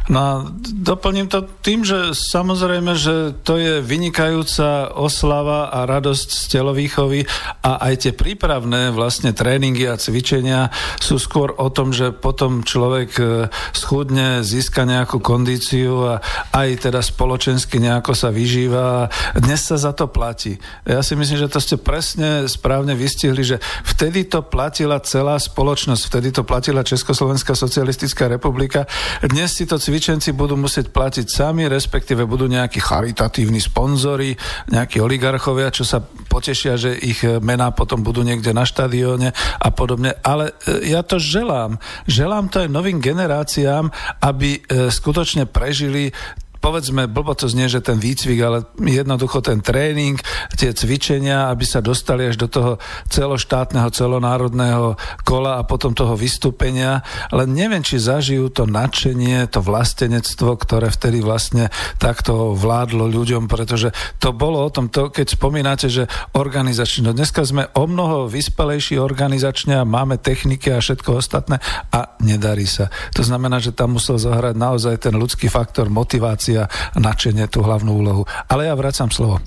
No 0.09 0.49
doplním 0.73 1.29
to 1.29 1.45
tým, 1.61 1.85
že 1.85 2.17
samozrejme, 2.17 2.97
že 2.97 3.37
to 3.45 3.61
je 3.61 3.77
vynikajúca 3.77 4.89
oslava 4.97 5.69
a 5.69 5.85
radosť 5.85 6.29
z 6.33 6.43
telovýchovy 6.49 7.19
a 7.61 7.77
aj 7.77 7.93
tie 8.09 8.13
prípravné 8.17 8.89
vlastne 8.89 9.37
tréningy 9.37 9.85
a 9.85 10.01
cvičenia 10.01 10.73
sú 10.97 11.21
skôr 11.21 11.53
o 11.61 11.69
tom, 11.69 11.93
že 11.93 12.09
potom 12.09 12.65
človek 12.65 13.09
e, 13.21 13.23
schudne, 13.69 14.41
získa 14.41 14.81
nejakú 14.81 15.21
kondíciu 15.21 16.17
a 16.17 16.25
aj 16.57 16.89
teda 16.89 17.05
spoločensky 17.05 17.77
nejako 17.77 18.17
sa 18.17 18.33
vyžíva. 18.33 19.13
Dnes 19.37 19.61
sa 19.61 19.77
za 19.77 19.93
to 19.93 20.09
platí. 20.09 20.57
Ja 20.89 21.05
si 21.05 21.13
myslím, 21.13 21.37
že 21.37 21.53
to 21.53 21.61
ste 21.61 21.77
presne 21.77 22.49
správne 22.49 22.97
vystihli, 22.97 23.45
že 23.45 23.61
vtedy 23.85 24.25
to 24.25 24.41
platila 24.41 24.97
celá 25.05 25.37
spoločnosť, 25.37 26.01
vtedy 26.09 26.33
to 26.33 26.41
platila 26.41 26.81
Československá 26.81 27.53
socialistická 27.53 28.25
republika. 28.25 28.89
Dnes 29.21 29.53
si 29.53 29.69
to 29.69 29.77
cvičenie 29.77 29.98
cvičenci 29.99 30.31
budú 30.31 30.55
musieť 30.55 30.95
platiť 30.95 31.27
sami, 31.27 31.67
respektíve 31.67 32.23
budú 32.23 32.47
nejakí 32.47 32.79
charitatívni 32.79 33.59
sponzory, 33.59 34.31
nejakí 34.71 35.03
oligarchovia, 35.03 35.75
čo 35.75 35.83
sa 35.83 35.99
potešia, 35.99 36.79
že 36.79 36.95
ich 36.95 37.19
mená 37.43 37.75
potom 37.75 37.99
budú 37.99 38.23
niekde 38.23 38.55
na 38.55 38.63
štadióne 38.63 39.35
a 39.59 39.69
podobne. 39.75 40.15
Ale 40.23 40.55
e, 40.63 40.95
ja 40.95 41.03
to 41.03 41.19
želám. 41.19 41.83
Želám 42.07 42.47
to 42.47 42.63
aj 42.63 42.71
novým 42.71 43.03
generáciám, 43.03 43.91
aby 44.23 44.63
e, 44.63 44.87
skutočne 44.87 45.51
prežili 45.51 46.15
povedzme, 46.59 47.07
blbo 47.07 47.35
to 47.35 47.47
znie, 47.47 47.71
že 47.71 47.83
ten 47.83 47.97
výcvik, 47.99 48.39
ale 48.43 48.57
jednoducho 48.79 49.39
ten 49.39 49.63
tréning, 49.63 50.19
tie 50.55 50.75
cvičenia, 50.75 51.47
aby 51.51 51.63
sa 51.63 51.79
dostali 51.79 52.27
až 52.27 52.39
do 52.39 52.47
toho 52.51 52.71
celoštátneho, 53.07 53.87
celonárodného 53.91 54.99
kola 55.23 55.59
a 55.59 55.67
potom 55.67 55.95
toho 55.95 56.19
vystúpenia. 56.19 57.03
Ale 57.31 57.47
neviem, 57.47 57.83
či 57.83 57.99
zažijú 57.99 58.51
to 58.51 58.67
nadšenie, 58.67 59.47
to 59.49 59.63
vlastenectvo, 59.63 60.59
ktoré 60.59 60.91
vtedy 60.91 61.23
vlastne 61.23 61.71
takto 61.97 62.53
vládlo 62.53 63.07
ľuďom, 63.07 63.47
pretože 63.47 63.95
to 64.19 64.35
bolo 64.35 64.61
o 64.61 64.69
tom, 64.69 64.91
to, 64.91 65.09
keď 65.09 65.39
spomínate, 65.39 65.87
že 65.87 66.11
organizačne, 66.35 67.09
no 67.09 67.15
dneska 67.15 67.41
sme 67.47 67.71
o 67.73 67.87
mnoho 67.87 68.27
vyspelejší 68.27 68.99
organizačne 68.99 69.79
a 69.79 69.87
máme 69.87 70.19
techniky 70.19 70.75
a 70.75 70.83
všetko 70.83 71.23
ostatné 71.23 71.57
a 71.89 72.19
nedarí 72.21 72.67
sa. 72.67 72.91
To 73.15 73.23
znamená, 73.23 73.63
že 73.63 73.71
tam 73.71 73.95
musel 73.95 74.19
zahrať 74.19 74.55
naozaj 74.59 74.95
ten 74.99 75.15
ľudský 75.15 75.47
faktor 75.47 75.87
motivácie 75.87 76.48
a 76.57 76.65
nadšenie 76.97 77.45
tú 77.51 77.61
hlavnú 77.61 77.99
úlohu. 77.99 78.23
Ale 78.49 78.69
ja 78.69 78.73
vracam 78.73 79.11
slovo. 79.13 79.43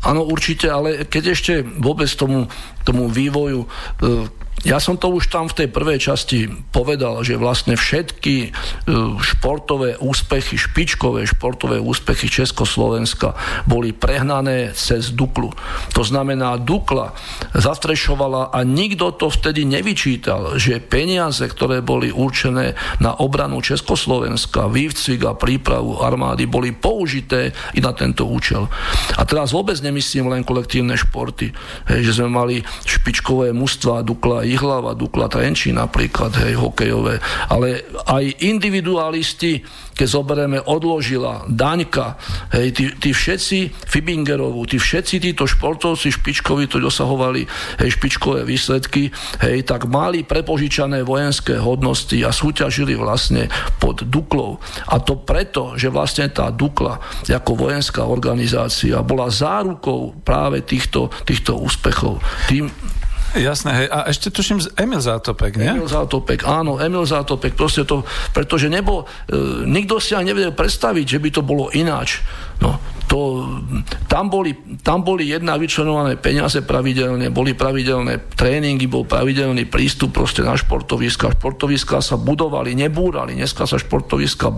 Áno, 0.00 0.24
určite, 0.24 0.72
ale 0.72 1.04
keď 1.04 1.24
ešte 1.36 1.52
vôbec 1.60 2.08
tomu, 2.16 2.48
tomu 2.84 3.12
vývoju 3.12 3.64
e, 3.64 3.68
ja 4.60 4.76
som 4.76 5.00
to 5.00 5.08
už 5.08 5.32
tam 5.32 5.48
v 5.48 5.64
tej 5.64 5.68
prvej 5.72 5.98
časti 6.12 6.44
povedal, 6.68 7.24
že 7.24 7.40
vlastne 7.40 7.80
všetky 7.80 8.36
e, 8.44 8.48
športové 9.24 9.96
úspechy, 9.96 10.60
špičkové 10.60 11.24
športové 11.24 11.80
úspechy 11.80 12.28
Československa 12.28 13.32
boli 13.64 13.96
prehnané 13.96 14.76
cez 14.76 15.16
Duklu. 15.16 15.48
To 15.96 16.02
znamená, 16.04 16.60
Dukla 16.60 17.16
zastrešovala 17.56 18.52
a 18.52 18.60
nikto 18.60 19.16
to 19.16 19.32
vtedy 19.32 19.64
nevyčítal, 19.64 20.60
že 20.60 20.76
peniaze, 20.76 21.40
ktoré 21.48 21.80
boli 21.80 22.12
určené 22.12 22.76
na 23.00 23.16
obranu 23.16 23.64
Československa, 23.64 24.68
vývcvik 24.68 25.24
a 25.24 25.32
prípravu 25.40 26.04
armády 26.04 26.44
boli 26.44 26.76
použité 26.76 27.56
i 27.72 27.80
na 27.80 27.96
tento 27.96 28.28
účel. 28.28 28.68
A 29.16 29.24
teraz 29.24 29.56
vôbec 29.56 29.80
nemyslím 29.80 30.28
len 30.28 30.44
kolektívne 30.44 31.00
športy, 31.00 31.48
že 31.88 32.12
sme 32.12 32.28
mali 32.28 32.56
špičkové 32.84 33.56
mužstva 33.56 34.04
Dukla 34.04 34.49
Jihlava, 34.50 34.98
Dukla 34.98 35.30
Trenčín 35.30 35.78
napríklad, 35.78 36.34
hej, 36.42 36.58
hokejové, 36.58 37.18
ale 37.48 37.86
aj 38.06 38.44
individualisti, 38.46 39.62
keď 39.94 40.06
zoberieme 40.08 40.58
odložila, 40.60 41.44
Daňka, 41.46 42.16
hej, 42.56 42.72
tí, 42.72 42.84
tí 42.96 43.10
všetci 43.12 43.88
Fibingerovú, 43.88 44.64
tí 44.66 44.80
všetci 44.80 45.16
títo 45.20 45.44
športovci 45.44 46.10
špičkovi 46.14 46.66
to 46.70 46.80
dosahovali 46.80 47.44
hej, 47.80 47.90
špičkové 47.96 48.42
výsledky, 48.46 49.12
hej, 49.44 49.62
tak 49.66 49.86
mali 49.86 50.24
prepožičané 50.24 51.02
vojenské 51.04 51.58
hodnosti 51.58 52.16
a 52.24 52.30
súťažili 52.32 52.96
vlastne 52.96 53.50
pod 53.78 54.02
Duklou. 54.06 54.58
A 54.88 54.98
to 55.00 55.20
preto, 55.20 55.76
že 55.76 55.92
vlastne 55.92 56.28
tá 56.32 56.48
Dukla 56.48 56.98
ako 57.30 57.66
vojenská 57.66 58.04
organizácia 58.04 59.00
bola 59.00 59.32
zárukou 59.32 60.20
práve 60.20 60.62
týchto, 60.66 61.08
týchto 61.24 61.56
úspechov. 61.56 62.20
Tým, 62.46 62.68
Jasné, 63.30 63.70
hej. 63.74 63.88
A 63.94 64.10
ešte 64.10 64.34
tuším 64.34 64.58
Emil 64.74 64.98
Zátopek, 64.98 65.54
nie? 65.54 65.70
Emil 65.70 65.86
Zátopek, 65.86 66.42
áno, 66.42 66.82
Emil 66.82 67.06
Zátopek, 67.06 67.54
proste 67.54 67.86
to, 67.86 68.02
pretože 68.34 68.66
nebo, 68.66 69.06
e, 69.30 69.66
nikto 69.70 70.02
si 70.02 70.18
ani 70.18 70.34
nevedel 70.34 70.50
predstaviť, 70.50 71.06
že 71.06 71.18
by 71.22 71.28
to 71.30 71.42
bolo 71.46 71.70
ináč. 71.70 72.26
No, 72.60 72.76
to, 73.10 73.42
tam, 74.06 74.30
boli, 74.30 74.54
tam 74.86 75.02
boli 75.02 75.26
jedna 75.26 75.58
vyčlenované 75.58 76.14
peniaze 76.14 76.62
pravidelne, 76.62 77.34
boli 77.34 77.58
pravidelné 77.58 78.22
tréningy, 78.38 78.86
bol 78.86 79.02
pravidelný 79.02 79.66
prístup 79.66 80.14
proste 80.14 80.46
na 80.46 80.54
športoviska. 80.54 81.34
Športoviska 81.34 81.98
sa 81.98 82.14
budovali, 82.14 82.78
nebúrali. 82.78 83.34
Dneska 83.34 83.66
sa 83.66 83.82
športoviska 83.82 84.54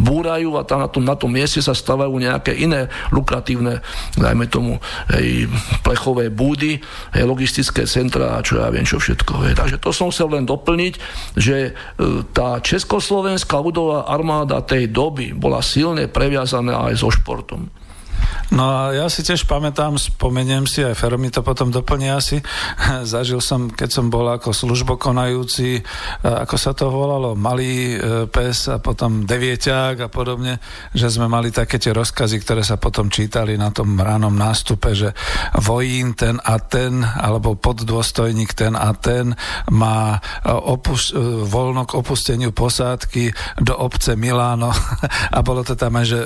búrajú 0.00 0.56
a 0.56 0.64
tam 0.64 0.80
na 0.80 0.88
tom, 0.88 1.04
na 1.04 1.20
tom 1.20 1.36
mieste 1.36 1.60
sa 1.60 1.76
stavajú 1.76 2.16
nejaké 2.16 2.56
iné 2.56 2.88
lukratívne, 3.12 3.84
dajme 4.16 4.48
tomu, 4.48 4.80
hej, 5.12 5.52
plechové 5.84 6.32
búdy, 6.32 6.80
hej, 7.12 7.24
logistické 7.28 7.84
centra 7.84 8.40
a 8.40 8.44
čo 8.46 8.56
ja 8.56 8.72
viem, 8.72 8.88
čo 8.88 8.96
všetko. 8.96 9.52
Hej. 9.52 9.60
Takže 9.60 9.76
to 9.76 9.92
som 9.92 10.08
chcel 10.08 10.32
len 10.32 10.48
doplniť, 10.48 10.94
že 11.36 11.56
e, 11.68 11.72
tá 12.32 12.56
československá 12.56 13.60
ľudová 13.60 14.08
armáda 14.08 14.64
tej 14.64 14.88
doby 14.88 15.36
bola 15.36 15.60
silne 15.60 16.08
previazaná 16.08 16.88
aj 16.88 17.04
so 17.04 17.12
oportum. 17.32 17.70
No 18.52 18.68
a 18.68 18.92
ja 18.92 19.08
si 19.08 19.24
tiež 19.24 19.48
pamätám, 19.48 19.96
spomeniem 19.96 20.68
si, 20.68 20.84
aj 20.84 20.92
Fero 20.92 21.16
mi 21.16 21.32
to 21.32 21.40
potom 21.40 21.72
doplní 21.72 22.12
asi, 22.12 22.44
zažil 23.12 23.40
som, 23.40 23.72
keď 23.72 23.88
som 23.88 24.12
bol 24.12 24.28
ako 24.28 24.52
službokonajúci, 24.52 25.80
ako 26.20 26.56
sa 26.60 26.76
to 26.76 26.92
volalo, 26.92 27.32
malý 27.32 27.96
e, 27.96 28.28
pes 28.28 28.68
a 28.68 28.76
potom 28.76 29.24
devieťák 29.24 30.04
a 30.04 30.08
podobne, 30.12 30.60
že 30.92 31.08
sme 31.08 31.32
mali 31.32 31.48
také 31.48 31.80
tie 31.80 31.96
rozkazy, 31.96 32.44
ktoré 32.44 32.60
sa 32.60 32.76
potom 32.76 33.08
čítali 33.08 33.56
na 33.56 33.72
tom 33.72 33.96
ránom 33.96 34.36
nástupe, 34.36 34.92
že 34.92 35.16
vojín 35.56 36.12
ten 36.12 36.36
a 36.36 36.60
ten, 36.60 37.00
alebo 37.00 37.56
poddôstojník 37.56 38.52
ten 38.52 38.76
a 38.76 38.92
ten 38.92 39.32
má 39.72 40.20
e, 40.44 40.52
opus- 40.52 41.16
e, 41.16 41.20
voľno 41.48 41.88
k 41.88 41.96
opusteniu 41.96 42.52
posádky 42.52 43.32
do 43.64 43.80
obce 43.80 44.12
Miláno. 44.12 44.68
A 45.32 45.40
bolo 45.40 45.64
to 45.64 45.72
tam 45.72 45.96
aj, 45.96 46.06
že 46.06 46.18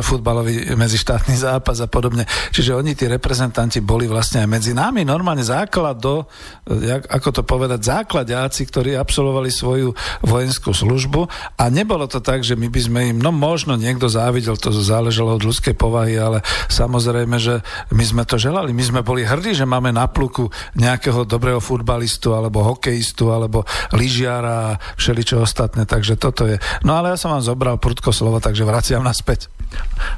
futbalový 0.00 0.72
medzištátny 1.12 1.36
zápas 1.36 1.78
a 1.84 1.88
podobne. 1.88 2.24
Čiže 2.56 2.72
oni, 2.72 2.96
tí 2.96 3.04
reprezentanti, 3.04 3.84
boli 3.84 4.08
vlastne 4.08 4.44
aj 4.44 4.48
medzi 4.48 4.72
nami 4.72 5.04
normálne 5.04 5.44
základ 5.44 6.00
do, 6.00 6.24
jak, 6.64 7.04
ako 7.12 7.28
to 7.28 7.42
povedať, 7.44 7.80
základiaci, 7.84 8.64
ktorí 8.64 8.96
absolvovali 8.96 9.52
svoju 9.52 9.92
vojenskú 10.24 10.72
službu 10.72 11.28
a 11.60 11.64
nebolo 11.68 12.08
to 12.08 12.24
tak, 12.24 12.40
že 12.40 12.56
my 12.56 12.72
by 12.72 12.80
sme 12.80 13.00
im, 13.12 13.18
no 13.20 13.28
možno 13.28 13.76
niekto 13.76 14.08
závidel, 14.08 14.56
to 14.56 14.72
záležalo 14.72 15.36
od 15.36 15.44
ľudskej 15.44 15.76
povahy, 15.76 16.16
ale 16.16 16.40
samozrejme, 16.72 17.36
že 17.36 17.60
my 17.92 18.04
sme 18.04 18.22
to 18.24 18.40
želali, 18.40 18.72
my 18.72 18.84
sme 18.84 19.00
boli 19.04 19.28
hrdí, 19.28 19.52
že 19.52 19.68
máme 19.68 19.92
na 19.92 20.08
pluku 20.08 20.48
nejakého 20.78 21.28
dobrého 21.28 21.60
futbalistu 21.60 22.32
alebo 22.32 22.64
hokejistu 22.64 23.28
alebo 23.28 23.68
lyžiara 23.92 24.54
a 24.72 24.76
všeličo 24.96 25.44
ostatné, 25.44 25.84
takže 25.84 26.16
toto 26.16 26.48
je. 26.48 26.56
No 26.86 26.96
ale 26.96 27.12
ja 27.12 27.20
som 27.20 27.34
vám 27.34 27.44
zobral 27.44 27.76
prudko 27.76 28.14
slovo, 28.14 28.40
takže 28.40 28.64
vraciam 28.64 29.04
naspäť. 29.04 29.52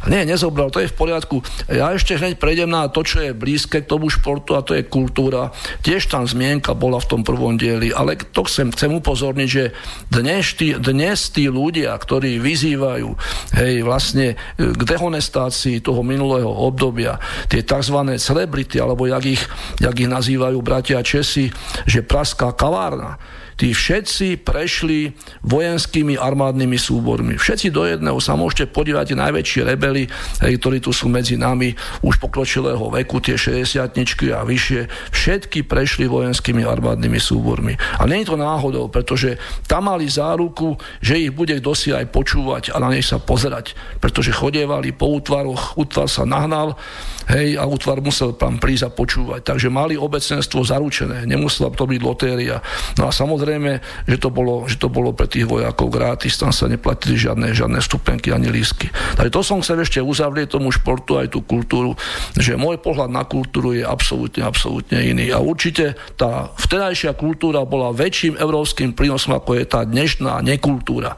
Nie, 0.04 0.28
nezobral, 0.28 0.68
to 0.68 0.84
je 0.84 0.92
v 0.92 0.96
poriadku. 0.96 1.40
Ja 1.68 1.92
ešte 1.92 2.16
hneď 2.16 2.36
prejdem 2.36 2.68
na 2.68 2.88
to, 2.92 3.00
čo 3.00 3.24
je 3.24 3.36
blízke 3.36 3.80
k 3.80 3.88
tomu 3.88 4.12
športu 4.12 4.52
a 4.52 4.64
to 4.64 4.76
je 4.76 4.84
kultúra. 4.84 5.52
Tiež 5.80 6.08
tam 6.12 6.28
zmienka 6.28 6.76
bola 6.76 7.00
v 7.00 7.08
tom 7.08 7.20
prvom 7.24 7.56
dieli, 7.56 7.88
ale 7.88 8.20
to 8.20 8.44
chcem, 8.44 8.68
chcem 8.72 8.92
upozorniť, 9.00 9.48
že 9.48 9.72
dnes 10.12 10.44
tí, 10.56 10.76
dnes 10.76 11.32
tí 11.32 11.48
ľudia, 11.48 11.96
ktorí 11.96 12.36
vyzývajú 12.40 13.08
hej, 13.56 13.74
vlastne 13.80 14.36
k 14.60 14.82
dehonestácii 14.84 15.80
toho 15.80 16.04
minulého 16.04 16.48
obdobia, 16.48 17.16
tie 17.48 17.64
tzv. 17.64 17.96
celebrity, 18.20 18.80
alebo 18.80 19.08
jak 19.08 19.24
ich, 19.24 19.42
jak 19.80 19.96
ich 19.96 20.10
nazývajú 20.10 20.58
bratia 20.60 21.00
Česi, 21.00 21.48
že 21.88 22.04
praská 22.04 22.52
kavárna, 22.52 23.16
tí 23.54 23.70
všetci 23.70 24.42
prešli 24.42 25.14
vojenskými 25.46 26.18
armádnymi 26.18 26.78
súbormi. 26.78 27.34
Všetci 27.38 27.68
do 27.70 27.86
jedného 27.86 28.18
sa 28.18 28.34
môžete 28.34 28.70
podívať, 28.70 29.14
najväčšie 29.14 29.62
rebeli, 29.64 30.06
ktorí 30.40 30.82
tu 30.82 30.90
sú 30.90 31.06
medzi 31.10 31.38
nami 31.38 31.74
už 32.02 32.18
pokročilého 32.18 32.82
veku, 32.90 33.22
tie 33.22 33.38
60 33.38 33.94
a 34.34 34.42
vyššie, 34.42 34.80
všetky 35.10 35.66
prešli 35.66 36.10
vojenskými 36.10 36.66
armádnymi 36.66 37.20
súbormi. 37.20 37.74
A 37.98 38.06
nie 38.10 38.22
je 38.22 38.34
to 38.34 38.36
náhodou, 38.40 38.90
pretože 38.90 39.38
tam 39.70 39.90
mali 39.90 40.10
záruku, 40.10 40.76
že 40.98 41.18
ich 41.18 41.32
bude 41.32 41.56
kto 41.58 41.72
aj 41.74 42.06
počúvať 42.10 42.62
a 42.74 42.80
na 42.82 42.90
nej 42.90 43.02
sa 43.02 43.22
pozerať, 43.22 43.72
pretože 44.02 44.34
chodievali 44.34 44.92
po 44.92 45.10
útvaroch, 45.16 45.78
útvar 45.78 46.10
sa 46.10 46.26
nahnal, 46.26 46.76
hej, 47.30 47.56
a 47.56 47.64
útvar 47.64 48.00
musel 48.04 48.36
tam 48.36 48.60
prísť 48.60 48.84
a 48.88 48.90
počúvať. 48.90 49.40
Takže 49.44 49.68
mali 49.72 49.94
obecenstvo 49.96 50.64
zaručené, 50.64 51.24
nemusela 51.24 51.72
to 51.72 51.88
byť 51.88 52.00
lotéria. 52.00 52.60
No 53.00 53.08
a 53.08 53.12
samozrejme, 53.14 53.80
že 54.08 54.16
to 54.20 54.28
bolo, 54.28 54.64
že 54.68 54.76
to 54.76 54.88
bolo 54.92 55.16
pre 55.16 55.28
tých 55.30 55.48
vojakov 55.48 55.88
gratis, 55.88 56.36
tam 56.36 56.52
sa 56.52 56.68
neplatili 56.68 57.16
žiadne, 57.16 57.52
žiadne 57.52 57.78
stupenky 57.80 58.34
ani 58.34 58.50
lísky. 58.50 58.90
Takže 59.16 59.32
to 59.32 59.40
som 59.40 59.60
chcel 59.64 59.80
ešte 59.80 60.00
uzavrieť 60.00 60.56
tomu 60.56 60.72
športu 60.74 61.16
aj 61.20 61.32
tú 61.32 61.40
kultúru, 61.44 61.96
že 62.36 62.58
môj 62.58 62.80
pohľad 62.80 63.10
na 63.12 63.24
kultúru 63.24 63.72
je 63.76 63.84
absolútne, 63.84 64.44
absolútne 64.44 65.00
iný. 65.00 65.32
A 65.32 65.40
určite 65.40 65.96
tá 66.18 66.52
vtedajšia 66.60 67.16
kultúra 67.16 67.64
bola 67.64 67.94
väčším 67.94 68.36
európskym 68.40 68.92
prínosom, 68.92 69.36
ako 69.36 69.56
je 69.58 69.64
tá 69.64 69.86
dnešná 69.86 70.40
nekultúra. 70.44 71.16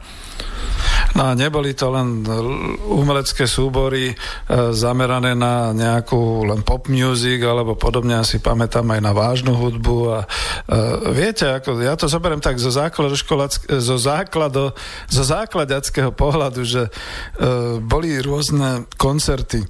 No 1.17 1.33
a 1.33 1.37
neboli 1.37 1.73
to 1.73 1.89
len 1.89 2.21
umelecké 2.85 3.49
súbory 3.49 4.13
e, 4.13 4.15
zamerané 4.69 5.33
na 5.33 5.73
nejakú 5.73 6.45
len 6.45 6.61
pop 6.61 6.85
music 6.93 7.41
alebo 7.41 7.73
podobne, 7.73 8.21
asi 8.21 8.37
pamätám 8.37 8.85
aj 8.93 9.01
na 9.01 9.17
vážnu 9.17 9.57
hudbu 9.57 9.97
a 10.13 10.19
e, 10.21 10.27
viete, 11.17 11.49
ako, 11.49 11.81
ja 11.81 11.97
to 11.97 12.05
zoberiem 12.05 12.37
tak 12.37 12.61
zo, 12.61 12.69
základu 12.69 13.17
zo, 13.81 13.97
základo, 13.97 14.77
zo 15.09 15.23
základackého 15.25 16.13
pohľadu, 16.13 16.61
že 16.61 16.85
e, 16.85 16.91
boli 17.81 18.21
rôzne 18.21 18.85
koncerty 18.93 19.65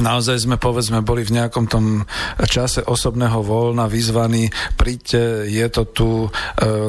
naozaj 0.00 0.48
sme 0.48 0.56
povedzme 0.56 1.04
boli 1.04 1.26
v 1.26 1.36
nejakom 1.36 1.68
tom 1.68 2.06
čase 2.48 2.80
osobného 2.86 3.44
voľna 3.44 3.90
vyzvaní, 3.90 4.48
príďte, 4.74 5.46
je 5.52 5.66
to 5.68 5.82
tu, 5.90 6.08
e, 6.26 6.28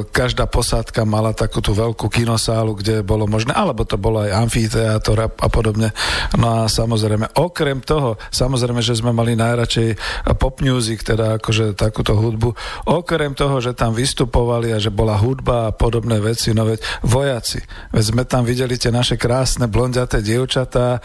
každá 0.08 0.48
posádka 0.48 1.04
mala 1.04 1.36
takú 1.36 1.60
tú 1.60 1.76
veľkú 1.76 2.08
kinosálu, 2.08 2.80
kde 2.80 3.04
bolo 3.04 3.28
možné, 3.28 3.52
alebo 3.52 3.84
to 3.84 4.00
bolo 4.00 4.24
aj 4.24 4.32
amfiteátor 4.48 5.18
a, 5.20 5.28
a 5.28 5.48
podobne. 5.52 5.92
No 6.40 6.64
a 6.64 6.72
samozrejme, 6.72 7.36
okrem 7.40 7.84
toho, 7.84 8.16
samozrejme, 8.32 8.80
že 8.80 8.96
sme 8.96 9.12
mali 9.12 9.36
najradšej 9.36 9.90
pop 10.40 10.64
music, 10.64 11.04
teda 11.04 11.42
akože 11.42 11.76
takúto 11.76 12.16
hudbu, 12.16 12.56
okrem 12.88 13.36
toho, 13.36 13.60
že 13.60 13.76
tam 13.76 13.92
vystupovali 13.92 14.72
a 14.72 14.80
že 14.80 14.94
bola 14.94 15.20
hudba 15.20 15.70
a 15.70 15.76
podobné 15.76 16.24
veci, 16.24 16.56
no 16.56 16.64
veď 16.64 16.80
vojaci, 17.04 17.60
veď 17.92 18.04
sme 18.04 18.24
tam 18.24 18.48
videli 18.48 18.80
tie 18.80 18.94
naše 18.94 19.20
krásne 19.20 19.68
blondiaté 19.68 20.24
dievčatá, 20.24 20.98
e, 20.98 21.00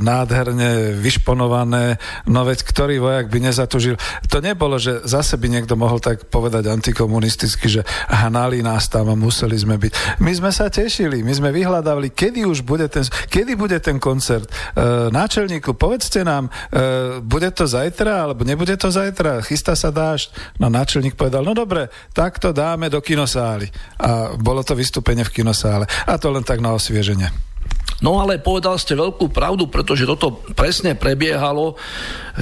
nádherne 0.00 0.96
vyš 0.96 1.25
vyšponované, 1.26 1.98
no 2.30 2.46
veď 2.46 2.62
ktorý 2.62 3.02
vojak 3.02 3.26
by 3.26 3.50
nezatužil. 3.50 3.98
To 4.30 4.38
nebolo, 4.38 4.78
že 4.78 5.02
zase 5.02 5.34
by 5.34 5.50
niekto 5.50 5.74
mohol 5.74 5.98
tak 5.98 6.30
povedať 6.30 6.70
antikomunisticky, 6.70 7.66
že 7.66 7.82
hnali 8.06 8.62
nás 8.62 8.86
tam 8.86 9.10
a 9.10 9.18
museli 9.18 9.58
sme 9.58 9.74
byť. 9.74 10.22
My 10.22 10.30
sme 10.30 10.54
sa 10.54 10.70
tešili, 10.70 11.26
my 11.26 11.34
sme 11.34 11.50
vyhľadávali, 11.50 12.14
kedy 12.14 12.46
už 12.46 12.62
bude 12.62 12.86
ten, 12.86 13.02
kedy 13.26 13.58
bude 13.58 13.74
ten 13.82 13.98
koncert. 13.98 14.46
E, 14.46 15.10
náčelníku, 15.10 15.74
povedzte 15.74 16.22
nám, 16.22 16.46
e, 16.46 17.18
bude 17.18 17.50
to 17.50 17.66
zajtra, 17.66 18.30
alebo 18.30 18.46
nebude 18.46 18.78
to 18.78 18.86
zajtra, 18.86 19.42
chystá 19.42 19.74
sa 19.74 19.90
dážď. 19.90 20.62
No 20.62 20.70
náčelník 20.70 21.18
povedal, 21.18 21.42
no 21.42 21.58
dobre, 21.58 21.90
tak 22.14 22.38
to 22.38 22.54
dáme 22.54 22.86
do 22.86 23.02
kinosály. 23.02 23.66
A 23.98 24.38
bolo 24.38 24.62
to 24.62 24.78
vystúpenie 24.78 25.26
v 25.26 25.42
kinosále. 25.42 25.90
A 26.06 26.14
to 26.22 26.30
len 26.30 26.46
tak 26.46 26.62
na 26.62 26.70
osvieženie. 26.70 27.55
No 28.04 28.20
ale 28.20 28.36
povedal 28.36 28.76
ste 28.76 28.92
veľkú 28.92 29.32
pravdu, 29.32 29.68
pretože 29.72 30.04
toto 30.04 30.44
presne 30.52 30.92
prebiehalo 30.92 31.80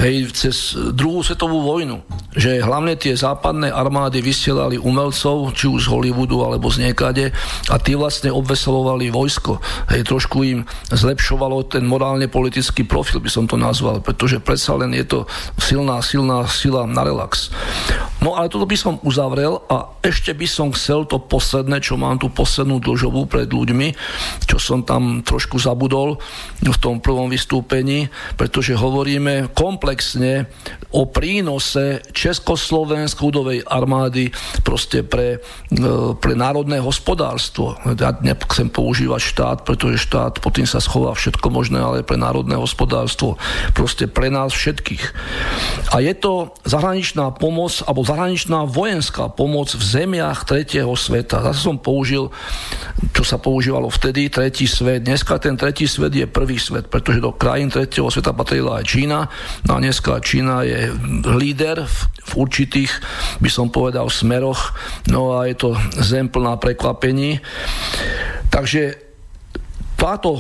hej, 0.03 0.31
cez 0.35 0.75
druhú 0.75 1.23
svetovú 1.23 1.63
vojnu. 1.63 2.03
Že 2.35 2.67
hlavne 2.67 2.99
tie 2.99 3.15
západné 3.15 3.71
armády 3.71 4.19
vysielali 4.19 4.75
umelcov, 4.81 5.55
či 5.55 5.71
už 5.71 5.87
z 5.87 5.91
Hollywoodu 5.91 6.43
alebo 6.43 6.67
z 6.71 6.91
niekade 6.91 7.31
a 7.71 7.77
tí 7.79 7.95
vlastne 7.95 8.35
obveselovali 8.35 9.15
vojsko. 9.15 9.63
Hej, 9.95 10.11
trošku 10.11 10.43
im 10.43 10.61
zlepšovalo 10.91 11.71
ten 11.71 11.87
morálne 11.87 12.27
politický 12.27 12.83
profil, 12.83 13.23
by 13.23 13.31
som 13.31 13.47
to 13.47 13.55
nazval, 13.55 14.03
pretože 14.03 14.43
predsa 14.43 14.75
len 14.75 14.91
je 14.99 15.07
to 15.07 15.19
silná, 15.63 16.03
silná 16.03 16.43
sila 16.51 16.83
na 16.83 17.07
relax. 17.07 17.55
No 18.25 18.41
ale 18.41 18.49
toto 18.49 18.65
by 18.65 18.75
som 18.75 18.97
uzavrel 19.05 19.61
a 19.69 20.01
ešte 20.01 20.33
by 20.33 20.49
som 20.49 20.73
chcel 20.73 21.05
to 21.05 21.21
posledné, 21.21 21.85
čo 21.85 22.01
mám 22.01 22.17
tu 22.17 22.33
poslednú 22.33 22.81
dlžovú 22.81 23.29
pred 23.29 23.47
ľuďmi, 23.47 23.93
čo 24.49 24.57
som 24.57 24.81
tam 24.81 25.21
trošku 25.21 25.44
trošku 25.45 25.61
zabudol 25.61 26.17
v 26.65 26.79
tom 26.81 27.05
prvom 27.05 27.29
vystúpení, 27.29 28.09
pretože 28.41 28.73
hovoríme 28.73 29.53
komplexne 29.53 30.49
o 30.97 31.05
prínose 31.05 32.01
Československej 32.17 33.21
ľudovej 33.21 33.61
armády 33.69 34.33
proste 34.65 35.05
pre, 35.05 35.37
e, 35.69 36.17
pre 36.17 36.33
národné 36.33 36.81
hospodárstvo. 36.81 37.77
Ja 38.01 38.17
nechcem 38.25 38.73
používať 38.73 39.21
štát, 39.21 39.59
pretože 39.69 40.01
štát 40.01 40.41
pod 40.41 40.57
tým 40.57 40.65
sa 40.65 40.81
schová 40.81 41.13
všetko 41.13 41.53
možné, 41.53 41.77
ale 41.77 42.01
pre 42.01 42.17
národné 42.17 42.57
hospodárstvo. 42.57 43.37
Proste 43.77 44.09
pre 44.09 44.33
nás 44.33 44.57
všetkých. 44.57 45.05
A 45.93 46.01
je 46.01 46.15
to 46.17 46.57
zahraničná 46.65 47.37
pomoc, 47.37 47.85
alebo 47.85 48.01
zahraničná 48.01 48.65
vojenská 48.65 49.29
pomoc 49.29 49.77
v 49.77 49.85
zemiach 49.85 50.49
tretieho 50.49 50.97
sveta. 50.97 51.45
Zase 51.53 51.61
som 51.69 51.77
použil, 51.77 52.33
čo 53.13 53.23
sa 53.27 53.37
používalo 53.37 53.93
vtedy, 53.93 54.33
tretí 54.33 54.65
svet. 54.65 55.05
Dneska 55.05 55.34
dneska 55.35 55.51
ten 55.51 55.59
tretí 55.59 55.91
svet 55.91 56.15
je 56.15 56.31
prvý 56.31 56.63
svet, 56.63 56.87
pretože 56.87 57.19
do 57.19 57.35
krajín 57.35 57.67
tretieho 57.67 58.07
sveta 58.07 58.31
patrila 58.31 58.79
aj 58.79 58.87
Čína. 58.87 59.27
No 59.67 59.75
a 59.75 59.83
dneska 59.83 60.23
Čína 60.23 60.63
je 60.63 60.95
líder 61.27 61.83
v, 61.83 61.97
v 62.07 62.33
určitých, 62.39 62.93
by 63.43 63.51
som 63.51 63.67
povedal, 63.67 64.07
smeroch. 64.07 64.79
No 65.11 65.35
a 65.35 65.51
je 65.51 65.59
to 65.59 65.75
zem 65.99 66.31
plná 66.31 66.55
prekvapení. 66.63 67.43
Takže 68.47 68.95
táto 70.05 70.37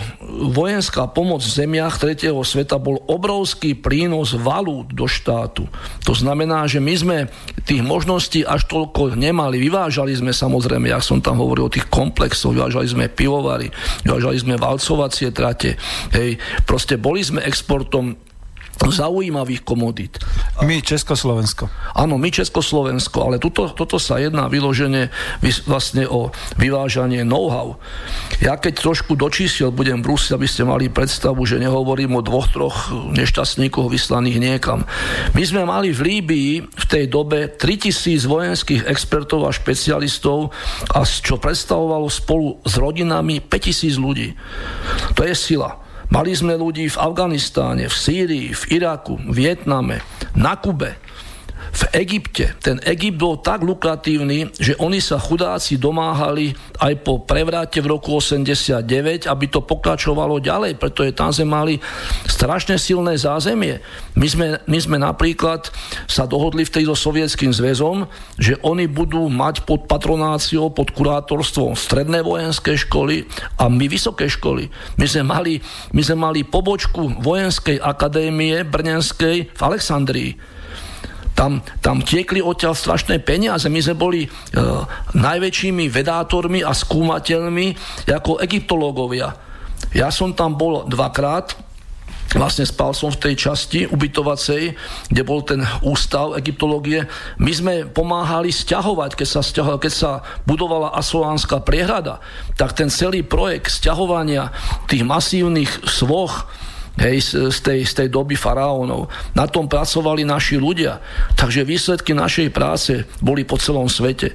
vojenská 0.53 1.09
pomoc 1.09 1.41
v 1.41 1.65
zemiach 1.65 1.97
tretieho 1.97 2.37
sveta 2.45 2.77
bol 2.77 3.01
obrovský 3.09 3.73
prínos 3.73 4.37
valút 4.37 4.93
do 4.93 5.09
štátu. 5.09 5.65
To 6.05 6.13
znamená, 6.13 6.69
že 6.69 6.85
my 6.85 6.93
sme 6.93 7.17
tých 7.65 7.81
možností 7.81 8.45
až 8.45 8.69
toľko 8.69 9.17
nemali. 9.17 9.57
Vyvážali 9.57 10.13
sme 10.13 10.37
samozrejme, 10.37 10.93
jak 10.93 11.01
som 11.01 11.25
tam 11.25 11.41
hovoril 11.41 11.73
o 11.73 11.73
tých 11.73 11.89
komplexoch, 11.89 12.53
vyvážali 12.53 12.93
sme 12.93 13.05
pivovary, 13.09 13.73
vyvážali 14.05 14.37
sme 14.37 14.61
valcovacie 14.61 15.33
trate. 15.33 15.81
Hej. 16.13 16.37
Proste 16.69 17.01
boli 17.01 17.25
sme 17.25 17.41
exportom 17.41 18.21
zaujímavých 18.83 19.63
komodít. 19.63 20.19
My 20.63 20.83
Československo. 20.83 21.71
Áno, 21.95 22.19
my 22.19 22.29
Československo, 22.31 23.31
ale 23.31 23.37
tuto, 23.39 23.71
toto 23.73 23.99
sa 23.99 24.19
jedná 24.19 24.47
vyloženie 24.51 25.11
vlastne 25.67 26.07
o 26.07 26.31
vyvážanie 26.59 27.23
know-how. 27.23 27.79
Ja 28.43 28.59
keď 28.59 28.81
trošku 28.81 29.15
do 29.19 29.31
čísiel 29.31 29.71
budem 29.71 30.03
brúsiť, 30.03 30.35
aby 30.35 30.47
ste 30.49 30.67
mali 30.67 30.91
predstavu, 30.91 31.43
že 31.47 31.63
nehovorím 31.63 32.19
o 32.19 32.23
dvoch, 32.23 32.51
troch 32.51 32.91
nešťastníkoch 32.93 33.91
vyslaných 33.91 34.39
niekam. 34.41 34.87
My 35.35 35.43
sme 35.43 35.63
mali 35.67 35.91
v 35.91 36.01
Líbii 36.01 36.53
v 36.65 36.85
tej 36.87 37.11
dobe 37.11 37.51
3000 37.51 38.25
vojenských 38.27 38.83
expertov 38.87 39.47
a 39.47 39.55
špecialistov 39.55 40.55
a 40.91 41.03
čo 41.05 41.37
predstavovalo 41.39 42.09
spolu 42.09 42.59
s 42.65 42.75
rodinami 42.79 43.43
5000 43.43 43.99
ľudí. 43.99 44.29
To 45.19 45.23
je 45.23 45.35
sila. 45.37 45.84
Mali 46.15 46.31
sme 46.31 46.55
ľudí 46.55 46.87
v 46.87 47.01
Afganistáne, 47.03 47.91
v 47.91 47.97
Sýrii, 47.99 48.55
v 48.55 48.79
Iraku, 48.79 49.19
v 49.19 49.35
Vietname, 49.35 49.99
na 50.39 50.55
Kube 50.55 51.04
v 51.75 51.83
Egypte. 52.07 52.55
Ten 52.63 52.79
Egypt 52.87 53.19
bol 53.19 53.43
tak 53.43 53.67
lukratívny, 53.67 54.55
že 54.55 54.79
oni 54.79 55.03
sa 55.03 55.19
chudáci 55.19 55.75
domáhali 55.75 56.55
aj 56.79 57.03
po 57.03 57.19
prevrate 57.27 57.83
v 57.83 57.91
roku 57.91 58.15
89, 58.23 59.27
aby 59.27 59.45
to 59.51 59.59
pokračovalo 59.59 60.39
ďalej, 60.39 60.79
pretože 60.79 61.19
tam 61.19 61.35
sme 61.35 61.47
mali 61.51 61.75
strašne 62.31 62.79
silné 62.79 63.19
zázemie. 63.19 63.83
My 64.15 64.27
sme, 64.31 64.47
my 64.71 64.79
sme 64.79 64.97
napríklad 65.03 65.67
sa 66.07 66.31
dohodli 66.31 66.63
vtedy 66.63 66.87
so 66.87 66.95
Sovietským 66.95 67.51
zväzom, 67.51 68.07
že 68.39 68.55
oni 68.63 68.87
budú 68.87 69.27
mať 69.27 69.67
pod 69.67 69.91
patronáciou, 69.91 70.71
pod 70.71 70.95
kurátorstvom 70.95 71.75
stredné 71.75 72.23
vojenské 72.23 72.79
školy 72.79 73.27
a 73.59 73.67
my 73.67 73.91
vysoké 73.91 74.31
školy. 74.31 74.71
My 74.95 75.07
sme 75.11 75.27
mali, 75.27 75.53
my 75.91 76.03
sme 76.07 76.17
mali 76.23 76.47
pobočku 76.47 77.19
vojenskej 77.19 77.83
akadémie 77.83 78.63
Brnenskej 78.63 79.51
v 79.51 79.61
Alexandrii 79.61 80.54
tam, 81.35 81.61
tam 81.83 82.01
tiekli 82.01 82.39
odtiaľ 82.39 82.79
strašné 82.79 83.19
peniaze. 83.21 83.67
My 83.67 83.83
sme 83.83 83.99
boli 83.99 84.23
e, 84.25 84.29
najväčšími 85.19 85.91
vedátormi 85.91 86.63
a 86.63 86.71
skúmateľmi 86.71 87.75
ako 88.07 88.39
egyptológovia. 88.41 89.35
Ja 89.93 90.15
som 90.15 90.33
tam 90.33 90.55
bol 90.55 90.87
dvakrát 90.87 91.75
vlastne 92.35 92.67
spal 92.67 92.91
som 92.97 93.15
v 93.15 93.31
tej 93.31 93.35
časti 93.39 93.87
ubytovacej, 93.87 94.63
kde 95.13 95.23
bol 95.23 95.47
ten 95.47 95.63
ústav 95.87 96.35
egyptológie. 96.35 97.07
My 97.39 97.53
sme 97.55 97.75
pomáhali 97.87 98.51
stiahovať, 98.51 99.15
keď 99.15 99.29
sa, 99.29 99.41
stiahoval, 99.41 99.79
keď 99.79 99.93
sa 99.95 100.11
budovala 100.43 100.99
Asolánska 100.99 101.63
priehrada, 101.63 102.19
tak 102.59 102.75
ten 102.75 102.91
celý 102.91 103.23
projekt 103.23 103.71
stiahovania 103.71 104.51
tých 104.91 105.07
masívnych 105.07 105.71
svoch 105.87 106.51
hej, 106.99 107.17
z, 107.51 107.59
tej, 107.59 107.83
z 107.83 107.93
tej 108.05 108.09
doby 108.11 108.39
faraónov. 108.39 109.11
Na 109.35 109.51
tom 109.51 109.67
pracovali 109.67 110.23
naši 110.23 110.59
ľudia. 110.59 111.03
Takže 111.35 111.67
výsledky 111.67 112.15
našej 112.15 112.49
práce 112.55 113.03
boli 113.19 113.43
po 113.43 113.59
celom 113.59 113.91
svete. 113.91 114.35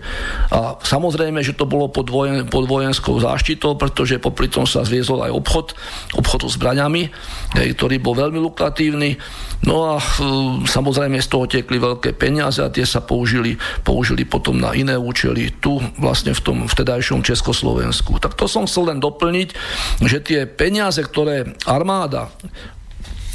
A 0.51 0.75
samozrejme, 0.79 1.39
že 1.39 1.55
to 1.55 1.63
bolo 1.63 1.87
pod, 1.87 2.11
vojen, 2.11 2.47
pod 2.51 2.67
vojenskou 2.67 3.15
záštitou, 3.19 3.79
pretože 3.79 4.19
popri 4.19 4.51
tom 4.51 4.67
sa 4.67 4.83
zviezol 4.83 5.23
aj 5.23 5.31
obchod, 5.31 5.67
obchod 6.19 6.51
s 6.51 6.59
zbraňami, 6.59 7.07
hej, 7.55 7.67
ktorý 7.79 7.95
bol 8.03 8.15
veľmi 8.19 8.39
lukratívny. 8.43 9.15
No 9.59 9.95
a 9.95 9.99
e, 9.99 10.03
samozrejme 10.67 11.19
z 11.19 11.27
toho 11.27 11.43
tekli 11.47 11.79
veľké 11.79 12.15
peniaze 12.15 12.63
a 12.63 12.71
tie 12.71 12.87
sa 12.87 13.03
použili, 13.03 13.59
použili 13.83 14.23
potom 14.23 14.55
na 14.55 14.71
iné 14.71 14.95
účely 14.95 15.51
tu 15.59 15.83
vlastne 15.99 16.31
v 16.31 16.41
tom 16.43 16.57
vtedajšom 16.63 17.23
Československu. 17.23 18.23
Tak 18.23 18.39
to 18.39 18.47
som 18.47 18.67
chcel 18.67 18.91
len 18.91 19.03
doplniť, 19.03 19.49
že 20.03 20.23
tie 20.23 20.47
peniaze, 20.47 21.03
ktoré 21.03 21.59
armáda 21.67 22.31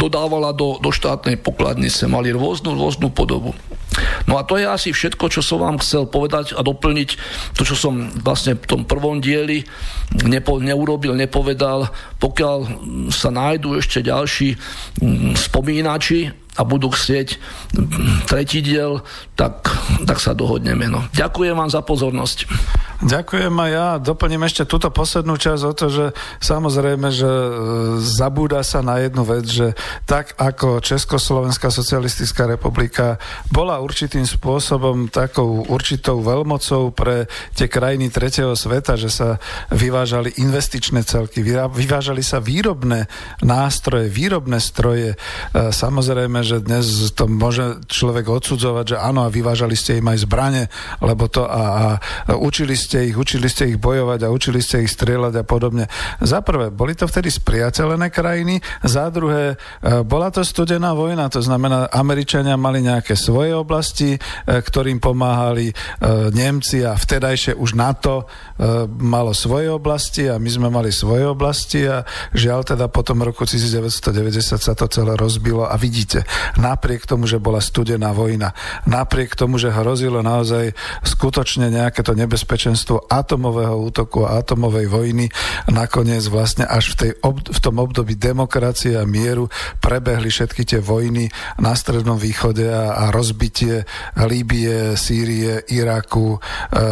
dodávala 0.00 0.56
do, 0.56 0.80
do 0.80 0.88
štátnej 0.88 1.36
pokladnice, 1.36 2.08
mali 2.08 2.32
rôznu, 2.32 2.72
rôznu 2.72 3.12
podobu. 3.12 3.52
No 4.24 4.38
a 4.38 4.46
to 4.46 4.56
je 4.56 4.64
asi 4.64 4.94
všetko, 4.94 5.28
čo 5.28 5.44
som 5.44 5.60
vám 5.60 5.82
chcel 5.82 6.08
povedať 6.08 6.56
a 6.56 6.64
doplniť 6.64 7.08
to, 7.58 7.62
čo 7.66 7.76
som 7.76 8.08
vlastne 8.22 8.56
v 8.56 8.64
tom 8.64 8.82
prvom 8.88 9.20
dieli 9.20 9.66
nepo, 10.24 10.62
neurobil, 10.62 11.12
nepovedal. 11.12 11.90
Pokiaľ 12.22 12.58
sa 13.10 13.28
nájdú 13.34 13.76
ešte 13.76 14.00
ďalší 14.00 14.56
mm, 15.02 15.34
spomínači 15.36 16.30
a 16.58 16.62
budú 16.66 16.90
chcieť 16.90 17.28
mm, 17.34 18.30
tretí 18.30 18.62
diel, 18.62 19.02
tak, 19.34 19.66
tak 20.06 20.18
sa 20.22 20.34
dohodneme. 20.34 20.86
No. 20.86 21.06
Ďakujem 21.14 21.54
vám 21.54 21.70
za 21.70 21.82
pozornosť. 21.82 22.46
Ďakujem 23.00 23.54
a 23.56 23.66
ja 23.72 23.86
doplním 23.96 24.44
ešte 24.44 24.68
túto 24.68 24.92
poslednú 24.92 25.40
časť 25.40 25.62
o 25.64 25.72
to, 25.72 25.86
že 25.88 26.06
samozrejme, 26.44 27.08
že 27.08 27.24
e, 27.32 27.52
zabúda 28.04 28.60
sa 28.60 28.84
na 28.84 29.00
jednu 29.00 29.24
vec, 29.24 29.48
že 29.48 29.72
tak 30.04 30.34
ako 30.38 30.82
Československá 30.82 31.70
socialistická 31.70 32.46
republika 32.46 33.16
bola 33.48 33.78
určitým 33.80 34.26
spôsobom 34.26 35.08
takou 35.10 35.64
určitou 35.66 36.20
veľmocou 36.20 36.92
pre 36.94 37.30
tie 37.54 37.66
krajiny 37.70 38.10
tretieho 38.10 38.52
sveta, 38.54 38.98
že 38.98 39.10
sa 39.10 39.28
vyvážali 39.70 40.36
investičné 40.40 41.06
celky, 41.06 41.42
vyvážali 41.44 42.20
sa 42.20 42.38
výrobné 42.42 43.06
nástroje, 43.44 44.10
výrobné 44.10 44.58
stroje. 44.58 45.14
E, 45.14 45.16
samozrejme, 45.70 46.42
že 46.42 46.62
dnes 46.62 47.12
to 47.14 47.30
môže 47.30 47.84
človek 47.86 48.28
odsudzovať, 48.28 48.84
že 48.94 48.96
áno, 48.98 49.26
a 49.26 49.32
vyvážali 49.32 49.74
ste 49.76 49.98
im 49.98 50.08
aj 50.10 50.18
zbrane, 50.26 50.62
lebo 51.00 51.30
to 51.30 51.46
a, 51.46 51.62
a 52.26 52.36
učili 52.36 52.74
ste 52.74 53.10
ich, 53.10 53.16
učili 53.16 53.46
ste 53.46 53.70
ich 53.70 53.78
bojovať 53.78 54.26
a 54.26 54.32
učili 54.32 54.60
ste 54.60 54.84
ich 54.84 54.92
strieľať 54.92 55.40
a 55.40 55.44
podobne. 55.44 55.84
Za 56.20 56.42
prvé, 56.44 56.68
boli 56.72 56.96
to 56.96 57.06
vtedy 57.06 57.30
spriateľené 57.32 58.12
krajiny, 58.12 58.60
za 58.84 59.08
druhé, 59.08 59.56
bola 59.80 60.28
to 60.28 60.44
studená 60.44 60.92
vojna, 60.92 61.32
to 61.32 61.40
znamená, 61.40 61.88
Američania 61.88 62.60
mali 62.60 62.84
nejaké 62.84 63.16
svoje 63.16 63.56
oblasti, 63.56 64.16
e, 64.16 64.18
ktorým 64.46 65.00
pomáhali 65.00 65.72
e, 65.72 65.74
Nemci 66.36 66.84
a 66.84 66.92
vtedajšie 66.96 67.56
už 67.56 67.76
NATO 67.76 68.28
malo 69.00 69.32
svoje 69.32 69.72
oblasti 69.72 70.28
a 70.28 70.36
my 70.36 70.50
sme 70.52 70.68
mali 70.68 70.92
svoje 70.92 71.24
oblasti 71.24 71.88
a 71.88 72.04
žiaľ 72.36 72.68
teda 72.68 72.92
po 72.92 73.00
tom 73.00 73.24
roku 73.24 73.48
1990 73.48 74.60
sa 74.60 74.76
to 74.76 74.84
celé 74.84 75.16
rozbilo 75.16 75.64
a 75.64 75.74
vidíte, 75.80 76.28
napriek 76.60 77.08
tomu, 77.08 77.24
že 77.24 77.40
bola 77.40 77.64
studená 77.64 78.12
vojna, 78.12 78.52
napriek 78.84 79.32
tomu, 79.32 79.56
že 79.56 79.72
hrozilo 79.72 80.20
naozaj 80.20 80.76
skutočne 81.00 81.72
nejaké 81.72 82.04
to 82.04 82.12
nebezpečenstvo 82.12 83.08
atomového 83.08 83.80
útoku 83.80 84.28
a 84.28 84.44
atomovej 84.44 84.86
vojny. 84.92 85.26
Nakoniec 85.72 86.28
vlastne 86.28 86.68
až 86.68 86.92
v, 86.92 86.96
tej 86.96 87.12
ob- 87.24 87.48
v 87.48 87.58
tom 87.64 87.80
období 87.80 88.12
demokracie 88.20 89.00
a 89.00 89.08
mieru 89.08 89.48
prebehli 89.78 90.32
všetky 90.32 90.66
tie 90.66 90.80
vojny 90.82 91.30
na 91.62 91.78
Strednom 91.78 92.18
východe 92.18 92.66
a, 92.66 93.06
a 93.06 93.14
rozbitie 93.14 93.86
Líbie, 94.18 94.98
Sýrie, 94.98 95.62
Iraku, 95.70 96.36
e, 96.36 96.38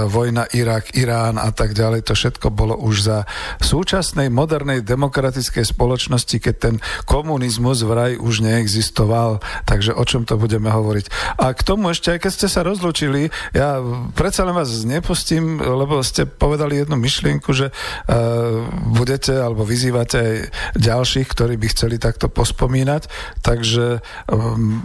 vojna 0.06 0.46
Irak, 0.54 0.94
Irán 0.94 1.40
a 1.42 1.50
tak 1.50 1.74
ďalej. 1.74 2.06
To 2.06 2.14
všetko 2.14 2.54
bolo 2.54 2.78
už 2.78 2.96
za 3.02 3.18
súčasnej 3.58 4.30
modernej 4.30 4.84
demokratickej 4.84 5.64
spoločnosti, 5.64 6.36
keď 6.38 6.54
ten 6.54 6.76
komunizmus 7.08 7.82
vraj 7.82 8.14
už 8.20 8.44
neexistoval. 8.44 9.42
Takže 9.64 9.96
o 9.96 10.04
čom 10.04 10.28
to 10.28 10.38
budeme 10.38 10.70
hovoriť? 10.70 11.38
A 11.42 11.50
k 11.56 11.60
tomu 11.64 11.90
ešte, 11.90 12.14
aj 12.14 12.20
keď 12.22 12.32
ste 12.32 12.48
sa 12.48 12.60
rozlúčili, 12.62 13.32
ja 13.56 13.80
predsa 14.14 14.44
len 14.44 14.54
vás 14.54 14.70
nepustím, 14.84 15.58
lebo 15.58 16.00
ste 16.04 16.28
povedali 16.28 16.80
jednu 16.82 16.96
myšlienku, 17.00 17.50
že 17.56 17.70
uh, 17.70 18.66
budete 18.92 19.32
alebo 19.34 19.64
vyzývate 19.64 20.16
aj 20.18 20.34
ďalších, 20.76 21.28
ktorí 21.32 21.54
by 21.56 21.66
chceli 21.72 21.96
takto 21.96 22.28
pospomínať, 22.28 22.67
takže 23.40 24.04
um, 24.28 24.80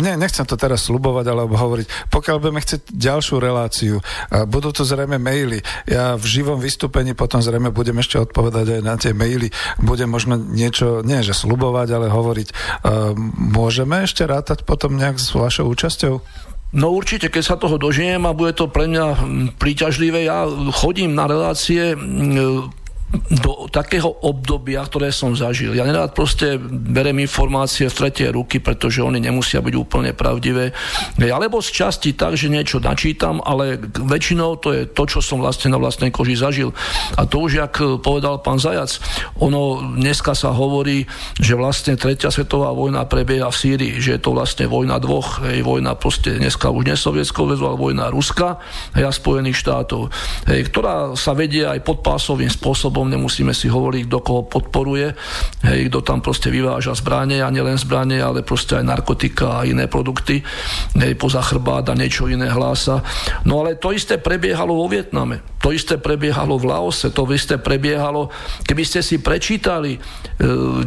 ne, 0.00 0.16
nechcem 0.16 0.48
to 0.48 0.56
teraz 0.56 0.88
slubovať 0.88 1.26
alebo 1.28 1.54
hovoriť. 1.54 2.08
Pokiaľ 2.08 2.36
budeme 2.40 2.64
chcieť 2.64 2.90
ďalšiu 2.90 3.36
reláciu, 3.38 4.00
budú 4.48 4.72
to 4.72 4.82
zrejme 4.82 5.20
maily. 5.20 5.60
Ja 5.84 6.16
v 6.16 6.24
živom 6.24 6.58
vystúpení 6.58 7.12
potom 7.12 7.44
zrejme 7.44 7.70
budem 7.70 8.00
ešte 8.00 8.18
odpovedať 8.18 8.80
aj 8.80 8.82
na 8.82 8.94
tie 8.96 9.12
maily. 9.12 9.52
Budem 9.78 10.10
možno 10.10 10.40
niečo, 10.40 11.04
nie 11.04 11.20
že 11.20 11.36
slubovať, 11.36 11.88
ale 11.92 12.06
hovoriť. 12.08 12.48
Uh, 12.50 13.12
môžeme 13.36 14.02
ešte 14.04 14.24
rátať 14.24 14.64
potom 14.64 14.96
nejak 14.96 15.20
s 15.20 15.36
vašou 15.36 15.68
účasťou? 15.70 16.14
No 16.70 16.94
určite, 16.94 17.26
keď 17.34 17.42
sa 17.42 17.58
toho 17.58 17.82
dožijem 17.82 18.22
a 18.30 18.36
bude 18.36 18.54
to 18.54 18.70
pre 18.70 18.86
mňa 18.86 19.26
príťažlivé, 19.58 20.22
ja 20.22 20.46
chodím 20.70 21.18
na 21.18 21.26
relácie 21.26 21.98
do 23.10 23.66
takého 23.66 24.06
obdobia, 24.22 24.86
ktoré 24.86 25.10
som 25.10 25.34
zažil. 25.34 25.74
Ja 25.74 25.82
nerád 25.82 26.14
proste 26.14 26.62
berem 26.62 27.18
informácie 27.18 27.90
v 27.90 27.98
tretie 28.06 28.30
ruky, 28.30 28.62
pretože 28.62 29.02
oni 29.02 29.18
nemusia 29.18 29.58
byť 29.58 29.74
úplne 29.74 30.14
pravdivé. 30.14 30.70
Alebo 31.18 31.58
z 31.58 31.74
časti 31.74 32.14
tak, 32.14 32.38
že 32.38 32.46
niečo 32.46 32.78
načítam, 32.78 33.42
ale 33.42 33.82
väčšinou 33.82 34.62
to 34.62 34.70
je 34.70 34.82
to, 34.86 35.10
čo 35.10 35.18
som 35.18 35.42
vlastne 35.42 35.74
na 35.74 35.82
vlastnej 35.82 36.14
koži 36.14 36.38
zažil. 36.38 36.70
A 37.18 37.26
to 37.26 37.42
už, 37.42 37.58
jak 37.58 37.74
povedal 37.98 38.38
pán 38.38 38.62
Zajac, 38.62 39.02
ono 39.42 39.82
dneska 39.98 40.38
sa 40.38 40.54
hovorí, 40.54 41.02
že 41.34 41.58
vlastne 41.58 41.98
tretia 41.98 42.30
svetová 42.30 42.70
vojna 42.70 43.10
prebieha 43.10 43.50
v 43.50 43.58
Sýrii, 43.58 43.98
že 43.98 44.18
je 44.18 44.22
to 44.22 44.38
vlastne 44.38 44.70
vojna 44.70 45.02
dvoch, 45.02 45.42
hej, 45.50 45.66
vojna 45.66 45.98
proste 45.98 46.38
dneska 46.38 46.70
už 46.70 46.94
nesovietského 46.94 47.50
väzu, 47.50 47.66
ale 47.66 47.74
vojna 47.74 48.06
Ruska 48.06 48.62
a 48.94 49.10
Spojených 49.10 49.58
štátov, 49.58 50.14
hej, 50.46 50.60
ktorá 50.70 51.18
sa 51.18 51.34
vedie 51.34 51.66
aj 51.66 51.82
podpásovým 51.82 52.50
spôsobom 52.52 52.99
spôsobom, 53.00 53.16
nemusíme 53.16 53.56
si 53.56 53.72
hovoriť, 53.72 54.02
kto 54.04 54.18
koho 54.20 54.42
podporuje, 54.44 55.16
hej, 55.64 55.88
kto 55.88 56.04
tam 56.04 56.20
proste 56.20 56.52
vyváža 56.52 56.92
zbranie 56.92 57.40
a 57.40 57.48
nielen 57.48 57.80
zbranie, 57.80 58.20
ale 58.20 58.44
proste 58.44 58.76
aj 58.76 58.84
narkotika 58.84 59.64
a 59.64 59.64
iné 59.64 59.88
produkty, 59.88 60.44
hej, 61.00 61.16
poza 61.16 61.40
chrbát 61.40 61.88
a 61.88 61.96
niečo 61.96 62.28
iné 62.28 62.52
hlása. 62.52 63.00
No 63.48 63.64
ale 63.64 63.80
to 63.80 63.96
isté 63.96 64.20
prebiehalo 64.20 64.76
vo 64.76 64.84
Vietname, 64.92 65.40
to 65.64 65.72
isté 65.72 65.96
prebiehalo 65.96 66.60
v 66.60 66.68
Laose, 66.68 67.08
to 67.08 67.24
isté 67.32 67.56
prebiehalo, 67.56 68.28
keby 68.68 68.84
ste 68.84 69.00
si 69.00 69.16
prečítali 69.20 69.96
e, 69.96 70.00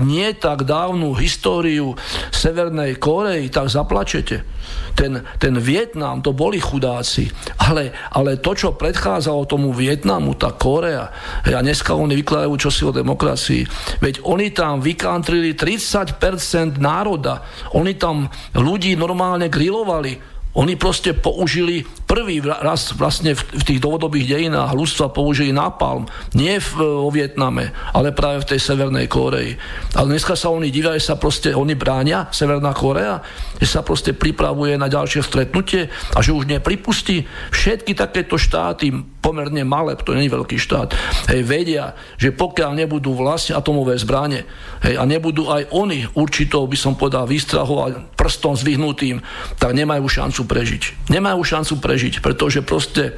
nie 0.06 0.30
tak 0.38 0.69
dávnu 0.69 1.18
históriu 1.18 1.98
Severnej 2.30 3.02
Korei, 3.02 3.49
tak 3.49 3.73
zaplačete. 3.73 4.45
Ten, 4.94 5.26
ten 5.41 5.57
Vietnam, 5.57 6.22
to 6.22 6.38
boli 6.38 6.61
chudáci, 6.61 7.30
ale, 7.57 7.94
ale 8.14 8.38
to, 8.38 8.53
čo 8.53 8.77
predchádzalo 8.77 9.49
tomu 9.49 9.73
Vietnamu, 9.73 10.38
tá 10.38 10.53
Korea, 10.53 11.10
a 11.45 11.61
dneska 11.61 11.98
oni 12.03 12.19
vykladajú 12.19 12.53
čosi 12.59 12.84
o 12.84 12.91
demokracii. 12.91 13.63
Veď 14.03 14.21
oni 14.27 14.51
tam 14.51 14.84
vykantrili 14.84 15.55
30% 15.55 16.77
národa. 16.77 17.41
Oni 17.73 17.95
tam 17.95 18.27
ľudí 18.53 18.93
normálne 18.99 19.47
grilovali 19.47 20.34
oni 20.53 20.77
proste 20.77 21.17
použili 21.17 21.81
prvý 22.05 22.38
raz 22.45 22.93
vlastne 22.93 23.34
v, 23.34 23.41
tých 23.65 23.81
dlhodobých 23.81 24.38
dejinách 24.38 24.77
ľudstva 24.77 25.09
použili 25.09 25.49
napalm. 25.49 26.05
Nie 26.38 26.61
v, 26.61 26.77
vo 26.77 27.09
Vietname, 27.09 27.73
ale 27.89 28.13
práve 28.13 28.45
v 28.45 28.53
tej 28.53 28.59
Severnej 28.61 29.09
Koreji. 29.09 29.57
Ale 29.97 30.13
dneska 30.13 30.38
sa 30.38 30.53
oni 30.53 30.69
divia, 30.69 30.93
že 30.93 31.09
sa 31.09 31.17
proste, 31.17 31.57
oni 31.57 31.73
bránia, 31.73 32.30
Severná 32.30 32.69
Korea, 32.69 33.17
že 33.57 33.65
sa 33.65 33.81
proste 33.81 34.13
pripravuje 34.13 34.77
na 34.77 34.85
ďalšie 34.85 35.25
stretnutie 35.25 35.89
a 36.13 36.21
že 36.21 36.38
už 36.38 36.45
nepripustí 36.45 37.25
všetky 37.49 37.97
takéto 37.97 38.38
štáty, 38.38 38.93
pomerne 39.23 39.63
malé, 39.63 39.95
to 39.95 40.11
nie 40.11 40.27
je 40.27 40.35
veľký 40.35 40.59
štát, 40.59 40.91
hej, 41.31 41.41
vedia, 41.47 41.95
že 42.19 42.35
pokiaľ 42.35 42.83
nebudú 42.83 43.15
vlastne 43.15 43.55
atomové 43.55 43.95
zbranie 43.95 44.43
hej, 44.83 44.99
a 44.99 45.07
nebudú 45.07 45.47
aj 45.47 45.71
oni 45.71 46.03
určitou, 46.19 46.67
by 46.67 46.75
som 46.75 46.99
povedal, 46.99 47.23
výstrahou 47.23 47.87
a 47.87 47.95
prstom 48.19 48.59
zvyhnutým, 48.59 49.23
tak 49.55 49.71
nemajú 49.71 50.03
šancu 50.03 50.43
prežiť. 50.43 51.07
Nemajú 51.07 51.39
šancu 51.39 51.79
prežiť, 51.79 52.19
pretože 52.19 52.59
proste 52.59 53.15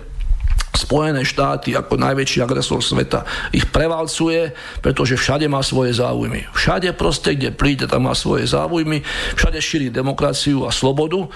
Spojené 0.75 1.23
štáty 1.23 1.71
ako 1.71 1.95
najväčší 1.95 2.43
agresor 2.43 2.83
sveta 2.83 3.23
ich 3.55 3.63
prevalcuje, 3.71 4.51
pretože 4.83 5.15
všade 5.15 5.47
má 5.47 5.63
svoje 5.63 5.95
záujmy. 5.95 6.51
Všade 6.51 6.91
proste, 6.99 7.31
kde 7.31 7.55
príde, 7.55 7.87
tam 7.87 8.11
má 8.11 8.13
svoje 8.13 8.43
záujmy, 8.43 8.99
všade 9.39 9.55
šíri 9.63 9.87
demokraciu 9.87 10.67
a 10.67 10.75
slobodu. 10.75 11.31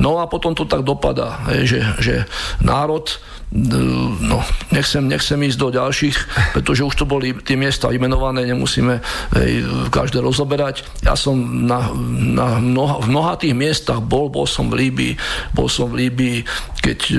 No 0.00 0.16
a 0.16 0.24
potom 0.32 0.56
to 0.56 0.64
tak 0.64 0.80
dopadá, 0.80 1.44
že, 1.60 1.84
že 2.00 2.24
národ 2.64 3.04
no, 3.50 4.38
nechcem, 4.70 5.02
nechcem 5.10 5.42
ísť 5.42 5.58
do 5.58 5.68
ďalších, 5.74 6.16
pretože 6.54 6.86
už 6.86 6.94
to 6.94 7.02
boli 7.02 7.34
tie 7.42 7.58
miesta 7.58 7.90
vymenované, 7.90 8.46
nemusíme 8.46 9.02
hej, 9.34 9.66
každé 9.90 10.22
rozoberať. 10.22 10.86
Ja 11.02 11.18
som 11.18 11.66
na, 11.66 11.90
na 12.14 12.62
mnoha, 12.62 13.02
v 13.02 13.06
mnoha 13.10 13.34
tých 13.34 13.58
miestach 13.58 13.98
bol, 13.98 14.30
bol 14.30 14.46
som 14.46 14.70
v 14.70 14.86
Líbii, 14.86 15.14
bol 15.50 15.66
som 15.66 15.90
v 15.90 16.06
Líbii, 16.06 16.46
keď 16.78 16.98
e, 17.10 17.14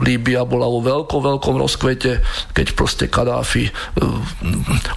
Líbia 0.00 0.48
bola 0.48 0.64
vo 0.72 0.80
veľkom, 0.80 1.20
veľkom 1.20 1.60
rozkvete, 1.60 2.24
keď 2.56 2.66
proste 2.72 3.04
Kadáfi 3.12 3.68
e, 3.68 3.72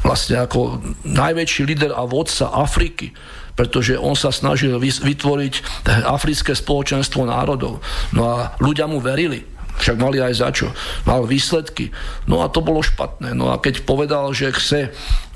vlastne 0.07 0.39
ako 0.39 0.79
najväčší 1.03 1.67
líder 1.67 1.91
a 1.91 2.07
vodca 2.07 2.47
Afriky, 2.47 3.11
pretože 3.59 3.99
on 3.99 4.15
sa 4.15 4.31
snažil 4.31 4.79
vytvoriť 4.79 5.83
africké 6.07 6.55
spoločenstvo 6.55 7.27
národov. 7.27 7.83
No 8.15 8.23
a 8.31 8.55
ľudia 8.63 8.87
mu 8.87 9.03
verili 9.03 9.56
však 9.77 9.97
mali 10.01 10.17
aj 10.21 10.33
za 10.37 10.49
čo. 10.53 10.67
Mal 11.05 11.25
výsledky. 11.25 11.93
No 12.25 12.41
a 12.41 12.49
to 12.49 12.61
bolo 12.65 12.81
špatné. 12.81 13.37
No 13.37 13.53
a 13.53 13.61
keď 13.61 13.85
povedal, 13.85 14.33
že 14.33 14.53
chce 14.53 14.91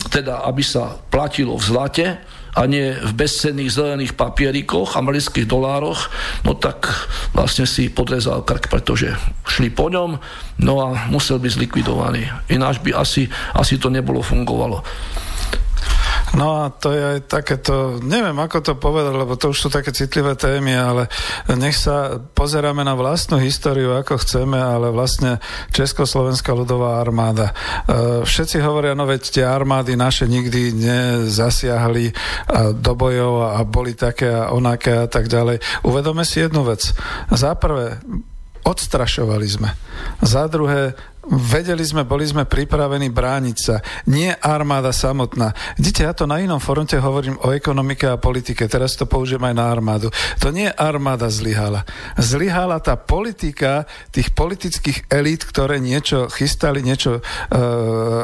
teda, 0.09 0.45
aby 0.49 0.65
sa 0.65 0.97
platilo 1.09 1.57
v 1.57 1.65
zlate, 1.65 2.07
a 2.51 2.67
nie 2.67 2.91
v 2.91 3.11
bezcenných 3.15 3.71
zelených 3.71 4.13
papierikoch, 4.19 4.99
amerických 4.99 5.47
dolároch, 5.47 6.11
no 6.43 6.51
tak 6.51 6.83
vlastne 7.31 7.63
si 7.63 7.87
podrezal 7.87 8.43
krk, 8.43 8.67
pretože 8.67 9.15
šli 9.47 9.71
po 9.71 9.87
ňom, 9.87 10.19
no 10.59 10.73
a 10.83 11.07
musel 11.07 11.39
byť 11.39 11.51
zlikvidovaný. 11.55 12.27
Ináč 12.51 12.83
by 12.83 12.91
asi, 12.91 13.31
asi 13.55 13.79
to 13.79 13.87
nebolo 13.87 14.19
fungovalo. 14.19 14.83
No 16.31 16.63
a 16.63 16.71
to 16.71 16.95
je 16.95 17.03
aj 17.03 17.19
takéto, 17.27 17.99
neviem 17.99 18.35
ako 18.39 18.63
to 18.63 18.73
povedať, 18.79 19.13
lebo 19.19 19.35
to 19.35 19.51
už 19.51 19.57
sú 19.57 19.67
také 19.67 19.91
citlivé 19.91 20.39
témy, 20.39 20.79
ale 20.79 21.03
nech 21.59 21.75
sa 21.75 22.23
pozeráme 22.23 22.87
na 22.87 22.95
vlastnú 22.95 23.35
históriu, 23.35 23.99
ako 23.99 24.15
chceme, 24.23 24.55
ale 24.55 24.95
vlastne 24.95 25.43
Československá 25.75 26.55
ľudová 26.55 27.03
armáda. 27.03 27.51
E, 27.51 27.53
všetci 28.23 28.63
hovoria, 28.63 28.95
no 28.95 29.03
veď 29.03 29.21
tie 29.27 29.45
armády 29.45 29.99
naše 29.99 30.23
nikdy 30.23 30.71
nezasiahli 30.71 32.15
do 32.79 32.93
bojov 32.95 33.51
a 33.51 33.59
boli 33.67 33.91
také 33.95 34.31
a 34.31 34.55
onaké 34.55 35.03
a 35.03 35.07
tak 35.11 35.27
ďalej. 35.27 35.59
Uvedome 35.83 36.23
si 36.23 36.39
jednu 36.39 36.63
vec. 36.63 36.95
Za 37.27 37.59
prvé, 37.59 37.99
odstrašovali 38.63 39.47
sme. 39.49 39.69
Za 40.21 40.45
druhé, 40.47 40.93
vedeli 41.29 41.85
sme, 41.85 42.01
boli 42.01 42.25
sme 42.25 42.49
pripravení 42.49 43.13
brániť 43.13 43.57
sa. 43.57 43.77
Nie 44.09 44.33
armáda 44.41 44.89
samotná. 44.89 45.53
Vidíte, 45.77 46.09
ja 46.09 46.17
to 46.17 46.25
na 46.25 46.41
inom 46.41 46.57
fronte 46.57 46.97
hovorím 46.97 47.37
o 47.45 47.53
ekonomike 47.53 48.09
a 48.09 48.17
politike, 48.17 48.65
teraz 48.65 48.97
to 48.97 49.05
použijem 49.05 49.45
aj 49.45 49.55
na 49.55 49.69
armádu. 49.69 50.09
To 50.41 50.49
nie 50.49 50.65
armáda 50.65 51.29
zlyhala. 51.29 51.85
Zlyhala 52.17 52.81
tá 52.81 52.97
politika 52.97 53.85
tých 54.09 54.33
politických 54.33 55.13
elít, 55.13 55.45
ktoré 55.45 55.77
niečo 55.77 56.25
chystali, 56.33 56.81
niečo 56.81 57.21
e, 57.21 57.21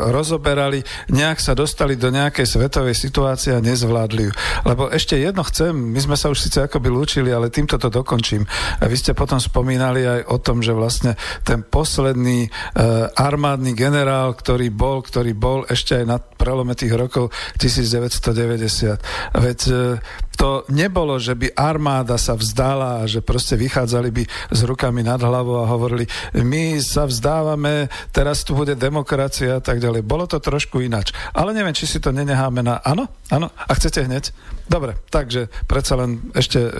rozoberali, 0.10 0.82
nejak 1.14 1.38
sa 1.38 1.53
dostali 1.53 1.94
do 2.02 2.10
nejakej 2.10 2.49
svetovej 2.49 2.98
situácie 2.98 3.53
a 3.53 3.61
nezvládli 3.61 4.24
ju. 4.26 4.34
Lebo 4.65 4.90
ešte 4.90 5.22
jedno 5.22 5.45
chcem, 5.45 5.69
my 5.69 5.99
sme 6.02 6.18
sa 6.18 6.34
už 6.34 6.41
síce 6.41 6.65
akoby 6.65 6.90
lúčili, 6.90 7.30
ale 7.30 7.53
týmto 7.53 7.78
to 7.78 7.94
dokončím. 7.94 8.41
A 8.82 8.90
vy 8.90 8.98
ste 8.98 9.14
potom 9.14 9.38
spomínali 9.38 10.02
aj 10.02 10.22
o 10.34 10.38
tom, 10.41 10.65
že 10.65 10.74
vlastne 10.74 11.14
ten 11.45 11.61
posledný 11.61 12.49
e, 12.49 12.86
armádny 13.14 13.72
generál, 13.73 14.34
ktorý 14.34 14.69
bol, 14.69 15.01
ktorý 15.01 15.31
bol 15.34 15.64
ešte 15.68 15.99
aj 15.99 16.05
na 16.05 16.18
prelome 16.19 16.77
tých 16.77 16.93
rokov 16.93 17.34
1990. 17.59 19.35
Veď 19.35 19.59
eh, 19.69 19.99
to 20.38 20.61
nebolo, 20.69 21.18
že 21.18 21.34
by 21.34 21.57
armáda 21.57 22.14
sa 22.22 22.38
vzdala 22.38 23.01
a 23.01 23.09
že 23.09 23.26
proste 23.26 23.57
vychádzali 23.57 24.09
by 24.14 24.23
s 24.53 24.59
rukami 24.61 25.01
nad 25.01 25.18
hlavou 25.18 25.65
a 25.65 25.69
hovorili, 25.73 26.05
my 26.38 26.77
sa 26.77 27.09
vzdávame, 27.09 27.89
teraz 28.14 28.45
tu 28.45 28.53
bude 28.53 28.77
demokracia 28.77 29.57
a 29.57 29.64
tak 29.65 29.81
ďalej. 29.81 30.05
Bolo 30.05 30.30
to 30.30 30.38
trošku 30.38 30.77
inač. 30.85 31.09
Ale 31.34 31.57
neviem, 31.57 31.73
či 31.73 31.89
si 31.89 31.97
to 31.97 32.14
nenecháme 32.14 32.61
na... 32.61 32.77
Áno? 32.85 33.09
Áno? 33.34 33.49
A 33.49 33.72
chcete 33.73 34.05
hneď? 34.05 34.30
Dobre, 34.69 35.01
takže 35.09 35.49
predsa 35.65 35.97
len 35.97 36.30
ešte 36.38 36.59
e, 36.61 36.72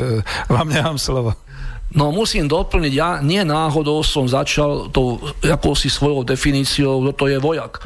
vám 0.54 0.70
nechám 0.70 1.02
slovo. 1.02 1.34
No 1.96 2.12
musím 2.12 2.52
doplniť, 2.52 2.94
ja 2.94 3.24
nie 3.24 3.40
náhodou 3.48 4.04
som 4.04 4.28
začal 4.28 4.92
tou 4.92 5.24
akousi 5.40 5.88
svojou 5.88 6.28
definíciou, 6.28 7.00
kto 7.00 7.12
to 7.16 7.26
je 7.32 7.38
vojak. 7.40 7.80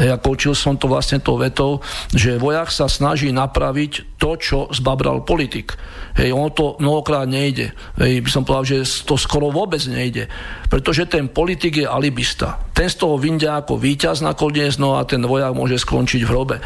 Ja 0.00 0.16
končil 0.16 0.56
som 0.56 0.80
to 0.80 0.88
vlastne 0.88 1.20
tou 1.20 1.36
vetou, 1.36 1.84
že 2.16 2.40
vojak 2.40 2.72
sa 2.72 2.88
snaží 2.88 3.28
napraviť 3.28 4.16
to, 4.16 4.40
čo 4.40 4.58
zbabral 4.72 5.20
politik. 5.26 5.76
Hej, 6.16 6.32
ono 6.32 6.52
to 6.52 6.76
mnohokrát 6.80 7.24
nejde. 7.28 7.72
Hej, 7.96 8.24
by 8.24 8.30
som 8.32 8.44
povedal, 8.44 8.84
že 8.84 9.04
to 9.04 9.16
skoro 9.16 9.48
vôbec 9.48 9.80
nejde. 9.88 10.28
Pretože 10.68 11.08
ten 11.08 11.28
politik 11.28 11.84
je 11.84 11.88
alibista. 11.88 12.60
Ten 12.72 12.88
z 12.88 13.00
toho 13.00 13.16
vyndia 13.16 13.60
ako 13.60 13.76
víťaz 13.76 14.24
nakoniec, 14.24 14.76
no 14.80 14.96
a 14.96 15.04
ten 15.04 15.20
vojak 15.20 15.52
môže 15.52 15.80
skončiť 15.80 16.24
v 16.24 16.30
hrobe. 16.30 16.56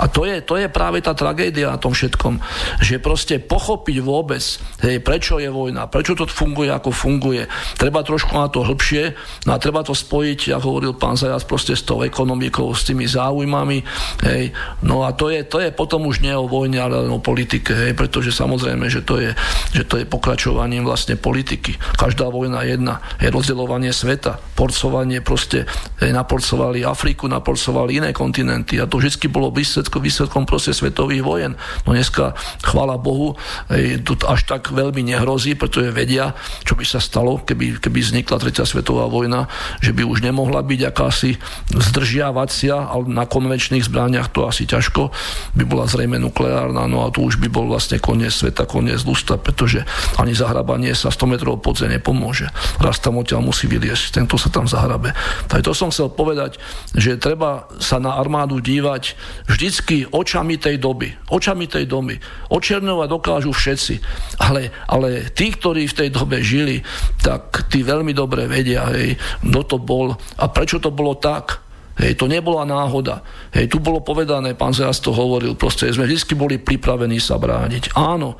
A 0.00 0.04
to 0.08 0.28
je, 0.28 0.44
to 0.44 0.60
je 0.60 0.68
práve 0.68 1.00
tá 1.00 1.16
tragédia 1.16 1.72
na 1.72 1.80
tom 1.80 1.92
všetkom. 1.96 2.40
Že 2.84 3.00
proste 3.00 3.36
pochopiť 3.40 3.96
vôbec, 4.04 4.44
hej, 4.84 5.00
prečo 5.00 5.40
je 5.40 5.48
vojna, 5.48 5.88
prečo 5.88 6.16
to 6.16 6.28
funguje, 6.28 6.68
ako 6.68 6.92
funguje. 6.92 7.48
Treba 7.80 8.04
trošku 8.04 8.36
na 8.36 8.48
to 8.48 8.64
hĺbšie, 8.64 9.16
no 9.48 9.56
a 9.56 9.60
treba 9.60 9.80
to 9.84 9.96
spojiť, 9.96 10.56
ako 10.56 10.66
hovoril 10.68 10.92
pán 10.96 11.16
Zajac, 11.16 11.44
proste 11.48 11.76
s 11.76 11.84
tou 11.84 12.04
ekonomikou, 12.04 12.73
s 12.74 12.86
tými 12.86 13.06
záujmami. 13.06 13.78
Hej. 14.26 14.50
No 14.82 15.06
a 15.06 15.14
to 15.14 15.30
je, 15.30 15.46
to 15.46 15.62
je 15.62 15.70
potom 15.70 16.10
už 16.10 16.20
nie 16.20 16.34
o 16.34 16.50
vojne, 16.50 16.82
ale 16.82 17.06
o 17.06 17.20
politike, 17.22 17.72
hej, 17.72 17.92
pretože 17.94 18.34
samozrejme, 18.34 18.90
že 18.90 19.04
to, 19.04 19.20
je, 19.22 19.30
že 19.70 19.84
to 19.86 20.02
je 20.02 20.06
pokračovaním 20.08 20.82
vlastne 20.82 21.14
politiky. 21.14 21.78
Každá 21.94 22.28
vojna 22.28 22.66
jedna 22.66 23.04
je 23.20 23.28
rozdeľovanie 23.30 23.92
sveta, 23.94 24.40
porcovanie 24.58 25.20
proste, 25.20 25.68
hej, 26.00 26.10
naporcovali 26.10 26.82
Afriku, 26.82 27.28
naporcovali 27.30 28.00
iné 28.00 28.10
kontinenty 28.10 28.80
a 28.80 28.88
to 28.88 28.98
vždy 28.98 29.30
bolo 29.30 29.52
výsledkom, 29.52 30.00
výsledkom 30.00 30.42
proste 30.48 30.74
svetových 30.74 31.22
vojen. 31.22 31.52
No 31.84 31.94
dneska, 31.94 32.34
chvála 32.64 32.96
Bohu, 32.96 33.36
hej, 33.70 34.00
tu 34.02 34.16
až 34.24 34.48
tak 34.48 34.72
veľmi 34.72 35.04
nehrozí, 35.04 35.54
pretože 35.54 35.92
vedia, 35.92 36.32
čo 36.64 36.74
by 36.74 36.84
sa 36.88 36.98
stalo, 36.98 37.44
keby, 37.44 37.78
keby 37.78 37.98
vznikla 38.00 38.40
tretia 38.40 38.64
svetová 38.64 39.04
vojna, 39.06 39.46
že 39.84 39.92
by 39.92 40.02
už 40.08 40.24
nemohla 40.24 40.64
byť 40.64 40.80
akási 40.88 41.36
zdržiavacia 41.68 42.63
reakcia, 42.64 42.88
ale 42.88 43.04
na 43.12 43.28
konvenčných 43.28 43.84
zbraniach 43.84 44.32
to 44.32 44.48
asi 44.48 44.64
ťažko, 44.64 45.12
by 45.52 45.64
bola 45.68 45.84
zrejme 45.84 46.16
nukleárna, 46.16 46.88
no 46.88 47.04
a 47.04 47.12
tu 47.12 47.28
už 47.28 47.36
by 47.36 47.48
bol 47.52 47.68
vlastne 47.68 48.00
koniec 48.00 48.32
sveta, 48.32 48.64
koniec 48.64 49.04
lusta, 49.04 49.36
pretože 49.36 49.84
ani 50.16 50.32
zahrabanie 50.32 50.96
sa 50.96 51.12
100 51.12 51.28
metrov 51.36 51.60
pod 51.60 51.76
zem 51.76 51.92
nepomôže. 51.92 52.48
Raz 52.80 53.00
tam 53.04 53.20
odtiaľ 53.20 53.44
musí 53.44 53.68
vyliesť, 53.68 54.16
tento 54.16 54.40
sa 54.40 54.48
tam 54.48 54.64
zahrabe. 54.64 55.12
Tak 55.52 55.60
to 55.60 55.76
som 55.76 55.92
chcel 55.92 56.08
povedať, 56.08 56.56
že 56.96 57.20
treba 57.20 57.68
sa 57.78 58.00
na 58.00 58.16
armádu 58.16 58.58
dívať 58.58 59.14
vždycky 59.44 60.08
očami 60.08 60.56
tej 60.56 60.80
doby. 60.80 61.12
Očami 61.28 61.68
tej 61.68 61.84
doby. 61.84 62.16
Očernovať 62.48 63.08
dokážu 63.10 63.52
všetci, 63.52 63.94
ale, 64.40 64.72
ale 64.88 65.28
tí, 65.34 65.52
ktorí 65.52 65.84
v 65.90 65.98
tej 65.98 66.08
dobe 66.14 66.40
žili, 66.40 66.80
tak 67.20 67.68
tí 67.68 67.84
veľmi 67.84 68.16
dobre 68.16 68.48
vedia, 68.48 68.88
hej, 68.94 69.18
kto 69.44 69.60
to 69.66 69.76
bol 69.80 70.14
a 70.14 70.44
prečo 70.48 70.78
to 70.80 70.94
bolo 70.94 71.18
tak. 71.18 71.63
Hej, 71.94 72.18
to 72.18 72.26
nebola 72.26 72.66
náhoda. 72.66 73.22
Hej, 73.54 73.70
tu 73.70 73.78
bolo 73.78 74.02
povedané, 74.02 74.58
pán 74.58 74.74
Zjas 74.74 74.98
to 74.98 75.14
hovoril, 75.14 75.54
proste 75.54 75.86
sme 75.94 76.10
vždy 76.10 76.34
boli 76.34 76.56
pripravení 76.58 77.22
sa 77.22 77.38
brániť. 77.38 77.94
Áno, 77.94 78.34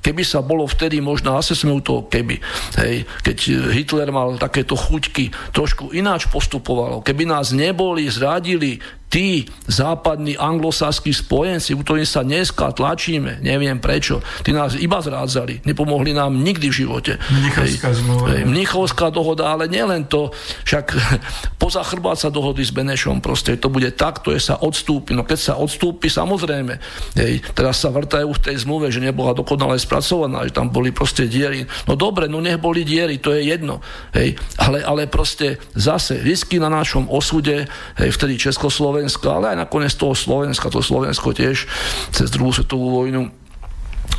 keby 0.00 0.22
sa 0.24 0.40
bolo 0.44 0.66
vtedy 0.66 0.98
možno, 1.00 1.36
asi 1.36 1.52
sme 1.56 1.76
u 1.76 1.80
toho 1.80 2.08
keby, 2.08 2.40
hej, 2.80 3.04
keď 3.24 3.36
Hitler 3.72 4.08
mal 4.12 4.36
takéto 4.40 4.76
chuťky, 4.76 5.32
trošku 5.52 5.92
ináč 5.94 6.28
postupovalo. 6.28 7.04
Keby 7.04 7.28
nás 7.28 7.52
neboli, 7.52 8.08
zradili, 8.08 8.80
tí 9.10 9.42
západní 9.66 10.38
anglosaskí 10.38 11.10
spojenci, 11.10 11.74
u 11.74 11.82
ktorých 11.82 12.06
sa 12.06 12.22
dneska 12.22 12.70
tlačíme, 12.70 13.42
neviem 13.42 13.82
prečo, 13.82 14.22
tí 14.46 14.54
nás 14.54 14.78
iba 14.78 15.02
zrádzali, 15.02 15.66
nepomohli 15.66 16.14
nám 16.14 16.38
nikdy 16.38 16.70
v 16.70 16.78
živote. 16.86 17.12
Mnichovská 17.18 17.90
zmluva. 17.90 18.46
Mnichovská 18.46 19.10
dohoda, 19.10 19.50
ale 19.50 19.66
nielen 19.66 20.06
to, 20.06 20.30
však 20.62 20.94
poza 21.62 21.82
chrbát 21.82 22.22
sa 22.22 22.30
dohody 22.30 22.62
s 22.62 22.70
Benešom, 22.70 23.18
proste 23.18 23.58
to 23.58 23.66
bude 23.66 23.90
tak, 23.98 24.22
to 24.22 24.30
je 24.30 24.38
sa 24.38 24.62
odstúpi. 24.62 25.18
No 25.18 25.26
keď 25.26 25.38
sa 25.42 25.54
odstúpi, 25.58 26.06
samozrejme, 26.06 26.78
hej, 27.18 27.42
teraz 27.58 27.82
sa 27.82 27.90
vrtajú 27.90 28.30
v 28.30 28.42
tej 28.46 28.62
zmluve, 28.62 28.94
že 28.94 29.02
nebola 29.02 29.34
dokonale 29.34 29.74
spracovaná, 29.90 30.46
že 30.46 30.54
tam 30.54 30.70
boli 30.70 30.94
proste 30.94 31.26
diery. 31.26 31.66
No 31.90 31.98
dobre, 31.98 32.30
no 32.30 32.38
nech 32.38 32.62
boli 32.62 32.86
diery, 32.86 33.18
to 33.18 33.34
je 33.34 33.50
jedno. 33.50 33.82
Hej, 34.14 34.38
ale, 34.54 34.86
ale 34.86 35.10
proste 35.10 35.58
zase 35.74 36.22
risky 36.22 36.62
na 36.62 36.70
našom 36.70 37.10
osude, 37.10 37.66
hej, 37.98 38.10
vtedy 38.14 38.38
Československo 38.38 39.00
Slovenska, 39.00 39.32
ale 39.32 39.46
aj 39.56 39.58
nakoniec 39.64 39.94
toho 39.96 40.12
Slovenska, 40.12 40.68
to 40.68 40.84
Slovensko 40.84 41.32
tiež 41.32 41.64
cez 42.12 42.28
druhú 42.28 42.52
svetovú 42.52 43.00
vojnu 43.00 43.39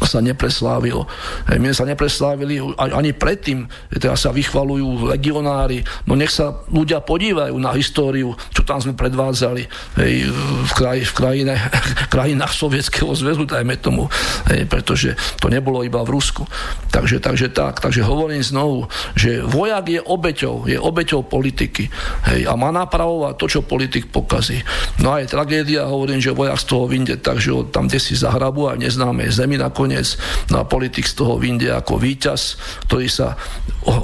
sa 0.03 0.19
nepreslávilo. 0.19 1.07
Hej, 1.47 1.57
mne 1.61 1.73
sa 1.75 1.85
nepreslávili 1.87 2.59
ani 2.77 3.15
predtým, 3.15 3.69
teraz 3.95 4.25
sa 4.25 4.33
vychvalujú 4.33 5.13
legionári, 5.13 5.85
no 6.09 6.17
nech 6.17 6.33
sa 6.33 6.63
ľudia 6.67 6.99
podívajú 7.03 7.55
na 7.61 7.71
históriu, 7.75 8.33
čo 8.51 8.65
tam 8.65 8.81
sme 8.81 8.97
predvádzali 8.97 9.63
hej, 10.01 10.13
v, 10.67 10.71
kraj, 10.73 10.99
v 11.05 11.13
krajine, 11.13 11.53
krajinách 12.13 12.53
Sovietskeho 12.53 13.13
zväzu, 13.13 13.47
dajme 13.47 13.77
tomu, 13.79 14.11
hej, 14.51 14.67
pretože 14.67 15.15
to 15.39 15.47
nebolo 15.47 15.85
iba 15.85 16.01
v 16.01 16.13
Rusku. 16.13 16.43
Takže, 16.91 17.23
takže 17.23 17.53
tak, 17.53 17.79
takže 17.79 18.03
hovorím 18.03 18.43
znovu, 18.43 18.89
že 19.15 19.39
vojak 19.45 19.85
je 19.87 20.01
obeťou, 20.01 20.67
je 20.67 20.75
obeťou 20.75 21.23
politiky 21.23 21.87
hej, 22.31 22.41
a 22.49 22.53
má 22.57 22.73
napravovať 22.73 23.33
to, 23.37 23.45
čo 23.47 23.59
politik 23.63 24.11
pokazí. 24.11 24.59
No 24.99 25.15
a 25.15 25.23
je 25.23 25.31
tragédia, 25.31 25.87
hovorím, 25.87 26.19
že 26.19 26.35
vojak 26.35 26.59
z 26.59 26.65
toho 26.67 26.85
vyjde 26.89 27.21
takže 27.21 27.49
ho 27.53 27.61
tam 27.63 27.87
kde 27.87 27.99
si 28.01 28.13
zahrabu 28.17 28.67
a 28.67 28.75
neznáme 28.75 29.29
zemi 29.31 29.55
nakoniec. 29.55 29.80
No 30.51 30.61
a 30.61 30.67
politik 30.67 31.07
z 31.07 31.17
toho 31.17 31.39
vyjde 31.41 31.73
ako 31.73 31.97
víťaz, 31.97 32.59
ktorý 32.89 33.07
sa 33.07 33.39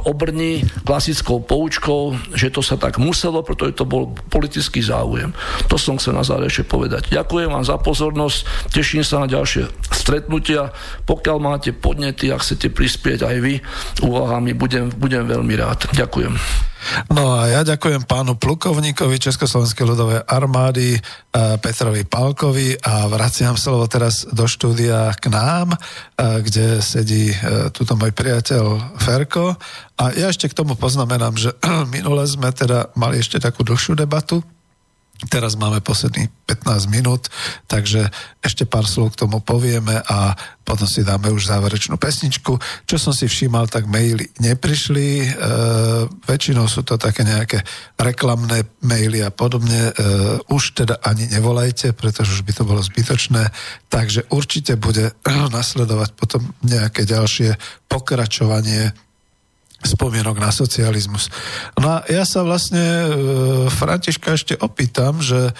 obrní 0.07 0.65
klasickou 0.87 1.43
poučkou, 1.43 2.17
že 2.33 2.49
to 2.49 2.65
sa 2.65 2.79
tak 2.79 2.97
muselo, 2.97 3.45
pretože 3.45 3.77
to 3.77 3.85
bol 3.85 4.09
politický 4.33 4.81
záujem. 4.81 5.35
To 5.69 5.77
som 5.77 6.01
chcel 6.01 6.17
na 6.17 6.25
záver 6.25 6.49
ešte 6.49 6.65
povedať. 6.65 7.13
Ďakujem 7.13 7.49
vám 7.53 7.65
za 7.65 7.77
pozornosť, 7.77 8.71
teším 8.73 9.05
sa 9.05 9.21
na 9.21 9.27
ďalšie 9.29 9.69
stretnutia. 9.93 10.73
Pokiaľ 11.05 11.37
máte 11.37 11.71
podnety 11.75 12.33
a 12.33 12.41
chcete 12.41 12.73
prispieť 12.73 13.27
aj 13.27 13.35
vy 13.43 13.53
úvahami, 14.01 14.57
budem, 14.57 14.89
budem 14.95 15.29
veľmi 15.29 15.53
rád. 15.59 15.89
Ďakujem. 15.93 16.66
No 17.11 17.37
a 17.37 17.51
ja 17.51 17.61
ďakujem 17.61 18.07
pánu 18.07 18.35
plukovníkovi 18.35 19.17
Československej 19.19 19.85
ľudovej 19.85 20.19
armády 20.25 20.97
e, 20.97 20.99
Petrovi 21.59 22.03
Pálkovi 22.07 22.79
a 22.79 23.05
vraciam 23.11 23.59
slovo 23.59 23.85
teraz 23.85 24.25
do 24.29 24.47
štúdia 24.47 25.13
k 25.17 25.29
nám, 25.29 25.73
e, 25.73 25.77
kde 26.41 26.79
sedí 26.79 27.31
e, 27.31 27.37
tuto 27.71 27.95
môj 27.99 28.11
priateľ 28.13 28.97
Ferko. 28.99 29.55
A 29.97 30.03
ja 30.13 30.29
ešte 30.29 30.49
k 30.49 30.57
tomu 30.57 30.77
poznamenám, 30.77 31.33
že 31.37 31.49
minule 31.95 32.25
sme 32.25 32.49
teda 32.51 32.93
mali 32.97 33.21
ešte 33.21 33.37
takú 33.41 33.61
dlhšiu 33.65 33.97
debatu, 33.97 34.41
Teraz 35.17 35.57
máme 35.57 35.81
posledných 35.81 36.29
15 36.45 36.93
minút, 36.93 37.25
takže 37.65 38.05
ešte 38.37 38.69
pár 38.69 38.85
slov 38.85 39.17
k 39.17 39.25
tomu 39.25 39.41
povieme 39.41 39.97
a 39.97 40.37
potom 40.61 40.85
si 40.85 41.01
dáme 41.01 41.33
už 41.33 41.49
záverečnú 41.49 41.97
pesničku. 41.97 42.53
Čo 42.85 42.97
som 43.01 43.13
si 43.17 43.25
všímal, 43.25 43.65
tak 43.65 43.89
maily 43.89 44.29
neprišli, 44.37 45.25
e, 45.25 45.29
väčšinou 46.21 46.69
sú 46.69 46.85
to 46.85 47.01
také 47.01 47.25
nejaké 47.25 47.65
reklamné 47.97 48.69
maily 48.85 49.25
a 49.25 49.33
podobne. 49.33 49.89
E, 49.89 49.91
už 50.53 50.85
teda 50.85 51.01
ani 51.01 51.25
nevolajte, 51.33 51.97
pretože 51.97 52.37
už 52.37 52.45
by 52.45 52.53
to 52.53 52.63
bolo 52.69 52.85
zbytočné, 52.85 53.49
takže 53.89 54.29
určite 54.29 54.77
bude 54.77 55.17
nasledovať 55.57 56.13
potom 56.13 56.45
nejaké 56.61 57.09
ďalšie 57.09 57.57
pokračovanie 57.89 58.93
spomienok 59.85 60.41
na 60.41 60.49
socializmus. 60.49 61.29
No 61.77 62.01
a 62.01 62.07
ja 62.09 62.25
sa 62.25 62.41
vlastne 62.41 62.81
e, 62.81 63.07
Františka 63.69 64.33
ešte 64.33 64.57
opýtam, 64.57 65.21
že 65.21 65.49
e, 65.49 65.53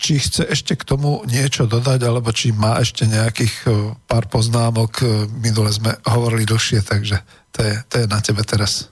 či 0.00 0.16
chce 0.16 0.48
ešte 0.48 0.72
k 0.72 0.86
tomu 0.88 1.20
niečo 1.28 1.68
dodať, 1.68 2.00
alebo 2.00 2.32
či 2.32 2.56
má 2.56 2.80
ešte 2.80 3.04
nejakých 3.04 3.54
e, 3.68 3.70
pár 4.08 4.24
poznámok. 4.32 4.92
E, 5.00 5.04
minule 5.28 5.68
sme 5.68 5.92
hovorili 6.08 6.48
dlhšie, 6.48 6.80
takže 6.80 7.20
to 7.52 7.60
je, 7.60 7.74
to 7.92 7.94
je 8.00 8.06
na 8.08 8.18
tebe 8.24 8.40
teraz. 8.40 8.88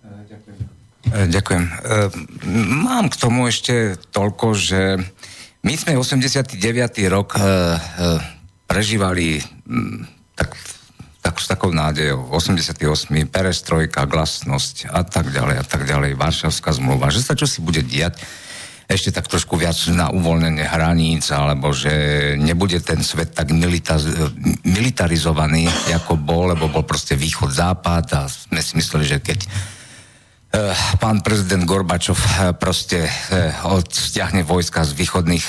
Ďakujem. 0.00 0.58
E, 1.12 1.28
ďakujem. 1.28 1.64
E, 1.68 1.72
mám 2.80 3.12
k 3.12 3.20
tomu 3.20 3.52
ešte 3.52 4.00
toľko, 4.16 4.56
že 4.56 4.96
my 5.60 5.74
sme 5.76 5.92
89. 6.00 6.56
rok 7.12 7.36
prežívali 8.64 9.44
tak 10.32 10.56
tak, 11.30 11.38
s 11.38 11.46
takou 11.46 11.70
nádejou. 11.70 12.26
88. 12.34 13.06
perestrojka, 13.30 14.02
glasnosť 14.02 14.90
a 14.90 15.06
tak 15.06 15.30
ďalej 15.30 15.62
a 15.62 15.64
tak 15.64 15.86
ďalej. 15.86 16.18
Varšavská 16.18 16.74
zmluva. 16.74 17.14
Že 17.14 17.20
sa 17.22 17.38
čo 17.38 17.46
si 17.46 17.62
bude 17.62 17.86
diať 17.86 18.18
ešte 18.90 19.14
tak 19.14 19.30
trošku 19.30 19.54
viac 19.54 19.78
na 19.94 20.10
uvoľnenie 20.10 20.66
hraníc, 20.66 21.30
alebo 21.30 21.70
že 21.70 22.34
nebude 22.34 22.82
ten 22.82 22.98
svet 23.06 23.30
tak 23.30 23.54
milita- 23.54 24.02
militarizovaný, 24.66 25.70
ako 25.94 26.18
bol, 26.18 26.50
lebo 26.50 26.66
bol 26.66 26.82
proste 26.82 27.14
východ-západ 27.14 28.04
a 28.18 28.26
sme 28.26 28.58
si 28.58 28.74
mysleli, 28.74 29.06
že 29.06 29.22
keď 29.22 29.46
pán 30.98 31.22
prezident 31.22 31.62
Gorbačov 31.62 32.18
eh, 32.18 32.50
proste 32.58 33.06
eh, 33.06 33.54
odstiahne 33.62 34.42
vojska 34.42 34.82
z 34.82 34.92
východných 34.98 35.46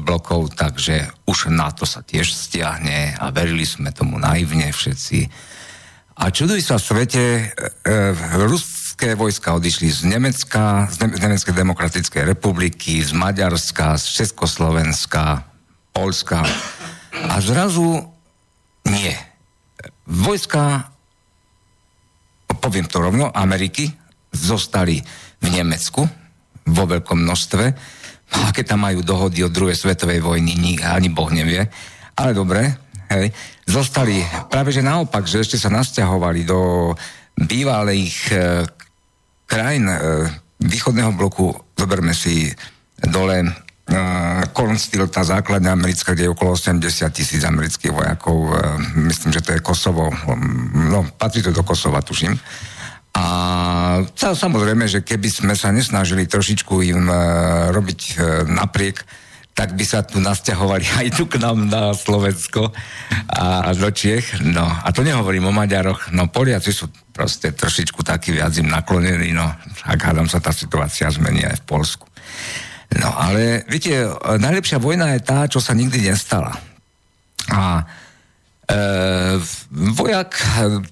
blokov, 0.00 0.56
takže 0.56 1.12
už 1.28 1.52
NATO 1.52 1.84
sa 1.84 2.00
tiež 2.00 2.32
stiahne 2.32 3.16
a 3.20 3.28
verili 3.28 3.68
sme 3.68 3.92
tomu 3.92 4.16
naivne 4.16 4.72
všetci. 4.72 5.18
A 6.18 6.34
čuduj 6.34 6.66
sa 6.66 6.82
v 6.82 6.82
svete, 6.82 7.22
ruské 8.34 9.14
vojska 9.14 9.54
odišli 9.54 9.86
z 9.86 10.10
Nemecka, 10.10 10.90
z 10.90 10.98
Nemeckej 11.06 11.54
demokratickej 11.54 12.26
republiky, 12.26 12.98
z 12.98 13.14
Maďarska, 13.14 13.94
z 13.94 14.18
Československa, 14.18 15.46
Polska 15.94 16.42
a 17.14 17.38
zrazu 17.38 18.02
nie. 18.82 19.14
Vojska 20.10 20.90
poviem 22.58 22.90
to 22.90 23.00
rovno, 23.00 23.30
Ameriky 23.32 23.88
zostali 24.34 25.00
v 25.40 25.46
Nemecku 25.48 26.04
vo 26.68 26.84
veľkom 26.84 27.24
množstve. 27.24 27.64
Aké 28.50 28.60
tam 28.66 28.84
majú 28.84 29.00
dohody 29.00 29.40
od 29.40 29.54
druhej 29.54 29.78
svetovej 29.78 30.20
vojny, 30.20 30.76
ani 30.84 31.08
Boh 31.08 31.32
nevie. 31.32 31.64
Ale 32.18 32.36
dobre, 32.36 32.76
hej, 33.08 33.32
zostali 33.64 34.20
práve 34.52 34.74
že 34.74 34.84
naopak, 34.84 35.24
že 35.24 35.40
ešte 35.40 35.56
sa 35.56 35.72
nasťahovali 35.72 36.44
do 36.44 36.92
bývalých 37.38 38.16
e, 38.28 38.36
krajín 39.48 39.88
e, 39.88 39.96
východného 40.60 41.14
bloku. 41.14 41.54
Zoberme 41.78 42.12
si 42.12 42.50
dole 43.00 43.67
uh, 43.90 44.44
Cornsteel, 44.52 45.08
tá 45.08 45.24
základňa 45.24 45.72
americká, 45.72 46.12
kde 46.12 46.28
je 46.28 46.34
okolo 46.34 46.54
80 46.54 46.80
tisíc 47.12 47.42
amerických 47.44 47.92
vojakov. 47.92 48.36
Uh, 48.36 48.76
myslím, 49.08 49.32
že 49.32 49.44
to 49.44 49.56
je 49.56 49.64
Kosovo. 49.64 50.12
No, 50.74 51.08
patrí 51.16 51.40
to 51.40 51.52
do 51.52 51.64
Kosova, 51.64 52.04
tuším. 52.04 52.36
A 53.18 53.24
samozrejme, 54.14 54.86
že 54.86 55.02
keby 55.02 55.28
sme 55.32 55.54
sa 55.58 55.74
nesnažili 55.74 56.28
trošičku 56.30 56.74
im 56.86 57.08
uh, 57.10 57.18
robiť 57.74 58.00
napriek, 58.46 59.02
tak 59.58 59.74
by 59.74 59.82
sa 59.82 60.06
tu 60.06 60.22
nasťahovali 60.22 60.86
aj 61.02 61.08
tu 61.18 61.26
k 61.26 61.42
nám 61.42 61.66
na 61.66 61.90
Slovensko 61.90 62.70
a 63.26 63.74
do 63.74 63.90
Čiech. 63.90 64.38
No, 64.46 64.62
a 64.62 64.88
to 64.94 65.02
nehovorím 65.02 65.50
o 65.50 65.52
Maďaroch, 65.52 66.14
no 66.14 66.30
Poliaci 66.30 66.70
sú 66.70 66.86
proste 67.10 67.50
trošičku 67.50 68.06
takí 68.06 68.30
viac 68.30 68.54
im 68.54 68.70
naklonení, 68.70 69.34
no, 69.34 69.50
ak 69.82 69.98
hádam 69.98 70.30
sa 70.30 70.38
tá 70.38 70.54
situácia 70.54 71.10
zmení 71.10 71.42
aj 71.42 71.66
v 71.66 71.66
Polsku. 71.66 72.07
No, 72.88 73.12
ale 73.12 73.68
viete, 73.68 74.08
najlepšia 74.40 74.80
vojna 74.80 75.12
je 75.16 75.20
tá, 75.20 75.44
čo 75.44 75.60
sa 75.60 75.76
nikdy 75.76 76.08
nestala. 76.08 76.56
A 77.52 77.84
E, 78.68 79.40
vojak 79.72 80.36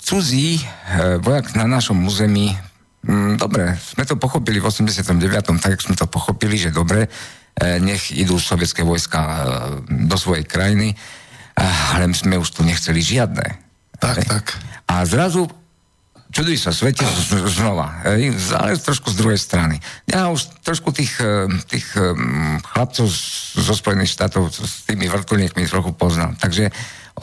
cudzí, 0.00 0.56
e, 0.56 1.20
vojak 1.20 1.52
na 1.60 1.68
našom 1.68 2.08
území, 2.08 2.56
m, 3.04 3.12
mm, 3.12 3.32
dobre, 3.36 3.76
sme 3.76 4.08
to 4.08 4.16
pochopili 4.16 4.56
v 4.56 4.72
89. 4.72 5.60
tak, 5.60 5.76
sme 5.84 5.92
to 5.92 6.08
pochopili, 6.08 6.56
že 6.56 6.72
dobre, 6.72 7.04
e, 7.04 7.76
nech 7.84 8.16
idú 8.16 8.40
sovietské 8.40 8.80
vojska 8.80 9.20
e, 9.20 9.36
do 10.08 10.16
svojej 10.16 10.48
krajiny, 10.48 10.88
e, 10.88 10.96
ale 11.92 12.08
my 12.08 12.16
sme 12.16 12.40
už 12.40 12.48
tu 12.56 12.64
nechceli 12.64 13.04
žiadne. 13.04 13.44
Tak, 14.00 14.24
tak. 14.24 14.56
A 14.88 15.04
zrazu 15.04 15.44
čuduj 16.36 16.60
sa 16.60 16.68
svete 16.68 17.00
znova, 17.48 18.04
ale 18.04 18.76
trošku 18.76 19.08
z 19.08 19.16
druhej 19.16 19.40
strany. 19.40 19.80
Ja 20.04 20.28
už 20.28 20.52
trošku 20.60 20.92
tých, 20.92 21.16
e, 21.24 21.48
tých 21.64 21.96
chlapcov 22.60 23.08
zo 23.56 23.72
Spojených 23.72 24.12
štátov 24.12 24.52
s 24.52 24.84
tými 24.84 25.08
vrtulníkmi 25.08 25.64
trochu 25.64 25.96
poznám. 25.96 26.36
Takže 26.36 26.68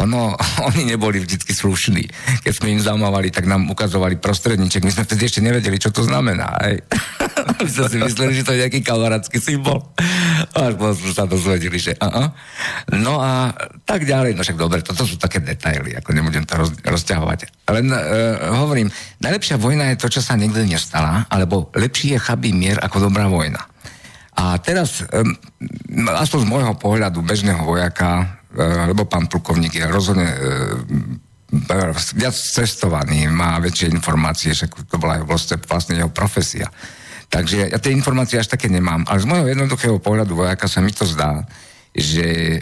ono, 0.01 0.33
oni 0.73 0.89
neboli 0.89 1.21
vždy 1.21 1.37
slušní. 1.53 2.03
Keď 2.41 2.53
sme 2.53 2.73
im 2.73 2.81
zamávali, 2.81 3.29
tak 3.29 3.45
nám 3.45 3.69
ukazovali 3.69 4.17
prostredníček. 4.17 4.81
My 4.81 4.91
sme 4.93 5.05
vtedy 5.05 5.21
ešte 5.29 5.41
nevedeli, 5.45 5.77
čo 5.77 5.93
to 5.93 6.01
znamená. 6.01 6.49
Aj. 6.57 6.73
My 7.59 7.67
sme 7.67 7.85
si 7.91 7.97
mysleli, 7.99 8.33
že 8.39 8.45
to 8.47 8.55
je 8.55 8.61
nejaký 8.65 8.79
kamarátsky 8.81 9.37
symbol. 9.37 9.91
Až 10.55 10.79
potom 10.79 10.95
sme 10.95 11.11
sa 11.11 11.27
dozvedeli, 11.27 11.75
že 11.75 11.93
uh-uh. 11.99 12.27
No 13.03 13.19
a 13.19 13.51
tak 13.83 14.07
ďalej. 14.07 14.33
No 14.33 14.41
však 14.47 14.57
dobre, 14.57 14.79
toto 14.79 15.03
sú 15.03 15.19
také 15.19 15.43
detaily, 15.43 15.95
ako 15.99 16.15
nebudem 16.15 16.47
to 16.47 16.55
roz, 16.55 16.71
rozťahovať. 16.81 17.67
Len 17.67 17.87
uh, 17.91 17.99
hovorím, 18.63 18.87
najlepšia 19.19 19.59
vojna 19.59 19.91
je 19.91 19.99
to, 19.99 20.07
čo 20.07 20.21
sa 20.23 20.39
nikdy 20.39 20.71
nestala, 20.71 21.27
alebo 21.27 21.67
lepší 21.75 22.15
je 22.15 22.23
chabý 22.23 22.55
mier 22.55 22.79
ako 22.79 23.11
dobrá 23.11 23.27
vojna. 23.27 23.59
A 24.33 24.57
teraz, 24.57 25.05
um, 25.13 25.35
aspoň 26.09 26.39
z 26.41 26.49
môjho 26.49 26.73
pohľadu 26.79 27.21
bežného 27.21 27.61
vojaka, 27.61 28.41
lebo 28.55 29.09
pán 29.09 29.25
plukovník 29.27 29.81
je 29.81 29.85
rozhodne 29.89 30.27
eh, 30.29 30.37
viac 32.17 32.33
cestovaný, 32.33 33.29
má 33.29 33.61
väčšie 33.61 33.93
informácie, 33.93 34.57
že 34.57 34.69
to 34.69 34.97
bola 34.97 35.21
vlastne, 35.21 35.61
vlastne 35.61 36.01
jeho 36.01 36.09
profesia. 36.09 36.65
Takže 37.29 37.73
ja 37.73 37.77
tie 37.81 37.93
informácie 37.93 38.37
až 38.37 38.49
také 38.49 38.69
nemám. 38.69 39.05
Ale 39.09 39.21
z 39.21 39.29
môjho 39.29 39.49
jednoduchého 39.49 39.97
pohľadu 40.01 40.37
vojaka 40.37 40.65
sa 40.69 40.81
mi 40.81 40.93
to 40.93 41.05
zdá, 41.05 41.45
že 41.93 42.61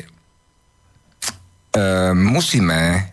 musíme 2.15 3.11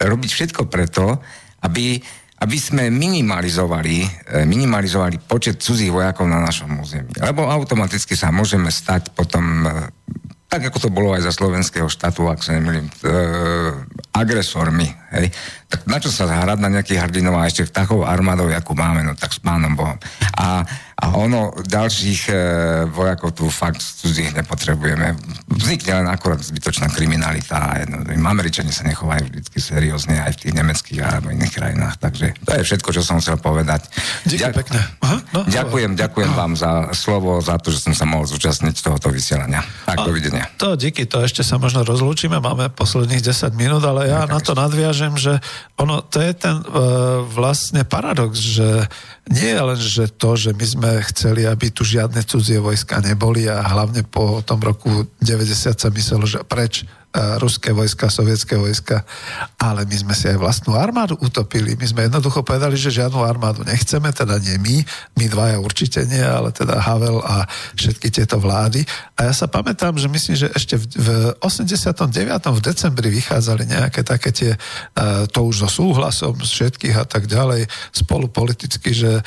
robiť 0.00 0.30
všetko 0.32 0.62
preto, 0.66 1.20
aby, 1.62 2.00
aby 2.42 2.56
sme 2.58 2.90
minimalizovali, 2.90 3.96
e, 4.02 4.08
minimalizovali 4.48 5.22
počet 5.22 5.62
cudzích 5.62 5.92
vojakov 5.92 6.26
na 6.26 6.42
našom 6.42 6.82
území. 6.82 7.12
Lebo 7.20 7.46
automaticky 7.46 8.18
sa 8.18 8.34
môžeme 8.34 8.72
stať 8.72 9.14
potom 9.14 9.62
e, 9.62 9.70
tak 10.52 10.68
ako 10.68 10.78
to 10.84 10.88
bolo 10.92 11.16
aj 11.16 11.24
za 11.24 11.32
slovenského 11.32 11.88
štátu, 11.88 12.28
ak 12.28 12.44
sa 12.44 12.60
nemýlim, 12.60 12.92
e, 13.00 13.08
agresormi. 14.12 14.92
Hej. 15.12 15.32
Tak 15.72 15.88
na 15.88 15.96
čo 15.96 16.12
sa 16.12 16.28
hrať 16.28 16.60
na 16.60 16.68
nejakých 16.68 17.00
hrdinov 17.00 17.40
a 17.40 17.48
ešte 17.48 17.64
takou 17.72 18.04
armádou, 18.04 18.52
akú 18.52 18.76
máme, 18.76 19.00
no 19.00 19.16
tak 19.16 19.32
s 19.32 19.40
pánom 19.40 19.72
Bohom. 19.72 19.96
A, 20.36 20.64
a 21.00 21.04
ono, 21.16 21.56
ďalších 21.64 22.28
e, 22.28 22.34
vojakov 22.92 23.32
tu 23.32 23.48
fakt 23.48 23.80
cudzích 23.80 24.36
nepotrebujeme. 24.36 25.16
Vznikne 25.48 26.04
len 26.04 26.08
akorát 26.12 26.44
zbytočná 26.44 26.92
kriminalita. 26.92 27.80
Jedno, 27.80 28.04
Američani 28.04 28.68
sa 28.68 28.84
nechovajú 28.84 29.32
vždy 29.32 29.58
seriózne 29.60 30.20
aj 30.20 30.36
v 30.36 30.40
tých 30.44 30.54
nemeckých 30.60 31.00
alebo 31.00 31.32
iných 31.32 31.52
krajinách. 31.56 31.96
Takže 31.96 32.26
to 32.44 32.52
je 32.52 32.62
všetko, 32.68 32.88
čo 32.92 33.02
som 33.04 33.16
chcel 33.20 33.40
povedať. 33.40 33.88
Ďakujem 34.28 34.56
pekne. 34.60 34.80
Aha, 35.04 35.16
no, 35.32 35.40
ďakujem, 35.48 35.92
ďakujem 35.96 36.30
Aha. 36.32 36.40
vám 36.40 36.52
za 36.56 36.72
slovo, 36.92 37.40
za 37.40 37.56
to, 37.56 37.72
že 37.72 37.80
som 37.80 37.96
sa 37.96 38.04
mohol 38.04 38.28
zúčastniť 38.28 38.76
tohoto 38.80 39.08
vysielania. 39.08 39.64
Tak, 39.88 40.04
dovidenia. 40.04 40.52
To 40.60 40.76
díky, 40.76 41.08
to 41.08 41.24
ešte 41.24 41.40
sa 41.40 41.56
možno 41.56 41.84
rozlúčime, 41.84 42.40
máme 42.40 42.68
posledných 42.72 43.24
10 43.24 43.52
minút, 43.56 43.84
ale 43.84 44.01
ja 44.04 44.26
na 44.28 44.38
to 44.38 44.52
nadviažem, 44.52 45.14
že 45.18 45.38
ono, 45.78 46.02
to 46.02 46.22
je 46.22 46.32
ten 46.34 46.56
uh, 46.62 47.22
vlastne 47.26 47.82
paradox, 47.86 48.38
že 48.38 48.86
nie 49.30 49.50
je 49.54 49.62
len, 49.62 49.78
že 49.78 50.04
to, 50.10 50.34
že 50.34 50.50
my 50.54 50.66
sme 50.66 50.90
chceli, 51.14 51.46
aby 51.46 51.70
tu 51.70 51.86
žiadne 51.86 52.22
cudzie 52.26 52.58
vojska 52.62 53.02
neboli 53.02 53.46
a 53.46 53.62
hlavne 53.62 54.06
po 54.06 54.42
tom 54.42 54.62
roku 54.62 55.06
90 55.22 55.78
sa 55.78 55.88
myslelo, 55.90 56.24
že 56.26 56.42
preč 56.46 56.86
ruské 57.12 57.76
vojska, 57.76 58.08
sovietské 58.08 58.56
vojska, 58.56 59.04
ale 59.60 59.84
my 59.84 59.96
sme 60.00 60.14
si 60.16 60.32
aj 60.32 60.40
vlastnú 60.40 60.72
armádu 60.72 61.20
utopili. 61.20 61.76
My 61.76 61.84
sme 61.84 62.08
jednoducho 62.08 62.40
povedali, 62.40 62.80
že 62.80 62.88
žiadnu 62.88 63.20
armádu 63.20 63.68
nechceme, 63.68 64.08
teda 64.16 64.40
nie 64.40 64.56
my, 64.56 64.76
my 65.20 65.24
dvaja 65.28 65.56
určite 65.60 66.08
nie, 66.08 66.24
ale 66.24 66.56
teda 66.56 66.80
Havel 66.80 67.20
a 67.20 67.44
všetky 67.76 68.08
tieto 68.08 68.40
vlády. 68.40 68.88
A 69.20 69.28
ja 69.28 69.32
sa 69.36 69.44
pamätám, 69.44 70.00
že 70.00 70.08
myslím, 70.08 70.36
že 70.40 70.48
ešte 70.56 70.80
v, 70.80 70.84
v 70.96 71.08
89. 71.44 72.08
v 72.48 72.60
decembri 72.64 73.12
vychádzali 73.12 73.62
nejaké 73.68 74.00
také 74.00 74.32
tie, 74.32 74.52
to 75.28 75.40
už 75.44 75.68
so 75.68 75.68
súhlasom 75.68 76.40
z 76.40 76.48
všetkých 76.48 76.96
a 76.96 77.04
tak 77.04 77.28
ďalej, 77.28 77.68
spolu 77.92 78.32
politicky, 78.32 78.96
že 78.96 79.20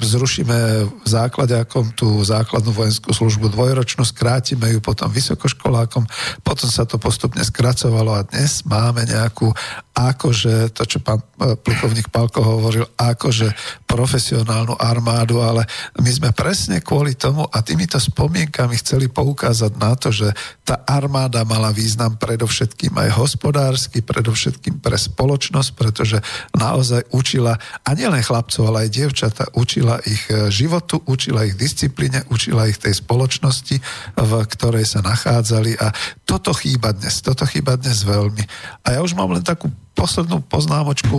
zrušíme 0.00 0.58
v 1.04 1.08
základe 1.08 1.52
akom 1.52 1.92
tú 1.92 2.24
základnú 2.24 2.72
vojenskú 2.72 3.12
službu 3.12 3.52
dvojročnú, 3.52 4.08
skrátime 4.08 4.72
ju 4.72 4.80
potom 4.80 5.12
vysokoškolákom, 5.12 6.08
potom 6.40 6.68
sa 6.70 6.88
to 6.88 6.93
to 6.94 7.02
postupne 7.02 7.42
skracovalo 7.42 8.14
a 8.14 8.22
dnes 8.22 8.62
máme 8.62 9.02
nejakú 9.02 9.50
akože, 9.94 10.74
to 10.74 10.82
čo 10.82 10.98
pán 10.98 11.22
e, 11.22 11.54
plukovník 11.54 12.10
Palko 12.10 12.42
hovoril, 12.42 12.82
akože 12.98 13.54
profesionálnu 13.86 14.74
armádu, 14.74 15.38
ale 15.38 15.62
my 16.02 16.10
sme 16.10 16.30
presne 16.34 16.82
kvôli 16.82 17.14
tomu 17.14 17.46
a 17.46 17.62
týmito 17.62 18.02
spomienkami 18.02 18.74
chceli 18.82 19.06
poukázať 19.06 19.72
na 19.78 19.94
to, 19.94 20.10
že 20.10 20.34
tá 20.66 20.82
armáda 20.82 21.46
mala 21.46 21.70
význam 21.70 22.18
predovšetkým 22.18 22.90
aj 22.90 23.14
hospodársky, 23.14 24.02
predovšetkým 24.02 24.82
pre 24.82 24.98
spoločnosť, 24.98 25.70
pretože 25.78 26.18
naozaj 26.58 27.06
učila, 27.14 27.54
a 27.86 27.90
nielen 27.94 28.26
chlapcov, 28.26 28.66
ale 28.66 28.90
aj 28.90 28.94
dievčata, 28.98 29.44
učila 29.54 30.02
ich 30.02 30.26
e, 30.26 30.50
životu, 30.50 30.98
učila 31.06 31.46
ich 31.46 31.54
disciplíne, 31.54 32.26
učila 32.34 32.66
ich 32.66 32.82
tej 32.82 32.98
spoločnosti, 32.98 33.78
v 34.18 34.32
ktorej 34.50 34.90
sa 34.90 35.06
nachádzali 35.06 35.78
a 35.78 35.94
toto 36.26 36.50
chýba 36.50 36.90
dnes. 36.90 37.22
Toto 37.22 37.46
chýba 37.46 37.78
dnes 37.78 38.02
veľmi. 38.02 38.42
A 38.82 38.98
ja 38.98 39.00
už 39.06 39.14
mám 39.14 39.30
len 39.30 39.46
takú 39.46 39.70
poslednú 39.94 40.42
poznámočku 40.44 41.16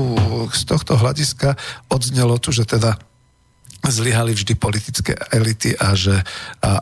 z 0.52 0.61
tohto 0.68 0.99
hľadiska. 0.99 1.56
Odznelo 1.88 2.38
tu, 2.38 2.52
že 2.52 2.68
teda 2.68 2.99
zlyhali 3.85 4.34
vždy 4.34 4.53
politické 4.57 5.14
elity 5.30 5.77
a 5.77 5.93
že 5.93 6.22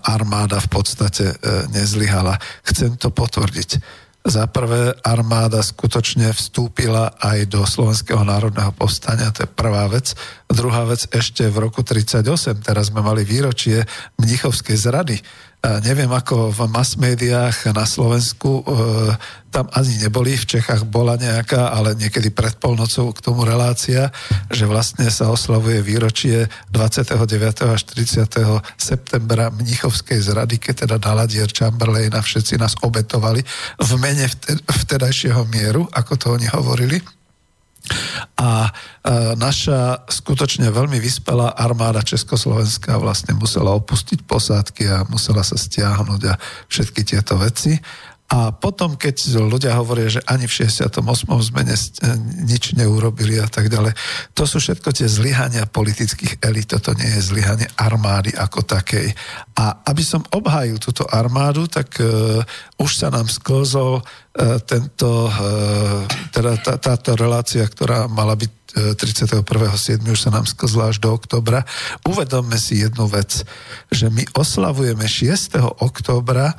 armáda 0.07 0.59
v 0.63 0.69
podstate 0.71 1.25
e, 1.31 1.35
nezlyhala. 1.71 2.39
Chcem 2.63 2.95
to 2.95 3.11
potvrdiť. 3.11 4.01
Za 4.23 4.47
prvé, 4.47 4.95
armáda 5.03 5.59
skutočne 5.59 6.31
vstúpila 6.31 7.11
aj 7.19 7.43
do 7.51 7.67
Slovenského 7.67 8.23
národného 8.23 8.71
povstania, 8.71 9.35
to 9.35 9.43
je 9.43 9.51
prvá 9.51 9.83
vec. 9.91 10.15
Druhá 10.47 10.87
vec, 10.87 11.03
ešte 11.11 11.43
v 11.51 11.67
roku 11.67 11.83
1938, 11.83 12.63
teraz 12.63 12.87
sme 12.87 13.03
mali 13.03 13.27
výročie 13.27 13.83
Mnichovskej 14.23 14.79
zrady, 14.79 15.19
neviem 15.63 16.11
ako 16.11 16.51
v 16.51 16.59
mass 16.67 16.99
médiách 16.99 17.71
na 17.71 17.87
Slovensku, 17.87 18.59
e, 18.59 18.63
tam 19.47 19.71
ani 19.71 19.95
neboli, 19.95 20.35
v 20.35 20.59
Čechách 20.59 20.83
bola 20.83 21.15
nejaká, 21.15 21.71
ale 21.71 21.95
niekedy 21.95 22.35
pred 22.35 22.59
polnocou 22.59 23.15
k 23.15 23.23
tomu 23.23 23.47
relácia, 23.47 24.11
že 24.51 24.67
vlastne 24.67 25.07
sa 25.07 25.31
oslavuje 25.31 25.79
výročie 25.79 26.51
29. 26.75 27.71
až 27.71 27.81
30. 27.95 28.59
septembra 28.75 29.55
Mnichovskej 29.55 30.19
zrady, 30.19 30.59
keď 30.59 30.83
teda 30.83 30.95
Daladier 30.99 31.47
a 31.47 32.19
všetci 32.19 32.59
nás 32.59 32.75
obetovali 32.83 33.39
v 33.79 33.91
mene 34.03 34.27
vtedajšieho 34.67 35.47
mieru, 35.47 35.87
ako 35.95 36.13
to 36.19 36.27
oni 36.35 36.51
hovorili. 36.51 37.22
A 38.39 38.67
e, 38.67 38.71
naša 39.35 40.07
skutočne 40.07 40.71
veľmi 40.71 40.97
vyspelá 41.03 41.51
armáda 41.51 41.99
Československa 41.99 42.95
vlastne 42.95 43.35
musela 43.35 43.75
opustiť 43.75 44.23
posádky 44.23 44.83
a 44.87 44.97
musela 45.11 45.43
sa 45.43 45.59
stiahnuť 45.59 46.21
a 46.31 46.39
všetky 46.71 47.03
tieto 47.03 47.35
veci. 47.35 47.75
A 48.31 48.55
potom, 48.55 48.95
keď 48.95 49.35
ľudia 49.45 49.75
hovoria, 49.77 50.09
že 50.09 50.23
ani 50.25 50.47
v 50.47 50.65
68. 50.65 51.03
sme 51.43 51.61
ne, 51.67 51.77
nič 52.47 52.73
neurobili 52.73 53.37
a 53.37 53.45
tak 53.45 53.67
ďalej, 53.69 53.93
to 54.33 54.47
sú 54.47 54.57
všetko 54.63 54.89
tie 54.95 55.05
zlyhania 55.05 55.67
politických 55.69 56.39
elit, 56.41 56.71
toto 56.71 56.95
nie 56.97 57.05
je 57.19 57.21
zlyhanie 57.21 57.67
armády 57.77 58.33
ako 58.33 58.63
takej. 58.65 59.11
A 59.59 59.85
aby 59.85 60.01
som 60.01 60.25
obhájil 60.33 60.81
túto 60.81 61.05
armádu, 61.05 61.69
tak 61.69 61.99
uh, 62.01 62.41
už 62.81 62.91
sa 62.95 63.13
nám 63.13 63.29
sklzol 63.29 64.01
uh, 64.01 64.57
tento, 64.65 65.29
uh, 65.29 66.07
teda 66.33 66.57
tá, 66.63 66.73
táto 66.79 67.13
relácia, 67.13 67.61
ktorá 67.67 68.09
mala 68.09 68.33
byť 68.33 68.51
31.7. 68.73 70.01
už 70.01 70.17
sa 70.17 70.33
nám 70.33 70.49
sklzla 70.49 70.89
až 70.89 70.97
do 70.97 71.13
oktobra. 71.13 71.61
Uvedomme 72.09 72.57
si 72.57 72.81
jednu 72.81 73.05
vec, 73.05 73.45
že 73.93 74.09
my 74.09 74.25
oslavujeme 74.33 75.05
6. 75.05 75.61
oktobra 75.77 76.57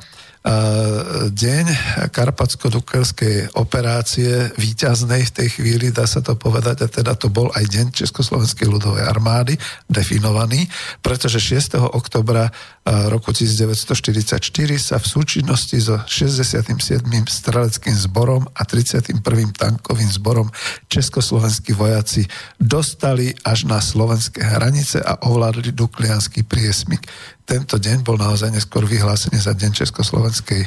deň 1.33 1.65
karpatsko-dukelskej 2.13 3.57
operácie 3.57 4.53
výťaznej 4.53 5.25
v 5.25 5.31
tej 5.33 5.47
chvíli, 5.57 5.89
dá 5.89 6.05
sa 6.05 6.21
to 6.21 6.37
povedať, 6.37 6.85
a 6.85 6.87
teda 6.87 7.17
to 7.17 7.33
bol 7.33 7.49
aj 7.57 7.65
deň 7.65 7.89
Československej 7.89 8.69
ľudovej 8.69 9.09
armády 9.09 9.57
definovaný, 9.89 10.69
pretože 11.01 11.41
6. 11.41 11.81
oktobra 11.97 12.53
roku 12.85 13.33
1944 13.33 14.37
sa 14.77 15.01
v 15.01 15.05
súčinnosti 15.09 15.81
so 15.81 15.97
67. 16.05 16.77
streleckým 17.25 17.97
zborom 17.97 18.45
a 18.53 18.61
31. 18.69 19.25
tankovým 19.57 20.11
zborom 20.13 20.53
československí 20.93 21.73
vojaci 21.73 22.29
dostali 22.61 23.33
až 23.41 23.65
na 23.65 23.81
slovenské 23.81 24.45
hranice 24.45 25.01
a 25.01 25.25
ovládli 25.25 25.73
Duklianský 25.73 26.45
priesmik. 26.45 27.09
Tento 27.45 27.77
deň 27.77 28.01
bol 28.01 28.17
naozaj 28.17 28.49
neskôr 28.49 28.83
vyhlásený 28.89 29.37
za 29.37 29.53
deň 29.53 29.71
Československej 29.85 30.65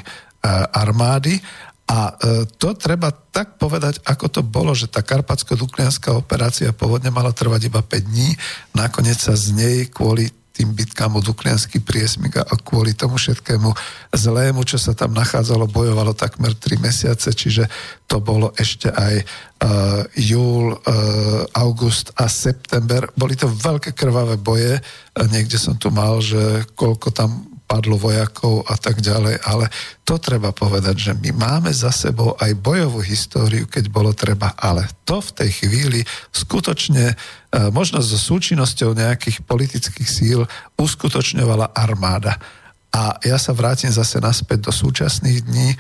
armády. 0.73 1.43
A 1.89 2.13
e, 2.13 2.45
to 2.61 2.77
treba 2.77 3.09
tak 3.11 3.57
povedať, 3.57 4.05
ako 4.05 4.27
to 4.29 4.41
bolo, 4.45 4.77
že 4.77 4.93
tá 4.93 5.01
karpatsko-duklianská 5.01 6.13
operácia 6.13 6.77
pôvodne 6.77 7.09
mala 7.09 7.33
trvať 7.33 7.73
iba 7.73 7.81
5 7.81 8.13
dní, 8.13 8.37
nakoniec 8.77 9.17
sa 9.17 9.33
z 9.33 9.57
nej 9.57 9.77
kvôli 9.89 10.29
tým 10.59 10.75
bitkám 10.75 11.15
o 11.15 11.23
Duklianský 11.23 11.79
priesmik 11.79 12.37
a 12.43 12.45
kvôli 12.59 12.91
tomu 12.91 13.15
všetkému 13.15 13.71
zlému, 14.11 14.67
čo 14.67 14.75
sa 14.75 14.91
tam 14.91 15.15
nachádzalo, 15.15 15.71
bojovalo 15.71 16.19
takmer 16.19 16.51
3 16.51 16.83
mesiace, 16.83 17.31
čiže 17.31 17.71
to 18.11 18.19
bolo 18.19 18.51
ešte 18.59 18.91
aj 18.91 19.23
uh, 19.23 20.03
júl, 20.19 20.75
uh, 20.75 21.47
august 21.55 22.11
a 22.19 22.27
september. 22.27 23.07
Boli 23.15 23.39
to 23.39 23.47
veľké 23.47 23.95
krvavé 23.95 24.35
boje. 24.35 24.83
Niekde 25.15 25.57
som 25.57 25.79
tu 25.79 25.95
mal, 25.95 26.19
že 26.19 26.67
koľko 26.75 27.15
tam 27.15 27.48
padlo 27.69 28.01
vojakov 28.01 28.65
a 28.65 28.81
tak 28.81 29.05
ďalej, 29.05 29.45
ale 29.45 29.69
to 30.09 30.17
treba 30.17 30.57
povedať, 30.57 30.97
že 30.97 31.13
my 31.13 31.37
máme 31.37 31.69
za 31.69 31.93
sebou 31.93 32.33
aj 32.41 32.57
bojovú 32.57 33.05
históriu, 33.05 33.69
keď 33.69 33.93
bolo 33.93 34.17
treba, 34.17 34.57
ale 34.57 34.89
to 35.05 35.21
v 35.21 35.31
tej 35.37 35.51
chvíli 35.61 36.01
skutočne 36.33 37.13
e, 37.13 37.15
možno 37.69 38.01
so 38.01 38.17
súčinnosťou 38.17 38.97
nejakých 38.97 39.45
politických 39.45 40.09
síl 40.09 40.41
uskutočňovala 40.81 41.77
armáda. 41.77 42.41
A 42.89 43.21
ja 43.21 43.37
sa 43.37 43.53
vrátim 43.53 43.93
zase 43.93 44.17
naspäť 44.17 44.65
do 44.65 44.73
súčasných 44.73 45.45
dní. 45.45 45.69
E, 45.71 45.79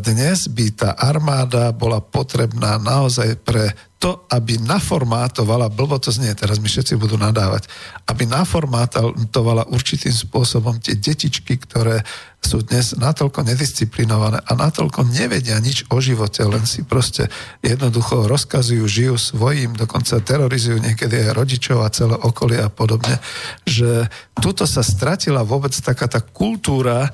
dnes 0.00 0.48
by 0.48 0.66
tá 0.72 0.90
armáda 0.96 1.76
bola 1.76 2.00
potrebná 2.00 2.80
naozaj 2.80 3.36
pre 3.44 3.76
to, 3.98 4.22
aby 4.30 4.62
naformátovala, 4.62 5.74
blbo 5.74 5.98
to 5.98 6.14
znie, 6.14 6.30
teraz 6.38 6.62
mi 6.62 6.70
všetci 6.70 6.94
budú 6.94 7.18
nadávať, 7.18 7.66
aby 8.06 8.30
naformátovala 8.30 9.66
určitým 9.74 10.14
spôsobom 10.14 10.78
tie 10.78 10.94
detičky, 10.94 11.58
ktoré 11.58 12.06
sú 12.38 12.62
dnes 12.62 12.94
natoľko 12.94 13.42
nedisciplinované 13.42 14.38
a 14.46 14.52
natoľko 14.54 15.02
nevedia 15.10 15.58
nič 15.58 15.90
o 15.90 15.98
živote, 15.98 16.46
len 16.46 16.62
si 16.62 16.86
proste 16.86 17.26
jednoducho 17.58 18.30
rozkazujú, 18.30 18.86
žijú 18.86 19.18
svojím, 19.18 19.74
dokonca 19.74 20.22
terorizujú 20.22 20.78
niekedy 20.78 21.28
aj 21.28 21.34
rodičov 21.34 21.82
a 21.82 21.90
celé 21.90 22.14
okolie 22.14 22.62
a 22.62 22.70
podobne, 22.70 23.18
že 23.66 24.06
tuto 24.38 24.62
sa 24.62 24.86
stratila 24.86 25.42
vôbec 25.42 25.74
taká 25.74 26.06
tá 26.06 26.22
kultúra, 26.22 27.10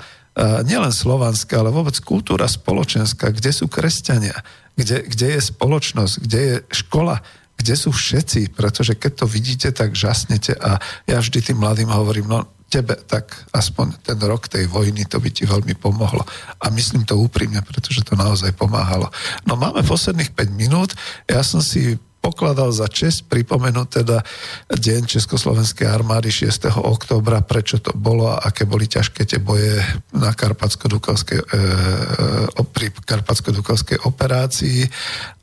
nielen 0.67 0.91
slovanská, 0.91 1.63
ale 1.63 1.71
vôbec 1.71 1.95
kultúra 2.03 2.45
spoločenská, 2.45 3.31
kde 3.31 3.55
sú 3.55 3.71
kresťania, 3.71 4.35
kde, 4.75 5.07
kde 5.07 5.27
je 5.35 5.41
spoločnosť, 5.41 6.13
kde 6.23 6.39
je 6.39 6.55
škola, 6.83 7.23
kde 7.55 7.73
sú 7.79 7.95
všetci, 7.95 8.51
pretože 8.51 8.99
keď 8.99 9.23
to 9.23 9.25
vidíte, 9.25 9.71
tak 9.71 9.95
žasnete 9.95 10.55
a 10.59 10.77
ja 11.07 11.17
vždy 11.23 11.39
tým 11.39 11.57
mladým 11.63 11.87
hovorím, 11.87 12.27
no 12.27 12.39
tebe 12.67 12.97
tak 13.07 13.31
aspoň 13.55 14.03
ten 14.03 14.19
rok 14.19 14.51
tej 14.51 14.67
vojny, 14.67 15.07
to 15.07 15.21
by 15.21 15.29
ti 15.31 15.47
veľmi 15.47 15.77
pomohlo. 15.79 16.25
A 16.59 16.67
myslím 16.73 17.07
to 17.07 17.15
úprimne, 17.15 17.61
pretože 17.61 18.03
to 18.03 18.17
naozaj 18.19 18.51
pomáhalo. 18.57 19.07
No 19.47 19.55
máme 19.55 19.85
posledných 19.85 20.33
5 20.35 20.51
minút, 20.51 20.91
ja 21.29 21.45
som 21.45 21.63
si 21.63 21.95
pokladal 22.25 22.73
za 22.73 22.89
čest 22.89 23.29
pripomenúť 23.29 24.01
teda 24.01 24.25
deň 24.73 25.05
Československej 25.05 25.85
armády 25.85 26.33
6. 26.33 26.73
októbra, 26.73 27.45
prečo 27.45 27.77
to 27.77 27.93
bolo 27.93 28.33
a 28.33 28.41
aké 28.41 28.65
boli 28.65 28.89
ťažké 28.89 29.29
tie 29.29 29.37
boje 29.37 29.77
na 30.09 30.33
Karpatsko-Dukovskej, 30.33 31.37
e, 31.37 31.45
pri 32.73 32.89
Karpatsko-Dukovskej 32.89 34.09
operácii 34.09 34.89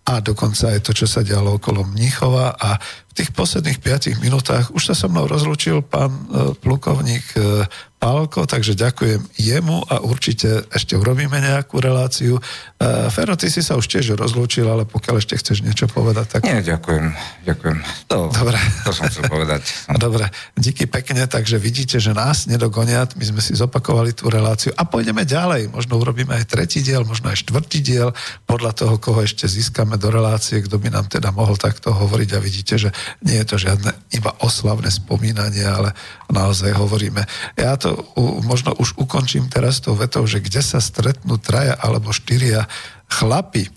a 0.03 0.19
dokonca 0.19 0.75
aj 0.75 0.83
to, 0.83 0.91
čo 0.91 1.07
sa 1.07 1.23
dialo 1.23 1.63
okolo 1.63 1.87
Mníchova 1.87 2.59
a 2.59 2.75
v 2.83 3.13
tých 3.13 3.31
posledných 3.37 3.79
5 3.79 4.25
minútach 4.25 4.73
už 4.75 4.91
sa 4.91 4.95
so 4.99 5.07
mnou 5.07 5.31
rozlúčil 5.31 5.85
pán 5.85 6.11
e, 6.11 6.57
plukovník 6.59 7.25
e, 7.39 7.69
Pálko, 8.03 8.51
takže 8.51 8.75
ďakujem 8.75 9.23
jemu 9.39 9.87
a 9.87 10.03
určite 10.03 10.67
ešte 10.75 10.99
urobíme 10.99 11.39
nejakú 11.39 11.79
reláciu. 11.79 12.43
Uh, 12.83 13.07
Fero, 13.15 13.39
ty 13.39 13.47
si 13.47 13.63
sa 13.63 13.79
už 13.79 13.87
tiež 13.87 14.19
rozlúčil, 14.19 14.67
ale 14.67 14.83
pokiaľ 14.83 15.23
ešte 15.23 15.39
chceš 15.39 15.63
niečo 15.63 15.87
povedať, 15.87 16.27
tak... 16.35 16.41
Nie, 16.43 16.67
ďakujem, 16.67 17.15
ďakujem. 17.47 17.79
To, 18.11 18.27
Dobre. 18.35 18.59
to 18.59 18.91
som 18.91 19.07
chcel 19.07 19.31
povedať. 19.31 19.63
Dobre, 20.03 20.27
díky 20.59 20.91
pekne, 20.91 21.31
takže 21.31 21.63
vidíte, 21.63 22.03
že 22.03 22.11
nás 22.11 22.51
nedogoniat, 22.51 23.15
my 23.15 23.23
sme 23.23 23.39
si 23.39 23.55
zopakovali 23.55 24.19
tú 24.19 24.27
reláciu 24.35 24.75
a 24.75 24.83
pôjdeme 24.83 25.23
ďalej. 25.23 25.71
Možno 25.71 25.95
urobíme 26.03 26.35
aj 26.43 26.51
tretí 26.51 26.83
diel, 26.83 27.07
možno 27.07 27.31
aj 27.31 27.47
štvrtý 27.47 27.87
diel, 27.87 28.11
podľa 28.51 28.83
toho, 28.83 28.99
koho 28.99 29.23
ešte 29.23 29.47
získame 29.47 29.92
do 29.97 30.09
relácie, 30.13 30.63
kto 30.63 30.77
by 30.79 30.89
nám 30.93 31.07
teda 31.09 31.33
mohol 31.33 31.57
takto 31.57 31.93
hovoriť 31.93 32.31
a 32.37 32.43
vidíte, 32.45 32.75
že 32.77 32.91
nie 33.25 33.41
je 33.43 33.47
to 33.49 33.57
žiadne 33.59 33.91
iba 34.13 34.31
oslavné 34.45 34.89
spomínanie, 34.93 35.65
ale 35.65 35.97
naozaj 36.29 36.77
hovoríme. 36.77 37.25
Ja 37.57 37.77
to 37.81 38.05
možno 38.45 38.77
už 38.77 38.97
ukončím 39.01 39.49
teraz 39.49 39.81
tou 39.81 39.97
vetou, 39.97 40.25
že 40.29 40.41
kde 40.41 40.61
sa 40.61 40.81
stretnú 40.81 41.41
traja 41.41 41.77
alebo 41.79 42.13
štyria 42.13 42.69
chlapi, 43.09 43.69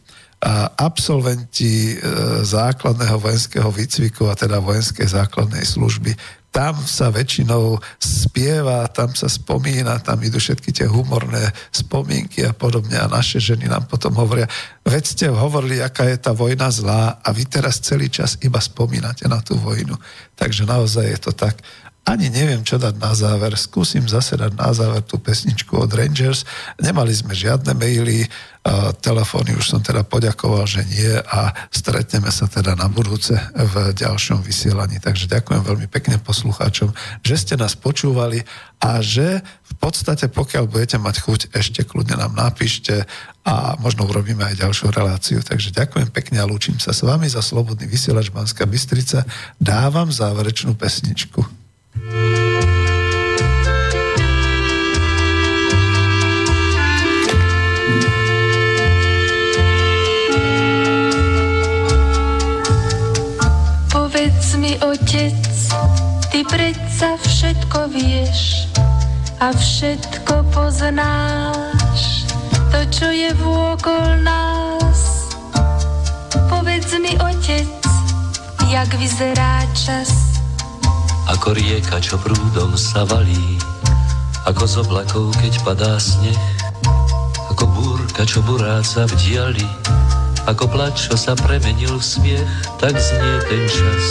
absolventi 0.77 1.95
e, 1.95 2.05
základného 2.45 3.17
vojenského 3.17 3.65
výcviku 3.71 4.29
a 4.29 4.37
teda 4.37 4.61
vojenskej 4.61 5.07
základnej 5.09 5.65
služby, 5.65 6.13
tam 6.55 6.79
sa 6.87 7.11
väčšinou 7.11 7.83
spieva, 7.99 8.87
tam 8.87 9.11
sa 9.11 9.27
spomína, 9.27 9.99
tam 9.99 10.23
idú 10.23 10.39
všetky 10.39 10.71
tie 10.71 10.87
humorné 10.87 11.51
spomienky 11.67 12.47
a 12.47 12.55
podobne 12.55 12.95
a 12.95 13.11
naše 13.11 13.43
ženy 13.43 13.67
nám 13.67 13.91
potom 13.91 14.15
hovoria, 14.15 14.47
veď 14.87 15.03
ste 15.03 15.25
hovorili, 15.27 15.83
aká 15.83 16.07
je 16.07 16.15
tá 16.15 16.31
vojna 16.31 16.71
zlá 16.71 17.19
a 17.19 17.27
vy 17.35 17.43
teraz 17.43 17.83
celý 17.83 18.07
čas 18.07 18.39
iba 18.39 18.63
spomínate 18.63 19.27
na 19.27 19.43
tú 19.43 19.59
vojnu. 19.59 19.99
Takže 20.39 20.63
naozaj 20.63 21.03
je 21.03 21.19
to 21.19 21.35
tak 21.35 21.59
ani 22.05 22.31
neviem, 22.31 22.61
čo 22.61 22.79
dať 22.79 22.95
na 23.01 23.11
záver. 23.17 23.57
Skúsim 23.57 24.05
zase 24.07 24.37
dať 24.37 24.53
na 24.55 24.71
záver 24.71 25.01
tú 25.03 25.17
pesničku 25.17 25.75
od 25.75 25.89
Rangers. 25.89 26.45
Nemali 26.77 27.11
sme 27.11 27.33
žiadne 27.33 27.73
maily, 27.73 28.29
telefóny 28.97 29.53
už 29.53 29.77
som 29.77 29.81
teda 29.81 30.01
poďakoval, 30.01 30.65
že 30.65 30.81
nie 30.89 31.13
a 31.13 31.53
stretneme 31.69 32.33
sa 32.33 32.49
teda 32.49 32.73
na 32.73 32.89
budúce 32.89 33.37
v 33.53 33.93
ďalšom 33.93 34.41
vysielaní. 34.41 34.97
Takže 34.97 35.29
ďakujem 35.29 35.61
veľmi 35.61 35.85
pekne 35.85 36.17
poslucháčom, 36.17 36.89
že 37.21 37.35
ste 37.37 37.53
nás 37.61 37.77
počúvali 37.77 38.41
a 38.81 39.05
že 39.05 39.45
v 39.45 39.73
podstate, 39.77 40.25
pokiaľ 40.33 40.65
budete 40.65 40.97
mať 40.97 41.15
chuť, 41.21 41.41
ešte 41.53 41.85
kľudne 41.85 42.17
nám 42.17 42.33
napíšte 42.33 43.05
a 43.45 43.77
možno 43.77 44.09
urobíme 44.09 44.41
aj 44.41 44.57
ďalšiu 44.57 44.89
reláciu. 44.89 45.39
Takže 45.45 45.69
ďakujem 45.69 46.09
pekne 46.09 46.41
a 46.41 46.49
lúčim 46.49 46.81
sa 46.81 46.89
s 46.89 47.05
vami 47.05 47.29
za 47.29 47.45
Slobodný 47.45 47.85
vysielač 47.85 48.33
Banská 48.33 48.65
Bystrica. 48.65 49.29
Dávam 49.61 50.09
záverečnú 50.09 50.73
pesničku. 50.73 51.45
Povedz 51.95 52.65
mi, 52.65 52.84
otec, 65.05 65.37
ty 66.33 66.41
predsa 66.49 67.13
všetko 67.21 67.93
vieš 67.93 68.65
a 69.37 69.53
všetko 69.53 70.49
poznáš, 70.49 72.25
to, 72.73 72.79
čo 72.89 73.07
je 73.13 73.29
vôkol 73.37 74.25
nás. 74.25 75.29
Povedz 76.49 76.89
mi, 76.97 77.13
otec, 77.21 77.69
jak 78.65 78.89
vyzerá 78.97 79.61
čas, 79.77 80.41
ako 81.29 81.53
rieka, 81.53 82.01
čo 82.01 82.17
prúdom 82.17 82.73
sa 82.73 83.05
valí, 83.05 83.61
ako 84.49 84.63
z 84.65 84.73
oblakov, 84.89 85.37
keď 85.37 85.53
padá 85.61 86.01
sneh, 86.01 86.41
ako 87.53 87.69
búrka, 87.77 88.25
čo 88.25 88.41
buráca 88.41 89.05
v 89.05 89.13
diali, 89.21 89.69
ako 90.49 90.65
plač, 90.65 91.05
čo 91.05 91.13
sa 91.13 91.37
premenil 91.37 91.93
v 91.93 92.05
smiech, 92.09 92.49
tak 92.81 92.97
znie 92.97 93.37
ten 93.45 93.69
čas. 93.69 94.05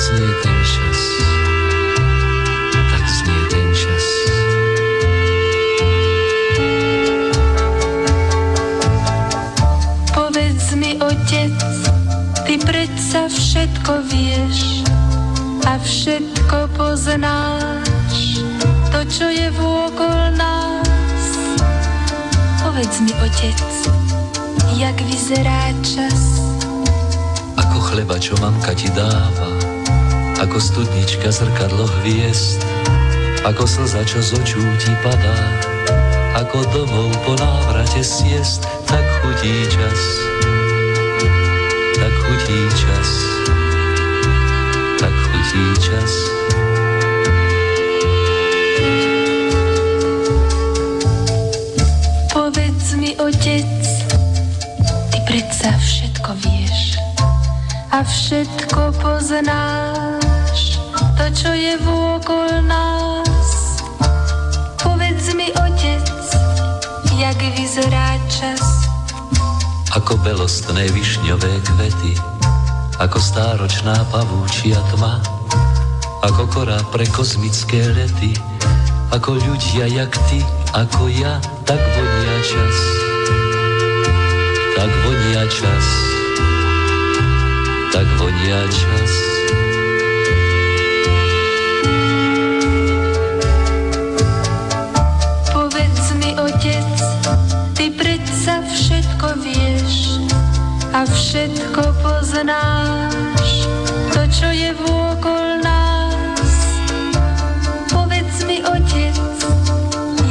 Znie 0.00 0.32
ten 0.40 0.58
čas. 0.64 1.00
Tak 2.72 3.04
znie 3.04 3.40
ten 3.52 3.68
čas. 3.76 4.06
Povedz 10.16 10.66
mi, 10.72 10.96
otec, 10.96 11.52
ty 12.48 12.54
predsa 12.64 13.28
všetko 13.28 13.92
vieš, 14.08 14.88
a 15.68 15.76
všetko 15.76 16.72
poznáš, 16.80 18.40
to, 18.88 19.00
čo 19.04 19.28
je 19.28 19.52
vôkol 19.52 20.32
nás. 20.32 21.28
Povedz 22.64 23.04
mi, 23.04 23.12
otec, 23.20 23.60
jak 24.80 24.96
vyzerá 25.04 25.76
čas. 25.84 26.40
Ako 27.60 27.92
chleba, 27.92 28.16
čo 28.16 28.32
mamka 28.40 28.72
ti 28.72 28.88
dáva, 28.96 29.59
ako 30.40 30.56
studnička 30.56 31.28
zrkadlo 31.28 31.84
hviezd, 32.00 32.64
ako 33.44 33.68
slza, 33.68 34.00
čo 34.08 34.24
z 34.24 34.40
očú 34.40 34.64
ti 34.80 34.92
padá, 35.04 35.36
ako 36.40 36.64
domov 36.72 37.12
po 37.28 37.36
návrate 37.36 38.00
siest, 38.00 38.64
tak 38.88 39.04
chutí 39.20 39.68
čas, 39.68 40.00
tak 42.00 42.12
chutí 42.24 42.60
čas 42.72 43.40
letí 45.50 45.80
čas. 45.80 46.12
Povedz 52.32 52.94
mi, 52.94 53.16
otec, 53.18 53.82
ty 55.10 55.18
predsa 55.26 55.74
všetko 55.78 56.30
vieš 56.38 56.98
a 57.90 58.04
všetko 58.06 58.80
poznáš, 59.02 59.99
to, 61.20 61.26
čo 61.36 61.50
je 61.52 61.76
vôkol 61.84 62.64
nás. 62.64 63.76
Povedz 64.80 65.36
mi, 65.36 65.52
otec, 65.52 66.08
jak 67.20 67.36
vyzerá 67.60 68.16
čas. 68.32 68.88
Ako 69.92 70.16
belostné 70.24 70.88
višňové 70.96 71.60
kvety, 71.60 72.16
ako 73.04 73.20
stáročná 73.20 74.00
pavúčia 74.08 74.80
tma, 74.96 75.20
ako 76.24 76.48
kora 76.48 76.80
pre 76.88 77.04
kozmické 77.12 77.84
lety, 77.92 78.32
ako 79.12 79.36
ľudia 79.44 79.92
jak 79.92 80.16
ty, 80.32 80.40
ako 80.72 81.12
ja, 81.12 81.36
tak 81.68 81.80
vonia 81.84 82.36
čas. 82.48 82.76
Tak 84.72 84.90
vonia 85.04 85.44
čas. 85.52 85.86
Tak 87.92 88.08
vonia 88.16 88.64
čas. 88.72 89.29
všetko 101.20 101.82
poznáš, 102.00 103.68
to, 104.16 104.22
čo 104.32 104.48
je 104.56 104.72
vôkol 104.72 105.60
nás. 105.60 106.52
Povedz 107.92 108.40
mi, 108.48 108.64
otec, 108.64 109.20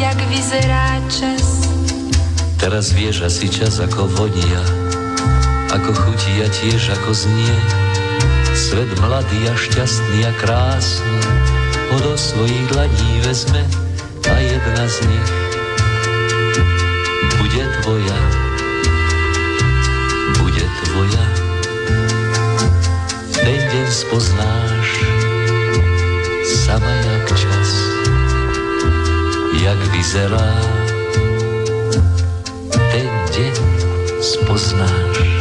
jak 0.02 0.18
vyzerá 0.34 0.98
čas. 1.14 1.70
Teraz 2.57 2.90
vieš 2.98 3.30
asi 3.30 3.45
čas, 3.53 3.78
ako 3.78 4.10
vonia, 4.18 4.61
ako 5.70 5.94
chutí 5.94 6.41
a 6.41 6.49
tiež 6.49 6.98
ako 6.98 7.14
znie. 7.14 7.56
Svet 8.57 8.90
mladý 8.98 9.45
a 9.45 9.53
šťastný 9.53 10.26
a 10.26 10.34
krásny 10.41 11.22
ho 11.94 11.98
do 12.02 12.18
svojich 12.18 12.66
dlaní 12.74 13.22
vezme 13.24 13.61
a 14.26 14.36
jedna 14.41 14.86
z 14.90 14.98
nich 15.06 15.30
bude 17.38 17.64
tvoja. 17.80 18.39
Spoznáš 23.91 25.02
sama 26.45 26.90
jak 26.90 27.28
čas, 27.34 27.70
jak 29.61 29.80
vyzerá 29.91 30.49
ten 32.94 33.10
deň 33.34 33.56
spoznáš. 34.22 35.39